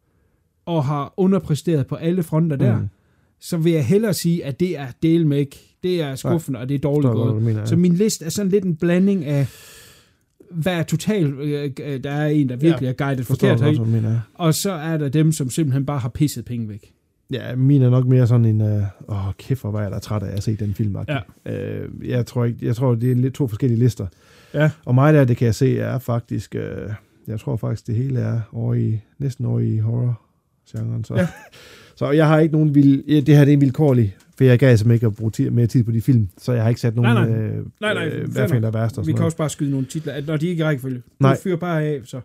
og 0.67 0.85
har 0.85 1.15
underpræsteret 1.17 1.87
på 1.87 1.95
alle 1.95 2.23
fronter 2.23 2.57
der, 2.57 2.79
Mm. 2.79 2.87
så 3.41 3.57
vil 3.57 3.73
jeg 3.73 3.87
hellere 3.87 4.15
sige, 4.15 4.45
at 4.45 4.61
det 4.61 4.79
er 4.79 4.87
del 5.03 5.27
med 5.27 5.39
ikke. 5.39 5.77
Det 5.83 6.03
er 6.03 6.15
skuffende, 6.15 6.59
og 6.59 6.69
det 6.69 6.75
er 6.75 6.79
dårligt 6.79 7.13
gået. 7.13 7.35
du 7.35 7.41
mener, 7.41 7.61
ja. 7.61 7.67
Så 7.67 7.77
min 7.77 7.93
liste 7.95 8.25
er 8.25 8.29
sådan 8.29 8.51
lidt 8.53 8.65
en 8.65 8.77
blanding 8.77 9.25
af, 9.25 9.47
hvad 10.51 10.73
er 10.75 10.83
totalt, 10.83 11.35
øh, 11.41 11.71
der 12.05 12.11
er 12.11 12.27
en, 12.27 12.49
der 12.49 12.57
virkelig 12.57 12.87
Ja, 12.87 12.89
er 12.89 12.93
guidet 12.93 13.27
forkert 13.27 13.61
og 14.35 14.55
så 14.55 14.73
er 14.73 14.97
der 14.99 15.09
dem, 15.09 15.33
som 15.33 15.51
simpelthen 15.51 15.87
bare 15.87 15.99
har 15.99 16.09
pisset 16.09 16.45
penge 16.45 16.69
væk. 16.69 16.93
Ja, 17.31 17.57
min 17.57 17.83
er 17.83 17.91
nok 17.91 18.07
mere 18.07 18.27
sådan 18.27 18.45
en, 18.45 18.61
øh, 18.61 18.83
åh 19.09 19.33
kæft, 19.39 19.61
hvor 19.61 19.71
var 19.71 19.83
jeg 19.83 19.91
da 19.91 19.99
træt 19.99 20.23
af 20.23 20.37
at 20.37 20.43
se 20.43 20.57
den 20.57 20.75
film. 20.75 20.97
Ja. 21.09 21.19
Øh, 21.47 21.89
jeg 22.09 22.27
tror 22.27 22.45
ikke, 22.45 22.67
jeg 22.67 22.77
tror, 22.77 22.95
det 22.95 23.11
er 23.11 23.15
lidt 23.15 23.35
to 23.35 23.49
forskellige 23.49 23.79
lister. 23.79 24.07
Ja. 24.55 24.71
Og 24.85 24.95
mig 24.95 25.15
der, 25.15 25.25
det 25.25 25.37
kan 25.37 25.47
jeg 25.47 25.55
se, 25.55 25.79
er 25.79 25.99
faktisk, 25.99 26.55
øh, 26.55 26.91
Jeg 27.27 27.41
tror 27.41 27.57
faktisk, 27.57 27.87
det 27.87 27.95
hele 27.95 28.21
er 28.21 28.41
over 28.53 28.75
i, 28.75 29.01
næsten 29.19 29.45
over 29.45 29.61
i 29.61 29.79
horror-genren. 29.79 31.05
Så. 31.05 31.15
Ja. 31.15 31.29
så 32.01 32.11
jeg 32.11 32.29
har 32.29 32.39
ikke 32.39 32.53
nogen 32.53 32.75
vild... 32.75 33.05
ja, 33.09 33.21
Det 33.21 33.37
her 33.37 33.45
det 33.45 33.53
er 33.53 33.57
en 33.57 33.61
vilkårlig, 33.61 34.17
for 34.37 34.45
jeg 34.45 34.59
gav 34.59 34.77
simpelthen 34.77 34.95
ikke 34.95 35.07
at 35.07 35.15
bruge 35.17 35.31
tid, 35.31 35.51
mere 35.51 35.67
tid 35.67 35.85
på 35.85 35.93
de 35.93 36.01
film, 36.01 36.29
så 36.39 36.53
jeg 36.53 36.63
har 36.63 36.69
ikke 36.69 36.81
sat 36.81 36.97
nogen... 36.97 37.15
Nej, 37.15 37.29
nej. 37.29 37.39
Øh, 37.39 37.67
Nej, 37.81 37.95
nej, 37.95 38.09
øh, 38.09 38.33
hvad 38.33 38.49
finder 38.49 38.61
nok. 38.61 38.75
værst 38.75 38.99
og 38.99 39.07
Vi 39.07 39.13
kan 39.13 39.15
noget. 39.19 39.25
også 39.25 39.37
bare 39.37 39.51
skyde 39.51 39.71
nogle 39.71 39.87
titler, 39.87 40.27
når 40.27 40.37
de 40.37 40.47
ikke 40.47 40.63
er 40.63 40.67
rækkefølge. 40.67 41.03
Nej. 41.21 41.35
Du 41.35 41.41
fyrer 41.43 41.57
bare 41.57 41.83
af, 41.85 42.01
så. 42.05 42.17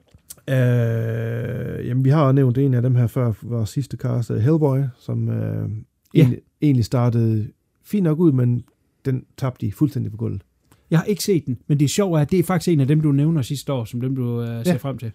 Øh, 0.49 1.87
jamen, 1.87 2.05
vi 2.05 2.09
har 2.09 2.25
jo 2.25 2.31
nævnt 2.31 2.57
en 2.57 2.73
af 2.73 2.81
dem 2.81 2.95
her 2.95 3.07
før, 3.07 3.33
vores 3.41 3.69
sidste 3.69 3.97
cast, 3.97 4.31
øh, 4.31 4.37
Hellboy, 4.37 4.79
som 4.99 5.29
øh, 5.29 5.69
Ja. 6.13 6.19
egentlig, 6.19 6.39
egentlig 6.61 6.85
startede 6.85 7.47
fint 7.85 8.03
nok 8.03 8.19
ud, 8.19 8.31
men 8.31 8.63
den 9.05 9.23
tabte 9.37 9.65
de 9.67 9.71
fuldstændig 9.71 10.11
på 10.11 10.17
gulvet. 10.17 10.41
Jeg 10.91 10.99
har 10.99 11.05
ikke 11.05 11.23
set 11.23 11.45
den, 11.45 11.57
men 11.67 11.79
det 11.79 11.85
er 11.85 11.89
sjovt, 11.89 12.19
at 12.21 12.31
det 12.31 12.39
er 12.39 12.43
faktisk 12.43 12.73
en 12.73 12.79
af 12.79 12.87
dem, 12.87 13.01
du 13.01 13.11
nævner 13.11 13.41
sidste 13.41 13.73
år, 13.73 13.85
som 13.85 14.01
dem, 14.01 14.15
du 14.15 14.39
uh, 14.41 14.45
ser 14.47 14.61
Ja. 14.65 14.75
frem 14.75 14.97
til. 14.97 15.11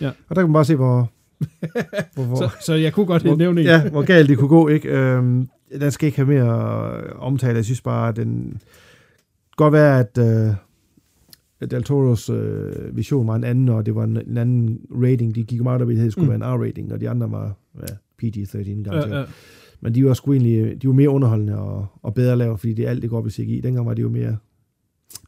Og 0.00 0.06
der 0.28 0.34
kan 0.34 0.42
man 0.44 0.52
bare 0.52 0.64
se, 0.64 0.76
hvor, 0.76 1.10
hvor, 2.14 2.24
hvor, 2.24 2.36
Så, 2.36 2.50
så 2.66 2.74
jeg 2.74 2.92
kunne 2.92 3.06
godt 3.06 3.22
hvor, 3.22 3.36
nævne 3.36 3.60
en. 3.60 3.66
ja, 3.66 3.90
hvor 3.90 4.02
galt 4.02 4.28
det 4.28 4.38
kunne 4.38 4.48
gå. 4.48 4.68
Ikke? 4.68 4.88
Øhm, 4.88 5.48
den 5.80 5.90
skal 5.90 6.06
ikke 6.06 6.16
have 6.18 6.28
mere 6.28 6.50
omtale. 7.14 7.56
Jeg 7.56 7.64
synes 7.64 7.80
bare, 7.80 8.08
at 8.08 8.16
den 8.16 8.60
godt 9.56 9.72
være, 9.72 10.00
at 10.00 10.18
øh, 10.18 10.54
Del 11.70 11.82
Toros 11.82 12.30
øh, 12.30 12.96
vision 12.96 13.26
var 13.26 13.34
en 13.36 13.44
anden, 13.44 13.68
og 13.68 13.86
det 13.86 13.94
var 13.94 14.04
en, 14.04 14.16
en 14.16 14.36
anden 14.36 14.80
rating. 14.90 15.34
De 15.34 15.44
gik 15.44 15.62
meget 15.62 15.82
op 15.82 15.90
i, 15.90 15.92
at 15.94 15.98
det 15.98 16.12
skulle 16.12 16.36
Mm. 16.36 16.40
være 16.40 16.54
en 16.54 16.60
R-rating, 16.60 16.92
og 16.92 17.00
de 17.00 17.10
andre 17.10 17.30
var 17.30 17.54
ja, 17.80 17.94
PG-13 18.22 18.82
garanteret. 18.82 19.10
Ja, 19.10 19.18
ja. 19.18 19.24
Men 19.80 19.94
de 19.94 20.04
var 20.04 20.14
sgu 20.14 20.32
egentlig, 20.32 20.82
de 20.82 20.86
var 20.88 20.94
mere 20.94 21.08
underholdende 21.08 21.58
og, 21.58 21.86
og 22.02 22.14
bedre 22.14 22.36
lavet, 22.36 22.60
fordi 22.60 22.74
det 22.74 22.86
alt, 22.86 23.02
det 23.02 23.10
går 23.10 23.18
op 23.18 23.26
i 23.26 23.30
CGI. 23.30 23.60
Dengang 23.60 23.86
var 23.86 23.94
det 23.94 24.02
jo 24.02 24.08
mere, 24.08 24.36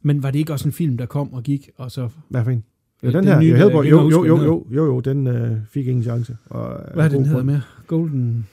Men 0.01 0.23
var 0.23 0.31
det 0.31 0.39
ikke 0.39 0.53
også 0.53 0.67
en 0.67 0.71
film, 0.71 0.97
der 0.97 1.05
kom 1.05 1.33
og 1.33 1.43
gik, 1.43 1.69
og 1.77 1.91
så... 1.91 2.09
hvad 2.29 2.43
for 2.43 2.51
en? 2.51 2.63
Jo, 3.03 3.07
Øh, 3.07 3.13
den 3.13 3.23
den 3.23 3.33
her, 3.33 3.39
nye, 3.41 3.55
Hellboy, 3.55 3.83
jo, 3.85 3.89
jo, 3.89 4.01
hvad 4.09 4.27
jo, 4.27 4.43
jo, 4.43 4.65
jo, 4.71 4.85
jo, 4.85 4.99
den 4.99 5.27
øh, 5.27 5.51
fik 5.69 5.87
ingen 5.87 6.03
chance. 6.03 6.37
Og, 6.49 6.81
Hvad 6.93 7.05
er 7.05 7.09
den 7.09 7.25
hedder 7.25 7.43
med? 7.43 7.59
Golden... 7.87 8.47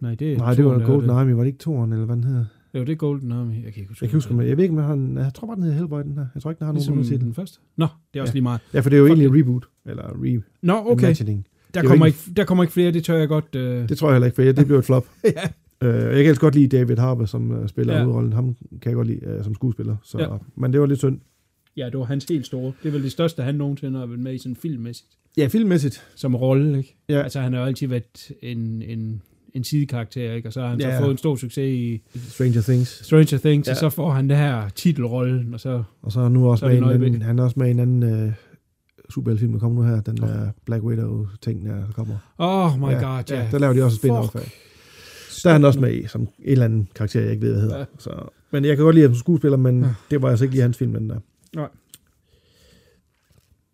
Nej, 0.00 0.14
det 0.14 0.32
er 0.32 0.36
Nej, 0.38 0.54
det 0.54 0.64
var 0.64 0.86
Golden. 0.86 1.10
Army, 1.10 1.30
var 1.32 1.38
det 1.40 1.46
ikke 1.46 1.58
toren, 1.58 1.92
eller 1.92 2.06
hvad 2.06 2.16
den 2.16 2.24
hedder? 2.24 2.44
Jo, 2.74 2.80
det 2.80 2.88
er 2.88 2.94
Golden 2.96 3.32
Army. 3.32 3.54
Jeg 3.64 3.72
kan 3.72 3.80
ikke 3.80 3.88
huske. 3.88 4.04
Jeg 4.04 4.10
kan 4.10 4.16
huske, 4.16 4.34
men 4.34 4.46
jeg 4.48 4.56
ved 4.56 4.64
ikke, 4.64 4.76
om 4.76 4.84
han, 4.84 5.16
jeg 5.24 5.34
tror 5.34 5.46
bare, 5.46 5.54
den 5.56 5.62
hedder 5.62 5.76
Hellboy, 5.76 6.02
den 6.02 6.12
her. 6.18 6.26
Jeg 6.34 6.42
tror 6.42 6.50
ikke, 6.50 6.58
den 6.58 6.66
har 6.66 6.72
Ligesom 6.72 6.94
nogen 6.94 7.08
titel. 7.08 7.24
den 7.24 7.34
første. 7.34 7.58
Nå, 7.76 7.86
det 8.14 8.18
er 8.18 8.22
også 8.22 8.30
Ja. 8.30 8.34
lige 8.34 8.42
meget. 8.42 8.60
Ja, 8.74 8.80
for 8.80 8.90
det 8.90 8.96
er 8.96 9.00
jo 9.00 9.06
Fuck 9.06 9.18
egentlig 9.18 9.40
reboot, 9.40 9.64
eller 9.86 10.02
re 10.04 10.42
Nå, 10.62 10.72
okay. 10.86 11.14
Der 11.74 11.80
er 11.80 11.84
kommer, 11.84 12.06
ikke- 12.06 12.18
der 12.36 12.44
kommer 12.44 12.64
ikke 12.64 12.72
flere, 12.72 12.90
det 12.92 13.04
tør 13.04 13.16
jeg 13.16 13.28
godt... 13.28 13.54
Øh... 13.56 13.88
Det 13.88 13.98
tror 13.98 14.08
jeg 14.08 14.14
heller 14.14 14.26
ikke, 14.26 14.34
for 14.36 14.42
det 14.42 14.66
blev 14.66 14.78
et 14.78 14.84
flop. 14.84 15.06
ja. 15.24 15.30
Øh, 15.88 15.94
jeg 15.94 16.02
kan 16.10 16.18
ellers 16.20 16.38
godt 16.38 16.54
lide 16.54 16.76
David 16.76 16.96
Harbour, 16.96 17.24
som 17.24 17.68
spiller 17.68 17.94
Ja. 17.94 18.00
hovedrollen. 18.02 18.32
Ham 18.32 18.56
kan 18.82 18.90
jeg 18.90 18.94
godt 18.94 19.06
lide 19.06 19.40
som 19.42 19.54
skuespiller. 19.54 19.96
Så, 20.02 20.18
ja. 20.18 20.26
Men 20.56 20.72
det 20.72 20.80
var 20.80 20.86
lidt 20.86 20.98
synd. 20.98 21.18
Ja, 21.78 21.86
det 21.90 21.98
var 21.98 22.04
hans 22.04 22.24
helt 22.24 22.46
store. 22.46 22.72
Det 22.82 22.88
er 22.88 22.92
vel 22.92 23.02
det 23.02 23.12
største, 23.12 23.42
han 23.42 23.54
nogensinde 23.54 23.98
har 23.98 24.06
været 24.06 24.20
med 24.20 24.34
i 24.34 24.38
sådan 24.38 24.56
filmmæssigt. 24.56 25.08
Ja, 25.36 25.46
filmmæssigt. 25.46 26.04
Som 26.16 26.34
rolle, 26.34 26.78
ikke? 26.78 26.96
Ja. 27.08 27.22
Altså, 27.22 27.40
han 27.40 27.52
har 27.52 27.60
jo 27.60 27.66
altid 27.66 27.86
været 27.86 28.30
en, 28.42 28.82
en, 28.82 29.22
en 29.54 29.64
sidekarakter, 29.64 30.32
ikke? 30.32 30.48
Og 30.48 30.52
så 30.52 30.60
har 30.60 30.68
han 30.68 30.80
Ja. 30.80 30.96
så 30.96 31.02
fået 31.02 31.10
en 31.10 31.18
stor 31.18 31.36
succes 31.36 31.72
i 31.74 32.02
Stranger 32.28 32.62
Things. 32.62 33.04
Stranger 33.04 33.38
Things, 33.38 33.68
ja. 33.68 33.72
Og 33.72 33.76
så 33.76 33.90
får 33.90 34.10
han 34.10 34.28
det 34.28 34.36
her 34.36 34.68
titelrollen, 34.68 35.54
og 35.54 35.60
så... 35.60 35.82
Og 36.02 36.12
så 36.12 36.20
er 36.20 36.28
nu 36.28 36.50
også 36.50 36.60
Så 36.60 36.68
med 36.68 36.76
en 36.78 36.84
anden, 37.02 37.22
han 37.22 37.38
er 37.38 37.42
også 37.42 37.58
med 37.58 37.70
en 37.70 37.78
anden 37.78 38.24
uh, 38.26 38.32
superheltefilm, 39.10 39.52
der 39.52 39.58
kommer 39.58 39.82
nu 39.82 39.88
her. 39.88 40.00
Den 40.00 40.16
der 40.16 40.50
Black 40.66 40.82
Widow-ting, 40.84 41.66
der 41.66 41.82
kommer. 41.94 42.16
Oh 42.38 42.78
my 42.78 42.84
ja, 42.92 42.92
god, 42.92 43.24
ja. 43.30 43.36
ja. 43.42 43.48
Der 43.50 43.58
laver 43.58 43.72
de 43.72 43.82
også 43.82 43.94
et 43.96 43.98
spin-off 43.98 44.36
af. 44.38 44.52
Der 45.44 45.48
er 45.48 45.52
han 45.52 45.64
også 45.64 45.80
med 45.80 45.94
i, 45.94 46.06
som 46.06 46.20
en 46.20 46.28
eller 46.38 46.64
anden 46.64 46.88
karakter, 46.94 47.20
jeg 47.20 47.30
ikke 47.30 47.42
ved, 47.42 47.52
hvad 47.52 47.62
hedder. 47.62 47.78
Ja. 47.78 47.84
Så, 47.98 48.10
men 48.50 48.64
jeg 48.64 48.76
kan 48.76 48.84
godt 48.84 48.94
lide 48.94 49.06
ham 49.06 49.14
som 49.14 49.18
skuespiller, 49.18 49.56
men 49.56 49.82
ja. 49.82 49.88
det 50.10 50.22
var 50.22 50.28
altså 50.30 50.44
ikke 50.44 50.54
lige 50.54 50.62
hans 50.62 50.76
film, 50.76 50.92
den 50.92 51.10
der. 51.10 51.18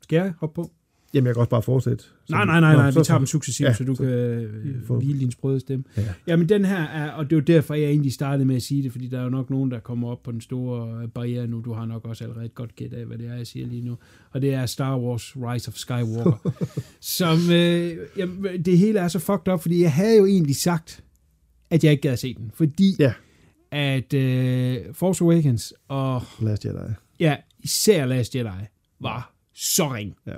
Skal 0.02 0.16
jeg 0.16 0.32
hoppe 0.40 0.54
på? 0.62 0.70
Jamen, 1.14 1.26
jeg 1.26 1.34
kan 1.34 1.40
også 1.40 1.50
bare 1.50 1.62
fortsætte. 1.62 2.04
Nej, 2.30 2.44
nej, 2.44 2.60
nej, 2.60 2.72
nej, 2.76 2.90
Nå, 2.90 3.00
vi 3.00 3.04
tager 3.04 3.18
dem 3.18 3.26
successivt, 3.26 3.68
Ja, 3.68 3.74
så 3.74 3.84
du 3.84 3.94
så- 3.94 4.02
kan 4.02 4.12
øh, 4.12 4.86
får- 4.86 4.98
hvile 4.98 5.20
din 5.20 5.30
sprøde 5.30 5.60
stemme. 5.60 5.84
Ja. 5.96 6.02
Jamen 6.26 6.48
den 6.48 6.64
her 6.64 6.82
er, 6.82 7.10
og 7.10 7.24
det 7.24 7.32
er 7.32 7.36
jo 7.36 7.42
derfor, 7.42 7.74
jeg 7.74 7.88
egentlig 7.90 8.12
startede 8.12 8.44
med 8.44 8.56
at 8.56 8.62
sige 8.62 8.82
det, 8.82 8.92
fordi 8.92 9.08
der 9.08 9.18
er 9.18 9.22
jo 9.24 9.28
nok 9.28 9.50
nogen, 9.50 9.70
der 9.70 9.78
kommer 9.80 10.08
op 10.08 10.22
på 10.22 10.32
den 10.32 10.40
store 10.40 11.08
barriere 11.08 11.46
nu. 11.46 11.60
Du 11.60 11.72
har 11.72 11.86
nok 11.86 12.04
også 12.04 12.24
allerede 12.24 12.44
et 12.46 12.54
godt 12.54 12.76
gæt 12.76 12.92
af, 12.92 13.04
hvad 13.06 13.18
det 13.18 13.26
er, 13.26 13.34
jeg 13.34 13.46
siger 13.46 13.66
lige 13.66 13.82
nu. 13.82 13.96
Og 14.30 14.42
det 14.42 14.54
er 14.54 14.66
Star 14.66 14.98
Wars 14.98 15.36
Rise 15.36 15.68
of 15.68 15.74
Skywalker. 15.74 16.62
som, 17.00 17.38
øh, 17.52 17.96
jamen, 18.16 18.64
det 18.64 18.78
hele 18.78 18.98
er 18.98 19.08
så 19.08 19.18
fucked 19.18 19.52
up, 19.52 19.60
fordi 19.60 19.82
jeg 19.82 19.92
havde 19.92 20.16
jo 20.18 20.26
egentlig 20.26 20.56
sagt, 20.56 21.04
at 21.70 21.84
jeg 21.84 21.92
ikke 21.92 22.02
gad 22.02 22.12
at 22.12 22.18
se 22.18 22.34
den. 22.34 22.50
Fordi 22.54 22.96
Ja. 22.98 23.12
at 23.70 24.14
øh, 24.14 24.76
Force 24.92 25.24
Awakens 25.24 25.74
og 25.88 26.22
Last 26.42 26.64
Jedi. 26.64 26.76
ja, 27.20 27.36
især 27.64 28.06
Last 28.06 28.34
Jedi 28.36 28.64
var 29.00 29.34
så 29.54 29.94
ring. 29.94 30.14
Ja. 30.26 30.36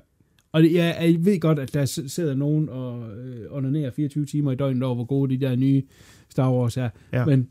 Og 0.52 0.62
det, 0.62 0.72
jeg, 0.74 0.96
jeg 1.00 1.24
ved 1.24 1.40
godt, 1.40 1.58
at 1.58 1.74
der 1.74 1.84
sidder 1.84 2.34
nogen 2.34 2.68
og 2.68 3.10
øh, 3.18 3.46
onanerer 3.50 3.90
24 3.90 4.26
timer 4.26 4.52
i 4.52 4.54
døgnet 4.56 4.82
over, 4.82 4.94
hvor 4.94 5.04
gode 5.04 5.34
de 5.38 5.46
der 5.46 5.56
nye 5.56 5.82
Star 6.30 6.52
Wars 6.52 6.76
er. 6.76 6.88
Ja. 7.12 7.24
Men 7.24 7.48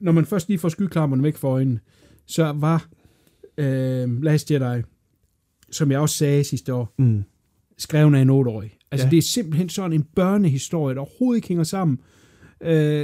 når 0.00 0.12
man 0.12 0.26
først 0.26 0.48
lige 0.48 0.58
får 0.58 0.68
skyklapperne 0.68 1.22
væk 1.22 1.36
for 1.36 1.50
øjnene, 1.50 1.80
så 2.26 2.52
var 2.52 2.88
øh, 3.58 4.22
Last 4.22 4.50
Jedi, 4.50 4.82
som 5.70 5.90
jeg 5.90 6.00
også 6.00 6.16
sagde 6.16 6.44
sidste 6.44 6.74
år, 6.74 6.94
Mm. 6.98 7.24
skrevet 7.78 8.14
af 8.14 8.20
en 8.20 8.30
8-årig. 8.30 8.76
Altså 8.90 9.04
ja. 9.06 9.08
Ja. 9.08 9.10
det 9.10 9.16
er 9.18 9.22
simpelthen 9.22 9.68
sådan 9.68 9.92
en 9.92 10.02
børnehistorie, 10.02 10.94
der 10.94 11.00
overhovedet 11.00 11.36
ikke 11.38 11.48
hænger 11.48 11.64
sammen. 11.64 11.98
Øh, 11.98 12.21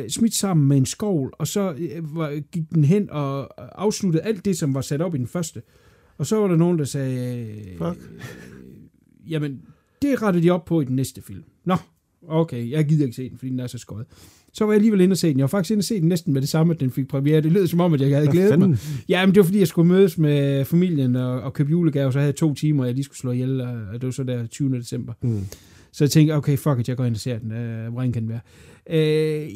smidt 0.08 0.34
sammen 0.34 0.68
med 0.68 0.76
en 0.76 0.86
skovl, 0.86 1.30
og 1.38 1.46
så 1.46 1.72
øh, 1.78 2.42
gik 2.52 2.62
den 2.74 2.84
hen 2.84 3.10
og 3.10 3.48
afsluttede 3.82 4.22
alt 4.24 4.44
det, 4.44 4.58
som 4.58 4.74
var 4.74 4.80
sat 4.80 5.02
op 5.02 5.14
i 5.14 5.18
den 5.18 5.26
første. 5.26 5.62
Og 6.18 6.26
så 6.26 6.36
var 6.36 6.48
der 6.48 6.56
nogen, 6.56 6.78
der 6.78 6.84
sagde, 6.84 7.46
øh, 7.46 7.78
Fuck. 7.78 8.10
jamen, 9.28 9.60
det 10.02 10.22
rettede 10.22 10.44
de 10.44 10.50
op 10.50 10.64
på 10.64 10.80
i 10.80 10.84
den 10.84 10.96
næste 10.96 11.22
film. 11.22 11.42
Nå, 11.64 11.76
okay, 12.28 12.70
jeg 12.70 12.84
gider 12.84 13.04
ikke 13.04 13.16
se 13.16 13.30
den, 13.30 13.38
fordi 13.38 13.50
den 13.50 13.60
er 13.60 13.66
så 13.66 13.78
skøjet. 13.78 14.06
Så 14.52 14.64
var 14.64 14.72
jeg 14.72 14.76
alligevel 14.76 15.00
inde 15.00 15.12
og 15.12 15.16
se 15.18 15.28
den. 15.28 15.38
Jeg 15.38 15.42
var 15.42 15.48
faktisk 15.48 15.70
inde 15.70 15.80
og 15.80 15.84
se 15.84 16.00
den 16.00 16.08
næsten 16.08 16.32
med 16.32 16.40
det 16.40 16.48
samme, 16.48 16.74
at 16.74 16.80
den 16.80 16.90
fik 16.90 17.08
premiere. 17.08 17.40
Det 17.40 17.52
lød 17.52 17.66
som 17.66 17.80
om, 17.80 17.94
at 17.94 18.00
jeg 18.00 18.08
havde 18.08 18.24
Hvad 18.24 18.32
glædet 18.32 18.58
mig. 18.58 18.78
fanden? 18.78 19.04
Ja, 19.08 19.26
men 19.26 19.34
det 19.34 19.40
var 19.40 19.44
fordi, 19.44 19.58
jeg 19.58 19.68
skulle 19.68 19.88
mødes 19.88 20.18
med 20.18 20.64
familien 20.64 21.16
og, 21.16 21.40
og 21.40 21.52
købe 21.52 21.70
julegave, 21.70 22.12
så 22.12 22.18
havde 22.18 22.26
jeg 22.28 22.36
to 22.36 22.54
timer, 22.54 22.82
og 22.82 22.86
jeg 22.86 22.94
lige 22.94 23.04
skulle 23.04 23.18
slå 23.18 23.30
ihjel, 23.30 23.60
og 23.60 23.92
det 23.92 24.02
var 24.04 24.10
så 24.10 24.24
der 24.24 24.46
20. 24.46 24.78
december. 24.78 25.12
Mm. 25.22 25.40
Så 25.98 26.04
jeg 26.04 26.10
tænkte, 26.10 26.32
okay, 26.32 26.56
fuck 26.56 26.80
it, 26.80 26.88
jeg 26.88 26.96
går 26.96 27.04
ind 27.04 27.14
og 27.14 27.20
ser 27.20 27.38
den. 27.38 27.52
Øh, 27.52 27.92
hvordan 27.92 28.12
kan 28.12 28.22
den 28.22 28.30
være? 28.30 28.40
Øh, 28.90 29.48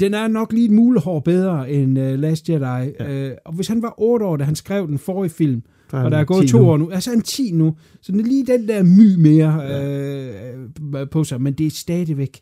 den 0.00 0.14
er 0.14 0.28
nok 0.28 0.52
lige 0.52 0.64
et 0.64 0.70
mulehår 0.70 1.20
bedre 1.20 1.70
end 1.70 1.98
uh, 1.98 2.14
Last 2.14 2.48
Jedi. 2.48 2.92
Ja. 3.00 3.28
Øh, 3.28 3.36
og 3.44 3.52
hvis 3.52 3.68
han 3.68 3.82
var 3.82 3.94
8 3.98 4.26
år, 4.26 4.36
da 4.36 4.44
han 4.44 4.54
skrev 4.54 4.86
den 4.88 4.98
forrige 4.98 5.30
film, 5.30 5.62
og 5.92 6.10
der 6.10 6.18
er 6.18 6.24
gået 6.24 6.46
10 6.46 6.48
to 6.48 6.58
nu. 6.58 6.70
år 6.70 6.76
nu, 6.76 6.90
altså 6.90 7.10
han 7.10 7.20
10 7.22 7.52
nu, 7.52 7.76
så 8.00 8.12
den 8.12 8.20
er 8.20 8.24
lige 8.24 8.46
den 8.46 8.68
der 8.68 8.82
my 8.82 9.14
mere 9.18 9.60
øh, 9.72 11.08
på 11.10 11.24
sig, 11.24 11.40
men 11.42 11.52
det 11.52 11.66
er 11.66 11.70
stadigvæk... 11.70 12.40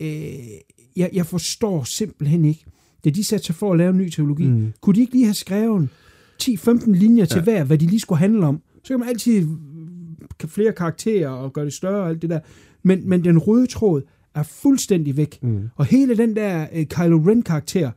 Øh, 0.00 0.08
jeg, 0.96 1.10
jeg 1.12 1.26
forstår 1.26 1.84
simpelthen 1.84 2.44
ikke, 2.44 2.64
da 3.04 3.10
de 3.10 3.24
satte 3.24 3.46
sig 3.46 3.54
for 3.54 3.72
at 3.72 3.78
lave 3.78 3.90
en 3.90 3.98
ny 3.98 4.08
teologi, 4.08 4.46
mm. 4.46 4.72
Kunne 4.80 4.94
de 4.94 5.00
ikke 5.00 5.12
lige 5.12 5.24
have 5.24 5.34
skrevet 5.34 5.88
10-15 6.42 6.92
linjer 6.92 7.24
til 7.24 7.38
Ja. 7.38 7.42
hver, 7.44 7.64
hvad 7.64 7.78
de 7.78 7.86
lige 7.86 8.00
skulle 8.00 8.18
handle 8.18 8.46
om? 8.46 8.60
Så 8.84 8.88
kan 8.88 9.00
man 9.00 9.08
altid 9.08 9.46
flere 10.48 10.72
karakterer 10.72 11.28
og 11.28 11.52
gøre 11.52 11.64
det 11.64 11.72
større 11.72 12.02
og 12.02 12.08
alt 12.08 12.22
det 12.22 12.30
der. 12.30 12.40
Men, 12.82 13.08
men 13.08 13.24
den 13.24 13.38
røde 13.38 13.66
tråd 13.66 14.02
er 14.34 14.42
fuldstændig 14.42 15.16
væk. 15.16 15.38
Mm. 15.42 15.68
Og 15.76 15.84
hele 15.84 16.16
den 16.16 16.36
der 16.36 16.66
uh, 16.76 16.82
Kylo 16.82 17.18
Ren-karakter, 17.30 17.90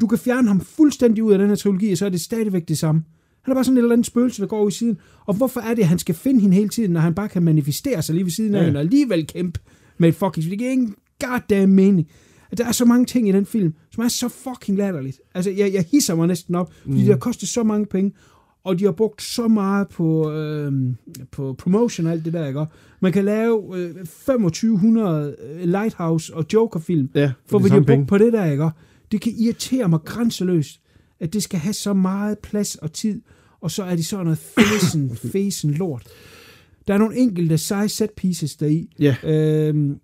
du 0.00 0.06
kan 0.06 0.18
fjerne 0.18 0.48
ham 0.48 0.60
fuldstændig 0.60 1.24
ud 1.24 1.32
af 1.32 1.38
den 1.38 1.48
her 1.48 1.56
trilogi, 1.56 1.92
og 1.92 1.98
så 1.98 2.06
er 2.06 2.08
det 2.10 2.20
stadigvæk 2.20 2.68
det 2.68 2.78
samme. 2.78 3.04
Han 3.42 3.52
er 3.52 3.54
bare 3.54 3.64
sådan 3.64 3.76
et 3.76 3.82
eller 3.82 3.92
andet 3.92 4.06
spøgelse, 4.06 4.42
der 4.42 4.48
går 4.48 4.62
ud 4.64 4.70
i 4.70 4.74
siden. 4.74 4.98
Og 5.26 5.34
hvorfor 5.34 5.60
er 5.60 5.74
det, 5.74 5.82
at 5.82 5.88
han 5.88 5.98
skal 5.98 6.14
finde 6.14 6.40
hende 6.40 6.54
hele 6.56 6.68
tiden, 6.68 6.90
når 6.90 7.00
han 7.00 7.14
bare 7.14 7.28
kan 7.28 7.42
manifestere 7.42 8.02
sig 8.02 8.14
lige 8.14 8.24
ved 8.24 8.32
siden 8.32 8.54
af 8.54 8.58
Ja. 8.60 8.64
hende, 8.64 8.78
og 8.78 8.80
alligevel 8.82 9.26
kæmpe 9.26 9.60
med 9.98 10.08
et 10.08 10.14
fucking... 10.14 10.50
Det 10.50 10.58
giver 10.58 10.70
ingen 10.70 10.94
goddamn 11.24 11.74
mening. 11.74 12.08
At 12.50 12.58
Der 12.58 12.66
er 12.66 12.72
så 12.72 12.84
mange 12.84 13.06
ting 13.06 13.28
i 13.28 13.32
den 13.32 13.46
film, 13.46 13.74
som 13.90 14.04
er 14.04 14.08
så 14.08 14.28
fucking 14.28 14.78
latterligt. 14.78 15.20
Altså, 15.34 15.50
jeg, 15.50 15.72
jeg 15.72 15.84
hisser 15.92 16.14
mig 16.14 16.26
næsten 16.26 16.54
op, 16.54 16.72
fordi 16.72 16.92
mm. 16.94 16.98
det 16.98 17.08
har 17.08 17.16
kostet 17.16 17.48
så 17.48 17.62
mange 17.62 17.86
penge, 17.86 18.12
og 18.64 18.78
de 18.78 18.84
har 18.84 18.92
brugt 18.92 19.22
så 19.22 19.48
meget 19.48 19.88
på, 19.88 20.32
øh, 20.32 20.72
på 21.30 21.54
promotion 21.58 22.06
og 22.06 22.12
alt 22.12 22.24
det 22.24 22.32
der, 22.32 22.46
ikke? 22.46 22.64
Man 23.00 23.12
kan 23.12 23.24
lave 23.24 23.76
øh, 23.78 23.94
2500 24.04 25.36
øh, 25.42 25.68
Lighthouse 25.68 26.34
og 26.34 26.44
Joker-film, 26.52 27.10
Ja, 27.14 27.32
for 27.46 27.58
de 27.58 27.62
hvad 27.62 27.70
de 27.70 27.74
har 27.74 27.80
brugt 27.80 27.86
penge. 27.86 28.06
på 28.06 28.18
det 28.18 28.32
der, 28.32 28.44
ikke? 28.44 28.70
Det 29.12 29.20
kan 29.20 29.32
irritere 29.38 29.88
mig 29.88 30.00
grænseløst, 30.04 30.80
at 31.20 31.32
det 31.32 31.42
skal 31.42 31.58
have 31.58 31.72
så 31.72 31.92
meget 31.92 32.38
plads 32.38 32.74
og 32.74 32.92
tid, 32.92 33.20
og 33.60 33.70
så 33.70 33.82
er 33.82 33.96
det 33.96 34.06
sådan 34.06 34.24
noget 34.24 34.38
fæsen, 34.58 35.16
fæsen 35.16 35.70
lort. 35.70 36.06
Der 36.88 36.94
er 36.94 36.98
nogle 36.98 37.16
enkelte 37.16 37.58
seje 37.58 37.88
set 37.88 38.10
pieces 38.10 38.56
deri. 38.56 38.88
Ja. 38.98 39.16
Øhm, 39.24 39.96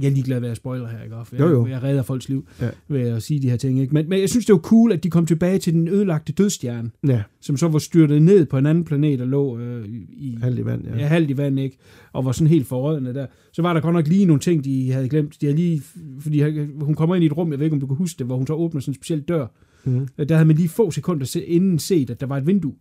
jeg 0.00 0.06
er 0.06 0.10
ligeglad 0.10 0.40
ved 0.40 0.48
at 0.48 0.56
spoiler 0.56 0.88
her, 0.88 1.02
ikke? 1.02 1.16
Jeg, 1.16 1.40
Jo, 1.40 1.48
jo. 1.48 1.66
jeg 1.66 1.82
redder 1.82 2.02
folks 2.02 2.28
liv 2.28 2.46
Ja. 2.60 2.68
ved 2.88 3.00
at 3.00 3.22
sige 3.22 3.42
de 3.42 3.50
her 3.50 3.56
ting, 3.56 3.80
ikke? 3.80 3.94
Men, 3.94 4.08
men 4.08 4.20
jeg 4.20 4.28
synes, 4.28 4.46
det 4.46 4.52
var 4.52 4.58
cool, 4.58 4.92
at 4.92 5.04
de 5.04 5.10
kom 5.10 5.26
tilbage 5.26 5.58
til 5.58 5.72
den 5.74 5.88
ødelagte 5.88 6.32
dødstjerne, 6.32 6.90
Ja, 7.06 7.22
som 7.40 7.56
så 7.56 7.68
var 7.68 7.78
styrtet 7.78 8.22
ned 8.22 8.46
på 8.46 8.58
en 8.58 8.66
anden 8.66 8.84
planet 8.84 9.20
og 9.20 9.26
lå 9.26 9.58
øh, 9.58 9.88
i, 10.12 10.38
halvt 10.42 10.58
i 10.58 10.64
vand, 10.64 10.84
ja. 10.84 10.96
ja. 10.98 11.06
halvt 11.06 11.30
i 11.30 11.36
vand, 11.36 11.58
ikke? 11.60 11.76
Og 12.12 12.24
var 12.24 12.32
sådan 12.32 12.48
helt 12.48 12.66
forrådende 12.66 13.14
der. 13.14 13.26
Så 13.52 13.62
var 13.62 13.72
der 13.72 13.80
godt 13.80 13.94
nok 13.94 14.08
lige 14.08 14.24
nogle 14.26 14.40
ting, 14.40 14.64
de 14.64 14.92
havde 14.92 15.08
glemt. 15.08 15.40
De 15.40 15.46
havde 15.46 15.56
lige, 15.56 15.82
fordi 16.20 16.42
hun 16.80 16.94
kommer 16.94 17.14
ind 17.14 17.22
i 17.22 17.26
et 17.26 17.36
rum, 17.36 17.50
jeg 17.50 17.58
ved 17.58 17.66
ikke, 17.66 17.74
om 17.74 17.80
du 17.80 17.86
kan 17.86 17.96
huske 17.96 18.18
det, 18.18 18.26
hvor 18.26 18.36
hun 18.36 18.46
så 18.46 18.52
åbner 18.54 18.80
sådan 18.80 18.90
en 18.90 18.94
speciel 18.94 19.20
dør. 19.20 19.46
Mm. 19.84 20.08
Der 20.28 20.34
havde 20.34 20.46
man 20.46 20.56
lige 20.56 20.68
få 20.68 20.90
sekunder 20.90 21.26
se- 21.26 21.44
inden 21.44 21.78
set, 21.78 22.10
at 22.10 22.20
der 22.20 22.26
var 22.26 22.36
et 22.36 22.46
vindue. 22.46 22.72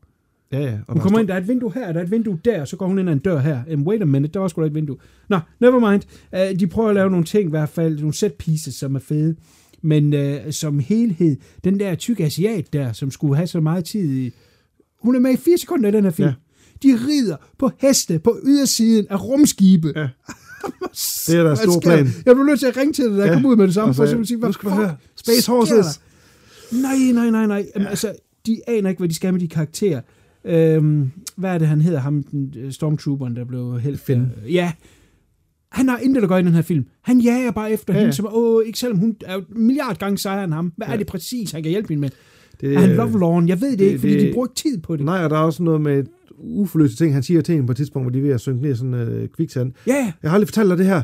Ja, 0.51 0.59
ja. 0.59 0.71
Og 0.71 0.93
Hun 0.93 0.95
der 0.97 1.01
kommer 1.03 1.19
ind, 1.19 1.27
der 1.27 1.33
er 1.33 1.37
et 1.37 1.47
vindue 1.47 1.73
her, 1.73 1.91
der 1.91 1.99
er 1.99 2.03
et 2.03 2.11
vindue 2.11 2.39
der, 2.45 2.65
så 2.65 2.75
går 2.75 2.87
hun 2.87 2.99
ind 2.99 3.09
ad 3.09 3.13
en 3.13 3.19
dør 3.19 3.39
her. 3.39 3.59
Um, 3.73 3.87
wait 3.87 4.01
a 4.01 4.05
minute, 4.05 4.33
der 4.33 4.39
var 4.39 4.47
sgu 4.47 4.61
da 4.61 4.67
et 4.67 4.75
vindue. 4.75 4.97
Nå, 5.29 5.39
never 5.59 5.91
mind. 5.91 6.01
Uh, 6.53 6.59
de 6.59 6.67
prøver 6.67 6.89
at 6.89 6.95
lave 6.95 7.09
nogle 7.09 7.25
ting, 7.25 7.47
i 7.47 7.49
hvert 7.49 7.69
fald 7.69 7.99
nogle 7.99 8.13
set 8.13 8.33
pieces, 8.33 8.75
som 8.75 8.95
er 8.95 8.99
fede. 8.99 9.35
Men 9.81 10.13
uh, 10.13 10.51
som 10.51 10.79
helhed, 10.79 11.37
den 11.63 11.79
der 11.79 11.95
tykke 11.95 12.23
asiat 12.25 12.73
der, 12.73 12.93
som 12.93 13.11
skulle 13.11 13.35
have 13.35 13.47
så 13.47 13.59
meget 13.59 13.85
tid 13.85 14.11
i... 14.11 14.31
Hun 15.01 15.15
er 15.15 15.19
med 15.19 15.31
i 15.33 15.37
fire 15.37 15.57
sekunder 15.57 15.89
i 15.89 15.91
den 15.91 16.03
her 16.03 16.11
film. 16.11 16.27
Ja. 16.27 16.33
De 16.83 16.99
rider 17.07 17.35
på 17.59 17.71
heste 17.79 18.19
på 18.19 18.39
ydersiden 18.45 19.05
af 19.09 19.23
rumskibe. 19.23 19.93
Ja. 19.95 20.01
det 21.27 21.35
er 21.35 21.43
deres 21.43 21.59
store 21.59 21.81
plan. 21.81 22.07
Jeg 22.25 22.35
blev 22.35 22.45
nødt 22.45 22.59
til 22.59 22.67
at 22.67 22.77
ringe 22.77 22.93
til 22.93 23.05
dig, 23.05 23.17
da 23.17 23.21
jeg 23.21 23.27
Ja. 23.27 23.33
kom 23.33 23.45
ud 23.45 23.55
med 23.55 23.65
det 23.67 23.73
samme, 23.73 23.93
for 23.93 24.03
at 24.03 24.27
sige, 24.27 24.37
hvad 24.37 24.53
skal 24.53 24.69
fuck. 24.69 24.89
Space 25.15 25.51
Horses. 25.51 25.85
der? 26.71 26.81
Nej, 26.81 26.97
nej, 27.13 27.29
nej, 27.29 27.47
nej. 27.47 27.65
Jamen, 27.75 27.87
altså, 27.87 28.13
de 28.45 28.61
aner 28.67 28.89
ikke, 28.89 28.99
hvad 28.99 29.09
de 29.09 29.15
skal 29.15 29.33
med 29.33 29.41
de 29.41 29.47
karakterer. 29.47 30.01
Øhm, 30.45 31.11
hvad 31.35 31.49
er 31.53 31.57
det, 31.57 31.67
han 31.67 31.81
hedder? 31.81 31.99
Ham, 31.99 32.23
den, 32.23 32.53
øh, 32.57 32.71
stormtrooperen, 32.71 33.35
der 33.35 33.45
blev 33.45 33.79
helt... 33.79 33.99
Finn. 33.99 34.21
Øh, 34.45 34.53
ja. 34.53 34.71
Han 35.71 35.89
har 35.89 35.97
intet 35.97 36.21
at 36.23 36.29
gøre 36.29 36.39
i 36.39 36.43
den 36.43 36.53
her 36.53 36.61
film. 36.61 36.85
Han 37.01 37.19
jager 37.19 37.51
bare 37.51 37.71
efter 37.71 37.93
Ja, 37.93 37.99
hende, 37.99 38.13
som, 38.13 38.27
åh, 38.31 38.63
ikke 38.65 38.79
selvom 38.79 38.97
hun 38.99 39.15
er 39.25 39.39
milliard 39.49 39.97
gange 39.99 40.17
sejere 40.17 40.43
end 40.43 40.53
ham. 40.53 40.73
Hvad 40.77 40.87
ja. 40.87 40.93
er 40.93 40.97
det 40.97 41.07
præcis, 41.07 41.51
han 41.51 41.63
kan 41.63 41.69
hjælpe 41.69 41.89
hende 41.89 42.01
med? 42.01 42.09
Det, 42.61 42.73
Er 42.75 42.79
han 42.79 42.89
love 42.89 43.19
Lauren? 43.19 43.47
Jeg 43.49 43.61
ved 43.61 43.71
det, 43.71 43.79
det- 43.79 43.85
ikke, 43.85 43.99
fordi 43.99 44.13
det- 44.13 44.21
de 44.27 44.33
bruger 44.33 44.47
ikke 44.47 44.55
tid 44.55 44.77
på 44.77 44.95
det. 44.95 45.05
Nej, 45.05 45.23
og 45.23 45.29
der 45.29 45.35
er 45.37 45.41
også 45.41 45.63
noget 45.63 45.81
med 45.81 46.03
uforløste 46.37 46.97
ting. 46.97 47.13
Han 47.13 47.23
siger 47.23 47.41
til 47.41 47.53
hende 47.55 47.67
på 47.67 47.71
et 47.71 47.77
tidspunkt, 47.77 48.03
hvor 48.05 48.11
de 48.11 48.17
er 48.17 48.21
ved 48.23 48.31
at 48.31 48.41
synke 48.41 48.61
ned 48.61 48.71
i 48.71 48.75
sådan 48.75 48.93
en 48.93 48.99
øh, 48.99 49.27
kviksand. 49.29 49.71
Ja, 49.87 50.13
Jeg 50.23 50.29
har 50.31 50.35
aldrig 50.35 50.47
fortalt 50.47 50.69
dig 50.69 50.77
det 50.77 50.85
her. 50.85 51.01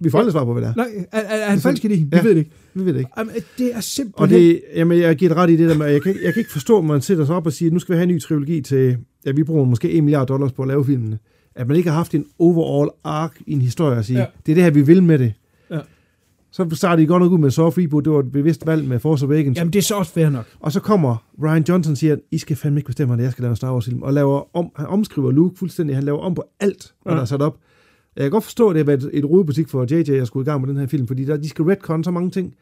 Vi 0.00 0.10
får 0.10 0.18
aldrig 0.18 0.32
svar 0.32 0.44
på, 0.44 0.52
hvad 0.52 0.62
det 0.62 0.68
er. 0.68 0.74
nej, 0.76 1.06
er, 1.12 1.18
er, 1.20 1.50
han 1.50 1.58
falsk 1.60 1.84
i 1.84 1.88
det? 1.88 1.98
Vi 1.98 2.08
ja. 2.12 2.22
ved 2.22 2.30
det 2.30 2.36
ikke. 2.36 2.50
Vi 2.74 2.84
ved 2.84 2.92
det 2.92 2.98
ikke. 2.98 3.10
Jamen, 3.18 3.34
det 3.58 3.74
er 3.74 3.80
simpelthen... 3.80 4.22
Og 4.22 4.28
det, 4.28 4.60
jamen, 4.74 4.98
jeg 5.00 5.16
giver 5.16 5.34
ret 5.34 5.50
i 5.50 5.56
det 5.56 5.70
der 5.70 5.76
med, 5.78 5.86
jeg 5.86 6.02
kan, 6.02 6.12
ikke- 6.12 6.24
jeg 6.24 6.32
kan 6.34 6.40
ikke 6.40 6.52
forstå, 6.52 6.78
at 6.78 6.84
man 6.84 7.00
sætter 7.00 7.24
sig 7.24 7.34
op 7.36 7.46
og 7.46 7.52
siger, 7.52 7.70
nu 7.72 7.78
skal 7.78 7.92
vi 7.92 7.96
have 7.96 8.02
en 8.08 8.14
ny 8.14 8.20
trilogi 8.20 8.60
til, 8.60 8.96
ja, 9.26 9.30
vi 9.32 9.42
bruger 9.44 9.64
måske 9.64 9.90
1 9.90 10.04
milliard 10.04 10.26
dollars 10.26 10.52
på 10.52 10.62
at 10.62 10.68
lave 10.68 10.84
filmene. 10.84 11.18
At 11.54 11.68
man 11.68 11.76
ikke 11.76 11.88
har 11.90 11.96
haft 11.96 12.14
en 12.14 12.24
overall 12.38 12.90
arc 13.04 13.32
i 13.46 13.52
en 13.52 13.62
historie 13.62 13.98
at 13.98 14.04
sige, 14.04 14.18
Ja. 14.18 14.24
det 14.46 14.52
er 14.52 14.54
det 14.56 14.64
her, 14.64 14.70
vi 14.70 14.82
vil 14.82 15.02
med 15.02 15.18
det. 15.18 15.32
Ja. 15.70 15.78
Så 16.52 16.68
startede 16.72 17.02
de 17.02 17.06
godt 17.06 17.22
nok 17.22 17.32
ud 17.32 17.38
med 17.38 17.50
Soft 17.50 17.78
Reboot, 17.78 18.04
det 18.04 18.12
var 18.12 18.20
et 18.20 18.32
bevidst 18.32 18.66
valg 18.66 18.84
med 18.88 18.98
Force 18.98 19.26
Awakens. 19.26 19.58
Jamen, 19.58 19.72
det 19.72 19.78
er 19.78 19.82
så 19.82 19.94
også 19.94 20.12
fair 20.12 20.28
nok. 20.30 20.44
Og 20.60 20.72
så 20.72 20.80
kommer 20.80 21.16
Ryan 21.42 21.64
Johnson 21.68 21.90
og 21.92 21.96
siger, 21.98 22.16
I 22.30 22.38
skal 22.38 22.56
fandme 22.56 22.78
ikke 22.80 22.86
bestemme, 22.86 23.14
at 23.14 23.20
jeg 23.20 23.32
skal 23.32 23.42
lave 23.42 23.50
en 23.50 23.56
Star 23.56 23.72
Wars 23.72 23.84
film. 23.84 24.02
Og 24.02 24.12
laver 24.12 24.56
om, 24.56 24.70
han 24.76 24.86
omskriver 24.86 25.30
Luke 25.30 25.58
fuldstændig. 25.58 25.96
Han 25.96 26.04
laver 26.04 26.18
om 26.18 26.34
på 26.34 26.44
alt, 26.60 26.92
hvad 27.02 27.12
Ja. 27.12 27.16
der 27.16 27.22
er 27.22 27.26
sat 27.26 27.42
op. 27.42 27.56
Jeg 28.16 28.22
kan 28.24 28.30
godt 28.30 28.44
forstå, 28.44 28.68
at 28.68 28.74
det 28.74 28.80
har 28.80 28.96
været 28.96 29.10
et 29.12 29.24
rodebutik 29.24 29.68
for 29.68 29.86
JJ 29.90 30.10
at 30.20 30.26
skulle 30.26 30.44
i 30.44 30.50
gang 30.50 30.60
med 30.60 30.68
den 30.68 30.76
her 30.76 30.86
film, 30.86 31.06
fordi 31.06 31.24
der, 31.24 31.36
de 31.36 31.48
skal 31.48 31.64
retcon 31.64 32.04
så 32.04 32.10
mange 32.10 32.30
ting. 32.30 32.54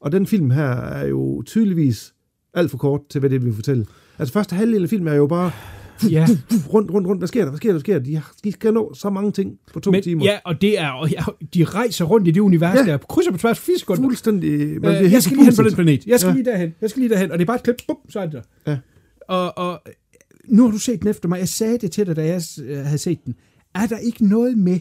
Og 0.00 0.12
den 0.12 0.26
film 0.26 0.50
her 0.50 0.70
er 0.70 1.06
jo 1.06 1.42
tydeligvis 1.46 2.14
alt 2.54 2.70
for 2.70 2.78
kort 2.78 3.00
til, 3.10 3.18
hvad 3.18 3.30
det 3.30 3.44
vil 3.44 3.52
fortælle. 3.52 3.86
Altså 4.18 4.32
første 4.32 4.56
halvdel 4.56 4.82
af 4.82 4.88
filmen 4.88 5.08
er 5.08 5.16
jo 5.16 5.26
bare 5.26 5.50
Ja. 6.10 6.26
rundt, 6.74 6.90
rundt, 6.90 7.08
rundt. 7.08 7.20
Hvad 7.20 7.28
sker 7.28 7.42
der? 7.42 7.50
Hvad 7.50 7.56
sker 7.56 7.68
der? 7.68 7.72
Hvad 7.72 7.80
sker 7.80 7.98
der? 7.98 8.04
De, 8.04 8.20
de 8.44 8.52
skal 8.52 8.74
nå 8.74 8.94
så 8.94 9.10
mange 9.10 9.32
ting 9.32 9.58
på 9.72 9.80
to 9.80 9.90
Men, 9.90 10.02
timer. 10.02 10.24
ja, 10.24 10.38
og 10.44 10.60
det 10.60 10.80
er, 10.80 10.88
og 10.90 11.10
ja, 11.10 11.20
de 11.54 11.64
rejser 11.64 12.04
rundt 12.04 12.28
i 12.28 12.30
det 12.30 12.40
univers 12.40 12.78
Ja. 12.78 12.84
der, 12.92 12.96
på 12.96 13.06
kryds 13.06 13.26
og 13.26 13.32
på 13.32 13.38
tværs, 13.38 13.58
fire 13.58 13.78
sekunder. 13.78 14.02
Fuldstændig. 14.02 14.80
Man 14.80 15.04
Øh, 15.04 15.12
jeg 15.12 15.22
skal 15.22 15.36
lige 15.36 15.44
hen 15.46 15.56
på 15.56 15.62
den 15.62 15.74
planet. 15.74 16.06
Jeg 16.06 16.20
skal 16.20 16.28
Ja. 16.28 16.32
ja. 16.32 16.36
lige 16.42 16.50
derhen. 16.50 16.74
Jeg 16.80 16.90
skal 16.90 17.00
lige 17.00 17.10
derhen. 17.10 17.32
Og 17.32 17.38
det 17.38 17.44
er 17.44 17.46
bare 17.46 17.56
et 17.56 17.62
klip. 17.62 17.76
Bum, 17.88 17.96
så 18.08 18.20
er 18.20 18.24
det 18.26 18.32
der. 18.32 18.72
Ja. 18.72 18.78
Og, 19.28 19.58
og 19.58 19.80
nu 20.48 20.64
har 20.64 20.70
du 20.70 20.78
set 20.78 21.00
den 21.00 21.08
efter 21.08 21.28
mig. 21.28 21.38
Jeg 21.38 21.48
sagde 21.48 21.78
det 21.78 21.90
til 21.90 22.06
dig, 22.06 22.16
da 22.16 22.24
jeg 22.26 22.42
øh, 22.64 22.76
havde 22.78 22.98
set 22.98 23.24
den. 23.24 23.34
Er 23.74 23.86
der 23.86 23.98
ikke 23.98 24.26
noget 24.26 24.58
med, 24.58 24.78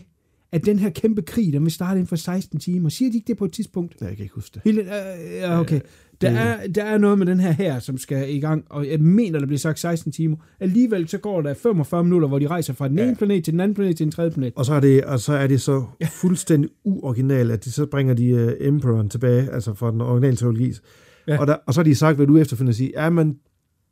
at 0.51 0.65
den 0.65 0.79
her 0.79 0.89
kæmpe 0.89 1.21
krig, 1.21 1.53
den 1.53 1.63
vil 1.63 1.71
starte 1.71 1.93
inden 1.93 2.07
for 2.07 2.15
16 2.15 2.59
timer? 2.59 2.89
Siger 2.89 3.11
de 3.11 3.17
ikke 3.17 3.27
det 3.27 3.37
på 3.37 3.45
et 3.45 3.51
tidspunkt? 3.51 3.95
Ja, 4.01 4.05
jeg 4.05 4.15
kan 4.15 4.23
ikke 4.23 4.35
huske 4.35 4.53
det. 4.53 4.61
Hele, 4.65 4.81
øh, 4.81 5.33
ja, 5.33 5.59
okay. 5.59 5.79
Der 6.21 6.29
er, 6.29 6.67
der 6.67 6.83
er 6.83 6.97
noget 6.97 7.17
med 7.17 7.25
den 7.25 7.39
her 7.39 7.51
her, 7.51 7.79
som 7.79 7.97
skal 7.97 8.35
i 8.35 8.39
gang, 8.39 8.65
og 8.69 8.87
jeg 8.87 8.99
mener, 8.99 9.39
der 9.39 9.45
bliver 9.45 9.59
sagt 9.59 9.79
16 9.79 10.11
timer. 10.11 10.37
Alligevel 10.59 11.07
så 11.07 11.17
går 11.17 11.41
der 11.41 11.53
45 11.53 12.03
minutter, 12.03 12.27
hvor 12.27 12.39
de 12.39 12.47
rejser 12.47 12.73
fra 12.73 12.87
den 12.87 12.99
ene 12.99 13.15
planet 13.15 13.43
til 13.43 13.53
den 13.53 13.59
anden 13.59 13.75
planet 13.75 13.97
til 13.97 14.05
den 14.05 14.11
tredje 14.11 14.31
planet. 14.31 14.53
Og 14.55 14.65
så 14.65 14.73
er 14.73 14.79
det, 14.79 15.03
og 15.03 15.19
så 15.19 15.33
er 15.33 15.47
det 15.47 15.61
så 15.61 15.83
fuldstændig 16.21 16.69
uoriginalt, 16.83 17.51
at 17.51 17.65
de 17.65 17.71
så 17.71 17.85
bringer 17.85 18.13
de 18.13 18.33
uh, 18.35 18.67
Emperoren 18.67 19.09
tilbage, 19.09 19.51
altså 19.51 19.73
fra 19.73 19.91
den 19.91 20.01
originale 20.01 20.35
trilogi. 20.35 20.67
Ja. 20.67 21.33
Ja. 21.33 21.39
Og, 21.39 21.47
der, 21.47 21.55
og 21.65 21.73
så 21.73 21.79
har 21.79 21.83
de 21.83 21.95
sagt, 21.95 22.15
hvad 22.15 22.27
du 22.27 22.37
efterfølgende 22.37 22.77
siger, 22.77 23.03
ja, 23.03 23.09
men 23.09 23.37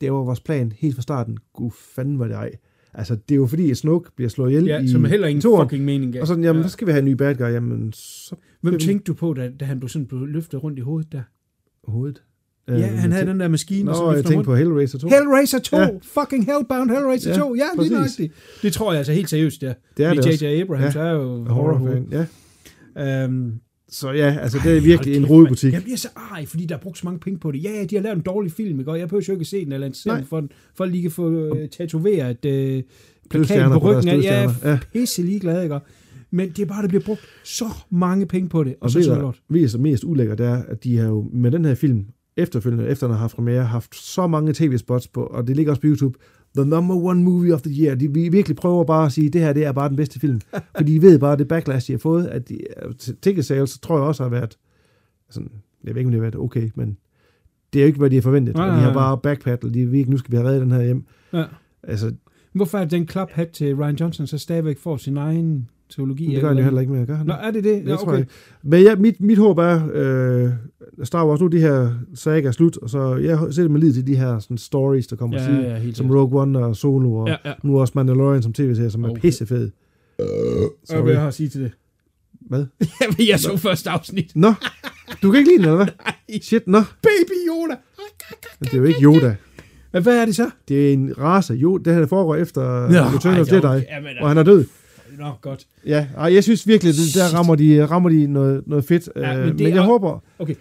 det 0.02 0.12
var 0.12 0.18
vores 0.18 0.40
plan 0.40 0.72
helt 0.78 0.96
fra 0.96 1.02
starten. 1.02 1.38
Gud 1.54 1.72
fanden 1.96 2.20
var 2.20 2.28
det 2.28 2.36
ej. 2.36 2.52
Altså, 2.98 3.16
det 3.16 3.32
er 3.32 3.36
jo 3.36 3.46
fordi, 3.48 3.72
at 3.72 3.78
Snoke 3.78 4.10
bliver 4.16 4.30
slået 4.30 4.50
ihjel 4.50 4.66
Ja, 4.66 4.80
i 4.82 4.88
som 4.88 5.06
heller 5.06 5.28
ingen 5.28 5.42
toeren. 5.42 5.70
fucking 5.70 5.86
mening 5.86 6.14
gav. 6.14 6.22
Og 6.22 6.28
sådan, 6.28 6.44
jamen, 6.44 6.62
ja. 6.62 6.68
så 6.68 6.72
skal 6.72 6.88
vi 6.88 6.92
have 6.92 7.00
en 7.00 7.06
ny 7.06 7.12
bad 7.12 7.36
guy. 7.36 7.44
Jamen, 7.44 7.94
så 7.94 8.36
Hvem 8.62 8.80
tænkte 8.80 9.12
du 9.12 9.14
på, 9.14 9.34
da, 9.34 9.50
da 9.60 9.66
han 9.66 9.80
blev 9.80 9.90
sådan 9.90 10.06
blev 10.08 10.26
løftet 10.26 10.64
rundt 10.64 10.80
i 10.80 10.82
hovedet 10.82 11.12
der? 11.12 11.22
hovedet. 11.92 12.24
Ja, 12.68 12.74
Øh, 12.74 12.82
han 13.00 13.12
havde 13.12 13.26
den 13.28 13.40
der 13.40 13.48
maskine, 13.48 13.92
og 13.92 13.96
så 13.96 14.04
Nå, 14.04 14.12
jeg 14.12 14.16
tænkte 14.18 14.36
rundt. 14.36 14.46
på 14.46 14.56
Hellraiser 14.56 14.98
2. 15.00 15.08
Hellraiser 15.10 15.60
2! 15.60 15.78
Ja. 15.78 15.88
Fucking 16.04 16.46
Hellbound 16.46 16.90
Hellraiser 16.92 17.32
Ja, 17.32 17.38
2! 17.38 17.56
Ja, 17.56 17.62
lige 17.64 17.78
præcis. 17.78 17.92
nøjagtigt. 17.92 18.34
Det 18.62 18.74
tror 18.74 18.92
jeg 18.92 18.98
altså 18.98 19.14
helt 19.14 19.30
seriøst, 19.30 19.64
ja. 19.64 19.74
Det 19.98 20.06
er 20.06 20.10
det 20.14 20.18
Fordi 20.24 20.34
også. 20.34 20.46
J.J. 20.46 20.62
Abrams 20.62 20.96
Ja. 20.96 21.00
er 21.02 21.12
jo 21.12 21.44
Horror 21.44 21.78
horror. 21.78 22.26
Ja. 22.96 23.26
Um, 23.26 23.54
Så 23.90 24.12
ja, 24.12 24.38
altså, 24.42 24.60
det 24.64 24.78
er 24.78 24.82
virkelig 24.82 25.16
en 25.16 25.26
rodebutik. 25.26 25.74
Jeg 25.74 25.84
bliver 25.84 25.98
så 25.98 26.08
ej, 26.32 26.46
fordi 26.46 26.66
der 26.66 26.76
er 26.76 26.80
brugt 26.80 26.98
så 26.98 27.06
mange 27.06 27.20
penge 27.20 27.40
på 27.40 27.52
det. 27.52 27.64
Ja, 27.64 27.72
ja, 27.72 27.84
de 27.86 27.96
har 27.96 28.04
lavet 28.04 28.16
en 28.16 28.22
dårlig 28.22 28.52
film, 28.52 28.80
ikke? 28.80 28.92
Og 28.92 29.00
jeg 29.00 29.08
behøver 29.08 29.26
jo 29.28 29.34
ikke 29.34 29.42
at 29.42 29.48
se 29.48 29.66
den 29.66 29.72
eller 29.72 29.88
en 29.88 30.26
for 30.26 30.48
for 30.76 30.84
at 30.84 30.92
lige 30.92 31.02
kan 31.02 31.12
få 31.12 31.30
uh, 31.30 31.58
tatoveret 31.78 32.46
uh, 32.46 32.84
plakaten 33.30 33.72
på 33.72 33.80
på 33.80 33.92
ryggen. 33.92 34.10
af. 34.10 34.24
Jeg 34.24 34.44
er. 34.44 34.72
Ja. 34.72 34.80
pisse 34.94 35.22
ligeglad, 35.22 35.64
ikke? 35.64 35.80
Men 36.32 36.50
det 36.50 36.60
er 36.60 36.66
bare, 36.66 36.82
der 36.82 36.88
bliver 36.88 37.04
brugt 37.04 37.22
så 37.44 37.66
mange 37.90 38.26
penge 38.26 38.50
på 38.50 38.64
det. 38.64 38.74
Og, 38.74 38.78
Og 38.82 38.92
så 38.92 39.04
så 39.04 39.16
du, 39.16 39.22
lort. 39.22 39.42
hvad 39.48 39.62
er 39.62 39.78
mest 39.78 40.04
ulækkert, 40.04 40.38
det 40.38 40.46
er, 40.46 40.64
at 40.68 40.84
de 40.84 40.98
har 40.98 41.08
jo 41.08 41.30
med 41.34 41.52
den 41.52 41.66
her 41.66 41.76
film, 41.76 42.06
efterfølgende, 42.38 42.88
efter 42.88 43.08
den 43.08 43.14
har 43.14 43.22
haft 43.22 43.36
premiere, 43.36 43.66
haft 43.66 43.96
så 43.96 44.28
mange 44.28 44.54
tv-spots 44.54 45.08
på, 45.08 45.24
og 45.24 45.48
det 45.48 45.56
ligger 45.56 45.72
også 45.72 45.82
på 45.82 45.88
YouTube, 45.88 46.20
the 46.56 46.66
number 46.66 46.96
one 46.96 47.24
movie 47.24 47.54
of 47.54 47.62
the 47.62 47.84
year. 47.84 47.96
De 47.96 48.14
vi 48.14 48.30
virkelig 48.30 48.56
prøver 48.56 48.84
bare 48.84 49.06
at 49.06 49.12
sige, 49.12 49.30
det 49.30 49.42
her 49.42 49.54
det 49.54 49.66
er 49.66 49.72
bare 49.72 49.90
den 49.90 49.98
bedste 49.98 50.20
film. 50.20 50.42
Fordi 50.78 50.94
de 50.94 51.02
ved 51.02 51.20
bare, 51.20 51.38
det 51.38 51.48
backlash, 51.48 51.88
de 51.88 51.94
har 51.94 51.98
fået, 51.98 52.28
at 52.28 52.50
de, 52.50 52.58
ticket 53.22 53.46
sales, 53.46 53.80
tror 53.80 53.98
jeg 53.98 54.08
også 54.08 54.24
har 54.24 54.30
været, 54.30 54.58
sådan, 55.30 55.52
jeg 55.84 55.96
ved 55.96 56.00
ikke, 56.00 56.08
om 56.08 56.12
det 56.12 56.20
har 56.20 56.22
været 56.22 56.36
okay, 56.36 56.70
men 56.76 56.98
det 57.74 57.80
er 57.80 57.84
jo 57.84 57.88
ikke, 57.88 58.00
hvad 58.00 58.10
de 58.10 58.16
har 58.16 58.22
forventet. 58.22 58.56
Nej, 58.56 58.66
de 58.66 58.72
nej, 58.72 58.80
har 58.80 58.88
nej. 58.88 58.94
bare 58.94 59.18
backpaddlet, 59.18 59.74
de 59.74 59.92
ved 59.92 60.00
ikke, 60.00 60.12
nu 60.12 60.18
skal 60.18 60.32
vi 60.32 60.38
have 60.38 60.48
reddet 60.48 60.62
den 60.62 60.72
her 60.72 60.84
hjem. 60.84 61.06
Ja. 61.34 61.44
Altså, 61.84 62.14
Hvorfor 62.56 62.78
er 62.78 62.86
den 62.86 63.06
klaphat 63.06 63.50
til 63.50 63.76
Ryan 63.76 63.96
Johnson 63.96 64.28
så 64.28 64.38
stadigvæk 64.38 64.80
får 64.80 64.98
sin 64.98 65.18
egen 65.18 65.70
teologi? 65.96 66.34
det 66.34 66.42
gør 66.42 66.48
han 66.48 66.58
jo 66.58 66.64
heller 66.64 66.82
ikke 66.82 66.94
mere, 66.94 67.06
gør 67.06 67.16
han? 67.16 67.26
Nå, 67.26 67.34
er 67.34 67.52
det 67.52 67.64
det? 67.64 67.84
Det 67.86 67.90
Ja, 67.90 67.96
tror 67.96 68.02
okay. 68.04 68.12
jeg 68.12 68.20
ikke. 68.20 68.32
Men 68.64 68.84
ja, 68.84 68.96
mit, 68.96 69.22
mit 69.22 69.38
håb 69.38 69.58
er, 69.58 69.82
øh, 69.94 70.50
Star 71.04 71.28
Wars, 71.28 71.40
nu 71.40 71.46
er 71.46 71.50
de 71.50 71.60
her 71.60 71.90
sager 72.16 72.52
slut, 72.52 72.78
og 72.78 72.90
så 72.90 73.16
jeg 73.16 73.40
sætter 73.52 73.70
mig 73.72 73.82
lid 73.82 73.94
til 73.94 74.08
de 74.08 74.16
her 74.16 74.40
sådan, 74.40 74.58
stories, 74.58 75.08
der 75.08 75.16
kommer 75.16 75.38
Ja, 75.42 75.46
sige, 75.46 75.62
ja, 75.62 75.92
som. 75.94 76.12
Rogue 76.12 76.42
One 76.42 76.60
og 76.60 76.76
Solo, 76.76 77.14
og 77.16 77.28
Ja, 77.28 77.36
ja, 77.46 77.54
nu 77.64 77.80
også 77.80 77.94
Mandalorian 77.96 78.42
som 78.44 78.54
tv-serie, 78.54 78.90
som 78.90 79.04
er 79.04 79.10
Okay. 79.10 79.22
pissefed. 79.22 79.70
Hvad 80.18 80.28
Sorry. 80.86 81.04
vil 81.04 81.10
jeg 81.12 81.20
have 81.20 81.28
at 81.28 81.34
sige 81.34 81.50
til 81.50 81.62
det? 81.62 81.72
Hvad? 82.50 82.66
Jamen, 83.02 83.16
jeg 83.30 83.40
så 83.40 83.58
første 83.58 83.90
afsnit. 83.90 84.32
Nå, 84.36 84.54
du 85.22 85.32
kan 85.32 85.40
ikke 85.40 85.50
lide 85.52 85.58
den, 85.64 85.66
eller 85.66 85.76
hvad? 85.76 86.40
Shit, 86.42 86.68
nå. 86.68 86.80
Baby 87.02 87.38
Yoda! 87.50 87.76
Men 88.60 88.66
det 88.66 88.74
er 88.74 88.78
jo 88.78 88.84
ikke 88.84 89.02
Yoda. 89.04 89.36
Men 89.94 90.04
hvad 90.04 90.18
er 90.22 90.26
det 90.26 90.36
så? 90.36 90.50
Det 90.68 90.90
er 90.90 90.94
en 90.94 91.14
race. 91.18 91.54
Jo, 91.54 91.78
det 91.78 91.94
her 91.94 92.06
foregår 92.08 92.36
efter 92.36 92.62
Nå, 92.90 92.98
Return 93.18 93.40
of 93.40 93.52
Jedi, 93.52 93.86
og 94.22 94.28
han 94.30 94.38
er 94.38 94.44
død. 94.44 94.66
Nå, 95.20 95.32
godt. 95.42 95.66
Ja, 95.86 96.08
ej, 96.18 96.34
jeg 96.34 96.44
synes 96.44 96.68
virkelig, 96.68 96.94
det, 96.94 97.16
der 97.16 97.38
rammer 97.38 97.56
de, 97.56 97.86
rammer 97.86 98.10
de 98.10 98.28
noget, 98.28 98.64
noget 98.68 98.86
fedt. 98.86 99.10
Ja, 99.16 99.22
Ja, 99.32 99.38
men 99.38 99.46
men, 99.46 99.58
det 99.58 99.64
men 99.64 99.74
jeg 99.76 99.78
er- 99.82 99.86
håber, 99.86 100.24
Okay. 100.40 100.56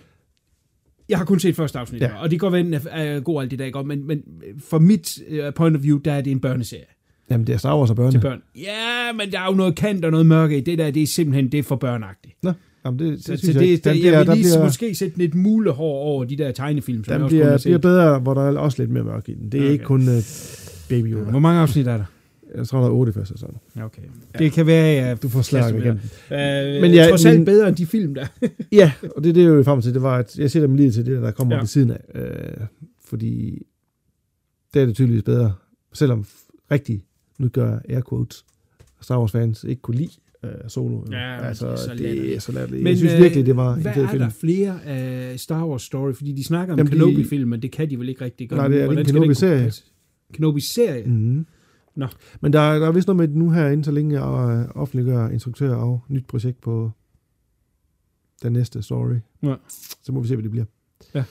Jeg 1.08 1.18
har 1.18 1.24
kun 1.24 1.40
set 1.40 1.56
første 1.56 1.78
afsnit, 1.78 2.00
ja. 2.02 2.10
Og 2.22 2.30
det 2.30 2.40
kan 2.40 2.50
godt 2.50 2.52
være, 2.52 2.60
at 2.76 2.82
den 2.82 3.14
er, 3.14 3.20
god 3.20 3.42
alt 3.42 3.50
det 3.50 3.58
der, 3.58 3.64
ikke? 3.64 3.82
men, 3.84 4.06
men 4.06 4.22
fra 4.68 4.78
mit 4.78 5.18
uh, 5.30 5.54
point 5.56 5.76
of 5.76 5.82
view, 5.82 5.98
der 5.98 6.12
er 6.12 6.20
det 6.20 6.30
en 6.30 6.40
børneserie 6.40 6.84
jamen 7.30 7.46
det 7.46 7.52
er 7.52 7.56
Star 7.56 7.78
Wars 7.78 7.90
og 7.90 7.96
børne. 7.96 8.10
til 8.10 8.18
børn. 8.20 8.42
Ja, 8.56 9.12
men 9.18 9.32
der 9.32 9.40
er 9.40 9.46
jo 9.46 9.52
noget 9.52 9.74
kant 9.76 10.04
og 10.04 10.10
noget 10.10 10.26
mørke 10.26 10.58
i 10.58 10.60
det 10.60 10.78
der, 10.78 10.90
det 10.90 11.02
er 11.02 11.06
simpelthen, 11.06 11.52
det 11.52 11.58
er 11.58 11.62
for 11.62 11.76
børnagtigt. 11.76 12.34
Nå, 12.42 12.52
jamen 12.84 12.98
det, 12.98 13.08
det, 13.12 13.18
Så, 13.18 13.24
synes 13.24 13.40
så 13.40 13.46
jeg, 13.52 13.60
det, 13.60 13.66
ikke. 13.66 13.76
det, 13.76 13.84
Den 13.84 13.92
jeg 13.92 14.00
bliver- 14.00 14.18
vil 14.18 14.26
der 14.26 14.34
lige 14.34 14.44
bliver- 14.44 14.64
måske 14.64 14.94
sætte 14.94 15.18
lidt 15.18 15.34
mulehår 15.34 15.98
over 15.98 16.24
de 16.24 16.36
der 16.36 16.52
tegnefilm, 16.52 17.04
som 17.04 17.14
jeg 17.14 17.22
også 17.22 17.36
bliver, 17.36 17.58
bliver 17.64 17.78
bedre, 17.78 18.18
hvor 18.18 18.34
der 18.34 18.42
er 18.42 18.58
også 18.58 18.82
lidt 18.82 18.90
mere 18.90 19.04
mørk 19.04 19.28
i 19.28 19.34
den. 19.34 19.52
Det 19.52 19.60
er 19.60 19.64
okay. 19.64 19.72
ikke 19.72 19.84
kun 19.84 20.00
uh, 20.00 20.14
Baby 20.88 21.06
Yoda. 21.12 21.30
Hvor 21.30 21.38
mange 21.38 21.60
afsnit 21.60 21.86
er 21.86 21.96
der? 21.96 22.04
Jeg 22.56 22.66
tror, 22.68 22.80
der 22.80 22.86
er 22.86 22.90
8 22.92 23.12
første 23.12 23.34
sæson. 23.34 23.56
Okay. 23.82 24.02
Det 24.38 24.52
kan 24.52 24.66
være, 24.66 25.10
at 25.10 25.22
Du 25.22 25.28
får 25.28 25.42
slag 25.42 25.70
igen. 25.70 25.86
Øh, 25.86 26.80
Men 26.80 26.94
jeg- 26.94 27.08
trods 27.08 27.24
alt 27.24 27.38
men- 27.38 27.44
bedre 27.44 27.68
end 27.68 27.76
de 27.76 27.86
film 27.86 28.14
der. 28.14 28.26
Ja, 28.72 28.92
og 29.16 29.24
det 29.24 29.30
er 29.30 29.34
det, 29.34 29.44
jeg 29.44 29.52
vil 29.52 29.64
frem 29.64 29.80
til. 29.82 29.94
Det 29.94 30.02
var, 30.02 30.16
at 30.18 30.38
jeg 30.38 30.50
sætter 30.50 30.68
mig 30.68 30.76
lige 30.76 30.90
til 30.90 31.06
det, 31.06 31.22
der 31.22 31.30
kommer 31.30 31.54
Ja. 31.54 31.56
ja. 31.56 31.62
ved 31.62 31.66
siden 31.68 31.90
af. 31.90 32.00
Øh, 32.14 32.66
fordi 33.04 33.62
det 34.74 34.82
er 34.82 34.86
det 34.86 34.94
tydeligvis 34.94 35.22
bedre. 35.22 35.52
Selvom 35.92 36.26
rigtig, 36.70 37.04
nu 37.38 37.48
gør 37.48 37.70
jeg 37.70 37.80
air 37.96 38.02
quotes, 38.08 38.44
Star 39.02 39.18
Wars 39.18 39.32
fans 39.32 39.64
ikke 39.64 39.82
kunne 39.82 39.96
lide 39.96 40.10
øh, 40.44 40.50
Solo. 40.68 41.04
Ja, 41.10 41.46
altså, 41.46 41.66
det 41.66 41.72
er 41.72 41.76
så 41.76 41.90
det 41.90 42.00
latterligt. 42.00 42.36
er 42.36 42.40
så 42.40 42.52
latterligt. 42.52 42.82
Men, 42.82 42.90
Jeg 42.90 42.96
synes 42.98 43.14
øh, 43.14 43.22
virkelig, 43.22 43.46
det 43.46 43.56
var 43.56 43.74
en 43.74 43.82
Hvad 43.82 43.92
fed 43.94 44.02
er 44.04 44.08
film. 44.10 44.22
der 44.22 44.30
flere 44.30 44.84
af 44.84 45.40
Star 45.40 45.66
Wars 45.66 45.82
story? 45.82 46.12
Fordi 46.12 46.32
de 46.32 46.44
snakker 46.44 46.74
om 46.80 46.86
Kenobi-film, 46.86 47.50
men 47.50 47.62
det 47.62 47.70
kan 47.72 47.90
de 47.90 47.98
vel 47.98 48.08
ikke 48.08 48.24
rigtig 48.24 48.48
gøre. 48.48 48.58
Nej, 48.58 48.68
det 48.68 48.82
er 48.82 48.90
en 48.90 49.04
Kenobi-serie. 49.06 49.72
Kenobi-serie? 50.34 51.04
Mm-hmm. 51.06 51.46
Nå. 51.96 52.06
Men 52.40 52.52
der, 52.52 52.60
er- 52.60 52.78
der 52.78 52.86
er 52.86 52.92
vist 52.92 53.08
noget 53.08 53.16
med, 53.30 53.36
nu 53.42 53.50
her 53.50 53.66
inden 53.66 53.84
så 53.84 53.90
længe 53.90 54.20
jeg 54.22 54.58
øh, 54.58 54.82
offentliggør 54.82 55.28
instruktør 55.28 55.74
og 55.74 56.02
nyt 56.08 56.26
projekt 56.26 56.60
på 56.60 56.90
den 58.42 58.52
næste 58.52 58.82
story. 58.82 59.14
Ja. 59.42 59.54
Så 60.02 60.12
må 60.12 60.20
vi 60.20 60.28
se, 60.28 60.34
hvad 60.36 60.42
det 60.42 60.50
bliver. 60.50 60.64
Ja. 61.14 61.24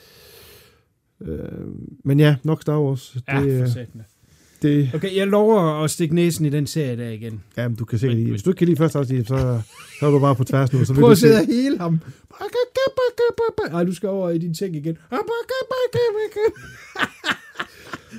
Øh, 1.22 1.68
men 2.03 2.20
ja, 2.20 2.36
nok 2.43 2.61
Star 2.61 2.80
Wars. 2.80 3.11
Det, 3.16 3.24
Ja, 3.28 3.38
for 3.39 3.61
øh, 3.61 3.68
satan. 3.68 3.88
da. 3.97 4.03
Det, 4.61 4.91
Okay, 4.95 5.16
jeg 5.16 5.28
lover 5.28 5.84
at 5.84 5.91
stikke 5.91 6.16
næsen 6.16 6.45
i 6.45 6.49
den 6.49 6.68
serie 6.68 6.97
der 6.97 7.09
igen. 7.09 7.43
jamen, 7.57 7.76
du 7.78 7.86
kan 7.86 7.99
sikkert 7.99 8.18
lide. 8.20 8.30
Hvis 8.30 8.43
du 8.43 8.49
ikke 8.49 8.57
kan 8.57 8.68
lide 8.68 8.78
første 8.78 8.99
afsnit, 8.99 9.28
så, 9.28 9.61
så 9.99 10.05
er 10.07 10.11
du 10.11 10.20
bare 10.20 10.36
på 10.36 10.43
tværs 10.43 10.74
nu. 10.74 10.86
Så 10.86 10.93
vil 10.93 10.99
Prøv 10.99 11.07
du 11.07 11.11
at 11.11 11.18
se. 11.18 11.22
sidde 11.22 11.39
og 11.39 11.45
hele 11.45 11.78
ham. 11.80 11.99
Ej, 13.72 13.84
du 13.84 13.93
skal 13.93 14.09
over 14.09 14.30
i 14.30 14.38
din 14.38 14.53
ting 14.53 14.76
igen. 14.76 14.97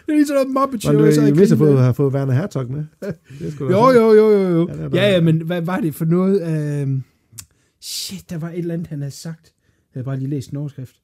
Det 0.06 0.12
er 0.12 0.16
ligesom 0.16 0.34
noget 0.34 0.48
Muppet 0.50 0.82
Show. 0.82 0.92
Men 0.92 1.04
du 1.04 1.12
så 1.14 1.20
er 1.20 1.30
griner. 1.30 1.56
fået, 1.56 1.78
har 1.78 1.92
fået 1.92 2.14
Werner 2.14 2.32
Herzog 2.32 2.70
med. 2.70 2.84
Det 3.40 3.60
Jo, 3.60 3.66
jo, 3.90 4.12
jo, 4.12 4.30
jo, 4.30 4.48
jo. 4.48 4.68
Ja. 4.68 4.88
Ja, 5.02 5.12
ja, 5.12 5.20
men 5.20 5.40
hvad 5.40 5.62
var 5.62 5.80
det 5.80 5.94
for 5.94 6.04
noget? 6.04 6.82
Uh, 6.86 7.00
shit, 7.80 8.30
der 8.30 8.38
var 8.38 8.50
et 8.50 8.58
eller 8.58 8.74
andet, 8.74 8.86
han 8.86 8.98
havde 8.98 9.10
sagt. 9.14 9.44
Jeg 9.44 10.00
havde 10.00 10.04
bare 10.04 10.16
lige 10.18 10.30
læst 10.30 10.50
en 10.50 10.56
overskrift. 10.56 10.96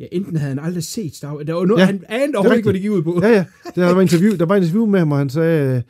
Ja, 0.00 0.06
enten 0.12 0.36
havde 0.36 0.48
han 0.48 0.58
aldrig 0.64 0.84
set 0.84 1.14
Star 1.14 1.34
Wars. 1.34 1.46
Der 1.46 1.52
var 1.54 1.64
noget, 1.64 1.80
Ja, 1.80 1.86
han 1.86 2.04
anede 2.08 2.32
er 2.34 2.38
overhovedet 2.38 2.56
ikke, 2.56 2.66
hvad 2.66 2.72
det 2.74 2.82
gik 2.82 2.90
ud 2.90 3.02
på. 3.02 3.20
Ja, 3.22 3.28
ja. 3.28 3.44
Der 3.74 3.92
var, 3.94 4.00
interview, 4.00 4.36
der 4.36 4.46
var 4.46 4.56
en 4.56 4.62
interview 4.62 4.86
med 4.86 4.98
ham, 4.98 5.12
og 5.12 5.18
han 5.18 5.30
sagde, 5.30 5.76
øh, 5.76 5.82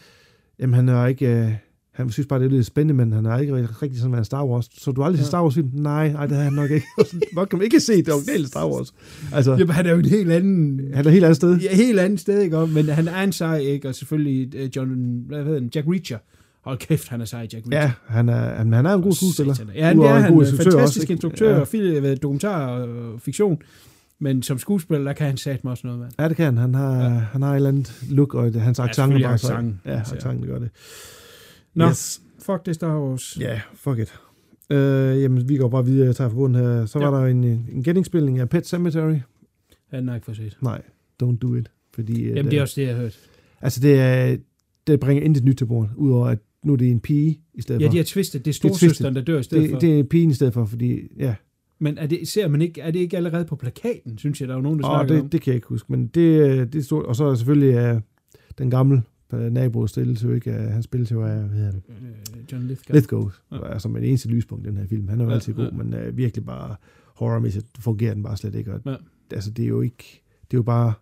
jamen 0.59 0.75
han 0.75 0.89
er 0.89 1.07
ikke... 1.07 1.27
Øh, 1.27 1.53
han 1.95 2.11
synes 2.11 2.27
bare, 2.27 2.39
det 2.41 2.47
er 2.47 2.51
lidt 2.51 2.67
spændende, 2.67 2.95
men 3.05 3.13
han 3.13 3.25
har 3.25 3.39
ikke 3.39 3.55
rigtig- 3.83 3.99
sådan 4.01 4.13
været 4.13 4.27
Star 4.27 4.45
Wars. 4.47 4.69
Så 4.79 4.93
du 4.93 5.01
har 5.01 5.07
aldrig 5.07 5.19
set 5.19 5.25
Ja. 5.25 5.29
Star 5.29 5.43
Wars 5.43 5.55
film? 5.55 5.71
Nej, 5.73 6.13
nej, 6.13 6.27
det 6.27 6.37
har 6.37 6.45
han 6.45 6.53
nok 6.53 6.71
ikke. 6.71 6.87
Hvor 7.33 7.45
kan 7.45 7.59
man 7.59 7.65
ikke 7.65 7.81
se 7.81 7.97
det 7.97 8.13
originale 8.13 8.47
Star 8.47 8.69
Wars? 8.69 8.95
Altså, 9.33 9.51
Jamen, 9.53 9.71
han 9.71 9.87
er 9.87 9.91
jo 9.93 9.99
et 9.99 10.07
helt 10.07 10.33
andet... 10.33 10.81
han 10.95 11.05
er 11.05 11.09
et 11.09 11.13
helt 11.13 11.25
andet 11.25 11.37
sted. 11.37 11.59
Ja, 11.59 11.75
helt 11.75 12.01
andet 12.01 12.21
sted, 12.21 12.41
ikke? 12.41 12.67
Men 12.67 12.89
han 12.89 13.09
er 13.09 13.23
en 13.23 13.33
sej, 13.33 13.57
ikke? 13.59 13.89
Og 13.89 13.95
selvfølgelig 13.95 14.63
uh, 14.65 14.77
John... 14.77 15.23
Hvad 15.27 15.45
hedder 15.45 15.61
han? 15.61 15.71
Jack 15.75 15.87
Reacher. 15.89 16.19
Hold 16.65 16.79
kæft, 16.79 17.09
han 17.09 17.21
er 17.21 17.25
sej, 17.25 17.41
Jack 17.53 17.65
Reacher. 17.73 17.81
Ja, 17.83 17.93
han 18.07 18.29
er, 18.29 18.55
han, 18.55 18.73
han 18.73 18.87
er 18.87 18.95
en 18.95 19.03
god 19.03 19.13
skuespiller. 19.13 19.55
Ja, 19.75 19.89
det 19.91 19.97
Udover 19.97 20.11
er 20.11 20.17
en 20.17 20.23
han. 20.23 20.33
god 20.35 20.43
øh, 20.43 20.49
instruktør 20.49 20.71
Fantastisk 20.79 21.05
også, 21.05 21.13
instruktør, 21.13 21.51
Ja. 21.55 21.61
og 21.61 21.69
film, 21.69 22.05
øh, 22.05 22.17
dokumentar 22.23 22.67
og 22.69 23.21
fiktion. 23.21 23.59
Men 24.21 24.43
som 24.43 24.59
skuespiller, 24.59 25.05
der 25.05 25.13
kan 25.13 25.27
han 25.27 25.37
satme 25.37 25.71
også 25.71 25.87
noget, 25.87 26.01
mand. 26.01 26.13
Ja, 26.19 26.29
det 26.29 26.37
kan 26.37 26.45
han. 26.45 26.59
Han 26.59 26.75
har, 26.75 26.97
ja. 27.03 27.09
han 27.09 27.43
har 27.43 27.51
et 27.53 27.57
eller 27.57 27.69
andet 27.69 28.03
look, 28.11 28.35
og 28.35 28.53
det, 28.53 28.61
hans 28.61 28.79
accent 28.79 29.13
er 29.15 29.37
så. 29.37 29.53
accenten. 29.53 29.81
Ja, 29.87 29.91
Altså. 29.99 30.15
accenten 30.15 30.47
gør 30.47 30.59
det. 30.59 30.69
Nå, 31.75 31.89
Yes. 31.89 32.23
fuck 32.39 32.67
det 32.67 32.75
Star 32.75 33.01
Wars. 33.01 33.37
Ja, 33.41 33.47
yeah, 33.49 33.61
fuck 33.75 33.99
it. 33.99 34.15
Øh, 34.71 35.23
jamen, 35.23 35.49
vi 35.49 35.57
går 35.57 35.69
bare 35.69 35.85
videre. 35.85 36.07
Jeg 36.07 36.17
tager 36.17 36.31
for 36.31 36.37
bunden 36.37 36.63
her. 36.63 36.87
Så 36.87 36.99
Ja. 36.99 37.07
var 37.11 37.21
der 37.21 37.27
en, 37.27 37.45
en 37.45 37.83
genindspilning 37.85 38.39
af 38.39 38.49
Pet 38.49 38.67
Cemetery. 38.67 39.15
Han 39.91 40.09
har 40.09 40.15
ikke 40.15 40.25
fået 40.25 40.37
set. 40.37 40.57
Nej, 40.63 40.83
don't 41.23 41.37
do 41.39 41.55
it. 41.55 41.71
Fordi, 41.95 42.29
at, 42.31 42.37
Jamen, 42.37 42.45
det 42.51 42.57
er 42.57 42.61
øh, 42.61 42.63
også 42.63 42.81
det, 42.81 42.87
jeg 42.87 42.95
har 42.95 43.03
hørt. 43.03 43.19
Altså, 43.61 43.81
det, 43.81 44.01
er, 44.01 44.37
det 44.87 45.01
bringer 45.01 45.25
intet 45.25 45.45
nyt 45.45 45.57
til 45.57 45.65
bordet, 45.67 45.91
udover 45.97 46.27
at 46.27 46.39
nu 46.65 46.73
er 46.73 46.77
det 46.77 46.91
en 46.91 47.01
pige 47.01 47.41
i 47.55 47.63
stedet 47.63 47.81
Ja, 47.81 47.87
for. 47.87 47.91
de 47.91 47.97
har 47.97 48.05
twistet. 48.05 48.45
Det 48.45 48.51
er 48.51 48.53
Det 48.63 48.65
er 48.71 48.75
storsøsteren, 48.75 49.15
der 49.15 49.21
dør 49.23 49.39
i 49.39 49.43
stedet 49.43 49.71
for. 49.71 49.79
det, 49.79 49.89
det 49.89 49.99
er 50.01 50.05
pigen 50.05 50.31
i 50.31 50.35
stedet 50.35 50.53
for, 50.55 50.65
fordi, 50.65 51.01
ja, 51.19 51.35
Men 51.79 51.99
er 51.99 52.07
det, 52.07 52.29
ser 52.29 52.49
man 52.49 52.63
ikke, 52.63 52.81
er 52.81 52.91
det 52.91 52.99
ikke 52.99 53.17
allerede 53.17 53.45
på 53.45 53.57
plakaten, 53.57 54.19
synes 54.19 54.41
jeg, 54.41 54.49
der 54.49 54.55
er 54.55 54.59
jo 54.59 54.63
nogen, 54.63 54.79
der 54.79 54.87
og 54.87 54.91
snakker 55.07 55.17
om? 55.19 55.23
det, 55.25 55.33
det 55.33 55.41
kan 55.41 55.51
jeg 55.51 55.55
ikke 55.57 55.69
huske, 55.69 55.93
men 55.93 56.07
det, 56.07 56.21
øh, 56.21 56.59
det 56.59 56.75
er 56.75 56.83
stort. 56.83 57.05
Og 57.05 57.17
så 57.17 57.25
er 57.25 57.35
selvfølgelig 57.35 57.95
uh, 57.95 58.01
den 58.59 58.71
gamle 58.71 59.03
nabo 59.53 59.87
stilles 59.87 60.25
jo 60.25 60.31
ikke, 60.33 60.51
uh, 60.51 60.57
han 60.57 60.83
spilles 60.83 61.13
jo 61.13 61.23
af, 61.23 61.39
hvad 61.39 61.49
hedder 61.59 61.73
han, 61.73 61.83
Øh, 61.89 62.53
John 62.53 62.65
Lithgow. 62.67 62.95
Lithgow, 62.95 63.31
Ja. 63.53 63.79
som 63.79 63.97
er 63.97 64.01
det 64.01 64.09
eneste 64.09 64.29
lyspunkt 64.29 64.67
i 64.67 64.69
den 64.69 64.77
her 64.77 64.87
film. 64.87 65.09
Han 65.09 65.21
er 65.21 65.25
jo 65.25 65.31
Ja, 65.31 65.35
altid 65.35 65.55
god, 65.55 65.65
ja. 65.65 65.71
men 65.83 65.95
uh, 66.09 66.17
virkelig 66.17 66.45
bare 66.45 66.77
horrormæssigt 67.15 67.67
fungerer 67.79 68.15
den 68.15 68.23
bare 68.23 68.37
slet 68.37 68.55
ikke. 68.55 68.73
Og, 68.75 68.81
Ja. 68.87 68.97
Altså, 69.31 69.51
det 69.51 69.65
er 69.65 69.69
jo 69.69 69.81
ikke, 69.81 70.23
det 70.51 70.57
er 70.57 70.59
jo 70.59 70.63
bare 70.63 70.93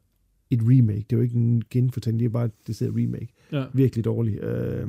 et 0.51 0.61
remake. 0.63 1.05
Det 1.11 1.13
er 1.13 1.17
jo 1.17 1.23
ikke 1.23 1.37
en 1.37 1.63
genfortælling, 1.71 2.21
det 2.21 2.27
er 2.27 2.31
bare 2.31 2.51
det 2.67 2.77
sidder 2.77 2.93
remake. 2.97 3.29
Ja. 3.53 3.65
Virkelig 3.73 4.05
dårligt. 4.05 4.45
Øh, 4.45 4.89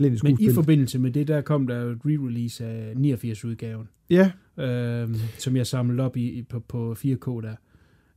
Men 0.00 0.36
i 0.40 0.50
forbindelse 0.54 0.98
med 0.98 1.10
det, 1.10 1.28
der 1.28 1.40
kom 1.40 1.66
der 1.66 1.80
jo 1.82 1.90
et 1.90 1.98
re-release 2.06 2.64
af 2.64 2.94
89-udgaven, 2.96 3.88
Ja, 4.10 4.30
øh, 4.58 5.14
som 5.38 5.56
jeg 5.56 5.66
samlede 5.66 6.02
op 6.02 6.16
i- 6.16 6.42
på, 6.48 6.60
på 6.60 6.94
4K 6.94 7.26
der. 7.42 7.54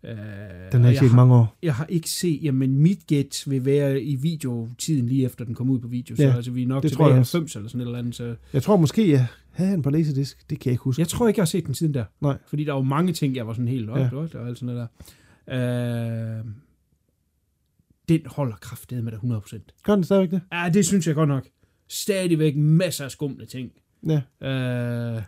Øh, 0.06 0.12
den 0.16 0.18
har 0.18 0.80
jeg 0.80 0.92
ikke 0.92 1.08
set 1.08 1.16
mange 1.16 1.36
år. 1.36 1.58
Jeg 1.64 1.76
har 1.76 1.86
ikke 1.86 2.10
set, 2.10 2.40
jamen 2.44 2.80
mit 2.80 3.08
gæt 3.08 3.44
vil 3.48 3.66
være 3.66 4.02
i 4.02 4.16
videotiden 4.16 5.08
lige 5.08 5.26
efter 5.26 5.46
den 5.46 5.56
kom 5.56 5.70
ud 5.70 5.80
på 5.80 5.88
video, 5.88 6.16
så 6.16 6.24
Ja, 6.24 6.36
altså, 6.36 6.52
vi 6.52 6.64
er 6.64 6.68
nok 6.68 6.84
det 6.84 6.92
tilbage 6.92 7.08
i 7.08 7.10
jeg 7.10 7.16
90 7.16 7.56
eller 7.56 7.70
sådan 7.70 7.82
et 7.82 7.86
eller 7.86 8.00
andet. 8.00 8.16
Så 8.16 8.36
Jeg 8.54 8.64
tror 8.64 8.78
måske, 8.78 9.10
jeg 9.10 9.28
havde 9.52 9.70
han 9.70 9.82
på 9.82 9.90
Laserdisc. 9.90 10.38
Det 10.50 10.60
kan 10.60 10.70
jeg 10.70 10.74
ikke 10.74 10.84
huske. 10.84 11.00
jeg 11.00 11.08
tror 11.08 11.28
ikke, 11.28 11.40
jeg 11.40 11.42
har 11.44 11.48
set 11.48 11.66
den 11.66 11.74
siden 11.74 11.94
der. 11.94 12.06
Nej. 12.22 12.38
Fordi 12.48 12.64
der 12.64 12.74
var 12.74 12.82
mange 12.82 13.14
ting, 13.14 13.36
jeg 13.36 13.48
var 13.48 13.54
sådan 13.54 13.68
helt 13.68 13.90
op, 13.90 13.98
Ja. 13.98 14.10
og 14.16 14.48
alt 14.48 14.58
sådan 14.60 14.76
noget 14.76 14.88
der. 15.48 16.38
Øh, 16.40 16.46
den 18.10 18.20
holder 18.26 18.56
kraftedet 18.56 19.04
med 19.04 19.12
dig 19.12 19.20
100%. 19.20 19.60
Gør 19.84 19.96
den 19.96 20.04
stadigvæk 20.04 20.32
det? 20.32 20.42
Ja, 20.54 20.70
det 20.74 20.86
synes 20.86 21.08
jeg 21.08 21.16
godt 21.16 21.30
nok. 21.30 21.48
Stadigvæk 21.88 22.56
masser 22.56 23.06
af 23.06 23.12
skumle 23.12 23.46
ting. 23.46 23.72
Ja. 24.08 24.22
Øh, 24.48 25.22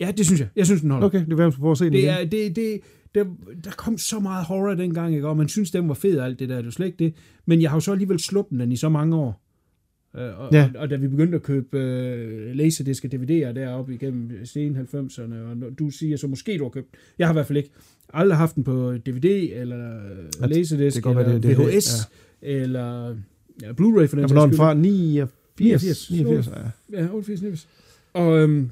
ja, 0.00 0.10
det 0.16 0.26
synes 0.26 0.40
jeg. 0.40 0.48
Jeg 0.56 0.66
synes, 0.66 0.80
den 0.80 0.90
holder. 0.90 1.06
Okay, 1.06 1.24
det 1.24 1.32
er 1.32 1.36
værd 1.36 1.70
at 1.70 1.78
se 1.78 1.84
den 1.84 1.92
Det 1.92 1.98
igen. 1.98 2.08
er, 2.10 2.24
det, 2.24 2.56
det, 2.56 2.80
der, 3.14 3.24
der 3.64 3.70
kom 3.70 3.98
så 3.98 4.20
meget 4.20 4.44
horror 4.44 4.74
dengang, 4.74 5.14
ikke? 5.14 5.28
og 5.28 5.36
man 5.36 5.48
synes, 5.48 5.70
den 5.70 5.88
var 5.88 5.94
fed 5.94 6.18
og 6.18 6.24
alt 6.26 6.38
det 6.38 6.48
der, 6.48 6.54
det 6.54 6.60
er 6.62 6.64
jo 6.64 6.70
slet 6.70 6.86
ikke 6.86 6.98
det. 6.98 7.14
Men 7.46 7.62
jeg 7.62 7.70
har 7.70 7.76
jo 7.76 7.80
så 7.80 7.92
alligevel 7.92 8.18
sluppet 8.18 8.60
den 8.60 8.72
i 8.72 8.76
så 8.76 8.88
mange 8.88 9.16
år. 9.16 9.42
Øh, 10.16 10.38
og, 10.40 10.48
Ja. 10.52 10.58
ja. 10.58 10.70
og, 10.74 10.80
og, 10.80 10.90
da 10.90 10.96
vi 10.96 11.08
begyndte 11.08 11.36
at 11.36 11.42
købe 11.42 11.78
øh, 11.78 12.54
laserdisc 12.56 13.04
og 13.04 13.10
DVD'er 13.14 13.52
deroppe 13.52 13.94
igennem 13.94 14.44
sen 14.46 14.76
90'erne, 14.76 15.34
og 15.34 15.56
når 15.56 15.70
du 15.70 15.90
siger 15.90 16.16
så 16.16 16.26
måske 16.26 16.58
du 16.58 16.62
har 16.62 16.70
købt, 16.70 16.88
jeg 17.18 17.26
har 17.26 17.32
i 17.32 17.36
hvert 17.36 17.46
fald 17.46 17.56
ikke 17.58 17.70
aldrig 18.14 18.36
haft 18.38 18.54
den 18.56 18.64
på 18.64 18.94
DVD, 19.06 19.50
eller 19.52 20.00
Ja, 20.40 20.46
laserdisc, 20.46 20.96
det 20.96 21.06
eller 21.06 21.22
være, 21.22 21.34
det 21.34 21.42
det, 21.42 21.58
VHS, 21.58 22.08
eller 22.42 23.16
ja, 23.62 23.72
Blu-ray 23.72 24.06
for 24.06 24.16
den 24.16 24.20
Ja, 24.20 24.26
sags 24.28 24.42
skyld. 24.42 24.56
fra? 24.56 24.74
89? 24.74 25.30
89. 25.60 26.10
89, 26.10 26.46
ja. 26.92 26.98
Ja, 27.02 27.08
88, 27.12 27.42
89. 27.42 27.68
Og, 28.12 28.38
øhm, 28.38 28.70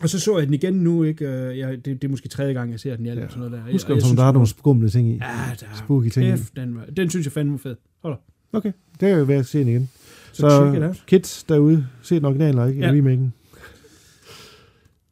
og 0.00 0.08
så 0.08 0.20
så 0.20 0.38
jeg 0.38 0.46
den 0.46 0.54
igen 0.54 0.74
nu, 0.74 1.02
ikke? 1.02 1.28
Øh, 1.28 1.58
Jeg, 1.58 1.72
det, 1.72 1.84
det 1.84 2.04
er 2.04 2.08
måske 2.08 2.28
tredje 2.28 2.52
gang, 2.52 2.70
jeg 2.70 2.80
ser 2.80 2.96
den 2.96 3.06
i 3.06 3.08
alt. 3.08 3.20
Ja. 3.20 3.28
Sådan 3.28 3.38
noget 3.38 3.52
der. 3.52 3.72
Husk, 3.72 3.88
jeg 3.88 4.00
som 4.00 4.00
synes, 4.00 4.18
der 4.18 4.24
er 4.24 4.32
nogle 4.32 4.48
skumle 4.48 4.88
ting 4.88 5.08
i. 5.08 5.12
Ja, 5.12 5.18
der 5.60 5.66
er 5.66 5.74
Spooky 5.74 6.08
ting 6.08 6.30
kæft, 6.30 6.56
den, 6.56 6.76
var, 6.76 6.84
den 6.84 7.10
synes 7.10 7.26
jeg 7.26 7.32
fandme 7.32 7.52
var 7.52 7.58
fed. 7.58 7.76
Hold 8.02 8.14
da. 8.14 8.58
Okay, 8.58 8.72
det 9.00 9.08
er 9.08 9.16
jo 9.16 9.24
værd 9.24 9.38
at 9.38 9.46
se 9.46 9.58
den 9.58 9.68
igen. 9.68 9.90
Så, 10.32 10.48
så 10.48 11.00
kids 11.06 11.44
derude, 11.44 11.86
se 12.02 12.14
den 12.14 12.24
originale 12.24 12.62
og 12.62 12.68
ikke 12.68 12.80
ja. 12.80 12.90
Remaken. 12.92 13.32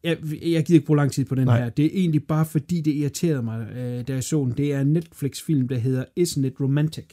Jeg, 0.05 0.18
jeg 0.31 0.64
gider 0.64 0.75
ikke 0.75 0.87
bruge 0.87 0.97
lang 0.97 1.12
tid 1.12 1.25
på 1.25 1.35
den 1.35 1.45
Nej. 1.45 1.57
Nej. 1.57 1.64
her. 1.64 1.70
Det 1.70 1.85
er 1.85 1.91
egentlig 1.93 2.27
bare 2.27 2.45
fordi, 2.45 2.81
det 2.81 2.95
irriterede 2.95 3.43
mig, 3.43 3.68
øh, 3.77 4.09
da 4.09 4.12
jeg 4.12 4.25
så 4.25 4.41
den. 4.45 4.53
Det 4.57 4.72
er 4.72 4.81
en 4.81 4.93
Netflix-film, 4.93 5.68
der 5.68 5.79
hedder 5.79 6.05
Isn't 6.20 6.47
It 6.47 6.61
Romantic? 6.61 7.07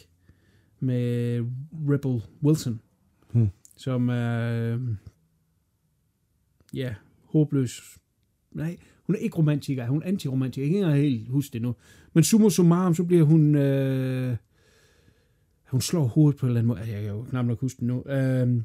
Med 0.79 1.39
Rebel 1.89 2.21
Wilson. 2.43 2.79
Hmm. 3.31 3.49
Som 3.77 4.09
er... 4.09 4.73
Øh, 4.73 4.79
ja, 6.73 6.93
håbløs. 7.31 7.97
Nej, 8.51 8.77
hun 9.03 9.15
er 9.15 9.19
ikke 9.19 9.37
romantiker. 9.37 9.87
Hun 9.87 10.01
er 10.03 10.07
antiromantiker. 10.07 10.65
Jeg 10.67 10.71
kan 10.73 10.95
ikke 10.95 11.09
helt 11.09 11.29
huske 11.29 11.53
det 11.53 11.61
nu. 11.61 11.75
Men 12.13 12.23
summa 12.23 12.49
summarum, 12.49 12.95
så 12.95 13.03
bliver 13.03 13.23
hun... 13.23 13.55
Øh, 13.55 14.35
hun 15.67 15.81
slår 15.81 16.03
hovedet 16.03 16.39
på 16.39 16.45
en 16.45 16.49
eller 16.49 16.59
anden 16.59 16.67
måde. 16.67 16.79
Jeg 16.79 17.01
kan 17.03 17.11
jo 17.11 17.21
knap 17.29 17.45
nok 17.45 17.59
huske 17.59 17.77
det 17.79 17.87
nu. 17.87 18.03
Øh, 18.07 18.61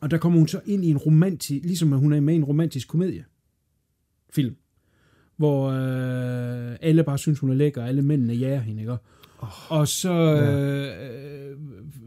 og 0.00 0.10
der 0.10 0.18
kommer 0.18 0.38
hun 0.38 0.48
så 0.48 0.60
ind 0.66 0.84
i 0.84 0.90
en 0.90 0.96
romantisk, 0.96 1.64
ligesom 1.64 1.92
at 1.92 1.98
hun 1.98 2.12
er 2.12 2.20
med 2.20 2.34
i 2.34 2.36
en 2.36 2.44
romantisk 2.44 2.88
komedie. 2.88 3.24
Film. 4.34 4.56
Hvor 5.36 5.68
øh, 5.70 6.76
alle 6.80 7.04
bare 7.04 7.18
synes, 7.18 7.38
hun 7.38 7.50
er 7.50 7.54
lækker, 7.54 7.82
og 7.82 7.88
alle 7.88 8.02
mændene 8.02 8.32
jager 8.34 8.60
hende, 8.60 8.80
ikke? 8.80 8.92
Oh, 8.92 9.72
og 9.72 9.88
så 9.88 10.12
øh, 10.12 11.56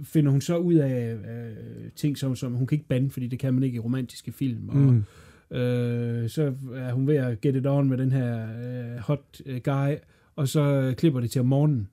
finder 0.04 0.32
hun 0.32 0.42
så 0.42 0.58
ud 0.58 0.74
af 0.74 1.14
øh, 1.16 1.92
ting, 1.96 2.18
som, 2.18 2.36
som 2.36 2.54
hun 2.54 2.68
kan 2.68 2.76
ikke 2.76 2.88
bande, 2.88 3.10
fordi 3.10 3.28
det 3.28 3.40
kan 3.40 3.54
man 3.54 3.64
ikke 3.64 3.76
i 3.76 3.80
romantiske 3.80 4.32
film. 4.32 4.70
Og, 4.70 4.76
Mm. 4.78 5.04
Øh, 5.52 6.30
så 6.30 6.54
er 6.76 6.94
hun 6.94 7.08
ved 7.08 7.16
at 7.16 7.42
get 7.42 7.56
it 7.56 7.68
on 7.68 7.90
med 7.90 7.98
den 7.98 8.12
her 8.12 8.48
øh, 8.64 8.98
hot 9.00 9.42
øh, 9.46 9.62
guy, 9.64 9.96
og 10.36 10.48
så 10.48 10.62
øh, 10.62 10.96
klipper 10.96 11.20
det 11.20 11.32
til 11.32 11.42
om 11.42 11.48
morgenen. 11.48 11.88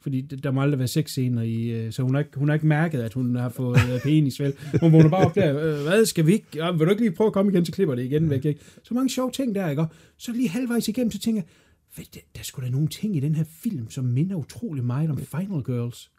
Fordi 0.00 0.20
der 0.20 0.50
må 0.50 0.62
aldrig 0.62 0.78
være 0.78 0.88
sexscener 0.88 1.42
i, 1.42 1.64
øh, 1.70 1.92
så 1.92 2.02
hun 2.02 2.14
har, 2.14 2.18
ikke, 2.18 2.38
hun 2.38 2.48
har 2.48 2.54
ikke 2.54 2.66
mærket, 2.66 3.00
at 3.00 3.12
hun 3.12 3.36
har 3.36 3.48
fået 3.48 3.78
øh, 3.94 4.00
penis, 4.02 4.40
vel? 4.40 4.54
Hun 4.80 4.92
vågner 4.92 5.08
bare 5.08 5.26
op 5.26 5.34
der, 5.34 5.58
øh, 5.78 5.82
hvad 5.82 6.06
skal 6.06 6.26
vi 6.26 6.32
ikke? 6.32 6.46
Ja, 6.54 6.70
vil 6.70 6.80
du 6.80 6.90
ikke 6.90 7.02
lige 7.02 7.12
prøve 7.12 7.26
at 7.26 7.32
komme 7.32 7.52
igen, 7.52 7.64
så 7.64 7.72
klipper 7.72 7.94
det 7.94 8.04
igen 8.04 8.30
væk, 8.30 8.44
ikke? 8.44 8.60
Så 8.82 8.94
mange 8.94 9.10
sjove 9.10 9.30
ting 9.30 9.54
der, 9.54 9.68
ikke? 9.70 9.82
Og 9.82 9.88
så 10.16 10.32
lige 10.32 10.48
halvvejs 10.48 10.88
igennem, 10.88 11.10
så 11.10 11.18
tænker 11.18 11.40
jeg, 11.42 11.48
"Ved 11.96 12.04
du, 12.14 12.18
der 12.36 12.42
skulle 12.42 12.66
da 12.66 12.72
nogle 12.72 12.88
ting 12.88 13.16
i 13.16 13.20
den 13.20 13.34
her 13.34 13.44
film, 13.62 13.90
som 13.90 14.04
minder 14.04 14.36
utrolig 14.36 14.84
meget 14.84 15.10
om 15.10 15.16
Final 15.18 15.62
Girls. 15.64 16.10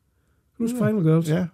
Huske 0.57 0.77
Final 0.77 1.03
Girls? 1.03 1.29
Ja. 1.29 1.45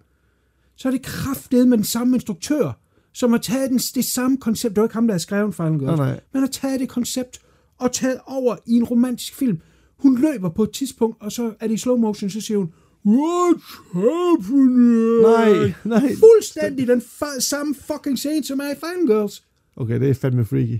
så 0.76 0.88
er 0.88 0.92
det 0.92 1.02
kraftedet 1.02 1.68
med 1.68 1.78
den 1.78 1.86
samme 1.86 2.16
instruktør, 2.16 2.80
som 3.14 3.32
har 3.32 3.38
taget 3.38 3.70
den, 3.70 3.78
det 3.78 4.06
samme 4.06 4.38
koncept. 4.38 4.76
Det 4.76 4.82
var 4.82 4.86
ikke 4.86 4.96
ham, 4.96 5.08
der 5.08 5.14
har 5.14 5.20
skrevet 5.20 5.56
Final 5.56 5.80
Girls. 5.80 5.98
Nej, 5.98 6.10
nej. 6.10 6.20
Men 6.34 6.40
har 6.42 6.48
taget 6.48 6.80
det 6.80 6.90
koncept 6.90 7.42
og 7.80 7.92
taget 7.92 8.18
over 8.28 8.56
i 8.68 8.74
en 8.74 8.84
romantisk 8.84 9.36
film. 9.36 9.60
Hun 9.98 10.22
løber 10.22 10.50
på 10.50 10.64
et 10.64 10.72
tidspunkt, 10.72 11.18
og 11.22 11.32
så 11.32 11.54
er 11.60 11.68
det 11.68 11.74
i 11.74 11.78
slow 11.78 11.98
motion, 11.98 12.30
så 12.30 12.42
siger 12.42 12.58
hun, 12.58 12.70
What's 13.06 13.82
happening? 13.94 15.22
Nej, 15.22 15.74
nej. 15.84 16.16
Fuldstændig 16.16 16.88
den 16.88 17.00
fa- 17.02 17.40
samme 17.40 17.76
fucking 17.76 18.18
scene, 18.20 18.44
som 18.44 18.60
er 18.60 18.72
i 18.72 18.76
Final 18.76 19.18
Girls. 19.18 19.44
Okay, 19.76 20.00
det 20.00 20.10
er 20.10 20.14
fandme 20.14 20.46
freaky. 20.46 20.80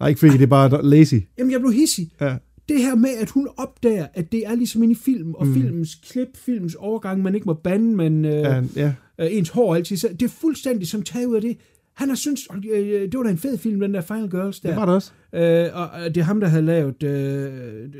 Nej, 0.00 0.08
ikke 0.08 0.20
freaky, 0.20 0.32
det 0.32 0.42
er 0.42 0.46
bare 0.46 0.84
lazy. 0.84 1.14
Jamen, 1.38 1.52
jeg 1.52 1.60
blev 1.60 1.72
hissig. 1.72 2.10
Ja. 2.20 2.36
Det 2.68 2.78
her 2.82 2.94
med, 2.94 3.10
at 3.10 3.30
hun 3.30 3.48
opdager, 3.56 4.06
at 4.14 4.32
det 4.32 4.46
er 4.46 4.54
ligesom 4.54 4.82
inde 4.82 4.92
i 4.92 4.98
film, 5.04 5.34
og 5.34 5.46
mm. 5.46 5.54
filmens 5.54 5.94
klip, 5.94 6.28
filmens 6.34 6.74
overgang, 6.74 7.22
man 7.22 7.34
ikke 7.34 7.44
må 7.46 7.54
bande, 7.54 7.96
men 7.96 8.24
øh, 8.24 8.32
Ja, 8.32 8.62
ja. 8.76 8.92
Øh, 9.20 9.28
ens 9.30 9.48
hår 9.48 9.74
altid. 9.74 9.96
Så 9.96 10.08
det 10.08 10.22
er 10.22 10.28
fuldstændig 10.28 10.88
som 10.88 11.02
taget 11.02 11.26
ud 11.26 11.34
af 11.36 11.40
det. 11.42 11.56
Han 11.94 12.08
har 12.08 12.16
syntes, 12.16 12.48
øh, 12.72 13.02
det 13.02 13.14
var 13.18 13.22
da 13.22 13.30
en 13.30 13.38
fed 13.38 13.58
film, 13.58 13.80
den 13.80 13.94
der 13.94 14.00
Final 14.00 14.30
Girls 14.30 14.60
der. 14.60 14.68
Det 14.68 14.76
var 14.76 14.86
det 14.86 14.94
også. 14.94 15.12
Øh, 15.34 15.68
og 15.74 16.14
det 16.14 16.16
er 16.16 16.22
ham, 16.24 16.40
der 16.40 16.46
havde 16.48 16.62
lavet 16.64 17.02
øh, 17.02 17.52
øh, 17.84 17.90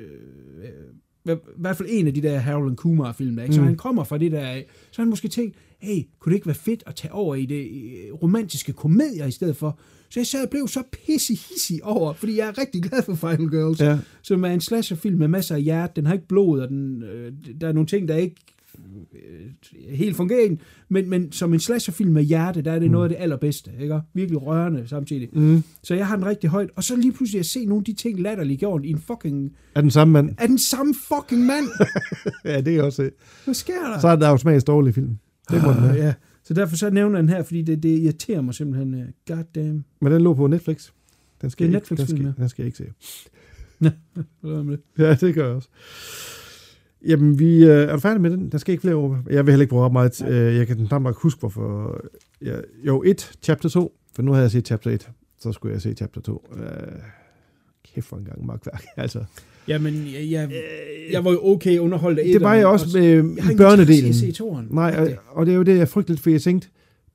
i 1.29 1.37
hvert 1.59 1.77
fald 1.77 1.89
en 1.93 2.07
af 2.07 2.15
de 2.15 2.21
der 2.23 2.39
Harold 2.39 2.69
and 2.71 2.77
Kumar-film, 2.77 3.37
der, 3.37 3.43
ikke? 3.43 3.55
så 3.55 3.61
Mm. 3.61 3.67
han 3.67 3.77
kommer 3.77 4.05
fra 4.05 4.19
det 4.19 4.33
der 4.33 4.41
af. 4.41 4.67
Så 4.91 5.03
han 5.03 5.09
måske 5.09 5.29
tænkt, 5.29 5.57
hey, 5.79 6.03
kunne 6.21 6.31
det 6.31 6.37
ikke 6.37 6.47
være 6.47 6.55
fedt 6.55 6.83
at 6.87 6.95
tage 6.95 7.13
over 7.13 7.35
i 7.35 7.47
det 7.47 7.61
øh, 7.65 8.15
romantiske 8.15 8.73
komedier 8.73 9.27
i 9.27 9.31
stedet 9.31 9.57
for? 9.57 9.79
Så 10.11 10.21
jeg 10.21 10.27
sad 10.27 10.45
og 10.45 10.51
blev 10.51 10.69
så 10.69 10.83
pisse 10.93 11.35
hissig 11.35 11.85
over, 11.85 12.13
fordi 12.13 12.37
jeg 12.39 12.49
er 12.49 12.59
rigtig 12.59 12.83
glad 12.83 13.03
for 13.03 13.15
Final 13.15 13.51
Girls, 13.51 13.81
Ja. 13.81 13.99
som 14.23 14.45
er 14.45 14.49
en 14.49 14.61
slasherfilm 14.61 15.19
med 15.19 15.29
masser 15.29 15.55
af 15.55 15.63
hjerte. 15.63 15.93
Den 15.97 16.07
har 16.07 16.15
ikke 16.15 16.29
blod, 16.29 16.61
og 16.61 16.69
den, 16.69 17.03
øh, 17.03 17.33
der 17.61 17.69
er 17.69 17.73
nogle 17.73 17.87
ting, 17.87 18.09
der 18.09 18.17
ikke 18.17 18.37
øh, 18.37 18.60
helt 19.89 20.17
fungerer, 20.17 20.45
i 20.45 20.49
den, 20.49 20.61
men, 20.89 21.09
men 21.11 21.33
som 21.33 21.55
en 21.55 21.61
slasherfilm 21.61 22.13
med 22.13 22.23
hjerte, 22.23 22.63
der 22.63 22.73
er 22.73 22.79
det 22.79 22.89
mm. 22.89 22.93
noget 22.93 23.05
af 23.05 23.09
det 23.09 23.17
allerbedste, 23.25 23.71
ikke? 23.81 24.01
Virkelig 24.15 24.43
rørende 24.43 24.89
samtidig. 24.89 25.29
Mm. 25.33 25.63
Så 25.83 25.95
jeg 25.95 26.07
har 26.07 26.17
den 26.17 26.27
rigtig 26.27 26.51
højt, 26.51 26.71
og 26.77 26.85
så 26.85 26.97
lige 26.97 27.13
pludselig 27.13 27.39
at 27.39 27.47
se 27.47 27.65
nogle 27.65 27.81
af 27.81 27.85
de 27.85 27.93
ting 27.93 28.21
latterligt 28.21 28.61
gjort 28.61 28.85
i 28.85 28.91
en 28.91 28.99
fucking... 29.01 29.53
Er 29.75 29.81
den 29.81 29.91
samme 29.91 30.13
mand? 30.13 30.35
Er 30.39 30.47
den 30.47 30.59
samme 30.59 30.95
fucking 31.09 31.47
mand? 31.47 31.65
ja, 32.45 32.61
det 32.61 32.77
er 32.77 32.83
også 32.83 33.03
det. 33.03 33.13
Hvad 33.45 33.55
sker 33.55 33.93
der? 33.93 33.99
Så 34.01 34.09
er 34.09 34.17
der 34.17 34.29
automatisk 34.29 34.67
dårlig 34.67 34.95
film. 34.95 35.19
Det 35.51 35.63
må 35.63 35.69
den 35.69 35.77
Ah, 35.77 35.83
have. 35.83 36.05
ja. 36.05 36.15
Så 36.45 36.55
derfor 36.55 36.77
så 36.77 36.91
nævner 36.91 37.19
jeg 37.19 37.23
den 37.23 37.29
her, 37.29 37.43
fordi 37.43 37.63
det, 37.63 37.83
det 37.83 37.99
irriterer 37.99 38.41
mig 38.41 38.55
simpelthen. 38.55 38.95
Uh, 38.95 39.01
God 39.37 39.45
damn. 39.55 39.85
Men 40.01 40.13
den 40.13 40.23
lå 40.23 40.35
på 40.35 40.47
Netflix. 40.47 40.91
Den 41.41 41.51
skal, 41.51 41.67
Det 41.67 41.75
er 41.75 41.79
jeg 41.79 41.91
ikke, 41.91 42.03
den, 42.03 42.07
skal, 42.09 42.35
den 42.37 42.49
skal 42.49 42.63
jeg 42.63 42.67
ikke 42.67 42.79
se. 42.79 42.85
Med 44.43 44.77
det? 44.77 44.81
Ja, 44.99 45.15
det 45.15 45.35
gør 45.35 45.47
jeg 45.47 45.57
også. 45.57 45.69
Jamen, 47.07 47.39
vi, 47.39 47.65
øh, 47.65 47.69
er 47.71 47.93
du 47.93 47.99
færdig 47.99 48.21
med 48.21 48.31
den? 48.31 48.49
Der 48.53 48.59
skal 48.59 48.73
ikke 48.73 48.83
flere 48.83 48.95
over. 48.95 49.17
Jeg 49.31 49.47
vil 49.47 49.53
heller 49.53 49.63
ikke 49.63 49.71
bruge 49.71 49.85
ret 49.85 49.93
meget. 49.93 50.23
Øh, 50.29 50.57
jeg 50.57 50.67
kan 50.67 50.87
knap 50.87 51.03
nok 51.03 51.17
huske, 51.23 51.41
hvorfor... 51.41 52.01
Ja, 52.45 52.55
jo, 52.87 53.03
1, 53.07 53.33
chapter 53.43 53.69
2. 53.69 53.93
For 54.15 54.23
nu 54.23 54.33
havde 54.33 54.43
jeg 54.43 54.51
set 54.51 54.67
chapter 54.67 54.91
1. 54.91 55.11
Så 55.41 55.53
skulle 55.53 55.73
jeg 55.75 55.83
se 55.83 55.95
chapter 55.95 56.21
2. 56.21 56.49
Øh, 56.57 56.63
kæft 57.95 58.07
for 58.07 58.17
en 58.17 58.25
gang 58.25 58.47
magtværk. 58.47 58.85
Altså, 58.97 59.25
Jamen, 59.69 59.95
jeg, 59.95 60.31
jeg, 60.31 60.51
jeg 61.13 61.25
var 61.25 61.31
jo 61.31 61.41
okay 61.45 61.79
underholdt 61.79 62.19
af 62.19 62.25
det 62.27 62.41
var 62.41 62.55
jeg 62.55 62.67
også 62.67 62.99
med 62.99 63.05
Jeg 63.37 63.45
har 63.45 63.55
børnedelen. 63.57 63.97
interesse 63.97 64.27
i 64.27 64.29
at 64.29 64.35
se 64.35 64.39
toeren. 64.39 64.67
Nej, 64.71 64.97
og, 64.99 65.09
og 65.37 65.47
det 65.47 65.53
er 65.53 65.57
jo 65.57 65.63
det, 65.63 65.79
jeg 65.79 65.89
frygtede 65.89 66.19
for 66.19 66.31
jeg 66.31 66.43
tænkte, 66.43 66.69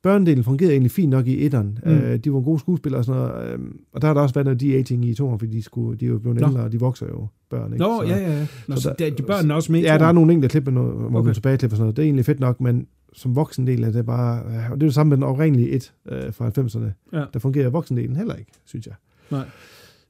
børnedelen 0.06 0.44
fungerede 0.44 0.74
egentlig 0.74 0.92
fint 0.92 1.10
nok 1.10 1.28
i 1.28 1.46
etteren. 1.46 1.80
Mm. 1.86 1.92
Øh, 1.92 2.18
de 2.20 2.34
var 2.34 2.40
gode 2.40 2.60
skuespillere 2.60 3.02
og 3.02 3.06
sådan 3.06 3.22
noget. 3.22 3.54
Øh, 3.54 3.60
og 3.94 4.02
der 4.02 4.08
har 4.08 4.14
der 4.14 4.22
også 4.22 4.34
været 4.36 4.46
noget 4.46 4.60
de-aging 4.62 5.06
i 5.06 5.14
toeren, 5.14 5.40
fordi 5.40 5.52
de, 5.58 5.62
skulle, 5.62 6.00
de 6.00 6.06
er 6.06 6.10
jo 6.10 6.18
blevet 6.20 6.40
Nå. 6.42 6.48
ældre, 6.48 6.62
og 6.62 6.72
de 6.72 6.80
vokser 6.80 7.06
jo, 7.08 7.28
børn. 7.50 7.74
Ikke? 7.74 7.84
Nå, 7.86 8.02
Så- 8.02 8.08
ja, 8.08 8.18
ja. 8.32 8.48
Nå, 8.68 8.76
så 8.76 8.82
så, 8.82 8.96
der- 9.00 9.10
de 9.10 9.24
børn 9.24 9.52
er 9.52 9.56
også 9.56 9.72
med 9.72 9.82
Ja, 9.82 9.98
der 9.98 10.06
er 10.06 10.12
nogle 10.12 10.34
enkelte 10.34 10.52
klip, 10.52 10.66
med 10.66 10.74
noget, 10.74 11.10
hvor 11.10 11.20
okay. 11.20 11.34
Tilbageklipper 11.34 11.74
og 11.74 11.78
sådan 11.78 11.84
noget. 11.86 11.96
Det 11.98 12.02
er 12.02 12.06
egentlig 12.06 12.26
fedt 12.26 12.40
nok, 12.40 12.62
men 12.62 12.88
som 13.14 13.36
voksendel 13.36 13.84
er 13.84 13.92
det 13.92 14.06
bare... 14.06 14.44
Og 14.44 14.52
det 14.52 14.84
er 14.84 14.88
det 14.88 14.94
samme 14.94 15.10
med 15.10 15.18
den 15.18 15.24
oprindelige 15.24 15.70
et 15.70 15.94
øh, 16.12 16.34
fra 16.34 16.50
90'erne. 16.50 17.18
Ja. 17.18 17.24
Der 17.34 17.40
fungerer 17.40 17.70
voksendelen 17.70 18.16
heller 18.16 18.34
ikke, 18.36 18.52
synes 18.66 18.86
jeg. 18.88 18.96
Nej. 19.32 19.46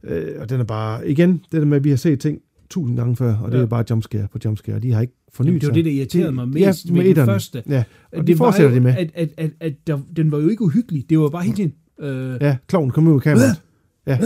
Øh, 0.03 0.41
og 0.41 0.49
den 0.49 0.59
er 0.59 0.63
bare... 0.63 1.09
Igen, 1.09 1.31
det 1.51 1.59
der 1.61 1.65
med, 1.65 1.77
at 1.77 1.83
vi 1.83 1.89
har 1.89 1.97
set 1.97 2.19
ting 2.19 2.39
tusind 2.69 2.97
gange 2.97 3.15
før, 3.15 3.35
og 3.37 3.51
det 3.51 3.57
Ja. 3.57 3.63
er 3.63 3.67
bare 3.67 3.83
jumpscare 3.89 4.27
på 4.31 4.37
jumpscare. 4.45 4.79
De 4.79 4.91
har 4.93 5.01
ikke 5.01 5.13
fornyet 5.33 5.49
Jamen, 5.49 5.61
det 5.61 5.67
var 5.67 5.73
sig. 5.73 5.75
det, 5.75 5.85
der 5.85 5.91
irriterede 5.91 6.31
mig 6.31 6.47
Ja, 6.57 6.67
mest 6.67 6.91
med 6.91 7.03
ved 7.03 7.15
den 7.15 7.25
første. 7.25 7.63
Ja, 7.69 7.83
og 8.11 8.17
det 8.17 8.27
de 8.27 8.39
var 8.39 8.45
fortsætter 8.45 8.69
jo, 8.69 8.75
de 8.75 8.81
med. 8.81 8.95
At, 8.97 9.11
at, 9.13 9.29
at, 9.37 9.51
at 9.59 9.73
der, 9.87 9.99
den 10.15 10.31
var 10.31 10.37
jo 10.37 10.47
ikke 10.49 10.63
uhyggelig. 10.63 11.09
Det 11.09 11.19
var 11.19 11.29
bare 11.29 11.43
hele 11.43 11.55
tiden... 11.55 11.73
Øh, 11.99 12.37
Ja, 12.41 12.57
kloven 12.67 12.91
kommer 12.91 13.11
ud 13.11 13.15
af 13.15 13.21
kameraet. 13.21 13.61
Ja. 14.07 14.19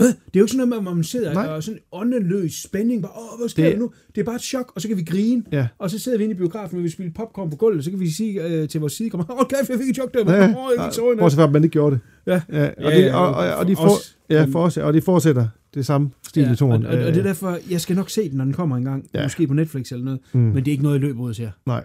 Hvad? 0.00 0.08
Det 0.08 0.14
er 0.34 0.40
jo 0.40 0.44
ikke 0.44 0.52
sådan 0.52 0.68
noget 0.68 0.88
at 0.88 0.94
man 0.96 1.04
sidder 1.04 1.32
Nej. 1.34 1.46
Og 1.46 1.62
sådan 1.62 1.80
åndeløs 1.92 2.62
spænding. 2.62 3.02
Bare, 3.02 3.12
Åh, 3.12 3.38
hvad 3.40 3.48
sker 3.48 3.62
Det- 3.62 3.72
det... 3.72 3.78
der 3.80 3.86
nu? 3.86 3.92
Det 4.14 4.20
er 4.20 4.24
bare 4.24 4.34
et 4.36 4.42
chok, 4.42 4.72
og 4.74 4.80
så 4.80 4.88
kan 4.88 4.96
vi 4.96 5.02
grine. 5.02 5.42
Ja. 5.52 5.66
Og 5.78 5.90
så 5.90 5.98
sidder 5.98 6.18
vi 6.18 6.24
inde 6.24 6.34
i 6.34 6.38
biografen, 6.38 6.78
og 6.78 6.84
vi 6.84 6.88
spiller 6.88 7.12
popcorn 7.12 7.50
på 7.50 7.56
gulvet, 7.56 7.84
så 7.84 7.90
kan 7.90 8.00
vi 8.00 8.10
sige 8.10 8.46
øh, 8.46 8.68
til 8.68 8.80
vores 8.80 8.92
side, 8.92 9.10
åh, 9.14 9.20
kæft, 9.48 9.70
jeg 9.70 9.78
fik 9.78 9.88
et 9.88 9.96
chok 9.96 10.14
der. 10.14 10.34
Ja, 10.36 10.44
Åh, 10.48 10.54
jeg 10.76 10.84
fik 10.84 10.92
tårer 10.92 11.14
i 11.14 11.16
Bortset 11.16 11.36
fra, 11.38 11.44
at 11.44 11.52
man 11.52 11.64
ikke 11.64 11.72
gjorde 11.72 11.94
det. 11.96 12.00
Ja. 12.26 12.40
ja. 12.52 12.66
Og, 12.68 12.92
Ja, 12.92 12.96
de, 12.98 13.04
ja, 13.06 13.16
og, 13.16 13.34
og, 13.34 13.54
og, 13.56 13.68
de 13.68 13.76
for 13.76 13.90
ja, 14.30 14.42
Men- 14.44 14.52
for 14.52 14.62
os, 14.64 14.76
ja, 14.76 14.82
og 14.82 14.94
de 14.94 15.00
fortsætter 15.00 15.48
det 15.74 15.86
samme 15.86 16.10
stil 16.28 16.42
Ja, 16.42 16.52
i 16.52 16.56
toren. 16.56 16.86
og, 16.86 16.92
og, 16.92 16.98
og, 16.98 17.06
det 17.14 17.16
er 17.18 17.22
derfor, 17.22 17.58
jeg 17.70 17.80
skal 17.80 17.96
nok 17.96 18.10
se 18.10 18.28
den, 18.30 18.36
når 18.36 18.44
den 18.44 18.54
kommer 18.54 18.76
en 18.76 18.84
gang. 18.84 19.04
Ja. 19.14 19.18
Ja. 19.18 19.24
Måske 19.24 19.46
på 19.46 19.54
Netflix 19.54 19.92
eller 19.92 20.04
noget. 20.04 20.20
Mm. 20.32 20.40
Mm. 20.40 20.46
Men 20.46 20.56
det 20.56 20.68
er 20.68 20.72
ikke 20.72 20.82
noget, 20.82 20.94
jeg 21.00 21.00
løber 21.08 21.22
ud 21.22 21.34
til. 21.34 21.50
Nej, 21.66 21.84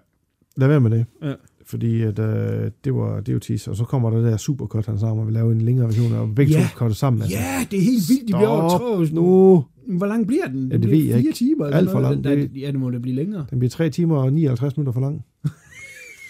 lad 0.57 0.67
være 0.67 0.79
med 0.81 0.91
det. 0.91 1.05
Ja. 1.23 1.33
Fordi 1.67 2.01
at, 2.01 2.19
øh, 2.19 2.71
det, 2.83 2.95
var, 2.95 3.19
det 3.21 3.33
jo 3.33 3.39
tis, 3.39 3.67
og 3.67 3.75
så 3.75 3.83
kommer 3.83 4.09
der 4.09 4.17
det 4.17 4.25
der 4.31 4.37
supercut, 4.37 4.85
han 4.85 4.99
sammen 4.99 5.19
og 5.19 5.25
vil 5.27 5.33
lave 5.33 5.51
en 5.51 5.61
længere 5.61 5.85
version, 5.87 6.13
og 6.13 6.35
begge 6.35 6.53
Ja. 6.53 6.59
to 6.61 6.77
cutter 6.77 6.95
sammen. 6.95 7.21
Altså. 7.21 7.37
Ja, 7.37 7.65
det 7.71 7.79
er 7.79 7.83
helt 7.83 8.09
vildt. 8.09 8.27
De 8.27 8.33
bliver 8.33 8.47
over 8.47 9.13
nu. 9.13 9.65
Hvor 9.97 10.05
lang 10.05 10.27
bliver 10.27 10.45
den? 10.47 10.55
Ja, 10.55 10.61
Den 10.61 10.71
det 10.71 10.81
bliver 10.81 10.91
ved 10.95 11.05
jeg 11.05 11.13
fire 11.19 11.27
ikke. 11.27 11.31
timer. 11.37 11.65
Alt 11.65 11.91
for 11.91 11.99
lang. 11.99 12.23
Den- 12.23 12.49
Ja, 12.55 12.67
det 12.71 12.79
må 12.79 12.89
da 12.89 12.97
blive 12.97 13.15
længere. 13.15 13.45
Den 13.49 13.59
bliver 13.59 13.69
3 13.69 13.89
timer 13.89 14.17
og 14.17 14.33
59 14.33 14.77
minutter 14.77 14.93
for 14.93 15.01
lang. 15.01 15.25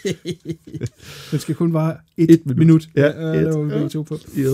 Den 1.32 1.40
skal 1.40 1.56
kun 1.56 1.74
vare 1.74 1.98
et, 2.18 2.30
Et 2.32 2.46
minut. 2.46 2.58
minut. 2.58 2.90
Ja, 2.96 3.06
ja, 3.06 3.40
et. 3.40 3.46
det 3.46 3.54
var 3.54 3.62
vi 3.64 3.70
begge 3.70 3.82
Ja. 3.82 3.88
to 3.88 4.02
på. 4.02 4.18
Jo. 4.38 4.52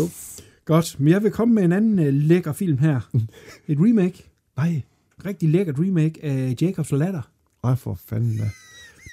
Godt, 0.65 0.95
men 0.99 1.07
jeg 1.07 1.23
vil 1.23 1.31
komme 1.31 1.53
med 1.55 1.63
en 1.63 1.71
anden 1.71 1.99
uh, 1.99 2.05
lækker 2.13 2.53
film 2.53 2.77
her. 2.77 2.99
Et 3.67 3.77
remake. 3.79 4.23
Nej, 4.57 4.81
Rigtig 5.25 5.49
lækkert 5.49 5.75
remake 5.79 6.25
af 6.25 6.55
Jacobs 6.61 6.91
Ladder. 6.91 7.29
nej 7.63 7.75
for 7.75 7.99
fanden 8.05 8.37
da. 8.37 8.43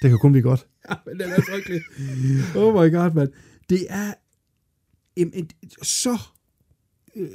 Det 0.01 0.09
kan 0.09 0.19
kun 0.21 0.31
blive 0.31 0.43
godt. 0.43 0.65
Ja, 0.89 0.95
men 1.05 1.19
den 1.19 1.29
er 1.29 1.41
frygtelig. 1.41 1.81
oh 2.61 2.73
my 2.73 2.93
god, 2.93 3.13
man. 3.13 3.27
Det 3.69 3.87
er 3.89 4.13
et, 5.15 5.31
et, 5.33 5.53
et 5.63 5.73
så 5.81 6.19
øh, 7.15 7.27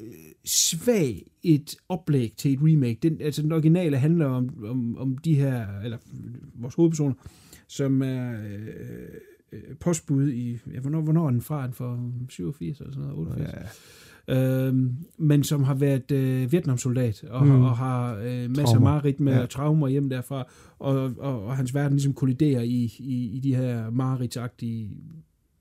svag 0.45 1.27
et 1.43 1.77
oplæg 1.89 2.35
til 2.37 2.53
et 2.53 2.59
remake. 2.63 2.99
Den, 3.03 3.21
altså 3.21 3.43
den 3.43 3.53
originale 3.53 3.99
handler 3.99 4.27
om, 4.27 4.65
om, 4.65 4.99
om 4.99 5.19
de 5.19 5.35
her, 5.35 5.81
eller 5.81 5.99
vores 6.55 6.75
hovedpersoner, 6.75 7.15
som 7.67 8.03
er 8.03 8.43
øh, 8.43 8.69
øh, 9.53 9.77
postbud 9.81 10.29
i, 10.29 10.59
ja, 10.73 10.81
hvornår, 10.81 11.01
hvornår 11.01 11.27
er 11.27 11.31
den 11.31 11.43
fra? 11.43 11.67
Den 11.67 11.75
for 11.75 12.13
87 12.29 12.81
eller 12.81 12.93
sådan 12.93 13.09
noget, 13.09 13.19
88? 13.19 13.53
Ja. 13.53 13.69
Øhm, 14.29 14.95
men 15.19 15.45
som 15.45 15.63
har 15.65 15.75
været 15.75 16.11
øh, 16.11 16.53
Vietnamsoldat 16.53 17.25
og, 17.31 17.47
Mm. 17.47 17.63
og 17.63 17.77
har 17.77 18.15
øh, 18.17 18.51
masser 18.57 18.75
af 18.75 18.81
mareridt 18.81 19.21
med 19.21 19.33
Ja. 19.41 19.47
traumer 19.47 19.89
hjem 19.89 20.09
derfra, 20.09 20.45
og, 20.79 20.97
og, 21.19 21.45
og 21.45 21.57
hans 21.57 21.75
verden 21.75 21.93
ligesom 21.97 22.15
kolliderer 22.15 22.63
i, 22.63 22.93
i, 22.99 23.31
i 23.37 23.41
de 23.41 23.55
her 23.57 23.91
mareridtsagtige 23.91 24.91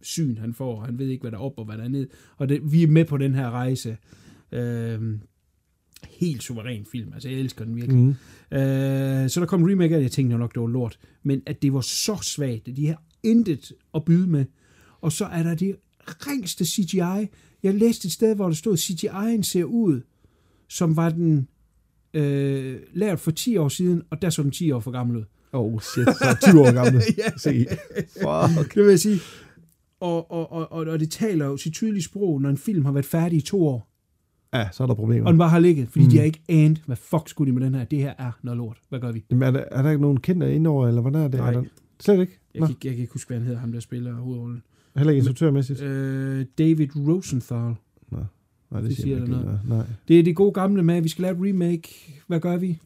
syn, 0.02 0.38
han 0.38 0.54
får, 0.54 0.76
og 0.80 0.86
han 0.86 1.00
ved 1.00 1.08
ikke, 1.08 1.22
hvad 1.22 1.32
der 1.32 1.38
er 1.38 1.42
op 1.42 1.54
og 1.58 1.66
hvad 1.66 1.78
der 1.78 1.84
er 1.84 1.88
ned. 1.88 2.08
Og 2.38 2.50
det, 2.50 2.72
vi 2.72 2.84
er 2.84 2.88
med 2.88 3.06
på 3.06 3.18
den 3.18 3.36
her 3.36 3.52
rejse. 3.52 3.98
Øhm, 4.52 5.20
helt 6.10 6.44
suveræn 6.44 6.86
film, 6.92 7.14
altså 7.14 7.30
jeg 7.30 7.40
elsker 7.40 7.66
den 7.66 7.76
virkelig. 7.76 7.98
Mm. 8.04 8.10
Øh, 8.58 9.30
så 9.30 9.40
der 9.40 9.46
kom 9.46 9.64
en 9.64 9.72
remake 9.72 9.94
af 9.96 10.00
det, 10.00 10.04
jeg 10.04 10.12
tænkte 10.12 10.38
nok, 10.38 10.54
det 10.54 10.62
var 10.62 10.68
lort. 10.68 11.00
Men 11.24 11.42
at 11.46 11.62
det 11.62 11.74
var 11.74 11.82
så 11.82 12.20
svagt, 12.22 12.68
at 12.68 12.76
de 12.78 12.88
har 12.88 13.04
intet 13.24 13.72
at 13.96 14.06
byde 14.06 14.28
med. 14.28 14.46
Og 15.02 15.12
så 15.12 15.26
er 15.26 15.44
der 15.44 15.56
det 15.56 15.76
ringste 16.06 16.66
CGI. 16.66 17.28
Jeg 17.64 17.74
læste 17.74 18.06
et 18.06 18.12
sted, 18.12 18.36
hvor 18.36 18.48
der 18.48 18.54
stod, 18.54 18.78
CGI'en 18.78 19.42
ser 19.42 19.64
ud, 19.64 20.02
som 20.68 20.96
var 20.96 21.10
den 21.10 21.48
øh, 22.14 22.80
lavet 22.94 23.20
for 23.20 23.32
10 23.32 23.58
år 23.58 23.68
siden, 23.68 24.02
og 24.10 24.22
der 24.22 24.30
så 24.30 24.44
den 24.44 24.52
10 24.52 24.72
år 24.72 24.80
for 24.80 24.92
gammel 24.92 25.18
ud. 25.18 25.24
Oh 25.52 25.82
shit, 25.82 26.06
så 26.06 26.26
er 26.46 26.52
20 26.52 26.62
år 26.62 26.74
gammel. 26.74 27.02
Ja. 27.18 27.30
Se. 27.38 27.66
Fuck. 28.58 28.76
Det 28.76 28.84
vil 28.84 28.90
jeg 28.90 29.00
sige. 29.00 29.20
Og, 30.00 30.32
og, 30.32 30.52
og, 30.52 30.88
og, 30.88 31.00
det 31.00 31.12
taler 31.12 31.46
jo 31.46 31.58
sit 31.58 31.74
tydelige 31.74 32.04
sprog, 32.04 32.42
når 32.42 32.50
en 32.50 32.58
film 32.58 32.86
har 32.86 32.92
været 32.92 33.06
færdig 33.06 33.38
i 33.38 33.42
to 33.42 33.68
år, 33.68 33.90
Ja, 34.54 34.68
så 34.72 34.84
er 34.84 34.88
der 34.88 34.94
problemer. 34.94 35.26
og 35.26 35.34
den 35.34 35.38
bare 35.38 35.50
har 35.50 35.60
ligget, 35.60 35.90
fordi 35.90 36.06
mm. 36.06 36.12
de 36.12 36.18
har 36.18 36.24
ikke 36.24 36.42
anet, 36.50 36.82
hvad 36.86 36.96
fuck 36.96 37.30
skulle 37.30 37.52
de 37.52 37.60
med 37.60 37.66
den 37.66 37.76
her. 37.76 37.84
Det 37.86 38.00
her 38.00 38.14
er 38.18 38.32
noget 38.44 38.58
lort. 38.58 38.78
Hvad 38.90 39.00
gør 39.00 39.12
vi? 39.12 39.24
Jamen, 39.30 39.44
er, 39.44 39.52
der, 39.52 39.64
er 39.72 39.82
der 39.82 39.90
ikke 39.90 40.02
nogen 40.02 40.20
kendte 40.20 40.56
indover, 40.56 40.88
eller 40.88 41.02
hvordan 41.02 41.22
er 41.22 41.28
det? 41.28 41.40
Nej. 41.40 41.50
Er 41.50 41.54
der, 41.54 41.64
slet 42.00 42.20
ikke? 42.20 42.40
Jeg, 42.54 42.60
Nå, 42.60 42.68
kan, 42.68 42.76
jeg 42.84 42.92
kan 42.92 43.02
ikke 43.02 43.14
huske, 43.14 43.28
hvad 43.28 43.38
han 43.38 43.46
hedder, 43.46 43.60
ham 43.60 43.72
der 43.72 43.80
spiller 43.80 44.14
hovedrollen. 44.14 44.64
Heller 44.96 45.12
ikke 45.12 45.18
instruktørmæssigt? 45.20 45.82
Øh, 45.82 46.46
David 46.58 46.88
Rosenthal. 46.96 47.74
Nej, 48.72 48.82
det, 48.82 48.90
det 48.90 48.98
siger 48.98 49.18
jeg 49.18 49.28
ikke. 49.28 49.60
Nej. 49.68 49.86
Det 50.08 50.20
er 50.20 50.24
det 50.24 50.36
gode 50.36 50.52
gamle 50.52 50.84
med, 50.84 50.96
at 50.96 51.04
vi 51.04 51.10
skal 51.10 51.22
lave 51.22 51.48
et 51.48 51.54
remake. 51.54 51.90
Hvad 52.28 52.40
gør 52.40 52.58
vi? 52.58 52.80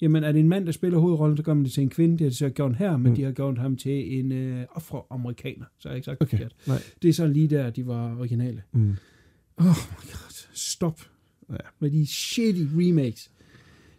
Jamen, 0.00 0.24
er 0.24 0.32
det 0.32 0.40
en 0.40 0.48
mand, 0.48 0.66
der 0.66 0.72
spiller 0.72 0.98
hovedrollen, 0.98 1.36
så 1.36 1.42
gør 1.42 1.54
man 1.54 1.64
det 1.64 1.72
til 1.72 1.82
en 1.82 1.90
kvinde. 1.90 2.12
Det 2.18 2.20
har 2.24 2.28
de 2.30 2.36
så 2.36 2.48
gjort 2.48 2.76
her, 2.76 2.90
men 2.96 3.02
Mm. 3.02 3.08
mm. 3.08 3.14
de 3.16 3.22
har 3.22 3.32
gjort 3.32 3.58
ham 3.58 3.76
til 3.76 4.18
en 4.18 4.32
øh, 4.32 4.66
afroamerikaner. 4.74 5.64
Så 5.78 5.88
har 5.88 5.92
jeg 5.92 5.96
ikke 5.96 6.04
sagt 6.04 6.22
Okay, 6.22 6.30
forkert. 6.38 6.54
nej. 6.66 6.82
Det 7.02 7.08
er 7.08 7.12
så 7.12 7.26
lige 7.26 7.48
der, 7.48 7.70
de 7.70 7.86
var 7.86 8.16
originale. 8.18 8.62
Mm. 8.72 8.80
Oh 9.56 9.64
my 9.66 10.10
god, 10.12 10.46
stop 10.54 11.00
Ja. 11.50 11.56
med 11.80 11.90
de 11.90 12.06
shitty 12.06 12.62
remakes. 12.74 13.30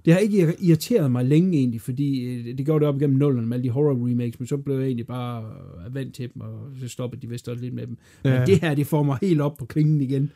Det 0.06 0.14
har 0.14 0.20
ikke 0.20 0.48
ir- 0.48 0.66
irriteret 0.68 1.12
mig 1.12 1.26
længe 1.26 1.58
egentlig, 1.58 1.82
fordi 1.82 2.24
øh, 2.24 2.58
det 2.58 2.66
gjorde 2.66 2.80
det 2.86 2.90
op 2.90 2.96
igennem 3.02 3.18
nullerne 3.18 3.48
med 3.48 3.58
alle 3.58 3.64
de 3.64 3.70
horror 3.70 4.08
remakes, 4.10 4.40
men 4.40 4.48
så 4.48 4.58
blev 4.58 4.76
jeg 4.76 4.86
egentlig 4.86 5.08
bare 5.08 5.44
øh, 5.88 5.96
vant 5.96 6.16
til 6.16 6.30
dem, 6.34 6.42
og 6.42 6.50
så 6.82 6.88
stoppede 6.88 7.22
de 7.22 7.30
vist 7.30 7.48
også 7.50 7.64
lidt 7.64 7.74
med 7.74 7.88
dem. 7.88 7.98
Men 8.24 8.34
Ja. 8.34 8.46
det 8.46 8.62
her, 8.62 8.76
det 8.76 8.88
får 8.88 9.04
mig 9.04 9.18
helt 9.22 9.42
op 9.42 9.58
på 9.58 9.66
klingen 9.66 10.02
igen. 10.02 10.32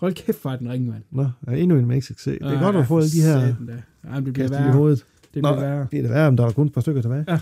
Hold 0.00 0.14
kæft, 0.14 0.38
for 0.38 0.50
den 0.50 0.70
ringe, 0.70 0.90
mand. 0.90 1.02
Nå, 1.10 1.26
er 1.46 1.52
endnu 1.56 1.76
en 1.78 2.02
se. 2.02 2.30
Det 2.30 2.38
er 2.42 2.62
godt 2.62 2.76
at 2.76 2.86
få 2.86 2.96
alle 2.98 3.10
de 3.10 3.22
her. 3.22 3.38
Jamen, 4.04 4.24
det 4.26 4.34
bliver 4.34 4.48
kastet 4.48 4.58
i 4.58 4.62
værre. 4.62 4.72
hovedet. 4.72 5.04
Det 5.34 5.42
Nå, 5.42 5.52
bliver 5.54 5.66
værre. 5.68 5.86
det 5.90 5.98
er 5.98 6.02
det 6.02 6.10
værre, 6.10 6.30
men 6.30 6.38
der 6.38 6.46
er 6.46 6.50
kun 6.52 6.66
et 6.66 6.72
par 6.72 6.80
stykker 6.80 7.02
tilbage. 7.02 7.24
Ja. 7.28 7.40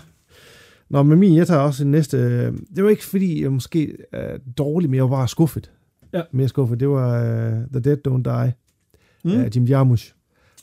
Nå, 0.89 1.03
men 1.03 1.19
min, 1.19 1.35
jeg 1.35 1.47
tager 1.47 1.61
også 1.61 1.83
en 1.83 1.91
næste... 1.91 2.45
Det 2.75 2.83
var 2.83 2.89
ikke, 2.89 3.05
fordi 3.05 3.41
jeg 3.43 3.51
måske 3.53 3.97
er 4.11 4.37
dårlig, 4.57 4.89
men 4.89 4.95
jeg 4.95 5.03
var 5.03 5.09
bare 5.09 5.27
skuffet. 5.27 5.71
Ja. 6.13 6.21
Mere 6.31 6.47
skuffet. 6.47 6.79
Det 6.79 6.89
var 6.89 7.21
uh, 7.21 7.57
The 7.71 7.79
Dead 7.79 7.97
Don't 8.07 8.21
Die 8.21 8.53
Mm. 9.23 9.31
af 9.31 9.49
Jim 9.55 9.63
Jarmusch. 9.65 10.13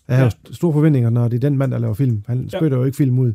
Jeg 0.09 0.17
har 0.17 0.25
Ja. 0.25 0.31
store 0.53 0.73
forventninger, 0.73 1.11
når 1.11 1.29
det 1.29 1.37
er 1.37 1.41
den 1.49 1.59
mand, 1.59 1.73
der 1.73 1.79
laver 1.79 1.95
film. 1.95 2.23
Han 2.27 2.49
Ja. 2.53 2.59
spytter 2.59 2.79
jo 2.79 2.85
ikke 2.85 2.97
film 2.97 3.19
ud. 3.19 3.33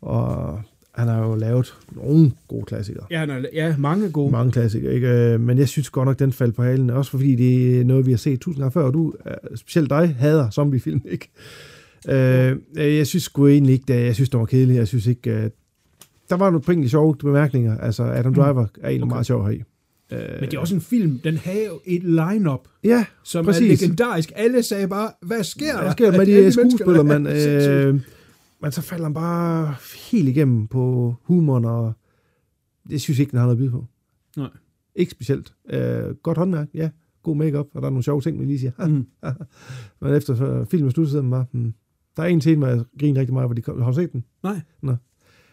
Og 0.00 0.60
han 0.94 1.08
har 1.08 1.26
jo 1.26 1.34
lavet 1.34 1.74
nogle 1.92 2.32
gode 2.48 2.64
klassikere. 2.64 3.04
Ja, 3.10 3.18
han 3.18 3.30
er, 3.30 3.42
ja, 3.52 3.74
mange 3.78 4.10
gode. 4.10 4.32
Mange 4.32 4.52
klassikere, 4.52 4.94
ikke? 4.94 5.08
Øh, 5.08 5.40
Men 5.40 5.58
jeg 5.58 5.68
synes 5.68 5.90
godt 5.90 6.06
nok, 6.06 6.18
den 6.18 6.32
faldt 6.32 6.54
på 6.56 6.62
halen. 6.62 6.90
Også 6.90 7.10
fordi 7.10 7.34
det 7.34 7.80
er 7.80 7.84
noget, 7.84 8.06
vi 8.06 8.10
har 8.10 8.18
set 8.18 8.40
tusind 8.40 8.62
gange 8.62 8.72
før, 8.72 8.82
og 8.82 8.92
du, 8.94 9.14
øh, 9.26 9.56
specielt 9.56 9.90
dig, 9.90 10.16
hader 10.18 10.50
zombiefilm, 10.50 11.00
ikke? 11.10 11.28
Øh, 12.08 12.56
jeg 12.76 13.06
synes 13.06 13.22
sgu 13.22 13.46
egentlig 13.46 13.72
ikke, 13.72 13.84
det, 13.88 14.04
jeg 14.06 14.14
synes, 14.14 14.30
det 14.30 14.40
var 14.40 14.46
kedeligt. 14.46 14.78
Jeg 14.78 14.88
synes 14.88 15.06
ikke, 15.06 15.30
øh, 15.30 15.50
der 16.30 16.36
var 16.36 16.50
nogle 16.50 16.64
enkelte 16.68 16.88
sjove 16.90 17.16
bemærkninger. 17.16 17.78
Altså, 17.78 18.02
Adam 18.02 18.34
Driver 18.34 18.66
er 18.82 18.88
egentlig 18.88 19.02
okay. 19.02 19.12
meget 19.12 19.26
sjov 19.26 19.44
her 19.46 19.52
i. 19.52 19.62
Øh, 20.10 20.18
Men 20.40 20.50
det 20.50 20.54
er 20.54 20.58
også 20.60 20.74
en 20.74 20.80
film, 20.80 21.18
den 21.18 21.36
havde 21.36 21.66
jo 21.66 21.80
et 21.84 22.02
line-up, 22.02 22.68
Ja, 22.84 23.04
som 23.24 23.44
præcis. 23.44 23.82
er 23.82 23.86
legendarisk. 23.86 24.32
Alle 24.36 24.62
sagde 24.62 24.88
bare, 24.88 25.10
hvad 25.22 25.44
sker 25.44 25.72
der? 25.72 25.82
Hvad 25.82 25.92
sker 25.92 26.10
der 26.10 26.18
med 26.18 26.26
de 26.26 26.52
skuespillere, 26.52 27.04
man? 27.18 27.26
Øh, 27.26 28.00
men 28.62 28.72
så 28.72 28.82
falder 28.82 29.04
han 29.04 29.14
bare 29.14 29.74
helt 30.10 30.28
igennem 30.28 30.66
på 30.66 31.14
humoren, 31.22 31.64
og 31.64 31.92
det 32.90 33.00
synes 33.00 33.18
jeg 33.18 33.22
ikke, 33.22 33.30
den 33.30 33.38
har 33.38 33.46
noget 33.46 33.56
at 33.56 33.58
byde 33.58 33.70
på. 33.70 33.86
Nej. 34.36 34.48
Ikke 34.94 35.12
specielt. 35.12 35.52
Øh, 35.70 36.14
godt 36.22 36.38
håndværk, 36.38 36.68
ja. 36.74 36.90
God 37.22 37.36
makeup 37.36 37.66
og 37.74 37.82
der 37.82 37.86
er 37.86 37.90
nogle 37.90 38.02
sjove 38.04 38.20
ting, 38.20 38.40
vi 38.40 38.44
lige 38.44 38.58
siger. 38.58 38.72
Mm. 38.88 39.06
Men 40.00 40.14
efter 40.14 40.64
filmen 40.70 40.90
sluttede, 40.90 41.12
så 41.12 41.22
var 41.22 41.46
hmm. 41.52 41.74
Der 42.16 42.22
er 42.22 42.26
en 42.26 42.40
scene, 42.40 42.56
hvor 42.58 42.66
jeg 42.66 42.84
griner 43.00 43.20
rigtig 43.20 43.34
meget, 43.34 43.48
hvor 43.48 43.54
de 43.54 43.62
kom, 43.62 43.82
har 43.82 43.90
du 43.90 43.96
set 43.96 44.12
den? 44.12 44.24
Nej. 44.42 44.60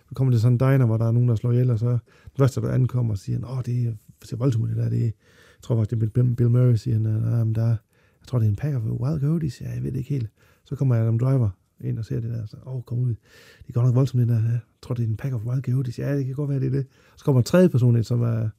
Så 0.09 0.15
kommer 0.15 0.31
det 0.31 0.41
sådan 0.41 0.53
en 0.53 0.59
diner, 0.59 0.85
hvor 0.85 0.97
der 0.97 1.05
er 1.07 1.11
nogen, 1.11 1.29
der 1.29 1.35
slår 1.35 1.51
ihjel, 1.51 1.69
og 1.69 1.79
så 1.79 1.89
den 1.89 1.99
første, 2.37 2.61
der 2.61 2.71
ankommer 2.71 3.13
og 3.13 3.17
siger, 3.17 3.39
åh, 3.51 3.61
det 3.65 3.85
er, 3.87 3.91
ser 4.27 4.37
voldsomt 4.37 4.63
ud, 4.63 4.69
det 4.69 4.77
der. 4.77 4.89
Det 4.89 5.01
jeg 5.01 5.13
tror 5.61 5.75
faktisk, 5.75 6.01
det 6.01 6.07
er 6.07 6.09
Bill, 6.09 6.35
Bill 6.35 6.49
Murray, 6.49 6.75
siger 6.75 6.93
han, 6.93 7.01
nah, 7.01 7.45
men 7.45 7.55
der, 7.55 7.67
jeg 7.67 8.27
tror, 8.27 8.39
det 8.39 8.45
er 8.45 8.49
en 8.49 8.55
pack 8.55 8.75
of 8.75 8.81
wild 8.83 9.21
coyotes. 9.21 9.61
Ja, 9.61 9.71
jeg 9.71 9.83
ved 9.83 9.91
det 9.91 9.97
ikke 9.97 10.09
helt. 10.09 10.29
Så 10.65 10.75
kommer 10.75 10.95
Adam 10.95 11.19
Driver 11.19 11.49
ind 11.81 11.99
og 11.99 12.05
ser 12.05 12.19
det 12.19 12.29
der, 12.29 12.45
så, 12.45 12.57
åh, 12.65 12.81
kom 12.81 12.99
ud. 12.99 13.09
Det 13.09 13.69
er 13.69 13.73
godt 13.73 13.85
nok 13.85 13.95
voldsomt, 13.95 14.21
det 14.21 14.27
der. 14.27 14.35
Jeg 14.35 14.59
tror, 14.81 14.95
det 14.95 15.03
er 15.03 15.07
en 15.07 15.17
pack 15.17 15.33
of 15.33 15.45
wild 15.45 15.63
coyotes. 15.63 15.99
Ja, 15.99 16.17
det 16.17 16.25
kan 16.25 16.35
godt 16.35 16.49
være, 16.49 16.59
det 16.59 16.67
er 16.67 16.71
det. 16.71 16.85
Så 17.17 17.25
kommer 17.25 17.39
en 17.41 17.45
tredje 17.45 17.69
person 17.69 17.95
ind, 17.95 18.03
som 18.03 18.21
er, 18.21 18.49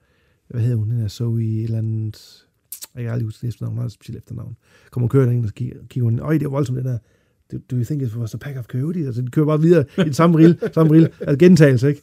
hvad 0.48 0.60
hedder 0.60 0.76
hun, 0.76 0.90
den 0.90 1.00
der 1.00 1.08
Zoe, 1.08 1.44
et 1.44 1.64
eller 1.64 1.78
andet, 1.78 2.46
jeg 2.94 3.02
kan 3.02 3.12
aldrig 3.12 3.24
huske 3.24 3.46
det 3.46 3.48
efternavn, 3.48 3.72
hun 3.72 3.78
har 3.78 3.86
et 3.86 3.92
specielt 3.92 4.18
efternavn. 4.18 4.56
Kommer 4.90 5.08
kører 5.08 5.30
ind 5.30 5.46
og 5.46 5.52
kigger, 5.52 5.76
kigger 5.88 6.04
hun, 6.04 6.18
øj, 6.18 6.32
det 6.38 6.44
er 6.44 6.48
voldsomt, 6.48 6.76
det 6.76 6.84
der. 6.84 6.98
Do, 7.52 7.58
do 7.70 7.76
you 7.76 7.84
think 7.84 8.02
it 8.02 8.16
was 8.16 8.34
a 8.34 8.38
pack 8.38 8.58
of 8.58 8.64
coyotes? 8.64 9.06
Altså, 9.06 9.22
de 9.22 9.30
kører 9.30 9.46
bare 9.46 9.60
videre 9.60 9.84
i 9.98 10.02
den 10.02 10.12
samme 10.12 10.38
rille, 10.38 10.58
samme 10.72 10.92
rille, 10.92 11.08
altså 11.20 11.38
gentagelse, 11.38 11.88
ikke? 11.88 12.02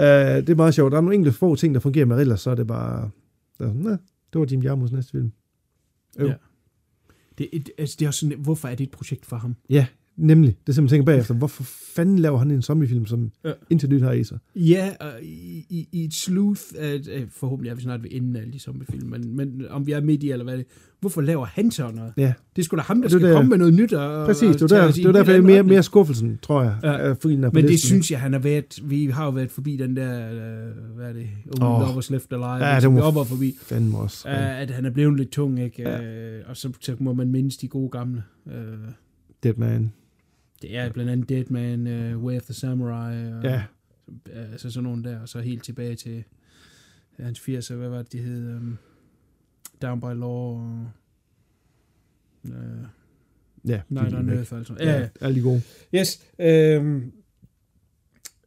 Uh, 0.00 0.36
det 0.46 0.48
er 0.50 0.54
meget 0.54 0.74
sjovt. 0.74 0.92
Der 0.92 0.98
er 0.98 1.02
nogle 1.02 1.14
enkelte 1.14 1.38
få 1.38 1.56
ting, 1.56 1.74
der 1.74 1.80
fungerer 1.80 2.06
med 2.06 2.20
ellers, 2.20 2.40
så 2.40 2.50
er 2.50 2.54
det 2.54 2.66
bare, 2.66 3.10
der, 3.58 3.64
er 3.64 3.68
sådan, 3.68 3.80
"Nå, 3.82 3.90
det 4.32 4.40
var 4.40 4.46
Jim 4.50 4.62
Jarmus 4.62 4.92
næste 4.92 5.10
film. 5.10 5.32
Jo. 6.20 6.26
Ja. 6.26 6.34
Det, 7.38 7.44
er 7.46 7.48
et- 7.52 7.70
altså, 7.78 7.96
det 7.98 8.04
er 8.04 8.08
også 8.08 8.20
sådan, 8.20 8.38
hvorfor 8.40 8.68
er 8.68 8.74
det 8.74 8.84
et 8.84 8.90
projekt 8.90 9.26
for 9.26 9.36
ham? 9.36 9.56
Ja, 9.70 9.86
nemlig. 10.20 10.56
Det 10.66 10.68
er 10.68 10.72
simpelthen 10.72 10.98
tænker 10.98 11.12
bagefter, 11.12 11.34
hvorfor 11.34 11.62
fanden 11.94 12.18
laver 12.18 12.38
han 12.38 12.50
en 12.50 12.62
zombiefilm, 12.62 13.06
som 13.06 13.30
Ja. 13.44 13.48
ja. 13.48 13.54
indtil 13.70 13.88
nyt 13.90 14.02
har 14.02 14.12
i 14.12 14.24
sig? 14.24 14.38
Ja, 14.56 14.90
og 15.00 15.10
i, 15.22 15.66
i, 15.70 15.88
i 15.92 16.04
et 16.04 16.14
sleuth, 16.14 16.60
at, 16.78 17.08
at 17.08 17.22
forhåbentlig 17.30 17.70
er 17.70 17.74
vi 17.74 17.82
snart 17.82 18.02
ved 18.02 18.10
enden 18.12 18.36
af 18.36 18.40
alle 18.40 18.52
de 18.52 18.58
zombiefilm, 18.58 19.08
men, 19.08 19.36
men 19.36 19.62
om 19.70 19.86
vi 19.86 19.92
er 19.92 20.00
midt 20.00 20.22
i, 20.22 20.30
eller 20.30 20.44
hvad 20.44 20.58
det, 20.58 20.66
hvorfor 21.00 21.20
laver 21.20 21.44
han 21.46 21.70
så 21.70 21.90
noget? 21.94 22.12
Ja, 22.16 22.32
Det 22.56 22.62
er 22.62 22.64
sgu 22.64 22.76
da 22.76 22.82
ham, 22.82 23.00
der 23.02 23.08
Det 23.08 23.14
er 23.14 23.18
skal 23.18 23.28
der- 23.28 23.34
komme 23.36 23.48
med 23.48 23.58
noget 23.58 23.74
nyt. 23.74 23.92
Og, 23.92 24.26
præcis. 24.26 24.62
og 24.62 24.68
Det 24.70 24.76
er 24.76 24.82
der, 24.86 24.92
det 24.92 25.06
en 25.06 25.14
derfor, 25.14 25.32
er 25.32 25.40
mere, 25.40 25.62
mere 25.62 25.82
skuffelsen, 25.82 26.38
tror 26.42 26.62
jeg. 26.62 26.76
Ja. 26.82 27.06
Ja. 27.08 27.14
På 27.14 27.28
Men 27.28 27.42
det 27.54 27.64
listen. 27.64 27.86
synes 27.88 28.10
jeg, 28.10 28.20
han 28.20 28.32
har 28.32 28.40
været, 28.40 28.80
vi 28.84 29.06
har 29.06 29.24
jo 29.24 29.30
været 29.30 29.50
forbi 29.50 29.76
den 29.76 29.96
der, 29.96 30.30
øh, 30.32 30.96
hvad 30.96 31.08
er 31.08 31.12
det, 31.12 31.26
Only 31.60 31.74
oh. 31.74 31.80
Lovers 31.88 32.10
Left 32.10 32.32
Alive, 32.32 32.46
Ja, 32.46 32.74
ja, 32.74 32.80
det 32.80 32.92
må- 32.92 33.00
op 33.00 33.16
og 33.16 33.26
forbi, 33.26 33.56
fandme 33.62 33.98
også. 33.98 34.28
uh, 34.28 34.60
at 34.60 34.70
han 34.70 34.84
er 34.84 34.90
blevet 34.90 35.16
lidt 35.16 35.30
tung, 35.30 35.60
ikke? 35.60 35.82
Ja. 35.82 35.98
Uh, 36.40 36.50
og 36.50 36.56
så, 36.56 36.72
så 36.80 36.96
må 36.98 37.12
man 37.14 37.28
mindes 37.32 37.56
de 37.56 37.68
gode 37.68 37.88
gamle. 37.90 38.22
Uh, 38.46 38.52
Dead 39.42 39.54
Man. 39.56 39.92
Det 40.62 40.76
er 40.76 40.92
blandt 40.92 41.10
andet 41.10 41.28
Dead 41.28 41.44
Man, 41.50 41.86
uh, 42.14 42.24
Way 42.24 42.36
of 42.36 42.42
the 42.42 42.54
Samurai, 42.54 43.32
og, 43.32 43.42
Ja. 43.44 43.62
altså 44.32 44.70
sådan 44.70 44.84
nogle 44.84 45.04
der, 45.04 45.20
og 45.20 45.28
så 45.28 45.40
helt 45.40 45.64
tilbage 45.64 45.94
til 45.96 46.24
hans 47.20 47.38
80'er, 47.48 47.74
hvad 47.74 47.88
var 47.88 47.98
det, 48.02 48.12
de 48.12 48.18
hed? 48.18 48.56
Um, 48.56 48.78
Down 49.82 50.00
by 50.00 50.04
Law, 50.04 50.30
og, 50.30 50.86
uh, 52.44 52.52
Ja, 53.68 53.80
Night 53.88 54.14
on. 54.14 54.28
Earth, 54.30 54.54
altså. 54.54 54.74
Ja, 54.80 54.84
ja. 54.92 54.98
Ja, 55.00 55.08
alle 55.20 55.36
de 55.36 55.42
gode. 55.42 55.62
Yes. 55.94 56.26
Øhm, 56.38 57.12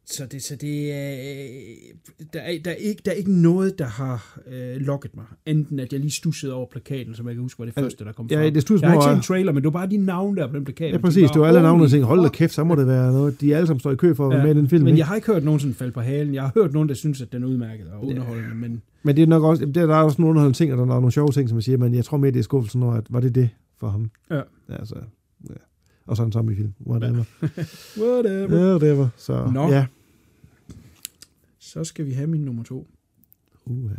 så 0.06 0.26
det, 0.26 0.42
så 0.42 0.56
det 0.56 0.78
øh, 0.82 2.26
der, 2.32 2.40
er, 2.40 2.58
der, 2.64 2.70
er 2.70 2.74
ikke, 2.74 3.02
der 3.04 3.10
er 3.10 3.14
ikke 3.14 3.32
noget, 3.32 3.78
der 3.78 3.84
har 3.84 4.38
øh, 4.52 4.76
lokket 4.76 5.16
mig. 5.16 5.24
Enten 5.46 5.80
at 5.80 5.92
jeg 5.92 6.00
lige 6.00 6.10
stussede 6.10 6.54
over 6.54 6.66
plakaten, 6.70 7.14
som 7.14 7.26
jeg 7.26 7.34
kan 7.34 7.42
huske 7.42 7.58
var 7.58 7.64
det 7.64 7.72
Altså, 7.76 7.84
første, 7.84 8.04
der 8.04 8.12
kom 8.12 8.26
ja, 8.30 8.36
frem. 8.36 8.54
det 8.54 8.70
jeg 8.70 8.90
har 8.90 8.94
ikke 8.94 9.04
set 9.04 9.16
en 9.16 9.20
trailer, 9.22 9.52
men 9.52 9.62
det 9.62 9.64
var 9.64 9.78
bare 9.78 9.90
de 9.90 9.96
navne 9.96 10.40
der 10.40 10.46
på 10.46 10.56
den 10.56 10.64
plakat. 10.64 10.92
Ja, 10.92 10.98
præcis. 10.98 11.30
Det 11.30 11.40
var 11.40 11.46
alle 11.46 11.62
navne, 11.62 11.84
og 11.84 11.90
tænkte, 11.90 12.06
hold 12.06 12.22
da 12.22 12.28
kæft, 12.28 12.52
så 12.52 12.64
må 12.64 12.74
det 12.74 12.86
være 12.86 13.12
noget. 13.12 13.40
De 13.40 13.56
alle 13.56 13.66
sammen 13.66 13.80
står 13.80 13.92
i 13.92 13.96
kø 13.96 14.14
for 14.14 14.26
at 14.26 14.30
være 14.30 14.42
med 14.46 14.54
i 14.54 14.58
den 14.58 14.68
film. 14.68 14.84
Men 14.84 14.88
ikke? 14.88 14.98
jeg 14.98 15.06
har 15.06 15.14
ikke 15.14 15.26
hørt 15.26 15.44
nogen 15.44 15.60
sådan 15.60 15.74
falde 15.74 15.92
på 15.92 16.00
halen. 16.00 16.34
Jeg 16.34 16.42
har 16.42 16.52
hørt 16.54 16.72
nogen, 16.72 16.88
der 16.88 16.94
synes, 16.94 17.22
at 17.22 17.32
den 17.32 17.42
er 17.42 17.46
udmærket 17.46 17.86
og 17.92 18.06
underholdende, 18.06 18.54
men 18.54 18.82
Men 19.02 19.16
det 19.16 19.22
er 19.22 19.26
nok 19.26 19.42
også, 19.42 19.64
er, 19.64 19.66
der 19.66 19.96
er 19.96 20.02
også 20.02 20.22
nogle 20.22 20.30
underholdende 20.30 20.58
ting, 20.58 20.72
og 20.72 20.78
der 20.78 20.84
er 20.84 20.88
nogle 20.88 21.12
sjove 21.12 21.32
ting, 21.32 21.48
som 21.48 21.58
jeg 21.58 21.62
siger, 21.62 21.78
men 21.78 21.94
jeg 21.94 22.04
tror 22.04 22.18
mere, 22.18 22.30
det 22.30 22.38
er 22.38 22.42
skuffelsen 22.42 22.82
over, 22.82 22.94
at 22.94 23.06
var 23.10 23.20
det 23.20 23.34
det 23.34 23.48
for 23.80 23.88
ham? 23.88 24.10
Ja. 24.30 24.36
ja 24.36 24.42
altså, 24.68 24.94
ja. 24.96 25.04
Og 26.06 26.16
så 26.16 26.22
en 26.22 26.32
zombiefilm. 26.32 26.72
Whatever. 26.86 27.24
whatever. 28.02 28.48
Whatever. 28.48 29.08
Så, 29.16 29.50
Nå. 29.54 29.68
ja. 29.68 29.86
Så 31.58 31.84
skal 31.84 32.06
vi 32.06 32.12
have 32.12 32.26
min 32.26 32.40
nummer 32.44 32.62
to. 32.62 32.88
Uh, 33.64 33.90
ja. 33.90 33.96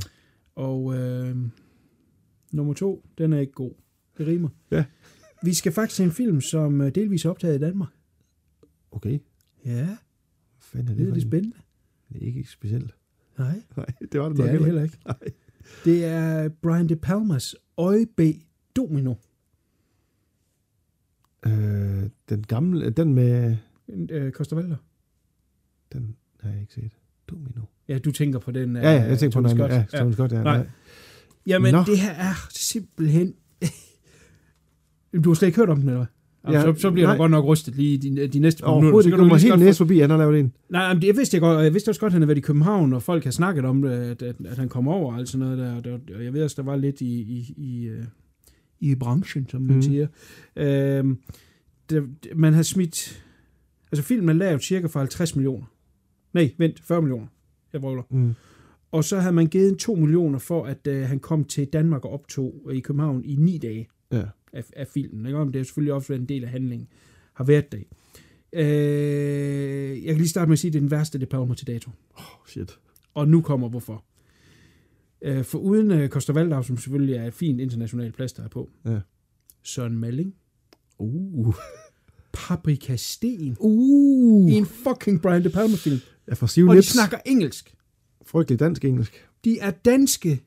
Og 0.56 0.95
øh, 0.98 1.38
nummer 2.52 2.73
to, 2.73 3.06
den 3.18 3.34
er 3.34 3.40
ikke 3.40 3.53
god. 3.53 3.72
Det 4.18 4.27
rimer. 4.27 4.49
Ja. 4.72 4.86
Vi 5.44 5.53
skal 5.53 5.72
faktisk 5.72 5.95
til 5.95 6.06
en 6.06 6.11
film, 6.11 6.41
som 6.41 6.82
øh, 6.82 6.95
delvis 6.95 7.26
er 7.26 7.30
optaget 7.30 7.56
i 7.56 7.60
Danmark. 7.60 7.90
Okay. 8.91 9.19
Ja, 9.65 9.86
Hvad 9.86 9.98
fanden 10.60 10.88
er 10.88 10.94
det, 10.94 10.98
det 10.98 11.07
er 11.10 11.14
det 11.14 11.23
en? 11.23 11.30
spændende. 11.30 11.57
Det 12.14 12.23
er 12.23 12.26
ikke 12.27 12.44
specielt. 12.52 12.95
Nej, 13.38 13.61
Nej, 13.77 13.86
det 14.11 14.19
var 14.19 14.30
det, 14.30 14.38
det 14.38 14.45
nok 14.45 14.48
er 14.48 14.52
heller 14.52 14.65
heller 14.65 14.84
ikke. 14.84 14.98
Nej. 15.06 15.18
Det 15.86 16.06
er 16.06 16.49
Brian 16.49 16.90
De 16.90 16.95
Palmas 16.95 17.56
Øjeb 17.77 18.19
Domino. 18.76 19.14
Øh, 21.45 21.52
den 22.30 22.44
gamle, 22.44 22.90
den 22.90 23.14
med, 23.14 23.56
Øh, 24.10 24.32
Costa 24.32 24.56
Valder. 24.56 24.76
den 25.94 26.15
har 26.40 26.49
jeg 26.49 26.61
ikke 26.61 26.73
set. 26.73 26.91
Domino. 27.30 27.61
Ja, 27.88 27.98
du 27.98 28.11
tænker 28.11 28.40
på 28.40 28.52
den. 28.52 28.76
Ja, 28.76 28.91
ja, 28.91 29.03
jeg 29.03 29.19
tænker 29.19 29.41
på 29.41 29.48
Tony 29.48 29.61
den. 29.61 29.72
Ja, 29.72 29.99
Tony 29.99 30.11
Scott, 30.11 30.32
ja. 30.32 30.44
Nej. 30.44 30.57
Nej. 30.57 30.68
Jamen, 31.48 31.73
Nå. 31.73 31.84
det 31.86 31.99
her 31.99 32.11
er 32.11 32.48
simpelthen... 32.49 33.34
du 35.23 35.30
har 35.30 35.34
slet 35.34 35.48
ikke 35.48 35.60
hørt 35.60 35.69
om 35.69 35.80
den, 35.80 35.90
eller 35.90 36.06
hvad? 36.44 36.53
Ja, 36.53 36.61
så, 36.61 36.82
så 36.82 36.91
bliver 36.91 37.07
nej. 37.07 37.15
du 37.15 37.22
godt 37.22 37.32
nok 37.32 37.45
rystet 37.45 37.76
lige 37.76 37.98
de, 37.98 38.27
de 38.27 38.40
næste 38.40 38.64
par 38.64 38.68
minutter. 38.68 38.86
Overhovedet 38.86 39.03
Så 39.03 39.10
kan 39.10 39.19
Du 39.19 39.26
lige 39.26 39.40
så 39.40 39.48
helt 39.48 39.60
næse 39.60 39.77
forbi, 39.77 39.99
han 39.99 40.10
har 40.10 40.18
lavet 40.18 40.40
en. 40.40 40.53
Nej, 40.69 40.94
men 40.94 41.02
det 41.02 41.07
jeg 41.07 41.18
vidste 41.18 41.36
jeg 41.36 41.41
godt, 41.41 41.64
jeg 41.64 41.73
vidste 41.73 41.90
også 41.90 42.02
godt, 42.02 42.10
at 42.10 42.14
han 42.14 42.22
havde 42.22 42.27
været 42.27 42.38
i 42.38 42.41
København, 42.41 42.94
og 42.94 43.03
folk 43.03 43.23
har 43.23 43.32
snakket 43.32 43.65
om 43.65 43.82
det, 43.82 43.91
at, 43.91 44.22
at, 44.22 44.36
at 44.45 44.57
han 44.57 44.69
kom 44.69 44.88
over 44.88 45.14
og 45.14 45.19
alt 45.19 45.30
sådan 45.30 45.45
noget 45.45 45.57
der, 45.57 45.76
og 45.76 45.84
der, 45.84 46.15
og 46.15 46.23
jeg 46.23 46.34
ved 46.34 46.44
også, 46.44 46.61
der 46.61 46.64
var 46.64 46.76
lidt 46.76 47.02
i, 47.02 47.22
i, 47.22 47.53
i, 47.57 47.86
øh, 47.86 48.03
i 48.80 48.95
branchen, 48.95 49.49
som 49.49 49.61
man 49.61 49.76
mm. 49.76 49.82
siger. 49.82 50.07
Øhm, 50.56 51.18
det, 51.90 52.10
det- 52.24 52.38
man 52.38 52.53
har 52.53 52.64
smidt, 52.64 53.26
altså 53.91 54.03
filmen 54.03 54.30
er 54.30 54.34
lavet 54.34 54.64
cirka 54.64 54.88
for 54.88 54.99
50 54.99 55.36
millioner. 55.36 55.66
Nej, 56.34 56.53
vent, 56.57 56.80
40 56.80 57.02
millioner. 57.02 57.28
Jeg 57.74 57.82
vrøvler. 57.82 58.03
Mm. 58.10 58.34
Og 58.91 59.03
så 59.03 59.20
havde 59.20 59.34
man 59.34 59.48
givet 59.48 59.78
2 59.78 59.95
millioner 59.95 60.40
for, 60.40 60.66
at 60.66 60.88
øh, 60.88 61.02
han 61.07 61.20
kom 61.20 61.44
til 61.44 61.66
Danmark 61.68 62.06
og 62.06 62.12
optog 62.12 62.70
i 62.74 62.80
København 62.80 63.26
i 63.26 63.36
9 63.36 63.57
dage 63.57 63.88
Ja. 64.12 64.24
af, 64.53 64.64
af 64.76 64.88
filmen. 64.88 65.26
Ikke? 65.26 65.38
Og 65.40 65.48
det 65.53 65.60
er 65.60 65.64
selvfølgelig 65.64 65.94
også 65.94 66.07
været 66.07 66.20
en 66.22 66.30
del 66.30 66.44
af 66.44 66.49
handlingen, 66.49 66.88
har 67.34 67.44
været 67.44 67.72
det. 67.72 67.84
Øh, 68.53 70.03
jeg 70.06 70.14
kan 70.14 70.18
lige 70.18 70.30
starte 70.30 70.49
med 70.49 70.53
at 70.53 70.60
sige, 70.60 70.70
at 70.70 70.74
det 70.74 70.80
er 70.80 70.82
den 70.82 70.91
værste 70.91 71.20
De 71.20 71.26
Palma 71.26 71.53
til 71.56 71.68
dato. 71.68 71.91
Oh, 72.18 72.24
shit. 72.48 72.80
Og 73.14 73.28
nu 73.28 73.41
kommer 73.41 73.70
hvorfor. 73.70 74.03
Øh, 75.22 75.44
for 75.44 75.57
uden 75.60 75.91
øh, 75.91 76.10
Costa 76.10 76.34
Valdau, 76.34 76.64
som 76.64 76.78
selvfølgelig 76.78 77.16
er 77.16 77.26
et 77.28 77.34
fint 77.34 77.60
internationalt 77.62 78.16
plads, 78.16 78.34
der 78.34 78.44
er 78.44 78.48
på. 78.48 78.70
Ja. 78.86 78.99
Søren 79.64 79.98
Malling. 79.98 80.36
Uh. 81.00 81.54
Paprika 82.34 82.96
Sten. 82.96 83.58
Uh. 83.60 84.52
I 84.52 84.54
en 84.54 84.66
fucking 84.66 85.22
Brian 85.22 85.44
De 85.44 85.50
Palma 85.50 85.76
film. 85.76 86.00
Jeg 86.28 86.38
får 86.38 86.48
siv 86.48 86.68
Og 86.68 86.76
de 86.76 86.82
snakker 86.82 87.18
engelsk. 87.26 87.76
Frygtelig 88.26 88.60
dansk-engelsk. 88.60 89.28
De 89.44 89.60
er 89.60 89.72
danske. 89.72 90.42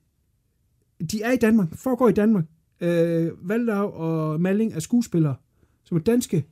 De 1.11 1.23
er 1.23 1.33
i 1.33 1.37
Danmark. 1.37 1.69
Foregår 1.75 2.09
i 2.09 2.13
Danmark. 2.13 2.45
Øh, 2.81 3.49
Valdau 3.49 3.91
og 3.91 4.41
Malling 4.41 4.73
er 4.73 4.81
skuespillere, 4.81 5.37
som 5.85 5.97
er 5.97 6.01
danske 6.01 6.45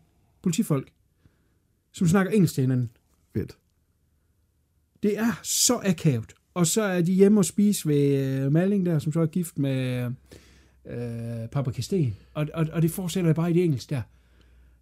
politifolk, 0.43 0.93
som 1.93 2.09
snakker 2.09 2.32
engelsk 2.32 2.55
til 2.55 2.60
hinanden. 2.60 2.90
Fedt. 3.32 3.59
Det 5.02 5.18
er 5.18 5.40
så 5.43 5.81
akavet. 5.85 6.35
Og 6.55 6.66
så 6.66 6.82
er 6.82 7.02
de 7.02 7.12
hjemme 7.12 7.40
og 7.40 7.44
spise 7.44 7.89
ved 7.89 8.24
øh, 8.24 8.52
Malling 8.52 8.86
der, 8.86 8.98
som 8.98 9.12
så 9.12 9.20
er 9.20 9.27
gift 9.27 9.59
med 9.59 10.05
øh, 10.05 10.10
Papa 11.52 11.70
Kasten. 11.70 12.16
Og, 12.34 12.46
og, 12.54 12.66
og 12.72 12.82
det 12.82 12.90
fortsætter 12.90 13.32
bare 13.32 13.50
i 13.50 13.54
det 13.54 13.64
engelsk 13.64 13.90
der. 13.90 14.02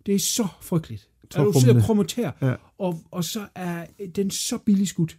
Det 0.06 0.14
er 0.14 0.18
så 0.18 0.46
frygteligt. 0.60 1.08
Og 1.36 1.44
du 1.54 1.60
sidder 1.60 1.74
og 1.76 1.82
krummer 1.82 2.04
Ja. 2.42 2.54
og, 2.78 3.00
og 3.10 3.24
så 3.24 3.46
er 3.54 3.86
den 4.16 4.30
så 4.30 4.58
billig 4.58 4.88
skudt. 4.88 5.18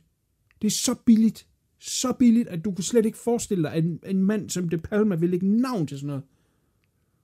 Det 0.62 0.68
er 0.68 0.72
så 0.72 0.96
billigt. 1.06 1.48
Så 1.80 2.14
billigt, 2.20 2.48
at 2.48 2.66
du 2.66 2.72
kunne 2.72 2.84
slet 2.84 3.06
ikke 3.06 3.18
forestille 3.18 3.64
dig, 3.64 3.74
at 3.74 3.84
en, 3.84 4.00
en 4.06 4.24
mand 4.24 4.50
som 4.50 4.70
De 4.70 4.78
Palma 4.78 5.16
vil 5.16 5.30
lægge 5.30 5.62
navn 5.62 5.88
til 5.88 5.98
sådan 5.98 6.08
noget. 6.08 6.24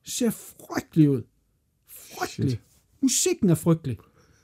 Ser 0.05 0.29
frygtelig 0.29 1.09
ud. 1.09 1.21
Frygtelig. 1.89 2.49
Shit. 2.49 2.61
Musikken 3.01 3.49
er 3.49 3.55
frygtelig. 3.55 3.97